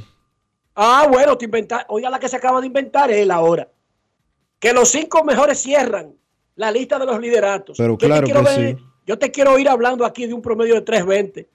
Ah, 0.74 1.06
bueno, 1.10 1.36
te 1.36 1.44
inventa- 1.44 1.86
oiga 1.89 2.10
la 2.10 2.19
que 2.19 2.28
se 2.28 2.36
acaba 2.36 2.60
de 2.60 2.66
inventar 2.66 3.10
él 3.10 3.31
ahora. 3.31 3.69
Que 4.59 4.73
los 4.73 4.89
cinco 4.89 5.23
mejores 5.24 5.59
cierran 5.60 6.15
la 6.56 6.70
lista 6.73 6.98
de 6.98 7.06
los 7.06 7.20
lideratos. 7.20 7.77
Pero 7.78 7.94
Yo 7.94 7.98
te 7.98 8.06
claro 8.06 8.24
quiero 8.24 8.44
que 8.44 8.51
ver- 8.51 8.77
sí. 8.78 8.85
Yo 9.06 9.19
te 9.19 9.31
quiero 9.31 9.59
ir 9.59 9.69
hablando 9.69 10.05
aquí 10.05 10.27
de 10.27 10.35
un 10.35 10.43
promedio 10.43 10.74
de 10.74 10.82
320. 10.82 11.48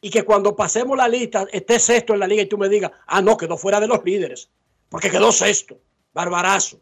Y 0.00 0.10
que 0.10 0.22
cuando 0.24 0.54
pasemos 0.54 0.96
la 0.96 1.08
lista 1.08 1.46
esté 1.52 1.78
sexto 1.78 2.12
en 2.12 2.20
la 2.20 2.26
liga 2.26 2.42
y 2.42 2.46
tú 2.46 2.58
me 2.58 2.68
digas, 2.68 2.90
ah, 3.06 3.22
no, 3.22 3.36
quedó 3.36 3.56
fuera 3.56 3.80
de 3.80 3.86
los 3.86 4.04
líderes. 4.04 4.50
Porque 4.88 5.10
quedó 5.10 5.32
sexto. 5.32 5.78
Barbarazo. 6.12 6.80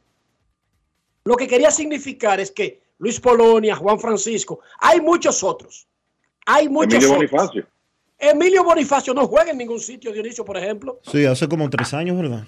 Lo 1.25 1.37
que 1.37 1.47
quería 1.47 1.71
significar 1.71 2.41
es 2.41 2.51
que 2.51 2.82
Luis 3.03 3.19
Polonia, 3.19 3.75
Juan 3.75 3.99
Francisco, 3.99 4.61
hay 4.79 5.01
muchos 5.01 5.43
otros. 5.43 5.89
Hay 6.47 6.69
muchos 6.69 6.95
Emilio 7.03 7.17
otros. 7.17 7.31
Bonifacio. 7.33 7.67
Emilio 8.17 8.63
Bonifacio 8.63 9.13
no 9.13 9.27
juega 9.27 9.51
en 9.51 9.59
ningún 9.59 9.81
sitio, 9.81 10.13
Dionisio, 10.13 10.45
por 10.45 10.57
ejemplo. 10.57 11.01
Sí, 11.11 11.25
hace 11.25 11.49
como 11.49 11.69
tres 11.69 11.93
años, 11.95 12.17
¿verdad? 12.17 12.45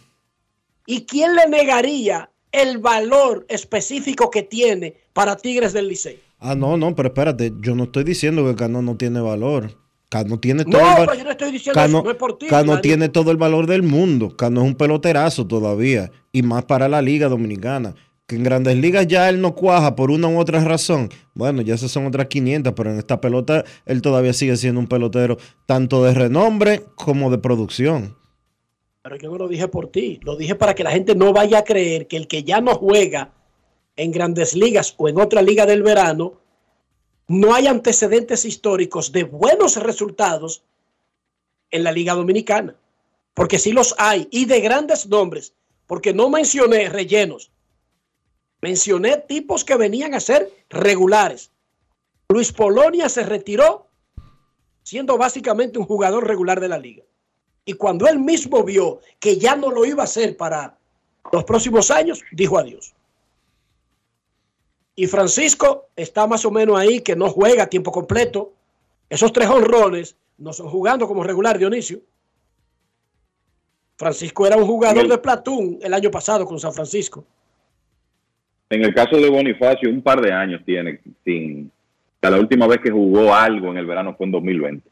¿Y 0.87 1.07
quién 1.07 1.35
le 1.35 1.49
negaría 1.49 2.31
el 2.53 2.79
valor 2.79 3.45
específico 3.49 4.31
que 4.31 4.45
tiene 4.45 4.95
para 5.13 5.37
Tigres 5.37 5.73
del 5.73 5.89
Licey? 5.89 6.21
Ah, 6.39 6.55
no, 6.55 6.77
no, 6.77 6.95
pero 6.95 7.09
espérate, 7.09 7.53
yo 7.59 7.75
no 7.75 7.85
estoy 7.85 8.05
diciendo 8.05 8.47
que 8.47 8.55
Cano 8.55 8.81
no 8.81 8.97
tiene 8.97 9.21
valor. 9.21 9.77
Cano 10.09 10.39
tiene 10.39 10.65
todo 10.65 10.79
No, 10.81 10.87
el 10.87 10.93
valor. 10.93 11.07
pero 11.09 11.19
yo 11.19 11.25
no 11.25 11.31
estoy 11.33 11.51
diciendo 11.51 11.81
Cano, 11.81 11.99
eso, 11.99 12.05
no 12.05 12.11
es 12.13 12.17
por 12.17 12.39
ti. 12.39 12.47
Cano 12.47 12.81
tiene 12.81 13.09
todo 13.09 13.33
el 13.33 13.39
valor 13.39 13.67
del 13.67 13.83
mundo. 13.83 14.37
Cano 14.37 14.61
es 14.61 14.67
un 14.69 14.77
peloterazo 14.77 15.49
todavía. 15.49 16.13
Y 16.31 16.43
más 16.43 16.65
para 16.67 16.89
la 16.89 17.03
Liga 17.03 17.29
Dominicana. 17.29 17.97
Que 18.27 18.37
en 18.37 18.43
grandes 18.43 18.77
ligas 18.77 19.07
ya 19.07 19.29
él 19.29 19.41
no 19.41 19.55
cuaja 19.55 19.95
por 19.97 20.11
una 20.11 20.29
u 20.29 20.39
otra 20.39 20.65
razón. 20.65 21.11
Bueno, 21.35 21.61
ya 21.61 21.75
esas 21.75 21.91
son 21.91 22.07
otras 22.07 22.27
500, 22.29 22.73
pero 22.75 22.91
en 22.91 22.99
esta 22.99 23.21
pelota 23.21 23.65
él 23.85 24.01
todavía 24.01 24.33
sigue 24.33 24.57
siendo 24.57 24.81
un 24.81 24.87
pelotero 24.87 25.37
tanto 25.67 26.03
de 26.05 26.15
renombre 26.15 26.83
como 26.95 27.31
de 27.31 27.39
producción. 27.39 28.17
Pero 29.03 29.17
yo 29.17 29.31
no 29.31 29.37
lo 29.37 29.49
dije 29.49 29.69
por 29.69 29.89
ti, 29.89 30.19
lo 30.23 30.37
dije 30.37 30.55
para 30.55 30.75
que 30.75 30.83
la 30.83 30.91
gente 30.91 31.15
no 31.15 31.35
vaya 31.35 31.59
a 31.59 31.65
creer 31.65 32.07
que 32.07 32.17
el 32.17 32.27
que 32.27 32.43
ya 32.43 32.63
no 32.63 32.75
juega 32.77 33.35
en 33.97 34.11
grandes 34.11 34.55
ligas 34.55 34.95
o 34.97 35.09
en 35.09 35.21
otra 35.21 35.43
liga 35.43 35.67
del 35.67 35.83
verano, 35.83 36.41
no 37.29 37.55
hay 37.55 37.67
antecedentes 37.67 38.47
históricos 38.47 39.13
de 39.13 39.25
buenos 39.25 39.77
resultados 39.77 40.63
en 41.71 41.85
la 41.85 41.93
liga 41.93 42.15
dominicana. 42.15 42.77
Porque 43.35 43.59
sí 43.59 43.73
los 43.73 43.95
hay, 43.99 44.29
y 44.31 44.47
de 44.47 44.61
grandes 44.61 45.07
nombres, 45.07 45.53
porque 45.87 46.15
no 46.15 46.31
mencioné 46.31 46.89
rellenos, 46.89 47.51
mencioné 48.65 49.19
tipos 49.19 49.63
que 49.63 49.77
venían 49.77 50.15
a 50.15 50.21
ser 50.21 50.51
regulares. 50.71 51.51
Luis 52.31 52.51
Polonia 52.51 53.11
se 53.11 53.23
retiró 53.23 53.89
siendo 54.83 55.19
básicamente 55.19 55.79
un 55.79 55.85
jugador 55.85 56.27
regular 56.27 56.61
de 56.61 56.69
la 56.69 56.79
liga. 56.79 57.03
Y 57.67 57.75
cuando 57.75 58.09
él 58.09 58.19
mismo 58.19 58.65
vio 58.65 59.01
que 59.21 59.37
ya 59.37 59.55
no 59.55 59.71
lo 59.71 59.85
iba 59.85 60.03
a 60.03 60.05
hacer 60.05 60.39
para 60.39 60.79
los 61.31 61.45
próximos 61.45 61.91
años, 61.91 62.23
dijo 62.33 62.59
adiós. 62.59 62.95
Y 64.97 65.09
Francisco 65.09 65.89
está 65.95 66.27
más 66.27 66.47
o 66.47 66.51
menos 66.51 66.79
ahí, 66.79 67.01
que 67.01 67.17
no 67.17 67.29
juega 67.29 67.65
a 67.65 67.67
tiempo 67.67 67.93
completo. 67.93 68.55
Esos 69.11 69.31
tres 69.31 69.51
honrones 69.51 70.17
no 70.39 70.55
son 70.55 70.71
jugando 70.71 71.07
como 71.07 71.23
regular, 71.23 71.59
Dionisio. 71.59 72.01
Francisco 73.99 74.47
era 74.47 74.57
un 74.57 74.67
jugador 74.67 75.07
de 75.07 75.19
Platón 75.19 75.79
el 75.83 75.93
año 75.93 76.11
pasado 76.11 76.47
con 76.47 76.59
San 76.59 76.73
Francisco. 76.73 77.27
En 78.71 78.85
el 78.85 78.95
caso 78.95 79.17
de 79.17 79.29
Bonifacio, 79.29 79.91
un 79.91 80.03
par 80.03 80.21
de 80.21 80.33
años 80.33 80.63
tiene 80.65 81.01
sin. 81.25 81.71
la 82.21 82.39
última 82.39 82.67
vez 82.67 82.81
que 82.81 82.91
jugó 82.91 83.35
algo 83.35 83.71
en 83.71 83.79
el 83.79 83.87
verano 83.87 84.15
fue 84.17 84.27
en 84.27 84.33
2020. 84.33 84.89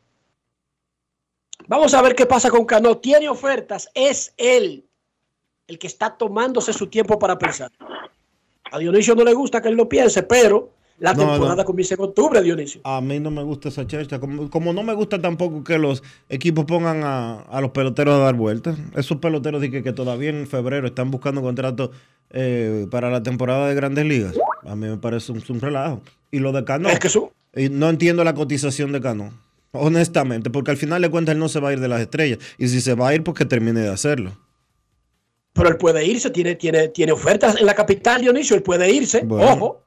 Vamos 1.69 1.95
a 1.95 2.03
ver 2.03 2.15
qué 2.15 2.27
pasa 2.27 2.51
con 2.51 2.65
Cano. 2.65 2.99
Tiene 2.99 3.29
ofertas, 3.29 3.89
es 3.95 4.35
él 4.37 4.85
el 5.67 5.79
que 5.79 5.87
está 5.87 6.17
tomándose 6.17 6.73
su 6.73 6.89
tiempo 6.89 7.19
para 7.19 7.39
pensar. 7.39 7.71
A 8.71 8.79
Dionisio 8.79 9.15
no 9.15 9.25
le 9.25 9.33
gusta 9.33 9.63
que 9.63 9.69
él 9.69 9.75
lo 9.75 9.89
piense, 9.89 10.23
pero 10.23 10.71
la 11.03 11.15
No, 11.15 11.31
temporada 11.33 11.57
no. 11.57 11.65
comienza 11.65 11.95
en 11.95 12.01
octubre, 12.01 12.41
Dionisio. 12.43 12.81
A 12.85 13.01
mí 13.01 13.19
no 13.21 13.31
me 13.31 13.43
gusta 13.43 13.69
esa 13.69 13.87
chercha. 13.87 14.19
Como, 14.21 14.49
como 14.49 14.73
no 14.73 14.83
me 14.83 14.95
gusta 14.95 15.21
tampoco 15.21 15.65
que 15.65 15.79
los 15.79 16.03
equipos 16.29 16.65
pongan 16.65 17.03
a, 17.05 17.41
a 17.43 17.61
los 17.61 17.73
peloteros 17.73 18.15
a 18.15 18.19
dar 18.19 18.35
vueltas. 18.35 18.79
Esos 18.95 19.19
peloteros 19.19 19.61
de 19.61 19.71
que, 19.71 19.83
que 19.83 19.93
todavía 19.93 20.31
en 20.31 20.47
febrero 20.47 20.87
están 20.87 21.11
buscando 21.11 21.43
contratos 21.43 21.91
eh, 22.31 22.87
para 22.91 23.11
la 23.11 23.23
temporada 23.23 23.69
de 23.69 23.75
grandes 23.75 24.07
ligas. 24.07 24.35
A 24.65 24.77
mí 24.77 24.87
me 24.87 24.97
parece 24.97 25.33
un, 25.33 25.43
un 25.49 25.61
relajo. 25.61 26.01
Y 26.31 26.39
lo 26.39 26.53
de 26.53 26.65
Cano. 26.65 26.89
Es 26.89 26.99
que 26.99 27.09
y 27.55 27.69
no 27.69 27.91
entiendo 27.91 28.25
la 28.25 28.35
cotización 28.35 28.93
de 28.93 29.01
Cano. 29.01 29.33
Honestamente, 29.73 30.51
porque 30.51 30.71
al 30.71 30.77
final 30.77 31.03
de 31.03 31.11
cuentas 31.11 31.35
él 31.35 31.39
no 31.39 31.49
se 31.49 31.59
va 31.59 31.71
a 31.71 31.73
ir 31.73 31.81
de 31.81 31.89
las 31.89 32.01
estrellas. 32.01 32.39
Y 32.59 32.69
si 32.69 32.81
se 32.81 32.95
va 32.95 33.09
a 33.09 33.15
ir, 33.15 33.23
pues 33.25 33.37
que 33.37 33.45
termine 33.45 33.81
de 33.81 33.89
hacerlo. 33.89 34.33
Pero 35.55 35.69
él 35.69 35.77
puede 35.77 36.07
irse, 36.07 36.31
tiene, 36.31 36.55
tiene, 36.55 36.89
tiene 36.89 37.13
ofertas 37.13 37.59
en 37.61 37.67
la 37.67 37.75
capital, 37.75 38.23
Dionisio, 38.23 38.57
él 38.57 38.63
puede 38.63 38.91
irse. 38.91 39.23
Bueno, 39.25 39.53
Ojo. 39.53 39.83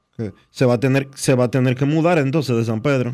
Se 0.49 0.65
va, 0.65 0.75
a 0.75 0.79
tener, 0.79 1.09
se 1.15 1.35
va 1.35 1.45
a 1.45 1.51
tener 1.51 1.75
que 1.75 1.85
mudar 1.85 2.17
entonces 2.19 2.55
de 2.55 2.63
San 2.65 2.81
Pedro. 2.81 3.13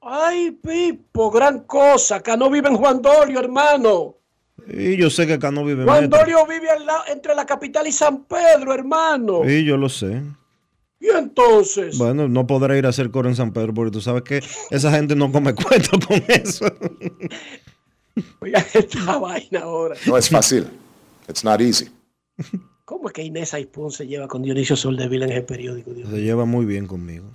Ay, 0.00 0.50
Pipo, 0.50 1.30
gran 1.30 1.60
cosa. 1.60 2.20
Cano 2.22 2.50
vive 2.50 2.68
en 2.68 2.76
Juan 2.76 3.00
Dolio, 3.00 3.38
hermano. 3.40 4.16
Y 4.68 4.96
yo 4.96 5.08
sé 5.10 5.26
que 5.26 5.38
Cano 5.38 5.64
vive 5.64 5.82
en 5.82 5.88
Juan. 5.88 6.10
Dolio 6.10 6.46
vive 6.46 6.68
al 6.70 6.84
lado- 6.84 7.04
entre 7.08 7.34
la 7.34 7.46
capital 7.46 7.86
y 7.86 7.92
San 7.92 8.24
Pedro, 8.24 8.74
hermano. 8.74 9.48
Y 9.48 9.64
yo 9.64 9.76
lo 9.76 9.88
sé. 9.88 10.22
Y 11.00 11.08
entonces, 11.08 11.98
Bueno, 11.98 12.28
no 12.28 12.46
podrá 12.46 12.76
ir 12.76 12.86
a 12.86 12.90
hacer 12.90 13.10
coro 13.10 13.28
en 13.28 13.34
San 13.34 13.52
Pedro 13.52 13.72
porque 13.74 13.90
tú 13.90 14.00
sabes 14.00 14.22
que 14.22 14.40
esa 14.70 14.92
gente 14.92 15.16
no 15.16 15.32
come 15.32 15.54
cuento 15.54 15.98
con 16.06 16.22
eso. 16.28 16.66
oiga 18.40 18.58
esta 18.74 19.18
vaina 19.18 19.60
ahora. 19.60 19.96
No 20.06 20.16
es 20.16 20.28
fácil. 20.28 20.68
It's 21.28 21.42
not 21.44 21.60
easy. 21.60 21.88
¿Cómo 22.84 23.08
es 23.08 23.12
que 23.14 23.22
Inés 23.22 23.54
Aipón 23.54 23.90
se 23.92 24.06
lleva 24.06 24.26
con 24.28 24.42
Dionisio 24.42 24.76
Soldevila 24.76 25.24
en 25.26 25.32
el 25.32 25.44
periódico? 25.44 25.92
Dios? 25.94 26.08
Se 26.10 26.20
lleva 26.20 26.44
muy 26.44 26.64
bien 26.66 26.86
conmigo. 26.86 27.26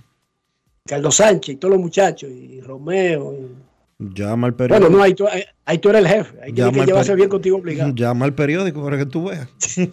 Carlos 0.86 1.16
Sánchez 1.16 1.54
y 1.54 1.58
todos 1.58 1.72
los 1.72 1.80
muchachos, 1.80 2.30
y 2.30 2.60
Romeo. 2.60 3.34
y- 3.34 3.48
Llama 4.00 4.46
al 4.46 4.54
periódico. 4.54 4.80
Bueno, 4.88 4.96
no, 4.98 5.02
ahí 5.02 5.14
tú, 5.14 5.26
ahí- 5.26 5.42
ahí 5.64 5.78
tú 5.78 5.88
eres 5.90 6.02
el 6.02 6.08
jefe. 6.08 6.36
Ahí 6.40 6.52
tiene 6.52 6.70
Llama 6.70 6.84
que 6.84 6.86
llevarse 6.86 7.14
bien 7.16 7.28
contigo 7.28 7.56
obligado. 7.56 7.92
Llama 7.94 8.24
al 8.26 8.34
periódico 8.34 8.82
para 8.84 8.96
que 8.98 9.06
tú 9.06 9.24
veas. 9.28 9.48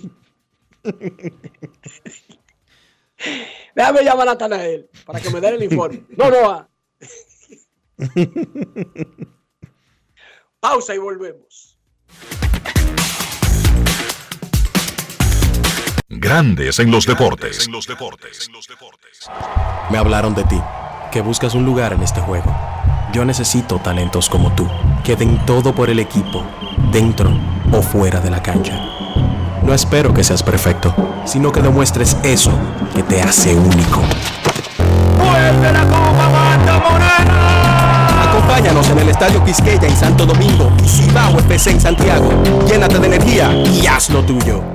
Déjame 3.75 4.03
llamar 4.03 4.27
a 4.27 4.31
Natanael 4.33 4.89
para 5.05 5.19
que 5.19 5.29
me 5.31 5.41
dé 5.41 5.49
el 5.49 5.63
informe. 5.63 6.03
No, 6.17 6.29
no. 6.29 6.49
ah. 6.51 6.69
Pausa 10.59 10.93
y 10.95 10.97
volvemos. 10.97 11.74
Grandes 16.07 16.77
en 16.77 16.91
los 16.91 17.07
deportes. 17.07 17.67
Me 19.89 19.97
hablaron 19.97 20.35
de 20.35 20.43
ti, 20.43 20.61
que 21.11 21.21
buscas 21.21 21.55
un 21.55 21.65
lugar 21.65 21.93
en 21.93 22.03
este 22.03 22.21
juego. 22.21 22.55
Yo 23.11 23.25
necesito 23.25 23.79
talentos 23.79 24.29
como 24.29 24.53
tú, 24.53 24.67
que 25.03 25.15
den 25.15 25.43
todo 25.47 25.73
por 25.73 25.89
el 25.89 25.97
equipo, 25.97 26.43
dentro 26.91 27.31
o 27.71 27.81
fuera 27.81 28.19
de 28.19 28.29
la 28.29 28.43
cancha. 28.43 28.79
No 29.63 29.73
espero 29.73 30.13
que 30.13 30.23
seas 30.23 30.43
perfecto, 30.43 30.93
sino 31.25 31.51
que 31.51 31.63
demuestres 31.63 32.15
eso 32.21 32.51
que 32.93 33.01
te 33.01 33.23
hace 33.23 33.55
único. 33.55 34.03
¡Vuelve 35.17 35.71
la 35.73 35.85
Copa 35.85 36.29
Banda 36.29 36.79
Morena! 36.87 38.29
Acompáñanos 38.29 38.87
en 38.91 38.99
el 38.99 39.09
Estadio 39.09 39.43
Quisqueya 39.43 39.87
en 39.87 39.97
Santo 39.97 40.27
Domingo 40.27 40.71
y 40.83 40.87
Cibao 40.87 41.39
FC 41.39 41.71
en 41.71 41.81
Santiago. 41.81 42.29
Llénate 42.67 42.99
de 42.99 43.07
energía 43.07 43.51
y 43.55 43.87
haz 43.87 44.11
lo 44.11 44.23
tuyo. 44.23 44.74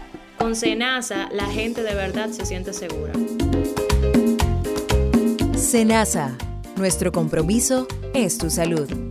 Con 0.41 0.55
Senasa, 0.55 1.29
la 1.31 1.45
gente 1.45 1.83
de 1.83 1.93
verdad 1.93 2.31
se 2.31 2.47
siente 2.47 2.73
segura. 2.73 3.13
Senasa, 5.55 6.35
nuestro 6.77 7.11
compromiso 7.11 7.87
es 8.15 8.39
tu 8.39 8.49
salud. 8.49 9.10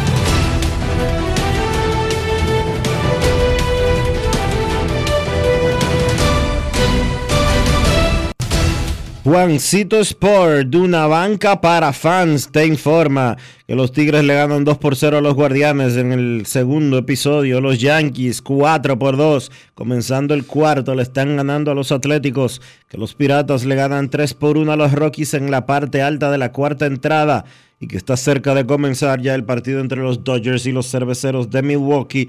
Juancito 9.23 9.99
Sport, 9.99 10.69
de 10.69 10.79
una 10.79 11.05
banca 11.05 11.61
para 11.61 11.93
fans, 11.93 12.49
te 12.51 12.65
informa 12.65 13.37
que 13.67 13.75
los 13.75 13.91
Tigres 13.91 14.23
le 14.23 14.33
ganan 14.33 14.65
2 14.65 14.79
por 14.79 14.95
0 14.95 15.19
a 15.19 15.21
los 15.21 15.35
Guardianes 15.35 15.95
en 15.95 16.11
el 16.11 16.47
segundo 16.47 16.97
episodio. 16.97 17.61
Los 17.61 17.79
Yankees 17.79 18.41
4 18.41 18.97
por 18.97 19.17
2, 19.17 19.51
comenzando 19.75 20.33
el 20.33 20.47
cuarto, 20.47 20.95
le 20.95 21.03
están 21.03 21.35
ganando 21.35 21.69
a 21.69 21.75
los 21.75 21.91
Atléticos. 21.91 22.63
Que 22.89 22.97
los 22.97 23.13
Piratas 23.13 23.63
le 23.63 23.75
ganan 23.75 24.09
3 24.09 24.33
por 24.33 24.57
1 24.57 24.71
a 24.71 24.75
los 24.75 24.91
Rockies 24.91 25.35
en 25.35 25.51
la 25.51 25.67
parte 25.67 26.01
alta 26.01 26.31
de 26.31 26.39
la 26.39 26.51
cuarta 26.51 26.87
entrada. 26.87 27.45
Y 27.79 27.85
que 27.85 27.97
está 27.97 28.17
cerca 28.17 28.55
de 28.55 28.65
comenzar 28.65 29.21
ya 29.21 29.35
el 29.35 29.43
partido 29.43 29.81
entre 29.81 30.01
los 30.01 30.23
Dodgers 30.23 30.65
y 30.65 30.71
los 30.71 30.89
Cerveceros 30.89 31.51
de 31.51 31.61
Milwaukee. 31.61 32.27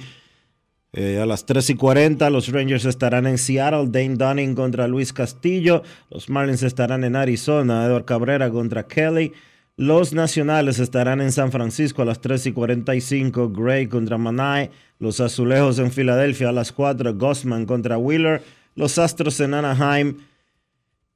Eh, 0.94 1.18
a 1.18 1.24
las 1.24 1.46
3 1.46 1.70
y 1.70 1.74
40 1.74 2.28
los 2.28 2.48
Rangers 2.48 2.84
estarán 2.84 3.26
en 3.26 3.38
Seattle, 3.38 3.86
Dane 3.88 4.16
Dunning 4.16 4.54
contra 4.54 4.86
Luis 4.86 5.14
Castillo, 5.14 5.82
los 6.10 6.28
Marlins 6.28 6.62
estarán 6.62 7.02
en 7.02 7.16
Arizona, 7.16 7.86
Edward 7.86 8.04
Cabrera 8.04 8.50
contra 8.50 8.86
Kelly, 8.86 9.32
los 9.78 10.12
Nacionales 10.12 10.78
estarán 10.78 11.22
en 11.22 11.32
San 11.32 11.50
Francisco 11.50 12.02
a 12.02 12.04
las 12.04 12.20
3 12.20 12.48
y 12.48 12.52
45, 12.52 13.48
Gray 13.48 13.86
contra 13.86 14.18
Manai, 14.18 14.68
los 14.98 15.18
Azulejos 15.20 15.78
en 15.78 15.90
Filadelfia 15.90 16.50
a 16.50 16.52
las 16.52 16.72
4, 16.72 17.14
Gossman 17.14 17.64
contra 17.64 17.96
Wheeler, 17.96 18.42
los 18.74 18.98
Astros 18.98 19.40
en 19.40 19.54
Anaheim, 19.54 20.18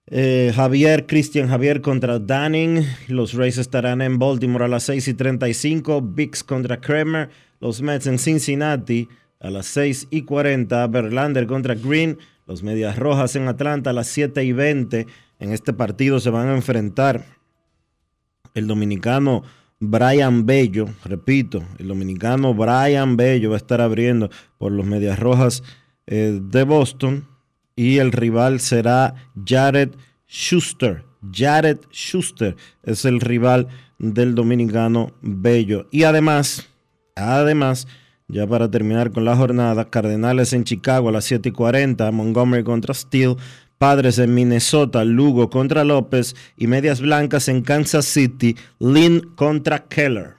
eh, 0.06 0.52
Javier, 0.56 1.04
Christian 1.06 1.48
Javier 1.48 1.82
contra 1.82 2.18
Dunning, 2.18 2.82
los 3.08 3.34
Rays 3.34 3.58
estarán 3.58 4.00
en 4.00 4.18
Baltimore 4.18 4.64
a 4.64 4.68
las 4.68 4.84
6 4.84 5.06
y 5.08 5.12
35, 5.12 6.00
Bix 6.00 6.42
contra 6.42 6.80
Kramer, 6.80 7.28
los 7.60 7.82
Mets 7.82 8.06
en 8.06 8.18
Cincinnati, 8.18 9.06
a 9.40 9.50
las 9.50 9.66
6 9.66 10.08
y 10.10 10.22
40, 10.22 10.86
Verlander 10.88 11.46
contra 11.46 11.74
Green, 11.74 12.18
los 12.46 12.62
Medias 12.62 12.98
Rojas 12.98 13.36
en 13.36 13.48
Atlanta 13.48 13.90
a 13.90 13.92
las 13.92 14.08
7 14.08 14.44
y 14.44 14.52
20. 14.52 15.06
En 15.38 15.52
este 15.52 15.72
partido 15.72 16.20
se 16.20 16.30
van 16.30 16.48
a 16.48 16.54
enfrentar 16.54 17.24
el 18.54 18.66
dominicano 18.66 19.42
Brian 19.78 20.46
Bello, 20.46 20.88
repito, 21.04 21.62
el 21.78 21.88
dominicano 21.88 22.54
Brian 22.54 23.16
Bello 23.16 23.50
va 23.50 23.56
a 23.56 23.58
estar 23.58 23.82
abriendo 23.82 24.30
por 24.56 24.72
los 24.72 24.86
Medias 24.86 25.18
Rojas 25.18 25.62
eh, 26.06 26.40
de 26.42 26.62
Boston 26.62 27.28
y 27.74 27.98
el 27.98 28.12
rival 28.12 28.60
será 28.60 29.14
Jared 29.44 29.90
Schuster. 30.26 31.04
Jared 31.30 31.78
Schuster 31.92 32.56
es 32.84 33.04
el 33.04 33.20
rival 33.20 33.68
del 33.98 34.34
dominicano 34.34 35.12
Bello. 35.20 35.86
Y 35.90 36.04
además, 36.04 36.66
además, 37.14 37.86
ya 38.28 38.46
para 38.46 38.70
terminar 38.70 39.12
con 39.12 39.24
la 39.24 39.36
jornada, 39.36 39.88
Cardenales 39.88 40.52
en 40.52 40.64
Chicago 40.64 41.08
a 41.08 41.12
las 41.12 41.24
7 41.26 41.48
y 41.50 41.52
40, 41.52 42.10
Montgomery 42.10 42.64
contra 42.64 42.92
Steele, 42.92 43.36
Padres 43.78 44.18
en 44.18 44.34
Minnesota, 44.34 45.04
Lugo 45.04 45.48
contra 45.48 45.84
López 45.84 46.34
y 46.56 46.66
Medias 46.66 47.00
Blancas 47.00 47.48
en 47.48 47.62
Kansas 47.62 48.04
City, 48.04 48.56
Lynn 48.80 49.20
contra 49.36 49.84
Keller. 49.84 50.34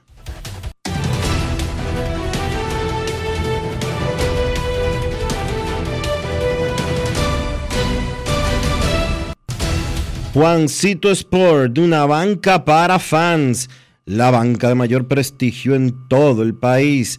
Juancito 10.34 11.10
Sport, 11.10 11.78
una 11.78 12.04
banca 12.04 12.64
para 12.64 12.98
fans, 12.98 13.70
la 14.04 14.30
banca 14.30 14.68
de 14.68 14.74
mayor 14.74 15.08
prestigio 15.08 15.74
en 15.74 16.06
todo 16.06 16.42
el 16.42 16.54
país 16.54 17.18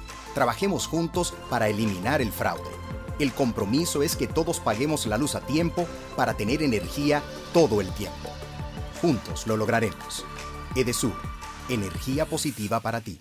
Trabajemos 0.33 0.87
juntos 0.87 1.33
para 1.49 1.67
eliminar 1.67 2.21
el 2.21 2.31
fraude. 2.31 2.69
El 3.19 3.33
compromiso 3.33 4.01
es 4.01 4.15
que 4.15 4.27
todos 4.27 4.59
paguemos 4.59 5.05
la 5.05 5.17
luz 5.17 5.35
a 5.35 5.41
tiempo 5.41 5.85
para 6.15 6.33
tener 6.35 6.63
energía 6.63 7.21
todo 7.53 7.81
el 7.81 7.91
tiempo. 7.93 8.29
Juntos 9.01 9.45
lo 9.45 9.57
lograremos. 9.57 10.25
Edesur, 10.75 11.13
energía 11.69 12.25
positiva 12.25 12.79
para 12.79 13.01
ti. 13.01 13.19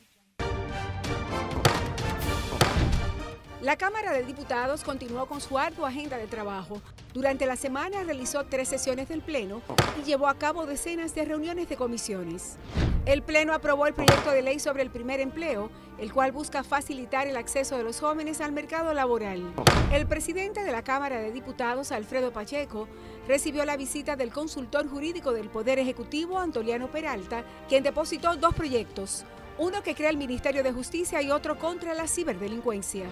La 3.61 3.77
Cámara 3.77 4.15
de 4.15 4.25
Diputados 4.25 4.83
continuó 4.83 5.27
con 5.27 5.43
su 5.43 5.59
ardua 5.59 5.91
agenda 5.91 6.17
de 6.17 6.27
trabajo. 6.27 6.81
Durante 7.13 7.45
la 7.45 7.57
semana 7.57 8.03
realizó 8.05 8.45
tres 8.45 8.69
sesiones 8.69 9.11
del 9.11 9.21
Pleno 9.21 9.61
y 10.01 10.05
llevó 10.07 10.29
a 10.29 10.39
cabo 10.39 10.65
decenas 10.65 11.15
de 11.15 11.27
reuniones 11.27 11.69
de 11.69 11.77
comisiones. 11.77 12.57
El 13.05 13.23
Pleno 13.23 13.53
aprobó 13.53 13.87
el 13.87 13.93
proyecto 13.93 14.31
de 14.31 14.41
ley 14.41 14.61
sobre 14.61 14.83
el 14.83 14.91
primer 14.91 15.21
empleo, 15.21 15.71
el 15.99 16.11
cual 16.11 16.33
busca 16.33 16.65
facilitar 16.65 17.27
el 17.27 17.37
acceso 17.37 17.77
de 17.77 17.83
los 17.83 18.01
jóvenes 18.01 18.41
al 18.41 18.53
mercado 18.53 18.95
laboral. 18.95 19.53
El 19.93 20.07
presidente 20.07 20.65
de 20.65 20.73
la 20.73 20.83
Cámara 20.83 21.19
de 21.19 21.31
Diputados, 21.31 21.93
Alfredo 21.93 22.33
Pacheco, 22.33 22.89
recibió 23.29 23.67
la 23.67 23.77
visita 23.77 24.17
del 24.17 24.33
consultor 24.33 24.89
jurídico 24.89 25.35
del 25.35 25.51
Poder 25.51 25.79
Ejecutivo, 25.79 26.39
Antoliano 26.39 26.91
Peralta, 26.91 27.45
quien 27.69 27.83
depositó 27.83 28.37
dos 28.37 28.55
proyectos, 28.55 29.27
uno 29.61 29.83
que 29.83 29.95
crea 29.95 30.09
el 30.09 30.17
Ministerio 30.17 30.63
de 30.63 30.73
Justicia 30.73 31.21
y 31.21 31.31
otro 31.31 31.59
contra 31.59 31.93
la 31.93 32.09
ciberdelincuencia. 32.09 33.05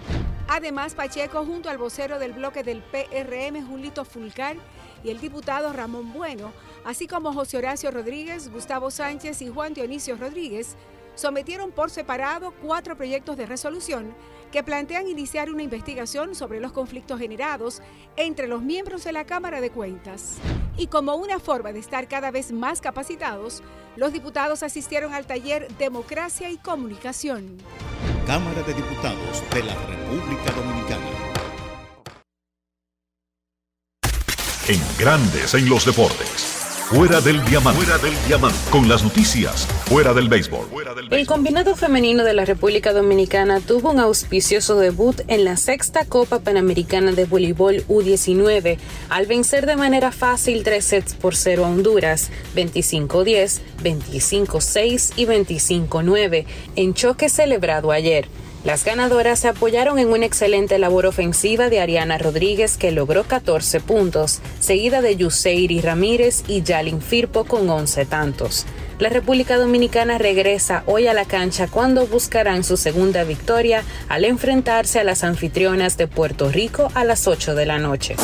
Además, 0.47 0.95
Pacheco, 0.95 1.45
junto 1.45 1.69
al 1.69 1.77
vocero 1.77 2.17
del 2.17 2.33
bloque 2.33 2.63
del 2.63 2.81
PRM, 2.81 3.67
Julito 3.67 4.03
Fulcar, 4.03 4.55
y 5.03 5.11
el 5.11 5.21
diputado 5.21 5.71
Ramón 5.71 6.11
Bueno, 6.11 6.51
así 6.83 7.05
como 7.05 7.33
José 7.33 7.57
Horacio 7.57 7.91
Rodríguez, 7.91 8.51
Gustavo 8.51 8.89
Sánchez 8.89 9.43
y 9.43 9.49
Juan 9.49 9.75
Dionisio 9.75 10.17
Rodríguez, 10.17 10.75
sometieron 11.13 11.71
por 11.71 11.91
separado 11.91 12.51
cuatro 12.63 12.97
proyectos 12.97 13.37
de 13.37 13.45
resolución 13.45 14.15
que 14.51 14.63
plantean 14.63 15.07
iniciar 15.07 15.49
una 15.49 15.63
investigación 15.63 16.35
sobre 16.35 16.59
los 16.59 16.71
conflictos 16.71 17.19
generados 17.19 17.81
entre 18.17 18.47
los 18.47 18.61
miembros 18.61 19.03
de 19.03 19.11
la 19.11 19.25
Cámara 19.25 19.61
de 19.61 19.69
Cuentas. 19.69 20.37
Y 20.77 20.87
como 20.87 21.15
una 21.15 21.39
forma 21.39 21.71
de 21.71 21.79
estar 21.79 22.07
cada 22.07 22.31
vez 22.31 22.51
más 22.51 22.81
capacitados, 22.81 23.63
los 23.95 24.13
diputados 24.13 24.63
asistieron 24.63 25.13
al 25.13 25.25
taller 25.25 25.67
Democracia 25.77 26.49
y 26.49 26.57
Comunicación. 26.57 27.57
Cámara 28.25 28.61
de 28.63 28.73
Diputados 28.73 29.43
de 29.53 29.63
la 29.63 29.75
República 29.75 30.51
Dominicana. 30.51 31.05
En 34.67 34.79
Grandes 34.99 35.53
en 35.55 35.67
los 35.67 35.85
Deportes. 35.85 36.58
Fuera 36.89 37.21
del 37.21 37.45
diamante. 37.45 37.83
Fuera 37.83 37.99
del 37.99 38.15
diamante. 38.25 38.57
Con 38.71 38.89
las 38.89 39.03
noticias. 39.03 39.67
Fuera 39.85 40.11
del 40.11 40.27
béisbol. 40.27 40.65
El 41.11 41.27
combinado 41.27 41.75
femenino 41.75 42.23
de 42.23 42.33
la 42.33 42.45
República 42.45 42.93
Dominicana 42.93 43.59
tuvo 43.59 43.91
un 43.91 43.99
auspicioso 43.99 44.75
debut 44.79 45.21
en 45.27 45.45
la 45.45 45.55
sexta 45.55 46.05
Copa 46.05 46.39
Panamericana 46.39 47.11
de 47.11 47.25
Voleibol 47.25 47.85
U19 47.87 48.79
al 49.09 49.27
vencer 49.27 49.67
de 49.67 49.75
manera 49.75 50.11
fácil 50.11 50.63
tres 50.63 50.85
sets 50.85 51.13
por 51.13 51.35
cero 51.35 51.63
a 51.63 51.69
Honduras, 51.69 52.31
25-10, 52.55 53.59
25-6 53.83 55.13
y 55.15 55.25
25-9, 55.27 56.45
en 56.75 56.95
choque 56.95 57.29
celebrado 57.29 57.91
ayer. 57.91 58.27
Las 58.65 58.83
ganadoras 58.83 59.39
se 59.39 59.47
apoyaron 59.47 59.99
en 59.99 60.09
una 60.09 60.25
excelente 60.25 60.77
labor 60.79 61.05
ofensiva 61.05 61.69
de 61.69 61.79
Ariana 61.79 62.17
Rodríguez 62.17 62.75
que 62.75 62.91
logró 62.91 63.23
14 63.23 63.79
puntos, 63.79 64.41
seguida 64.59 65.01
de 65.01 65.15
Yuseiri 65.15 65.79
Ramírez 65.79 66.43
y 66.47 66.61
Yalin 66.61 67.01
Firpo 67.01 67.45
con 67.45 67.69
11 67.69 68.05
tantos. 68.05 68.65
La 68.99 69.07
República 69.07 69.55
Dominicana 69.55 70.17
regresa 70.17 70.83
hoy 70.87 71.07
a 71.07 71.13
la 71.13 71.23
cancha 71.23 71.67
cuando 71.67 72.05
buscarán 72.05 72.65
su 72.65 72.75
segunda 72.75 73.23
victoria 73.23 73.83
al 74.09 74.25
enfrentarse 74.25 74.99
a 74.99 75.05
las 75.05 75.23
anfitrionas 75.23 75.95
de 75.95 76.07
Puerto 76.07 76.51
Rico 76.51 76.91
a 76.95 77.05
las 77.05 77.27
8 77.27 77.55
de 77.55 77.65
la 77.65 77.79
noche. 77.79 78.17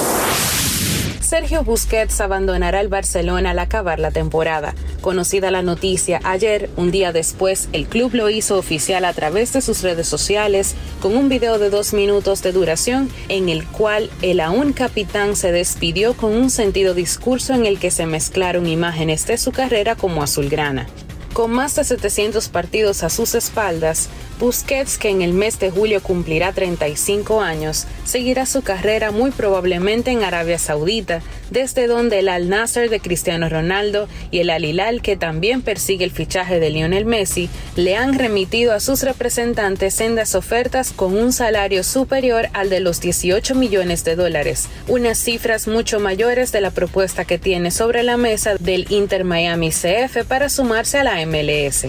Sergio 1.36 1.66
Busquets 1.66 2.22
abandonará 2.22 2.80
el 2.80 2.88
Barcelona 2.88 3.50
al 3.50 3.60
acabar 3.60 4.00
la 4.00 4.10
temporada. 4.10 4.74
Conocida 5.02 5.52
la 5.52 5.62
noticia 5.62 6.22
ayer, 6.24 6.70
un 6.78 6.92
día 6.92 7.12
después, 7.12 7.68
el 7.74 7.88
club 7.88 8.14
lo 8.14 8.30
hizo 8.30 8.58
oficial 8.58 9.04
a 9.04 9.12
través 9.12 9.52
de 9.52 9.60
sus 9.60 9.82
redes 9.82 10.08
sociales 10.08 10.76
con 11.02 11.18
un 11.18 11.28
video 11.28 11.60
de 11.60 11.70
dos 11.70 11.92
minutos 11.92 12.42
de 12.42 12.54
duración 12.54 13.10
en 13.28 13.50
el 13.50 13.68
cual 13.68 14.10
el 14.22 14.40
aún 14.40 14.72
capitán 14.72 15.36
se 15.36 15.52
despidió 15.52 16.16
con 16.16 16.32
un 16.32 16.50
sentido 16.50 16.94
discurso 16.94 17.54
en 17.54 17.66
el 17.66 17.80
que 17.80 17.92
se 17.92 18.06
mezclaron 18.06 18.66
imágenes 18.66 19.28
de 19.28 19.38
su 19.38 19.52
carrera 19.52 19.98
como 19.98 20.24
azulgrana. 20.24 20.88
Con 21.36 21.52
más 21.52 21.76
de 21.76 21.84
700 21.84 22.48
partidos 22.48 23.04
a 23.04 23.10
sus 23.10 23.36
espaldas, 23.36 24.08
Busquets, 24.40 24.98
que 24.98 25.10
en 25.10 25.22
el 25.22 25.34
mes 25.34 25.60
de 25.60 25.70
julio 25.70 26.02
cumplirá 26.02 26.54
35 26.54 27.42
años, 27.42 27.88
seguirá 28.06 28.46
su 28.46 28.62
carrera 28.62 29.12
muy 29.12 29.32
probablemente 29.32 30.12
en 30.12 30.24
Arabia 30.24 30.58
Saudita, 30.58 31.22
desde 31.50 31.88
donde 31.88 32.20
el 32.20 32.30
Al 32.30 32.50
Nasser 32.50 32.90
de 32.90 33.00
Cristiano 33.00 33.50
Ronaldo 33.50 34.08
y 34.32 34.40
el 34.40 34.50
Al 34.50 34.66
Hilal, 34.66 35.02
que 35.02 35.18
también 35.18 35.62
persigue 35.62 36.06
el 36.06 36.12
fichaje 36.12 36.60
de 36.60 36.70
Lionel 36.70 37.06
Messi, 37.06 37.50
le 37.76 37.96
han 37.96 38.18
remitido 38.18 38.74
a 38.74 38.80
sus 38.80 39.04
representantes 39.04 39.94
sendas 39.94 40.36
ofertas 40.36 40.92
con 40.92 41.18
un 41.18 41.34
salario 41.34 41.84
superior 41.84 42.48
al 42.54 42.70
de 42.70 42.80
los 42.80 43.02
18 43.02 43.56
millones 43.56 44.04
de 44.04 44.16
dólares, 44.16 44.68
unas 44.88 45.18
cifras 45.18 45.68
mucho 45.68 46.00
mayores 46.00 46.52
de 46.52 46.62
la 46.62 46.72
propuesta 46.72 47.26
que 47.26 47.38
tiene 47.38 47.72
sobre 47.72 48.04
la 48.04 48.18
mesa 48.18 48.56
del 48.60 48.88
Inter 48.90 49.24
Miami 49.24 49.70
CF 49.70 50.26
para 50.28 50.50
sumarse 50.50 51.00
a 51.00 51.04
la 51.04 51.26
MLS. 51.26 51.88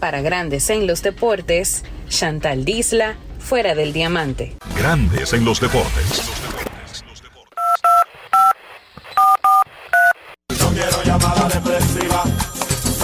Para 0.00 0.20
Grandes 0.20 0.68
en 0.70 0.86
los 0.86 1.02
Deportes, 1.02 1.84
Chantal 2.08 2.64
Disla, 2.64 3.16
fuera 3.38 3.74
del 3.74 3.92
diamante. 3.92 4.56
Grandes 4.76 5.32
en 5.32 5.44
los 5.44 5.60
Deportes. 5.60 6.22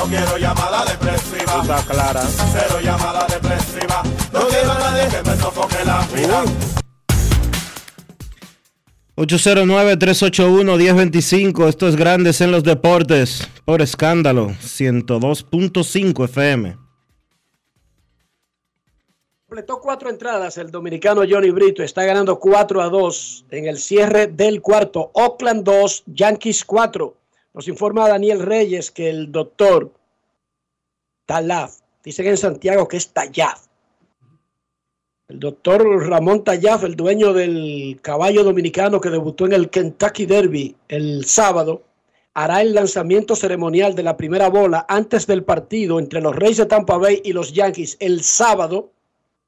Quiero 0.08 0.38
llamada 0.38 0.84
depresiva. 0.84 1.62
Está 1.62 1.82
clara. 1.86 2.22
Cero 2.22 2.80
llamada 2.82 3.26
depresiva. 3.26 4.02
No 4.32 4.48
quiero 4.48 4.72
a 4.72 4.78
nadie 4.78 5.06
que 5.08 5.22
me 5.28 5.36
sofoque 5.36 5.84
la 5.84 6.00
vida. 6.14 6.42
809-381-1025. 9.16 11.68
Esto 11.68 11.88
es 11.88 11.96
Grandes 11.96 12.40
en 12.40 12.52
los 12.52 12.62
Deportes. 12.62 13.48
Por 13.64 13.82
escándalo. 13.82 14.52
102.5 14.62 16.24
FM. 16.24 16.78
Completó 19.48 19.80
cuatro 19.80 20.08
entradas 20.10 20.56
el 20.58 20.70
dominicano 20.70 21.22
Johnny 21.28 21.50
Brito. 21.50 21.82
Está 21.82 22.04
ganando 22.04 22.38
4 22.38 22.80
a 22.82 22.90
2 22.90 23.46
en 23.50 23.66
el 23.66 23.78
cierre 23.78 24.28
del 24.28 24.60
cuarto. 24.60 25.10
Oakland 25.14 25.64
2, 25.64 26.04
Yankees 26.06 26.64
4. 26.64 27.16
Nos 27.54 27.66
informa 27.66 28.08
Daniel 28.08 28.40
Reyes 28.40 28.92
que 28.92 29.08
el 29.08 29.32
doctor 29.32 29.90
Talaf, 31.28 31.80
dicen 32.02 32.26
en 32.26 32.38
Santiago 32.38 32.88
que 32.88 32.96
es 32.96 33.12
Tallaf. 33.12 33.66
El 35.28 35.38
doctor 35.38 36.08
Ramón 36.08 36.42
Tallaf, 36.42 36.84
el 36.84 36.96
dueño 36.96 37.34
del 37.34 37.98
caballo 38.00 38.42
dominicano 38.42 38.98
que 38.98 39.10
debutó 39.10 39.44
en 39.44 39.52
el 39.52 39.68
Kentucky 39.68 40.24
Derby 40.24 40.74
el 40.88 41.26
sábado, 41.26 41.82
hará 42.32 42.62
el 42.62 42.72
lanzamiento 42.72 43.36
ceremonial 43.36 43.94
de 43.94 44.04
la 44.04 44.16
primera 44.16 44.48
bola 44.48 44.86
antes 44.88 45.26
del 45.26 45.44
partido 45.44 45.98
entre 45.98 46.22
los 46.22 46.34
Reyes 46.34 46.56
de 46.56 46.64
Tampa 46.64 46.96
Bay 46.96 47.20
y 47.22 47.34
los 47.34 47.52
Yankees 47.52 47.98
el 48.00 48.22
sábado 48.22 48.90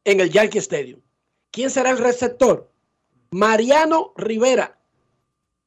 en 0.04 0.20
el 0.20 0.28
Yankee 0.28 0.58
Stadium. 0.58 1.00
¿Quién 1.50 1.70
será 1.70 1.88
el 1.92 1.98
receptor? 1.98 2.68
Mariano 3.30 4.12
Rivera, 4.18 4.76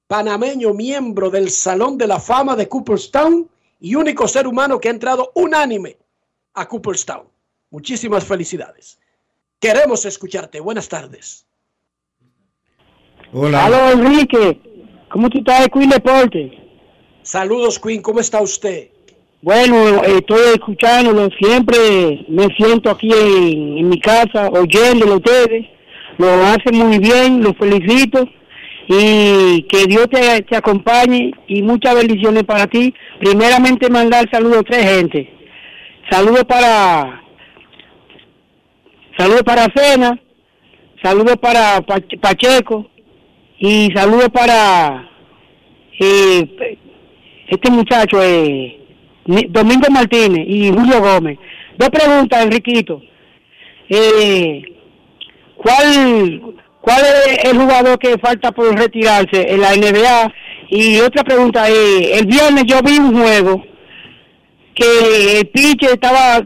panameño 0.06 0.76
miembro 0.76 1.32
del 1.32 1.50
Salón 1.50 1.98
de 1.98 2.06
la 2.06 2.20
Fama 2.20 2.56
de 2.56 2.70
Cooperstown 2.70 3.50
y 3.80 3.96
único 3.96 4.28
ser 4.28 4.46
humano 4.46 4.80
que 4.80 4.90
ha 4.90 4.92
entrado 4.92 5.32
unánime 5.34 6.03
a 6.54 6.68
Cooperstown. 6.68 7.28
Muchísimas 7.70 8.24
felicidades. 8.26 9.00
Queremos 9.60 10.06
escucharte. 10.06 10.60
Buenas 10.60 10.88
tardes. 10.88 11.46
Hola. 13.32 13.66
Aló, 13.66 13.92
Enrique. 13.92 14.60
¿Cómo 15.10 15.30
tú 15.30 15.40
estás, 15.40 15.68
Queen 15.70 15.90
Deporte? 15.90 16.52
Saludos, 17.24 17.80
Queen. 17.80 18.02
¿Cómo 18.02 18.20
está 18.20 18.42
usted? 18.42 18.90
Bueno, 19.42 20.04
eh, 20.04 20.18
estoy 20.20 20.54
escuchándolo. 20.54 21.30
Siempre 21.40 22.26
me 22.30 22.48
siento 22.56 22.90
aquí 22.92 23.10
en, 23.12 23.78
en 23.80 23.90
mi 23.90 24.00
casa 24.00 24.50
oyéndolo 24.50 25.14
a 25.14 25.18
ustedes. 25.18 25.66
Lo 26.18 26.30
hacen 26.46 26.78
muy 26.78 27.00
bien, 27.00 27.42
los 27.42 27.58
felicito. 27.58 28.28
Y 28.88 29.64
que 29.64 29.86
Dios 29.88 30.08
te, 30.10 30.42
te 30.44 30.56
acompañe 30.56 31.32
y 31.48 31.64
muchas 31.64 31.96
bendiciones 31.96 32.44
para 32.44 32.68
ti. 32.68 32.94
Primeramente 33.20 33.90
mandar 33.90 34.30
saludos 34.30 34.60
a 34.60 34.64
tres 34.64 34.84
gente. 34.84 35.43
Saludos 36.10 36.44
para 36.46 37.22
saludos 39.18 39.44
para 39.44 39.68
Cena, 39.76 40.20
saludos 41.04 41.38
para 41.38 41.82
Pach- 41.82 42.20
Pacheco 42.20 42.88
y 43.60 43.90
saludos 43.96 44.30
para 44.34 45.10
eh, 46.00 46.78
este 47.48 47.72
muchacho 47.72 48.22
eh, 48.22 48.80
Domingo 49.50 49.88
Martínez 49.92 50.46
y 50.48 50.72
Julio 50.72 51.00
Gómez. 51.02 51.38
Dos 51.78 51.90
preguntas, 51.90 52.44
Enriquito. 52.44 53.02
Eh, 53.90 54.62
¿Cuál 55.56 56.42
cuál 56.82 57.02
es 57.02 57.46
el 57.46 57.58
jugador 57.58 57.98
que 57.98 58.18
falta 58.18 58.52
por 58.52 58.76
retirarse 58.78 59.54
en 59.54 59.62
la 59.62 59.74
NBA? 59.76 60.34
Y 60.70 61.00
otra 61.00 61.24
pregunta, 61.24 61.70
eh, 61.70 62.18
el 62.18 62.26
viernes 62.26 62.66
yo 62.66 62.82
vi 62.82 62.98
un 62.98 63.16
juego 63.18 63.64
que 64.74 65.40
el 65.40 65.48
pitcher 65.48 65.92
estaba 65.92 66.42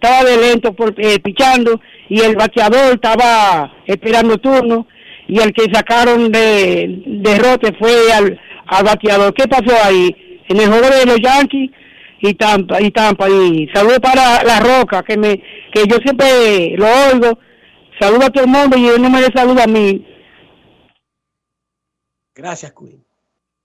estaba 0.00 0.24
de 0.24 0.36
lento 0.38 0.72
por, 0.72 0.94
eh, 0.96 1.20
pichando 1.20 1.78
y 2.08 2.20
el 2.20 2.34
bateador 2.34 2.94
estaba 2.94 3.70
esperando 3.86 4.38
turno 4.38 4.86
y 5.28 5.38
el 5.38 5.52
que 5.52 5.72
sacaron 5.72 6.32
de 6.32 7.02
derrote 7.06 7.74
fue 7.78 8.10
al, 8.12 8.40
al 8.66 8.84
bateador. 8.84 9.34
¿Qué 9.34 9.46
pasó 9.46 9.76
ahí? 9.84 10.42
En 10.48 10.58
el 10.58 10.68
juego 10.68 10.88
de 10.88 11.04
los 11.04 11.20
Yankees 11.20 11.70
y 12.22 12.34
Tampa 12.34 12.80
y 12.80 12.90
Tampa 12.90 13.28
y 13.28 13.68
saludo 13.74 14.00
para 14.00 14.42
la 14.42 14.60
Roca 14.60 15.02
que 15.02 15.18
me 15.18 15.36
que 15.72 15.86
yo 15.86 15.96
siempre 16.02 16.74
lo 16.76 16.86
oigo. 16.86 17.38
Saludo 18.00 18.24
a 18.24 18.30
todo 18.30 18.44
el 18.44 18.50
mundo 18.50 18.78
y 18.78 18.86
él 18.86 19.02
no 19.02 19.10
me 19.10 19.20
dé 19.20 19.28
saludo 19.34 19.62
a 19.62 19.66
mí. 19.66 20.06
Gracias, 22.34 22.72
Queen. 22.72 23.04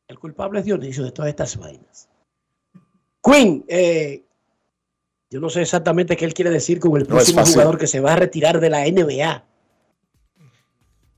El 0.10 0.20
culpable 0.20 0.60
es 0.60 0.66
Dionisio 0.66 1.06
de 1.06 1.12
todas 1.12 1.30
estas 1.30 1.58
vainas. 1.58 2.10
Queen, 3.26 3.66
eh, 3.68 4.24
yo 5.32 5.40
no 5.40 5.50
sé 5.50 5.62
exactamente 5.64 6.16
qué 6.16 6.26
él 6.26 6.34
quiere 6.34 6.52
decir 6.52 6.80
con 6.80 6.96
el 6.98 7.08
próximo 7.08 7.44
jugador 7.44 7.78
que 7.78 7.88
se 7.88 8.00
va 8.00 8.14
a 8.14 8.18
retirar 8.18 8.60
de 8.60 8.70
la 8.70 8.86
NBA. 8.86 9.44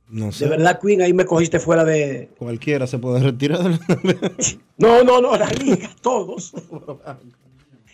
No 0.09 0.31
sé. 0.31 0.45
De 0.45 0.51
verdad, 0.51 0.79
Queen, 0.81 1.01
ahí 1.01 1.11
me 1.11 1.25
cogiste 1.25 1.59
fuera 1.59 1.84
de. 1.84 2.29
Cualquiera 2.38 2.88
se 2.88 2.97
puede 2.97 3.19
retirar. 3.19 3.61
de 3.61 4.13
la- 4.13 4.31
No, 4.77 5.03
no, 5.03 5.19
no, 5.21 5.35
la 5.35 5.49
liga, 5.49 5.89
todos. 6.01 6.53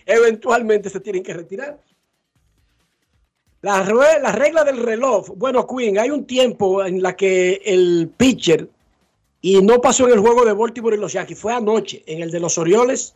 Eventualmente 0.06 0.90
se 0.90 1.00
tienen 1.00 1.24
que 1.24 1.34
retirar. 1.34 1.80
La, 3.62 3.82
regla 3.84 4.64
del 4.66 4.78
reloj. 4.78 5.30
Bueno, 5.38 5.66
Queen, 5.66 5.98
hay 5.98 6.12
un 6.12 6.26
tiempo 6.26 6.84
en 6.84 7.02
la 7.02 7.16
que 7.16 7.62
el 7.66 8.12
pitcher, 8.16 8.70
y 9.42 9.62
no 9.62 9.80
pasó 9.80 10.06
en 10.06 10.14
el 10.14 10.20
juego 10.20 10.46
de 10.46 10.52
Baltimore 10.52 10.98
y 10.98 11.00
los 11.00 11.14
Yankees, 11.14 11.40
fue 11.40 11.54
anoche, 11.54 12.04
en 12.06 12.22
el 12.22 12.30
de 12.30 12.42
los 12.42 12.58
Orioles 12.58 13.16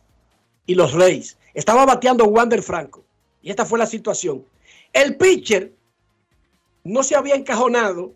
y 0.68 0.74
los 0.74 0.92
Reyes. 0.92 1.36
Estaba 1.54 1.84
bateando 1.86 2.26
Wander 2.26 2.62
Franco. 2.62 3.02
Y 3.42 3.50
esta 3.50 3.64
fue 3.64 3.78
la 3.78 3.86
situación. 3.86 4.44
El 4.92 5.16
pitcher 5.16 5.72
no 6.84 7.02
se 7.02 7.16
había 7.16 7.34
encajonado 7.34 8.12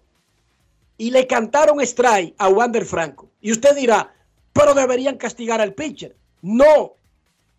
y 0.98 1.10
le 1.10 1.26
cantaron 1.26 1.80
strike 1.80 2.34
a 2.36 2.48
Wander 2.48 2.84
Franco. 2.84 3.30
Y 3.40 3.52
usted 3.52 3.74
dirá, 3.74 4.14
pero 4.52 4.74
deberían 4.74 5.16
castigar 5.16 5.62
al 5.62 5.72
pitcher. 5.72 6.14
No, 6.42 6.92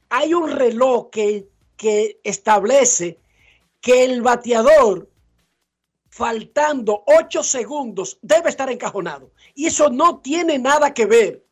hay 0.10 0.36
un 0.36 0.52
reloj 0.52 1.10
que, 1.10 1.48
que 1.76 2.20
establece 2.24 3.18
que 3.82 4.03
el 4.03 4.22
bateador, 4.22 5.10
faltando 6.10 7.03
8 7.07 7.41
segundos, 7.41 8.20
debe 8.22 8.49
estar 8.49 8.70
encajonado. 8.70 9.32
Y 9.56 9.65
eso 9.65 9.90
no 9.90 10.20
tiene 10.20 10.60
nada 10.60 10.94
que 10.94 11.07
ver 11.07 11.44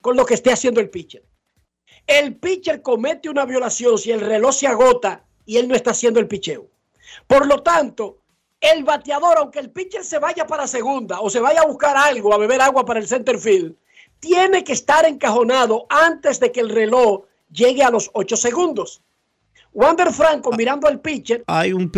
con 0.00 0.16
lo 0.16 0.26
que 0.26 0.34
esté 0.34 0.50
haciendo 0.50 0.80
el 0.80 0.90
pitcher. 0.90 1.22
El 2.06 2.36
pitcher 2.36 2.82
comete 2.82 3.28
una 3.28 3.44
violación 3.44 3.98
si 3.98 4.10
el 4.10 4.20
reloj 4.20 4.54
se 4.54 4.66
agota 4.66 5.24
y 5.46 5.56
él 5.56 5.68
no 5.68 5.74
está 5.74 5.92
haciendo 5.92 6.20
el 6.20 6.28
picheo. 6.28 6.68
Por 7.26 7.46
lo 7.46 7.62
tanto, 7.62 8.18
el 8.60 8.84
bateador, 8.84 9.38
aunque 9.38 9.58
el 9.58 9.70
pitcher 9.70 10.04
se 10.04 10.18
vaya 10.18 10.46
para 10.46 10.66
segunda 10.66 11.20
o 11.20 11.30
se 11.30 11.40
vaya 11.40 11.62
a 11.62 11.66
buscar 11.66 11.96
algo, 11.96 12.32
a 12.32 12.38
beber 12.38 12.60
agua 12.60 12.84
para 12.84 13.00
el 13.00 13.08
center 13.08 13.38
field, 13.38 13.74
tiene 14.20 14.62
que 14.62 14.72
estar 14.72 15.04
encajonado 15.04 15.86
antes 15.88 16.38
de 16.38 16.52
que 16.52 16.60
el 16.60 16.68
reloj 16.68 17.24
llegue 17.50 17.82
a 17.82 17.90
los 17.90 18.10
8 18.14 18.36
segundos. 18.36 19.02
Wander 19.72 20.12
Franco 20.12 20.52
mirando 20.52 20.86
al 20.86 21.00
pitcher, 21.00 21.42
Hay 21.46 21.72
un 21.72 21.90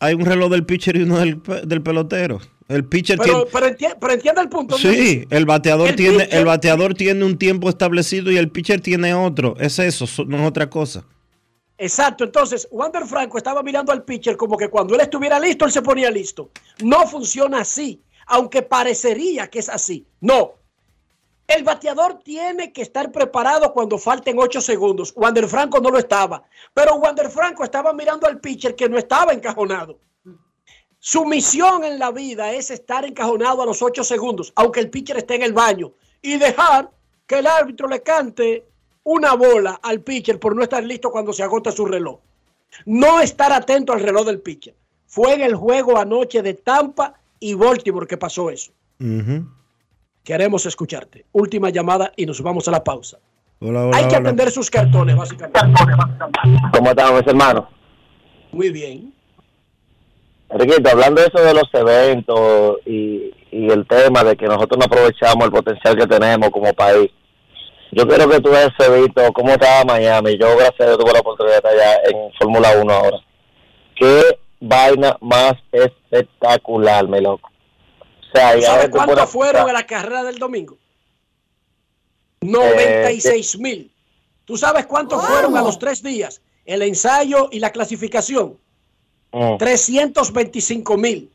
hay 0.00 0.14
un 0.14 0.24
reloj 0.24 0.50
del 0.50 0.64
pitcher 0.64 0.96
y 0.96 1.02
uno 1.02 1.18
del, 1.18 1.42
del 1.64 1.82
pelotero. 1.82 2.38
El 2.68 2.84
pitcher 2.84 3.18
pero, 3.18 3.44
tiene 3.46 3.50
pero, 3.50 3.66
enti- 3.66 3.96
pero 3.98 4.12
entiende 4.12 4.40
el 4.42 4.48
punto. 4.50 4.76
Sí, 4.76 5.24
el 5.30 5.46
bateador 5.46 5.88
El 5.88 5.96
tiene 5.96 6.18
pitcher- 6.28 6.34
el 6.38 6.44
bateador 6.44 6.94
tiene 6.94 7.24
un 7.24 7.38
tiempo 7.38 7.68
establecido 7.70 8.30
y 8.30 8.36
el 8.36 8.50
pitcher 8.50 8.80
tiene 8.80 9.14
otro. 9.14 9.56
Es 9.58 9.78
eso, 9.78 10.06
so- 10.06 10.24
no 10.26 10.36
es 10.38 10.46
otra 10.46 10.68
cosa. 10.68 11.04
Exacto, 11.78 12.24
entonces 12.24 12.68
Wander 12.70 13.06
Franco 13.06 13.38
estaba 13.38 13.62
mirando 13.62 13.92
al 13.92 14.04
pitcher 14.04 14.36
como 14.36 14.56
que 14.56 14.68
cuando 14.68 14.94
él 14.94 15.00
estuviera 15.00 15.38
listo, 15.40 15.64
él 15.64 15.72
se 15.72 15.80
ponía 15.80 16.10
listo. 16.10 16.50
No 16.82 17.06
funciona 17.06 17.60
así, 17.60 18.02
aunque 18.26 18.62
parecería 18.62 19.46
que 19.48 19.60
es 19.60 19.68
así. 19.68 20.06
No. 20.20 20.54
El 21.46 21.62
bateador 21.64 22.18
tiene 22.22 22.72
que 22.74 22.82
estar 22.82 23.10
preparado 23.10 23.72
cuando 23.72 23.96
falten 23.96 24.36
8 24.38 24.60
segundos. 24.60 25.14
Wander 25.16 25.48
Franco 25.48 25.80
no 25.80 25.88
lo 25.90 25.98
estaba, 25.98 26.42
pero 26.74 26.96
Wander 26.96 27.30
Franco 27.30 27.64
estaba 27.64 27.94
mirando 27.94 28.26
al 28.26 28.38
pitcher 28.40 28.74
que 28.76 28.88
no 28.88 28.98
estaba 28.98 29.32
encajonado. 29.32 29.98
Su 31.00 31.24
misión 31.24 31.84
en 31.84 31.98
la 31.98 32.10
vida 32.10 32.52
es 32.52 32.70
estar 32.70 33.04
encajonado 33.04 33.62
a 33.62 33.66
los 33.66 33.82
8 33.82 34.02
segundos, 34.02 34.52
aunque 34.56 34.80
el 34.80 34.90
pitcher 34.90 35.16
esté 35.16 35.36
en 35.36 35.42
el 35.42 35.52
baño, 35.52 35.92
y 36.20 36.36
dejar 36.38 36.90
que 37.26 37.38
el 37.38 37.46
árbitro 37.46 37.88
le 37.88 38.02
cante 38.02 38.66
una 39.04 39.34
bola 39.34 39.78
al 39.82 40.00
pitcher 40.00 40.38
por 40.40 40.56
no 40.56 40.62
estar 40.62 40.82
listo 40.84 41.10
cuando 41.10 41.32
se 41.32 41.42
agota 41.42 41.70
su 41.70 41.86
reloj. 41.86 42.18
No 42.84 43.20
estar 43.20 43.52
atento 43.52 43.92
al 43.92 44.00
reloj 44.00 44.26
del 44.26 44.40
pitcher. 44.40 44.74
Fue 45.06 45.34
en 45.34 45.42
el 45.42 45.54
juego 45.54 45.96
anoche 45.98 46.42
de 46.42 46.54
Tampa 46.54 47.14
y 47.40 47.54
Baltimore 47.54 48.06
que 48.06 48.16
pasó 48.18 48.50
eso. 48.50 48.72
Queremos 50.24 50.66
escucharte. 50.66 51.24
Última 51.32 51.70
llamada 51.70 52.12
y 52.16 52.26
nos 52.26 52.42
vamos 52.42 52.68
a 52.68 52.72
la 52.72 52.84
pausa. 52.84 53.18
Hola, 53.60 53.86
hola, 53.86 53.96
Hay 53.96 54.04
que 54.08 54.16
hola. 54.16 54.28
atender 54.28 54.50
sus 54.50 54.68
cartones, 54.70 55.16
básicamente. 55.16 55.60
¿Cómo 56.72 56.90
estamos, 56.90 57.20
mis 57.20 57.26
hermanos? 57.28 57.64
Muy 58.52 58.70
bien. 58.70 59.14
Enriquito, 60.50 60.90
hablando 60.90 61.20
de 61.20 61.28
eso 61.28 61.44
de 61.44 61.54
los 61.54 61.68
eventos 61.74 62.78
y, 62.86 63.30
y 63.50 63.70
el 63.70 63.86
tema 63.86 64.24
de 64.24 64.36
que 64.36 64.46
nosotros 64.46 64.78
no 64.78 64.84
aprovechamos 64.86 65.44
el 65.44 65.50
potencial 65.52 65.96
que 65.96 66.06
tenemos 66.06 66.50
como 66.50 66.72
país, 66.72 67.10
yo 67.92 68.06
quiero 68.06 68.28
que 68.28 68.40
tú 68.40 68.50
hayas 68.54 68.72
visto 69.02 69.32
cómo 69.32 69.50
estaba 69.50 69.84
Miami. 69.84 70.38
Yo, 70.38 70.54
gracias 70.56 70.80
a 70.80 70.84
Dios, 70.86 70.98
tuve 70.98 71.12
la 71.12 71.20
oportunidad 71.20 71.62
de 71.62 71.68
estar 71.68 71.72
allá 71.72 72.00
en 72.10 72.32
Fórmula 72.38 72.72
1 72.80 72.92
ahora. 72.92 73.18
Qué 73.96 74.38
vaina 74.60 75.16
más 75.20 75.54
espectacular, 75.72 77.08
mi 77.08 77.20
loco. 77.20 77.50
O 78.00 78.36
sea, 78.36 78.60
¿Sabes 78.60 78.90
puedes- 78.90 79.30
fueron 79.30 79.68
a 79.70 79.72
la 79.72 79.86
carrera 79.86 80.22
del 80.22 80.38
domingo? 80.38 80.76
96 82.42 83.58
mil. 83.58 83.90
¿Tú 84.44 84.56
sabes 84.56 84.86
cuántos 84.86 85.24
fueron 85.26 85.56
a 85.56 85.62
los 85.62 85.78
tres 85.78 86.02
días? 86.02 86.40
El 86.64 86.82
ensayo 86.82 87.48
y 87.50 87.58
la 87.60 87.70
clasificación. 87.70 88.58
Mm. 89.32 89.56
325 89.58 90.96
mil. 90.96 91.30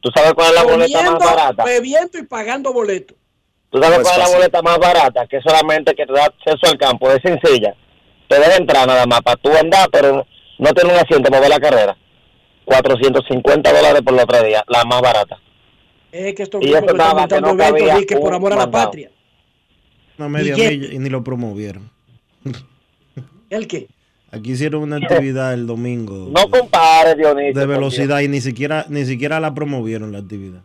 ¿Tú 0.00 0.10
sabes 0.14 0.34
cuál 0.34 0.48
es 0.48 0.54
la 0.54 0.62
boleta 0.64 1.02
más 1.10 1.18
barata? 1.18 1.64
bebiendo 1.64 2.18
y 2.18 2.22
pagando 2.24 2.72
boleto. 2.72 3.14
¿Tú 3.70 3.80
sabes 3.80 3.98
Pues 3.98 4.08
cuál 4.08 4.20
es 4.20 4.28
la 4.28 4.36
boleta 4.36 4.62
más 4.62 4.78
barata? 4.78 5.26
Que 5.26 5.40
solamente 5.40 5.94
que 5.94 6.06
te 6.06 6.12
da 6.12 6.24
acceso 6.26 6.70
al 6.70 6.78
campo, 6.78 7.10
es 7.10 7.20
sencilla. 7.22 7.74
Te 8.28 8.36
deja 8.38 8.56
entrar 8.56 8.86
nada 8.86 9.06
más 9.06 9.20
para 9.22 9.36
tú 9.36 9.50
andar, 9.56 9.88
pero 9.90 10.26
no 10.58 10.72
tener 10.72 10.92
un 10.94 10.98
asiento 11.00 11.28
para 11.30 11.40
ver 11.40 11.50
la 11.50 11.60
carrera. 11.60 11.96
450 12.64 13.72
dólares 13.72 14.02
por 14.02 14.14
los 14.14 14.26
tres 14.26 14.44
días, 14.44 14.62
la 14.68 14.84
más 14.84 15.00
barata. 15.00 15.38
Es 16.12 16.34
que 16.34 16.42
estos 16.42 16.62
Y 16.62 16.68
grupos 16.70 16.84
eso 16.84 16.86
que 16.86 16.92
están 17.02 17.06
estaba 17.18 17.28
que 17.28 17.40
montando 17.40 17.48
no 17.48 17.62
eventos 17.64 17.88
cabía 17.88 18.02
y 18.02 18.06
que 18.06 18.16
por 18.16 18.34
amor 18.34 18.52
a 18.52 18.56
la 18.56 18.62
mandado. 18.62 18.84
patria. 18.86 19.10
Una 20.18 20.28
media 20.28 20.56
milla 20.56 20.94
y 20.94 20.98
ni 20.98 21.08
lo 21.10 21.22
promovieron. 21.22 21.90
¿El 23.50 23.66
qué? 23.68 23.88
Aquí 24.32 24.52
hicieron 24.52 24.82
una 24.82 24.96
actividad 24.96 25.54
el 25.54 25.66
domingo 25.66 26.28
No 26.32 26.50
compares, 26.50 27.16
Dionisio. 27.16 27.58
de 27.60 27.66
velocidad 27.66 28.20
y 28.20 28.28
ni 28.28 28.40
siquiera 28.40 28.84
ni 28.88 29.04
siquiera 29.04 29.38
la 29.40 29.54
promovieron 29.54 30.12
la 30.12 30.18
actividad. 30.18 30.62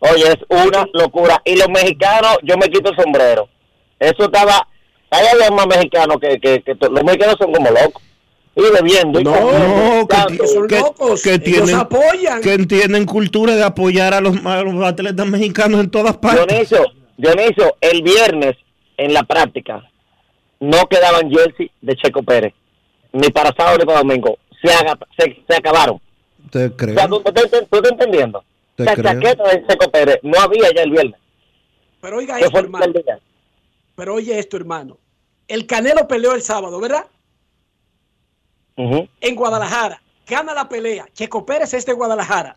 Oye, 0.00 0.24
es 0.28 0.36
una 0.50 0.86
locura. 0.92 1.40
Y 1.44 1.56
los 1.56 1.68
mexicanos, 1.68 2.36
yo 2.42 2.56
me 2.56 2.68
quito 2.68 2.90
el 2.90 2.96
sombrero. 2.96 3.48
Eso 3.98 4.24
estaba... 4.24 4.68
Hay 5.10 5.26
había 5.32 5.50
más 5.50 5.66
mexicanos 5.66 6.16
que, 6.20 6.38
que, 6.40 6.62
los 6.90 7.04
mexicanos 7.04 7.36
son 7.38 7.52
como 7.52 7.70
locos. 7.70 8.02
Y 8.56 8.62
bebiendo. 8.62 9.20
y 9.20 9.24
comiendo, 9.24 9.58
No, 9.58 10.06
que, 10.06 10.14
tanto. 10.14 10.44
que- 10.68 11.20
que 11.22 11.38
tienen, 11.38 11.78
que 12.42 12.58
tienen 12.66 13.06
cultura 13.06 13.54
de 13.56 13.64
apoyar 13.64 14.12
a 14.14 14.20
los, 14.20 14.44
a 14.44 14.62
los 14.62 14.84
atletas 14.84 15.26
mexicanos 15.26 15.80
en 15.80 15.90
todas 15.90 16.16
partes. 16.18 16.46
Dionisio, 16.46 16.84
Dionisio, 17.16 17.76
el 17.80 18.02
viernes 18.02 18.56
en 18.96 19.12
la 19.14 19.22
práctica 19.22 19.82
no 20.64 20.86
quedaban 20.88 21.30
jersey 21.30 21.70
de 21.80 21.96
Checo 21.96 22.22
Pérez, 22.22 22.52
ni 23.12 23.28
para 23.30 23.52
sábado 23.56 23.78
ni 23.78 23.84
para 23.84 23.98
domingo. 23.98 24.38
Se, 24.62 24.72
haga- 24.72 24.98
se, 25.18 25.42
se 25.48 25.56
acabaron. 25.56 26.00
Te 26.50 26.66
O 26.66 26.76
creo. 26.76 26.94
sea, 26.94 27.08
¿tú, 27.08 27.20
tú- 27.20 27.32
tú- 27.32 27.66
tú 27.70 27.76
estás 27.76 27.92
entendiendo? 27.92 28.44
Te 28.76 28.84
la 28.84 28.94
creo. 28.94 29.12
chaqueta 29.12 29.44
de 29.50 29.66
Checo 29.66 29.90
Pérez 29.90 30.18
no 30.22 30.38
había 30.40 30.70
ya 30.74 30.82
el 30.82 30.90
viernes. 30.90 31.20
Pero 32.00 32.18
oiga 32.18 32.36
¿Qué 32.38 32.44
esto, 32.46 32.58
hermano. 32.58 32.92
Pero 33.96 34.14
oye 34.14 34.38
esto, 34.38 34.56
hermano. 34.56 34.98
El 35.48 35.66
Canelo 35.66 36.06
peleó 36.08 36.34
el 36.34 36.42
sábado, 36.42 36.80
¿verdad? 36.80 37.06
En 38.76 39.34
Guadalajara. 39.36 40.02
Gana 40.26 40.54
la 40.54 40.68
pelea. 40.68 41.06
Checo 41.12 41.46
Pérez 41.46 41.74
es 41.74 41.86
de 41.86 41.92
Guadalajara. 41.92 42.56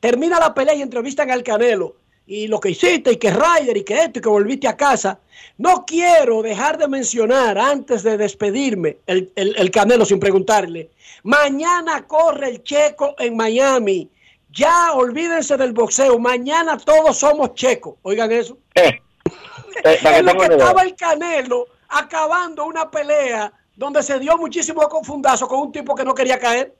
Termina 0.00 0.40
la 0.40 0.52
pelea 0.54 0.74
y 0.74 0.82
entrevistan 0.82 1.30
al 1.30 1.42
Canelo. 1.42 1.94
Y 2.26 2.46
lo 2.46 2.60
que 2.60 2.70
hiciste, 2.70 3.12
y 3.12 3.16
que 3.16 3.30
Ryder, 3.32 3.76
y 3.76 3.84
que 3.84 4.04
esto, 4.04 4.18
y 4.18 4.22
que 4.22 4.28
volviste 4.28 4.68
a 4.68 4.76
casa. 4.76 5.18
No 5.58 5.84
quiero 5.84 6.40
dejar 6.42 6.78
de 6.78 6.86
mencionar, 6.88 7.58
antes 7.58 8.02
de 8.04 8.16
despedirme, 8.16 8.98
el, 9.06 9.32
el- 9.34 9.54
el 9.56 9.70
Canelo 9.70 10.04
sin 10.04 10.20
preguntarle. 10.20 10.90
Mañana 11.24 12.06
corre 12.06 12.48
el 12.50 12.62
Checo 12.62 13.14
en 13.18 13.36
Miami. 13.36 14.08
Ya 14.50 14.92
olvídense 14.92 15.56
del 15.56 15.72
boxeo. 15.72 16.18
Mañana 16.18 16.76
todos 16.78 17.18
somos 17.18 17.54
checos. 17.54 17.94
Oigan 18.02 18.30
eso. 18.30 18.56
Eh, 18.74 19.00
que 19.82 20.08
en 20.18 20.26
lo 20.26 20.32
que 20.32 20.46
estaba 20.58 20.82
el 20.82 20.94
Canelo 20.94 21.66
acabando 21.88 22.64
una 22.66 22.90
pelea 22.90 23.52
donde 23.74 24.02
se 24.02 24.18
dio 24.18 24.36
muchísimo 24.36 24.82
confundazo 24.88 25.48
con 25.48 25.58
un 25.60 25.72
tipo 25.72 25.94
que 25.94 26.04
no 26.04 26.14
quería 26.14 26.38
caer. 26.38 26.74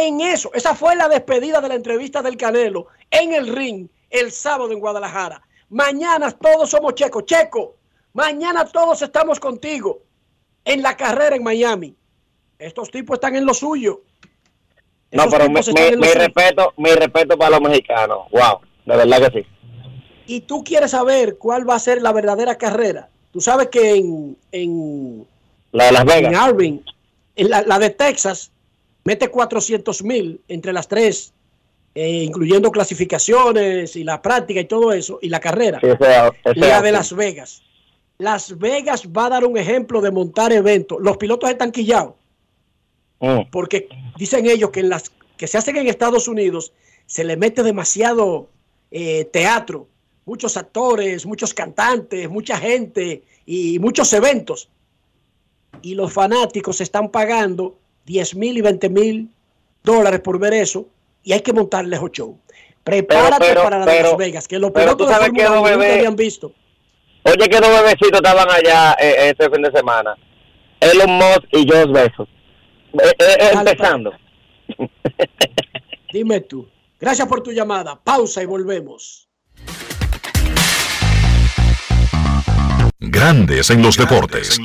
En 0.00 0.22
eso, 0.22 0.50
esa 0.54 0.74
fue 0.74 0.96
la 0.96 1.06
despedida 1.06 1.60
de 1.60 1.68
la 1.68 1.74
entrevista 1.74 2.22
del 2.22 2.38
Canelo 2.38 2.86
en 3.10 3.34
el 3.34 3.54
ring 3.54 3.88
el 4.08 4.32
sábado 4.32 4.72
en 4.72 4.80
Guadalajara. 4.80 5.42
Mañana 5.68 6.30
todos 6.30 6.70
somos 6.70 6.94
checos. 6.94 7.26
Checo, 7.26 7.76
mañana 8.14 8.64
todos 8.64 9.02
estamos 9.02 9.38
contigo 9.38 10.00
en 10.64 10.80
la 10.80 10.96
carrera 10.96 11.36
en 11.36 11.42
Miami. 11.42 11.94
Estos 12.58 12.90
tipos 12.90 13.16
están 13.16 13.36
en 13.36 13.44
lo 13.44 13.52
suyo. 13.52 14.00
No, 15.10 15.28
pero 15.28 15.50
mi, 15.50 15.60
en 15.60 16.00
respeto, 16.00 16.72
mi 16.78 16.90
respeto 16.92 17.36
para 17.36 17.50
los 17.50 17.60
mexicanos. 17.60 18.30
Wow, 18.30 18.60
de 18.86 18.96
verdad 18.96 19.30
que 19.30 19.42
sí. 19.42 19.46
y 20.26 20.40
tú 20.40 20.64
quieres 20.64 20.92
saber 20.92 21.36
cuál 21.36 21.68
va 21.68 21.74
a 21.74 21.78
ser 21.78 22.00
la 22.00 22.12
verdadera 22.12 22.56
carrera, 22.56 23.10
tú 23.30 23.42
sabes 23.42 23.68
que 23.68 23.96
en, 23.96 24.38
en, 24.52 25.26
La 25.72 25.84
de 25.84 25.92
Las 25.92 26.00
en 26.00 26.06
Vegas. 26.06 26.54
En 27.36 27.50
la, 27.50 27.60
la 27.60 27.78
de 27.78 27.90
Texas, 27.90 28.52
mete 29.04 29.28
400 29.28 30.02
mil 30.04 30.40
entre 30.48 30.72
las 30.72 30.88
tres, 30.88 31.32
eh, 31.94 32.22
incluyendo 32.22 32.70
clasificaciones 32.70 33.96
y 33.96 34.04
la 34.04 34.22
práctica 34.22 34.60
y 34.60 34.64
todo 34.64 34.92
eso, 34.92 35.18
y 35.22 35.28
la 35.28 35.40
carrera. 35.40 35.80
Sí, 35.80 35.88
la 36.54 36.80
de 36.80 36.92
Las 36.92 37.14
Vegas. 37.14 37.62
Las 38.18 38.58
Vegas 38.58 39.06
va 39.06 39.26
a 39.26 39.30
dar 39.30 39.44
un 39.44 39.58
ejemplo 39.58 40.00
de 40.00 40.10
montar 40.10 40.52
eventos. 40.52 40.98
Los 41.00 41.16
pilotos 41.16 41.50
están 41.50 41.72
quillados 41.72 42.14
Mm. 43.22 43.50
porque 43.52 43.88
dicen 44.18 44.46
ellos 44.46 44.70
que 44.70 44.80
en 44.80 44.88
las 44.88 45.12
que 45.36 45.46
se 45.46 45.56
hacen 45.56 45.76
en 45.76 45.86
Estados 45.86 46.26
Unidos 46.26 46.72
se 47.06 47.22
le 47.22 47.36
mete 47.36 47.62
demasiado 47.62 48.48
eh, 48.90 49.26
teatro, 49.26 49.86
muchos 50.26 50.56
actores, 50.56 51.24
muchos 51.24 51.54
cantantes, 51.54 52.28
mucha 52.28 52.58
gente 52.58 53.22
y 53.46 53.78
muchos 53.78 54.12
eventos. 54.12 54.68
Y 55.82 55.94
los 55.94 56.12
fanáticos 56.12 56.80
están 56.80 57.10
pagando 57.10 57.78
10 58.06 58.34
mil 58.36 58.58
y 58.58 58.60
20 58.60 58.88
mil 58.88 59.30
dólares 59.82 60.20
por 60.20 60.38
ver 60.38 60.54
eso 60.54 60.86
y 61.22 61.32
hay 61.32 61.40
que 61.40 61.52
montarles 61.52 62.00
ocho 62.02 62.24
show. 62.24 62.40
Prepárate 62.84 63.44
pero- 63.46 63.62
para 63.62 63.78
la 63.78 63.86
de 63.86 63.92
pero- 63.92 64.08
Las 64.10 64.16
Vegas, 64.18 64.48
que 64.48 64.58
los 64.58 64.72
pilotos 64.72 65.08
de 65.08 65.14
Fórmula 65.14 65.44
los 65.44 65.50
1 65.50 65.56
nunca 65.60 65.76
bebés- 65.76 65.98
habían 65.98 66.16
visto. 66.16 66.52
Oye, 67.24 67.48
que 67.48 67.60
dos 67.60 67.70
bebecitos 67.82 68.20
estaban 68.20 68.50
allá 68.50 68.96
eh, 69.00 69.30
este 69.30 69.48
fin 69.50 69.62
de 69.62 69.70
semana. 69.70 70.16
Elon 70.80 71.10
Musk 71.12 71.44
y 71.52 71.68
Josh 71.70 71.92
Bezos. 71.92 72.28
Eh, 72.94 73.12
eh, 73.20 73.50
empezando. 73.52 74.12
Dime 76.12 76.40
tú. 76.40 76.68
Gracias 76.98 77.28
por 77.28 77.40
tu 77.42 77.52
llamada. 77.52 78.00
Pausa 78.02 78.42
y 78.42 78.46
volvemos. 78.46 79.28
Grandes 82.98 83.70
en 83.70 83.82
los 83.82 83.96
deportes. 83.96 84.58
En 84.58 84.64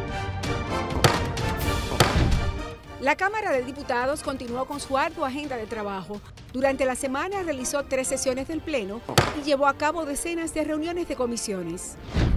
La 3.01 3.15
Cámara 3.15 3.51
de 3.51 3.63
Diputados 3.63 4.21
continuó 4.21 4.65
con 4.65 4.79
su 4.79 4.95
ardua 4.95 5.29
agenda 5.29 5.57
de 5.57 5.65
trabajo. 5.65 6.21
Durante 6.53 6.85
la 6.85 6.95
semana 6.95 7.41
realizó 7.41 7.83
tres 7.83 8.07
sesiones 8.07 8.47
del 8.47 8.61
Pleno 8.61 9.01
y 9.39 9.43
llevó 9.43 9.65
a 9.65 9.73
cabo 9.73 10.05
decenas 10.05 10.53
de 10.53 10.63
reuniones 10.63 11.07
de 11.07 11.15
comisiones. 11.15 11.95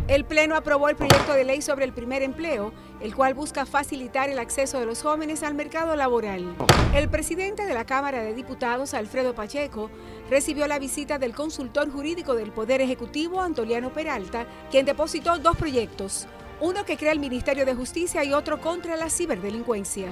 El 0.09 0.25
Pleno 0.25 0.57
aprobó 0.57 0.89
el 0.89 0.97
proyecto 0.97 1.35
de 1.35 1.45
ley 1.45 1.61
sobre 1.61 1.85
el 1.85 1.93
primer 1.93 2.23
empleo, 2.23 2.73
el 3.03 3.15
cual 3.15 3.35
busca 3.35 3.67
facilitar 3.67 4.31
el 4.31 4.39
acceso 4.39 4.81
de 4.81 4.87
los 4.87 5.03
jóvenes 5.03 5.43
al 5.43 5.53
mercado 5.53 5.97
laboral. 5.97 6.57
El 6.95 7.11
presidente 7.11 7.67
de 7.67 7.75
la 7.75 7.85
Cámara 7.85 8.23
de 8.23 8.33
Diputados, 8.33 8.95
Alfredo 8.95 9.35
Pacheco, 9.35 9.91
recibió 10.31 10.67
la 10.67 10.79
visita 10.79 11.19
del 11.19 11.35
consultor 11.35 11.93
jurídico 11.93 12.35
del 12.35 12.53
Poder 12.53 12.81
Ejecutivo, 12.81 13.43
Antoliano 13.43 13.93
Peralta, 13.93 14.47
quien 14.71 14.87
depositó 14.87 15.37
dos 15.37 15.59
proyectos, 15.59 16.27
uno 16.63 16.87
que 16.87 16.97
crea 16.97 17.13
el 17.13 17.21
Ministerio 17.21 17.67
de 17.67 17.75
Justicia 17.75 18.25
y 18.25 18.33
otro 18.33 18.63
contra 18.63 18.97
la 18.97 19.11
ciberdelincuencia. 19.11 20.09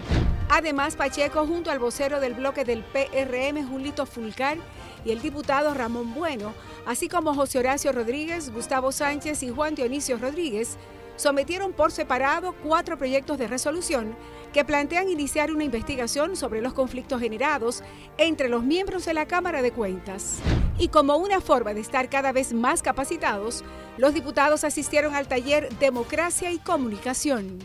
Además, 0.54 0.96
Pacheco, 0.96 1.46
junto 1.46 1.70
al 1.70 1.78
vocero 1.78 2.20
del 2.20 2.34
bloque 2.34 2.66
del 2.66 2.84
PRM, 2.84 3.66
Julito 3.66 4.04
Fulcar, 4.04 4.58
y 5.02 5.10
el 5.10 5.22
diputado 5.22 5.72
Ramón 5.72 6.12
Bueno, 6.12 6.52
así 6.84 7.08
como 7.08 7.32
José 7.34 7.60
Horacio 7.60 7.90
Rodríguez, 7.90 8.52
Gustavo 8.52 8.92
Sánchez 8.92 9.42
y 9.44 9.48
Juan 9.48 9.74
Dionisio 9.74 10.18
Rodríguez, 10.18 10.76
sometieron 11.16 11.72
por 11.72 11.90
separado 11.90 12.54
cuatro 12.62 12.98
proyectos 12.98 13.38
de 13.38 13.46
resolución 13.46 14.14
que 14.52 14.62
plantean 14.62 15.08
iniciar 15.08 15.50
una 15.50 15.64
investigación 15.64 16.36
sobre 16.36 16.60
los 16.60 16.74
conflictos 16.74 17.18
generados 17.18 17.82
entre 18.18 18.50
los 18.50 18.62
miembros 18.62 19.06
de 19.06 19.14
la 19.14 19.24
Cámara 19.24 19.62
de 19.62 19.72
Cuentas. 19.72 20.36
Y 20.76 20.88
como 20.88 21.16
una 21.16 21.40
forma 21.40 21.72
de 21.72 21.80
estar 21.80 22.10
cada 22.10 22.30
vez 22.30 22.52
más 22.52 22.82
capacitados, 22.82 23.64
los 23.96 24.12
diputados 24.12 24.64
asistieron 24.64 25.14
al 25.14 25.28
taller 25.28 25.70
Democracia 25.78 26.52
y 26.52 26.58
Comunicación. 26.58 27.58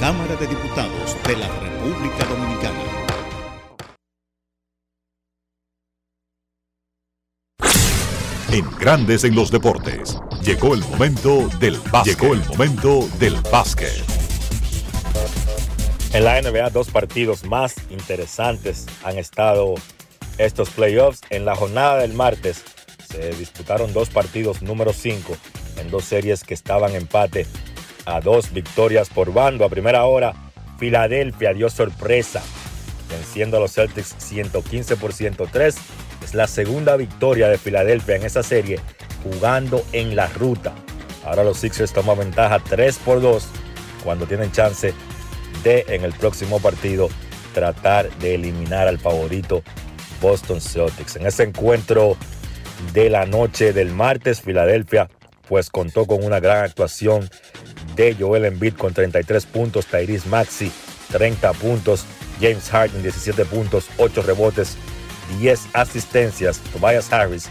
Cámara 0.00 0.34
de 0.36 0.46
Diputados 0.48 1.16
de 1.26 1.36
la 1.36 1.48
República 1.48 2.24
Dominicana. 2.24 2.78
En 8.50 8.78
Grandes 8.78 9.24
en 9.24 9.34
los 9.34 9.50
deportes. 9.50 10.18
Llegó 10.42 10.74
el 10.74 10.80
momento 10.80 11.48
del 11.60 11.78
básquet. 11.92 12.18
Llegó 12.18 12.34
el 12.34 12.44
momento 12.46 13.08
del 13.18 13.34
básquet. 13.52 14.04
En 16.12 16.24
la 16.24 16.40
NBA, 16.40 16.70
dos 16.70 16.90
partidos 16.90 17.44
más 17.44 17.74
interesantes 17.90 18.86
han 19.04 19.18
estado 19.18 19.74
estos 20.38 20.70
playoffs. 20.70 21.20
En 21.30 21.44
la 21.44 21.54
jornada 21.54 21.98
del 21.98 22.14
martes 22.14 22.64
se 23.08 23.30
disputaron 23.30 23.92
dos 23.92 24.10
partidos 24.10 24.60
número 24.60 24.92
5 24.92 25.36
en 25.78 25.90
dos 25.90 26.04
series 26.04 26.44
que 26.44 26.54
estaban 26.54 26.94
empate 26.94 27.46
a 28.06 28.20
dos 28.20 28.52
victorias 28.52 29.08
por 29.08 29.32
bando. 29.32 29.64
A 29.64 29.68
primera 29.68 30.04
hora, 30.04 30.34
Filadelfia 30.78 31.52
dio 31.54 31.70
sorpresa, 31.70 32.42
venciendo 33.08 33.56
a 33.56 33.60
los 33.60 33.72
Celtics 33.72 34.14
115 34.18 34.96
por 34.96 35.12
103. 35.12 35.76
Es 36.22 36.34
la 36.34 36.46
segunda 36.46 36.96
victoria 36.96 37.48
de 37.48 37.58
Filadelfia 37.58 38.16
en 38.16 38.24
esa 38.24 38.42
serie, 38.42 38.80
jugando 39.22 39.84
en 39.92 40.16
la 40.16 40.28
ruta. 40.28 40.74
Ahora 41.24 41.44
los 41.44 41.58
Sixers 41.58 41.92
toman 41.92 42.18
ventaja 42.18 42.58
3 42.58 42.98
por 42.98 43.20
2 43.20 43.46
cuando 44.02 44.26
tienen 44.26 44.52
chance 44.52 44.92
de 45.62 45.84
en 45.88 46.04
el 46.04 46.12
próximo 46.12 46.60
partido 46.60 47.08
tratar 47.54 48.10
de 48.18 48.34
eliminar 48.34 48.88
al 48.88 48.98
favorito 48.98 49.62
Boston 50.20 50.60
Celtics. 50.60 51.16
En 51.16 51.26
ese 51.26 51.44
encuentro 51.44 52.16
de 52.92 53.08
la 53.08 53.24
noche 53.24 53.72
del 53.72 53.92
martes, 53.92 54.42
Filadelfia 54.42 55.08
pues 55.48 55.70
contó 55.70 56.06
con 56.06 56.24
una 56.24 56.40
gran 56.40 56.64
actuación 56.64 57.28
de 57.94 58.14
Joel 58.18 58.44
Embiid 58.44 58.74
con 58.74 58.92
33 58.92 59.46
puntos, 59.46 59.86
Tyrese 59.86 60.28
Maxi 60.28 60.70
30 61.12 61.52
puntos, 61.54 62.04
James 62.40 62.68
Harden 62.70 63.02
17 63.02 63.44
puntos, 63.44 63.86
8 63.98 64.22
rebotes, 64.22 64.76
10 65.38 65.60
asistencias, 65.72 66.60
Tobias 66.72 67.12
Harris 67.12 67.48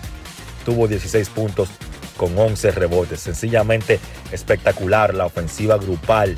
tuvo 0.65 0.87
16 0.87 1.29
puntos 1.29 1.69
con 2.17 2.37
11 2.37 2.71
rebotes. 2.71 3.19
Sencillamente 3.19 3.99
espectacular 4.31 5.13
la 5.13 5.25
ofensiva 5.25 5.77
grupal 5.77 6.37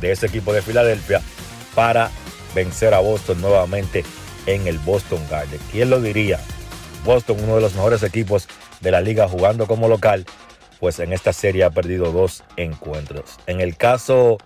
de 0.00 0.12
ese 0.12 0.26
equipo 0.26 0.52
de 0.52 0.62
Filadelfia 0.62 1.20
para 1.74 2.10
vencer 2.54 2.94
a 2.94 3.00
Boston 3.00 3.40
nuevamente 3.40 4.04
en 4.46 4.66
el 4.66 4.78
Boston 4.78 5.20
Garden. 5.30 5.60
¿Quién 5.72 5.90
lo 5.90 6.00
diría? 6.00 6.38
Boston, 7.04 7.38
uno 7.42 7.56
de 7.56 7.60
los 7.60 7.74
mejores 7.74 8.02
equipos 8.02 8.48
de 8.80 8.90
la 8.90 9.00
liga 9.00 9.28
jugando 9.28 9.66
como 9.66 9.88
local, 9.88 10.26
pues 10.80 10.98
en 10.98 11.12
esta 11.12 11.32
serie 11.32 11.64
ha 11.64 11.70
perdido 11.70 12.12
dos 12.12 12.44
encuentros. 12.56 13.38
En 13.46 13.60
el 13.60 13.76
caso 13.76 14.38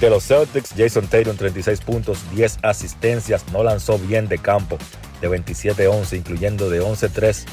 de 0.00 0.10
los 0.10 0.26
Celtics, 0.26 0.74
Jason 0.76 1.06
Tatum 1.06 1.36
36 1.36 1.80
puntos, 1.80 2.18
10 2.34 2.58
asistencias, 2.62 3.44
no 3.52 3.62
lanzó 3.62 3.98
bien 3.98 4.28
de 4.28 4.38
campo 4.38 4.78
de 5.20 5.28
27-11, 5.28 6.16
incluyendo 6.16 6.70
de 6.70 6.82
11-3 6.82 7.44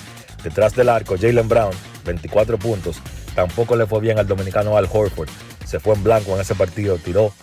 detrás 0.44 0.76
del 0.76 0.90
arco. 0.90 1.16
Jalen 1.20 1.50
Brown, 1.50 1.74
24 2.06 2.58
puntos, 2.58 3.02
tampoco 3.36 3.76
le 3.76 3.86
fue 3.86 4.00
bien 4.00 4.20
al 4.20 4.28
dominicano 4.28 4.78
Al 4.78 4.90
Horford, 4.92 5.30
se 5.66 5.80
fue 5.80 5.96
en 5.96 6.04
blanco 6.04 6.34
en 6.34 6.42
ese 6.42 6.56
partido, 6.56 6.98
tiró 6.98 7.34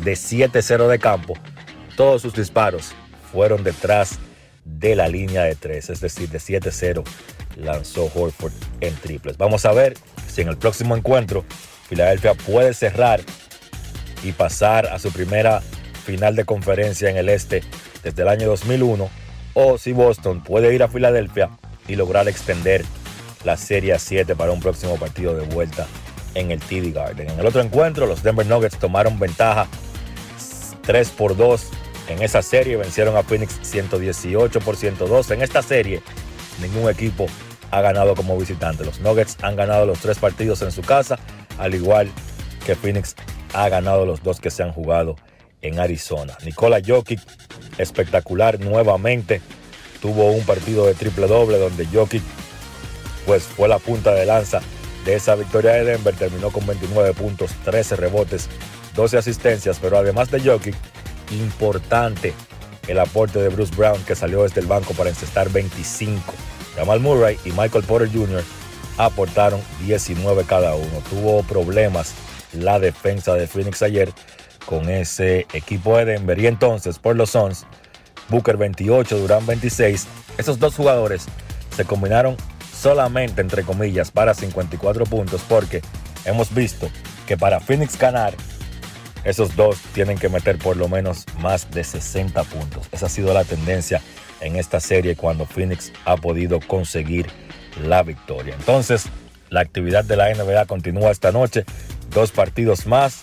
de 0.00 0.14
7-0 0.14 0.88
de 0.88 0.98
campo. 0.98 1.34
Todos 1.96 2.22
sus 2.22 2.34
disparos 2.34 2.92
fueron 3.32 3.62
detrás 3.62 4.18
de 4.64 4.96
la 4.96 5.08
línea 5.08 5.44
de 5.44 5.54
3, 5.54 5.90
es 5.90 6.00
decir, 6.00 6.28
de 6.28 6.38
7-0 6.38 7.04
lanzó 7.56 8.10
Horford 8.14 8.52
en 8.80 8.94
triples. 8.96 9.36
Vamos 9.36 9.64
a 9.64 9.72
ver 9.72 9.94
si 10.28 10.42
en 10.42 10.48
el 10.48 10.56
próximo 10.56 10.96
encuentro 10.96 11.44
Filadelfia 11.88 12.34
puede 12.34 12.74
cerrar 12.74 13.20
y 14.22 14.32
pasar 14.32 14.86
a 14.86 14.98
su 14.98 15.10
primera 15.12 15.62
final 16.04 16.36
de 16.36 16.44
conferencia 16.44 17.10
en 17.10 17.16
el 17.16 17.28
este 17.28 17.62
desde 18.02 18.22
el 18.22 18.28
año 18.28 18.46
2001, 18.48 19.08
o 19.54 19.78
si 19.78 19.92
Boston 19.92 20.42
puede 20.42 20.74
ir 20.74 20.82
a 20.82 20.88
Filadelfia 20.88 21.50
y 21.88 21.96
lograr 21.96 22.28
extender 22.28 22.84
la 23.44 23.56
serie 23.56 23.94
a 23.94 23.98
7 23.98 24.36
para 24.36 24.52
un 24.52 24.60
próximo 24.60 24.96
partido 24.96 25.34
de 25.34 25.46
vuelta 25.46 25.86
en 26.34 26.50
el 26.50 26.60
TD 26.60 26.92
Garden. 26.92 27.30
En 27.30 27.40
el 27.40 27.46
otro 27.46 27.60
encuentro, 27.60 28.06
los 28.06 28.22
Denver 28.22 28.46
Nuggets 28.46 28.78
tomaron 28.78 29.18
ventaja 29.18 29.66
3 30.82 31.10
por 31.10 31.36
2 31.36 31.68
en 32.08 32.22
esa 32.22 32.42
serie, 32.42 32.76
vencieron 32.76 33.16
a 33.16 33.22
Phoenix 33.22 33.58
118 33.62 34.60
por 34.60 34.76
102. 34.76 35.30
En 35.32 35.42
esta 35.42 35.62
serie, 35.62 36.02
ningún 36.60 36.88
equipo 36.88 37.26
ha 37.70 37.80
ganado 37.80 38.14
como 38.14 38.38
visitante. 38.38 38.84
Los 38.84 39.00
Nuggets 39.00 39.36
han 39.42 39.56
ganado 39.56 39.86
los 39.86 39.98
tres 39.98 40.18
partidos 40.18 40.62
en 40.62 40.72
su 40.72 40.82
casa, 40.82 41.18
al 41.58 41.74
igual 41.74 42.10
que 42.64 42.74
Phoenix 42.74 43.14
ha 43.54 43.68
ganado 43.68 44.06
los 44.06 44.22
dos 44.22 44.40
que 44.40 44.50
se 44.50 44.62
han 44.62 44.72
jugado 44.72 45.16
en 45.62 45.78
Arizona. 45.78 46.36
Nikola 46.44 46.80
Jokic, 46.84 47.20
espectacular 47.78 48.60
nuevamente, 48.60 49.40
tuvo 50.00 50.30
un 50.30 50.44
partido 50.44 50.86
de 50.86 50.94
triple 50.94 51.26
doble 51.26 51.58
donde 51.58 51.86
Jokic 51.86 52.22
pues 53.24 53.42
fue 53.42 53.66
la 53.68 53.78
punta 53.78 54.14
de 54.14 54.24
lanza 54.24 54.60
de 55.04 55.14
esa 55.14 55.34
victoria 55.34 55.72
de 55.72 55.84
Denver, 55.84 56.14
terminó 56.14 56.50
con 56.50 56.66
29 56.66 57.12
puntos, 57.14 57.52
13 57.64 57.96
rebotes, 57.96 58.48
12 58.94 59.18
asistencias, 59.18 59.78
pero 59.80 59.98
además 59.98 60.30
de 60.30 60.40
Jokic, 60.40 60.74
importante 61.30 62.34
el 62.88 62.98
aporte 62.98 63.40
de 63.40 63.48
Bruce 63.48 63.74
Brown 63.74 64.02
que 64.04 64.14
salió 64.14 64.42
desde 64.42 64.60
el 64.60 64.66
banco 64.66 64.94
para 64.94 65.10
encestar 65.10 65.48
25. 65.50 66.34
Jamal 66.76 67.00
Murray 67.00 67.38
y 67.44 67.50
Michael 67.50 67.84
Porter 67.84 68.10
Jr. 68.12 68.44
aportaron 68.98 69.60
19 69.86 70.44
cada 70.44 70.74
uno. 70.74 71.02
Tuvo 71.10 71.42
problemas 71.42 72.14
la 72.52 72.78
defensa 72.78 73.34
de 73.34 73.46
Phoenix 73.46 73.82
ayer 73.82 74.12
con 74.66 74.88
ese 74.88 75.46
equipo 75.52 75.96
de 75.96 76.04
Denver. 76.04 76.38
Y 76.38 76.46
entonces, 76.46 76.98
por 76.98 77.16
los 77.16 77.30
Suns, 77.30 77.66
Booker 78.28 78.56
28, 78.56 79.18
Durán 79.18 79.46
26. 79.46 80.06
Esos 80.38 80.58
dos 80.58 80.74
jugadores 80.74 81.26
se 81.74 81.84
combinaron 81.84 82.36
solamente, 82.78 83.40
entre 83.40 83.62
comillas, 83.62 84.10
para 84.10 84.34
54 84.34 85.04
puntos 85.06 85.42
porque 85.48 85.82
hemos 86.24 86.52
visto 86.52 86.90
que 87.26 87.36
para 87.36 87.60
Phoenix 87.60 87.98
ganar, 87.98 88.34
esos 89.24 89.56
dos 89.56 89.78
tienen 89.92 90.18
que 90.18 90.28
meter 90.28 90.58
por 90.58 90.76
lo 90.76 90.88
menos 90.88 91.24
más 91.40 91.70
de 91.70 91.82
60 91.82 92.44
puntos. 92.44 92.86
Esa 92.92 93.06
ha 93.06 93.08
sido 93.08 93.34
la 93.34 93.44
tendencia 93.44 94.00
en 94.40 94.56
esta 94.56 94.80
serie 94.80 95.16
cuando 95.16 95.46
Phoenix 95.46 95.92
ha 96.04 96.16
podido 96.16 96.60
conseguir 96.60 97.26
la 97.82 98.02
victoria. 98.02 98.54
Entonces, 98.58 99.06
la 99.50 99.60
actividad 99.60 100.04
de 100.04 100.16
la 100.16 100.32
NBA 100.34 100.66
continúa 100.66 101.10
esta 101.10 101.32
noche. 101.32 101.64
Dos 102.10 102.32
partidos 102.32 102.86
más. 102.86 103.22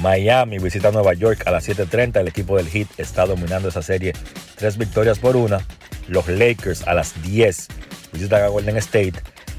Miami 0.00 0.58
visita 0.58 0.92
Nueva 0.92 1.14
York 1.14 1.42
a 1.46 1.50
las 1.50 1.64
7:30. 1.68 2.20
El 2.20 2.28
equipo 2.28 2.56
del 2.56 2.68
Heat 2.68 2.88
está 2.98 3.26
dominando 3.26 3.68
esa 3.68 3.82
serie. 3.82 4.12
Tres 4.56 4.76
victorias 4.78 5.18
por 5.18 5.36
una. 5.36 5.60
Los 6.06 6.28
Lakers 6.28 6.86
a 6.86 6.94
las 6.94 7.20
10 7.22 7.68
visitan 8.12 8.42
a 8.42 8.48
Golden 8.48 8.76
State. 8.78 9.14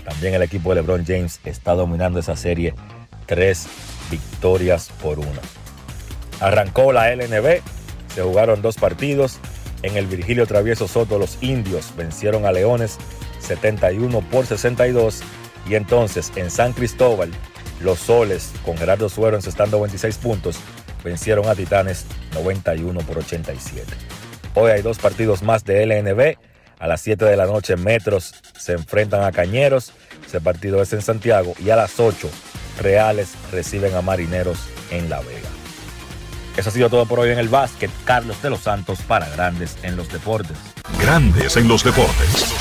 También 0.05 0.33
el 0.33 0.41
equipo 0.41 0.69
de 0.69 0.81
LeBron 0.81 1.05
James 1.05 1.39
está 1.45 1.73
dominando 1.73 2.19
esa 2.19 2.35
serie. 2.35 2.73
Tres 3.25 3.67
victorias 4.09 4.89
por 5.01 5.19
una. 5.19 5.41
Arrancó 6.39 6.91
la 6.93 7.13
LNB. 7.13 7.61
Se 8.13 8.21
jugaron 8.21 8.61
dos 8.61 8.77
partidos. 8.77 9.39
En 9.81 9.95
el 9.95 10.07
Virgilio 10.07 10.45
Travieso 10.45 10.87
Soto, 10.87 11.17
los 11.17 11.37
indios 11.41 11.93
vencieron 11.95 12.45
a 12.45 12.51
Leones 12.51 12.97
71 13.39 14.21
por 14.29 14.45
62. 14.45 15.21
Y 15.67 15.75
entonces 15.75 16.31
en 16.35 16.51
San 16.51 16.73
Cristóbal, 16.73 17.31
los 17.81 17.99
soles, 17.99 18.51
con 18.65 18.77
Gerardo 18.77 19.07
Suero 19.09 19.37
encestando 19.37 19.79
26 19.79 20.17
puntos, 20.17 20.59
vencieron 21.03 21.47
a 21.47 21.55
Titanes 21.55 22.05
91 22.33 22.99
por 23.01 23.19
87. 23.19 23.85
Hoy 24.55 24.71
hay 24.71 24.81
dos 24.81 24.99
partidos 24.99 25.43
más 25.43 25.63
de 25.63 25.85
LNB. 25.85 26.37
A 26.79 26.87
las 26.87 27.01
7 27.01 27.25
de 27.25 27.37
la 27.37 27.45
noche, 27.45 27.75
Metros 27.75 28.33
se 28.57 28.73
enfrentan 28.73 29.23
a 29.23 29.31
Cañeros. 29.31 29.91
Ese 30.25 30.41
partido 30.41 30.81
es 30.81 30.91
en 30.93 31.01
Santiago. 31.01 31.53
Y 31.63 31.69
a 31.69 31.75
las 31.75 31.99
8, 31.99 32.29
Reales 32.81 33.33
reciben 33.51 33.93
a 33.95 34.01
Marineros 34.01 34.59
en 34.91 35.09
La 35.09 35.19
Vega. 35.19 35.58
Eso 36.59 36.67
ha 36.67 36.73
sido 36.73 36.89
todo 36.89 37.05
por 37.05 37.21
hoy 37.21 37.29
en 37.29 37.39
el 37.39 37.47
básquet. 37.47 37.89
Carlos 38.03 38.41
de 38.41 38.49
los 38.49 38.59
Santos 38.59 39.01
para 39.01 39.29
Grandes 39.29 39.77
en 39.81 39.95
los 39.95 40.11
Deportes. 40.11 40.57
Grandes 41.01 41.55
en 41.55 41.69
los 41.69 41.85
deportes. 41.85 42.53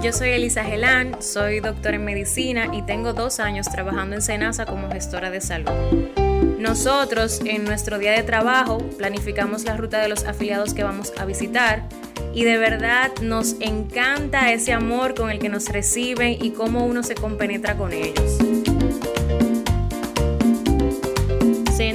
Yo 0.00 0.12
soy 0.12 0.30
Elisa 0.30 0.62
Gelán, 0.62 1.20
soy 1.20 1.58
doctora 1.58 1.96
en 1.96 2.04
medicina 2.04 2.68
y 2.72 2.82
tengo 2.82 3.14
dos 3.14 3.40
años 3.40 3.66
trabajando 3.68 4.14
en 4.14 4.22
Senasa 4.22 4.64
como 4.64 4.92
gestora 4.92 5.30
de 5.30 5.40
salud. 5.40 5.72
Nosotros 6.60 7.40
en 7.44 7.64
nuestro 7.64 7.98
día 7.98 8.12
de 8.12 8.22
trabajo 8.22 8.78
planificamos 8.96 9.64
la 9.64 9.76
ruta 9.76 9.98
de 9.98 10.08
los 10.08 10.22
afiliados 10.22 10.72
que 10.72 10.84
vamos 10.84 11.12
a 11.18 11.24
visitar 11.24 11.82
y 12.32 12.44
de 12.44 12.58
verdad 12.58 13.10
nos 13.20 13.56
encanta 13.58 14.52
ese 14.52 14.72
amor 14.72 15.16
con 15.16 15.32
el 15.32 15.40
que 15.40 15.48
nos 15.48 15.68
reciben 15.68 16.38
y 16.40 16.52
cómo 16.52 16.86
uno 16.86 17.02
se 17.02 17.16
compenetra 17.16 17.76
con 17.76 17.92
ellos. 17.92 18.38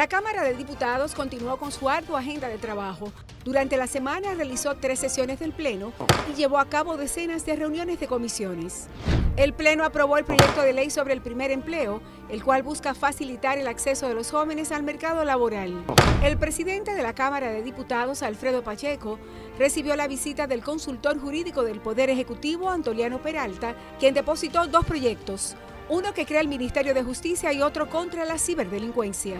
La 0.00 0.08
Cámara 0.08 0.44
de 0.44 0.54
Diputados 0.54 1.14
continuó 1.14 1.58
con 1.58 1.70
su 1.70 1.86
ardua 1.86 2.20
agenda 2.20 2.48
de 2.48 2.56
trabajo. 2.56 3.12
Durante 3.44 3.76
la 3.76 3.86
semana 3.86 4.32
realizó 4.32 4.74
tres 4.76 4.98
sesiones 4.98 5.38
del 5.40 5.52
Pleno 5.52 5.92
y 6.32 6.36
llevó 6.36 6.58
a 6.58 6.70
cabo 6.70 6.96
decenas 6.96 7.44
de 7.44 7.54
reuniones 7.54 8.00
de 8.00 8.06
comisiones. 8.06 8.88
El 9.36 9.52
Pleno 9.52 9.84
aprobó 9.84 10.16
el 10.16 10.24
proyecto 10.24 10.62
de 10.62 10.72
ley 10.72 10.88
sobre 10.88 11.12
el 11.12 11.20
primer 11.20 11.50
empleo, 11.50 12.00
el 12.30 12.42
cual 12.42 12.62
busca 12.62 12.94
facilitar 12.94 13.58
el 13.58 13.68
acceso 13.68 14.08
de 14.08 14.14
los 14.14 14.30
jóvenes 14.30 14.72
al 14.72 14.84
mercado 14.84 15.22
laboral. 15.22 15.84
El 16.22 16.38
presidente 16.38 16.94
de 16.94 17.02
la 17.02 17.14
Cámara 17.14 17.50
de 17.50 17.62
Diputados, 17.62 18.22
Alfredo 18.22 18.64
Pacheco, 18.64 19.18
recibió 19.58 19.96
la 19.96 20.08
visita 20.08 20.46
del 20.46 20.62
consultor 20.62 21.20
jurídico 21.20 21.62
del 21.62 21.80
Poder 21.80 22.08
Ejecutivo, 22.08 22.70
Antoliano 22.70 23.20
Peralta, 23.20 23.74
quien 23.98 24.14
depositó 24.14 24.66
dos 24.66 24.86
proyectos, 24.86 25.56
uno 25.90 26.14
que 26.14 26.24
crea 26.24 26.40
el 26.40 26.46
Ministerio 26.46 26.94
de 26.94 27.02
Justicia 27.02 27.52
y 27.52 27.62
otro 27.62 27.90
contra 27.90 28.24
la 28.24 28.38
ciberdelincuencia. 28.38 29.38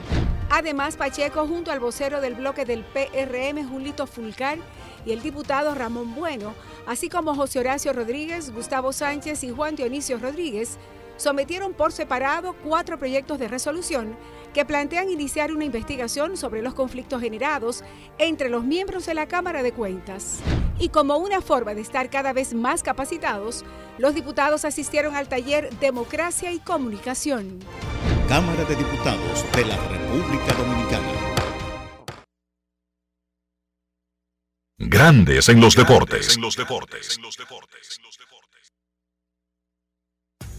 Además, 0.50 0.96
Pacheco, 0.96 1.46
junto 1.46 1.70
al 1.70 1.78
vocero 1.78 2.20
del 2.20 2.34
bloque 2.34 2.64
del 2.64 2.84
PRM, 2.84 3.68
Julito 3.68 4.08
Fulcar, 4.08 4.58
y 5.06 5.12
el 5.12 5.22
diputado 5.22 5.74
Ramón 5.76 6.12
Bueno, 6.16 6.54
así 6.86 7.08
como 7.08 7.36
José 7.36 7.60
Horacio 7.60 7.92
Rodríguez, 7.92 8.52
Gustavo 8.52 8.92
Sánchez 8.92 9.44
y 9.44 9.50
Juan 9.50 9.76
Dionisio 9.76 10.18
Rodríguez, 10.18 10.76
sometieron 11.20 11.74
por 11.74 11.92
separado 11.92 12.54
cuatro 12.64 12.98
proyectos 12.98 13.38
de 13.38 13.46
resolución 13.46 14.16
que 14.54 14.64
plantean 14.64 15.10
iniciar 15.10 15.52
una 15.52 15.66
investigación 15.66 16.38
sobre 16.38 16.62
los 16.62 16.72
conflictos 16.72 17.20
generados 17.20 17.84
entre 18.18 18.48
los 18.48 18.64
miembros 18.64 19.04
de 19.04 19.12
la 19.12 19.28
Cámara 19.28 19.62
de 19.62 19.72
Cuentas. 19.72 20.40
Y 20.78 20.88
como 20.88 21.18
una 21.18 21.42
forma 21.42 21.74
de 21.74 21.82
estar 21.82 22.08
cada 22.08 22.32
vez 22.32 22.54
más 22.54 22.82
capacitados, 22.82 23.66
los 23.98 24.14
diputados 24.14 24.64
asistieron 24.64 25.14
al 25.14 25.28
taller 25.28 25.68
Democracia 25.78 26.52
y 26.52 26.58
Comunicación. 26.58 27.58
Cámara 28.26 28.64
de 28.64 28.76
Diputados 28.76 29.44
de 29.54 29.66
la 29.66 29.76
República 29.76 30.54
Dominicana. 30.54 31.06
Grandes 34.78 35.50
en 35.50 35.60
los 35.60 35.76
deportes. 35.76 36.38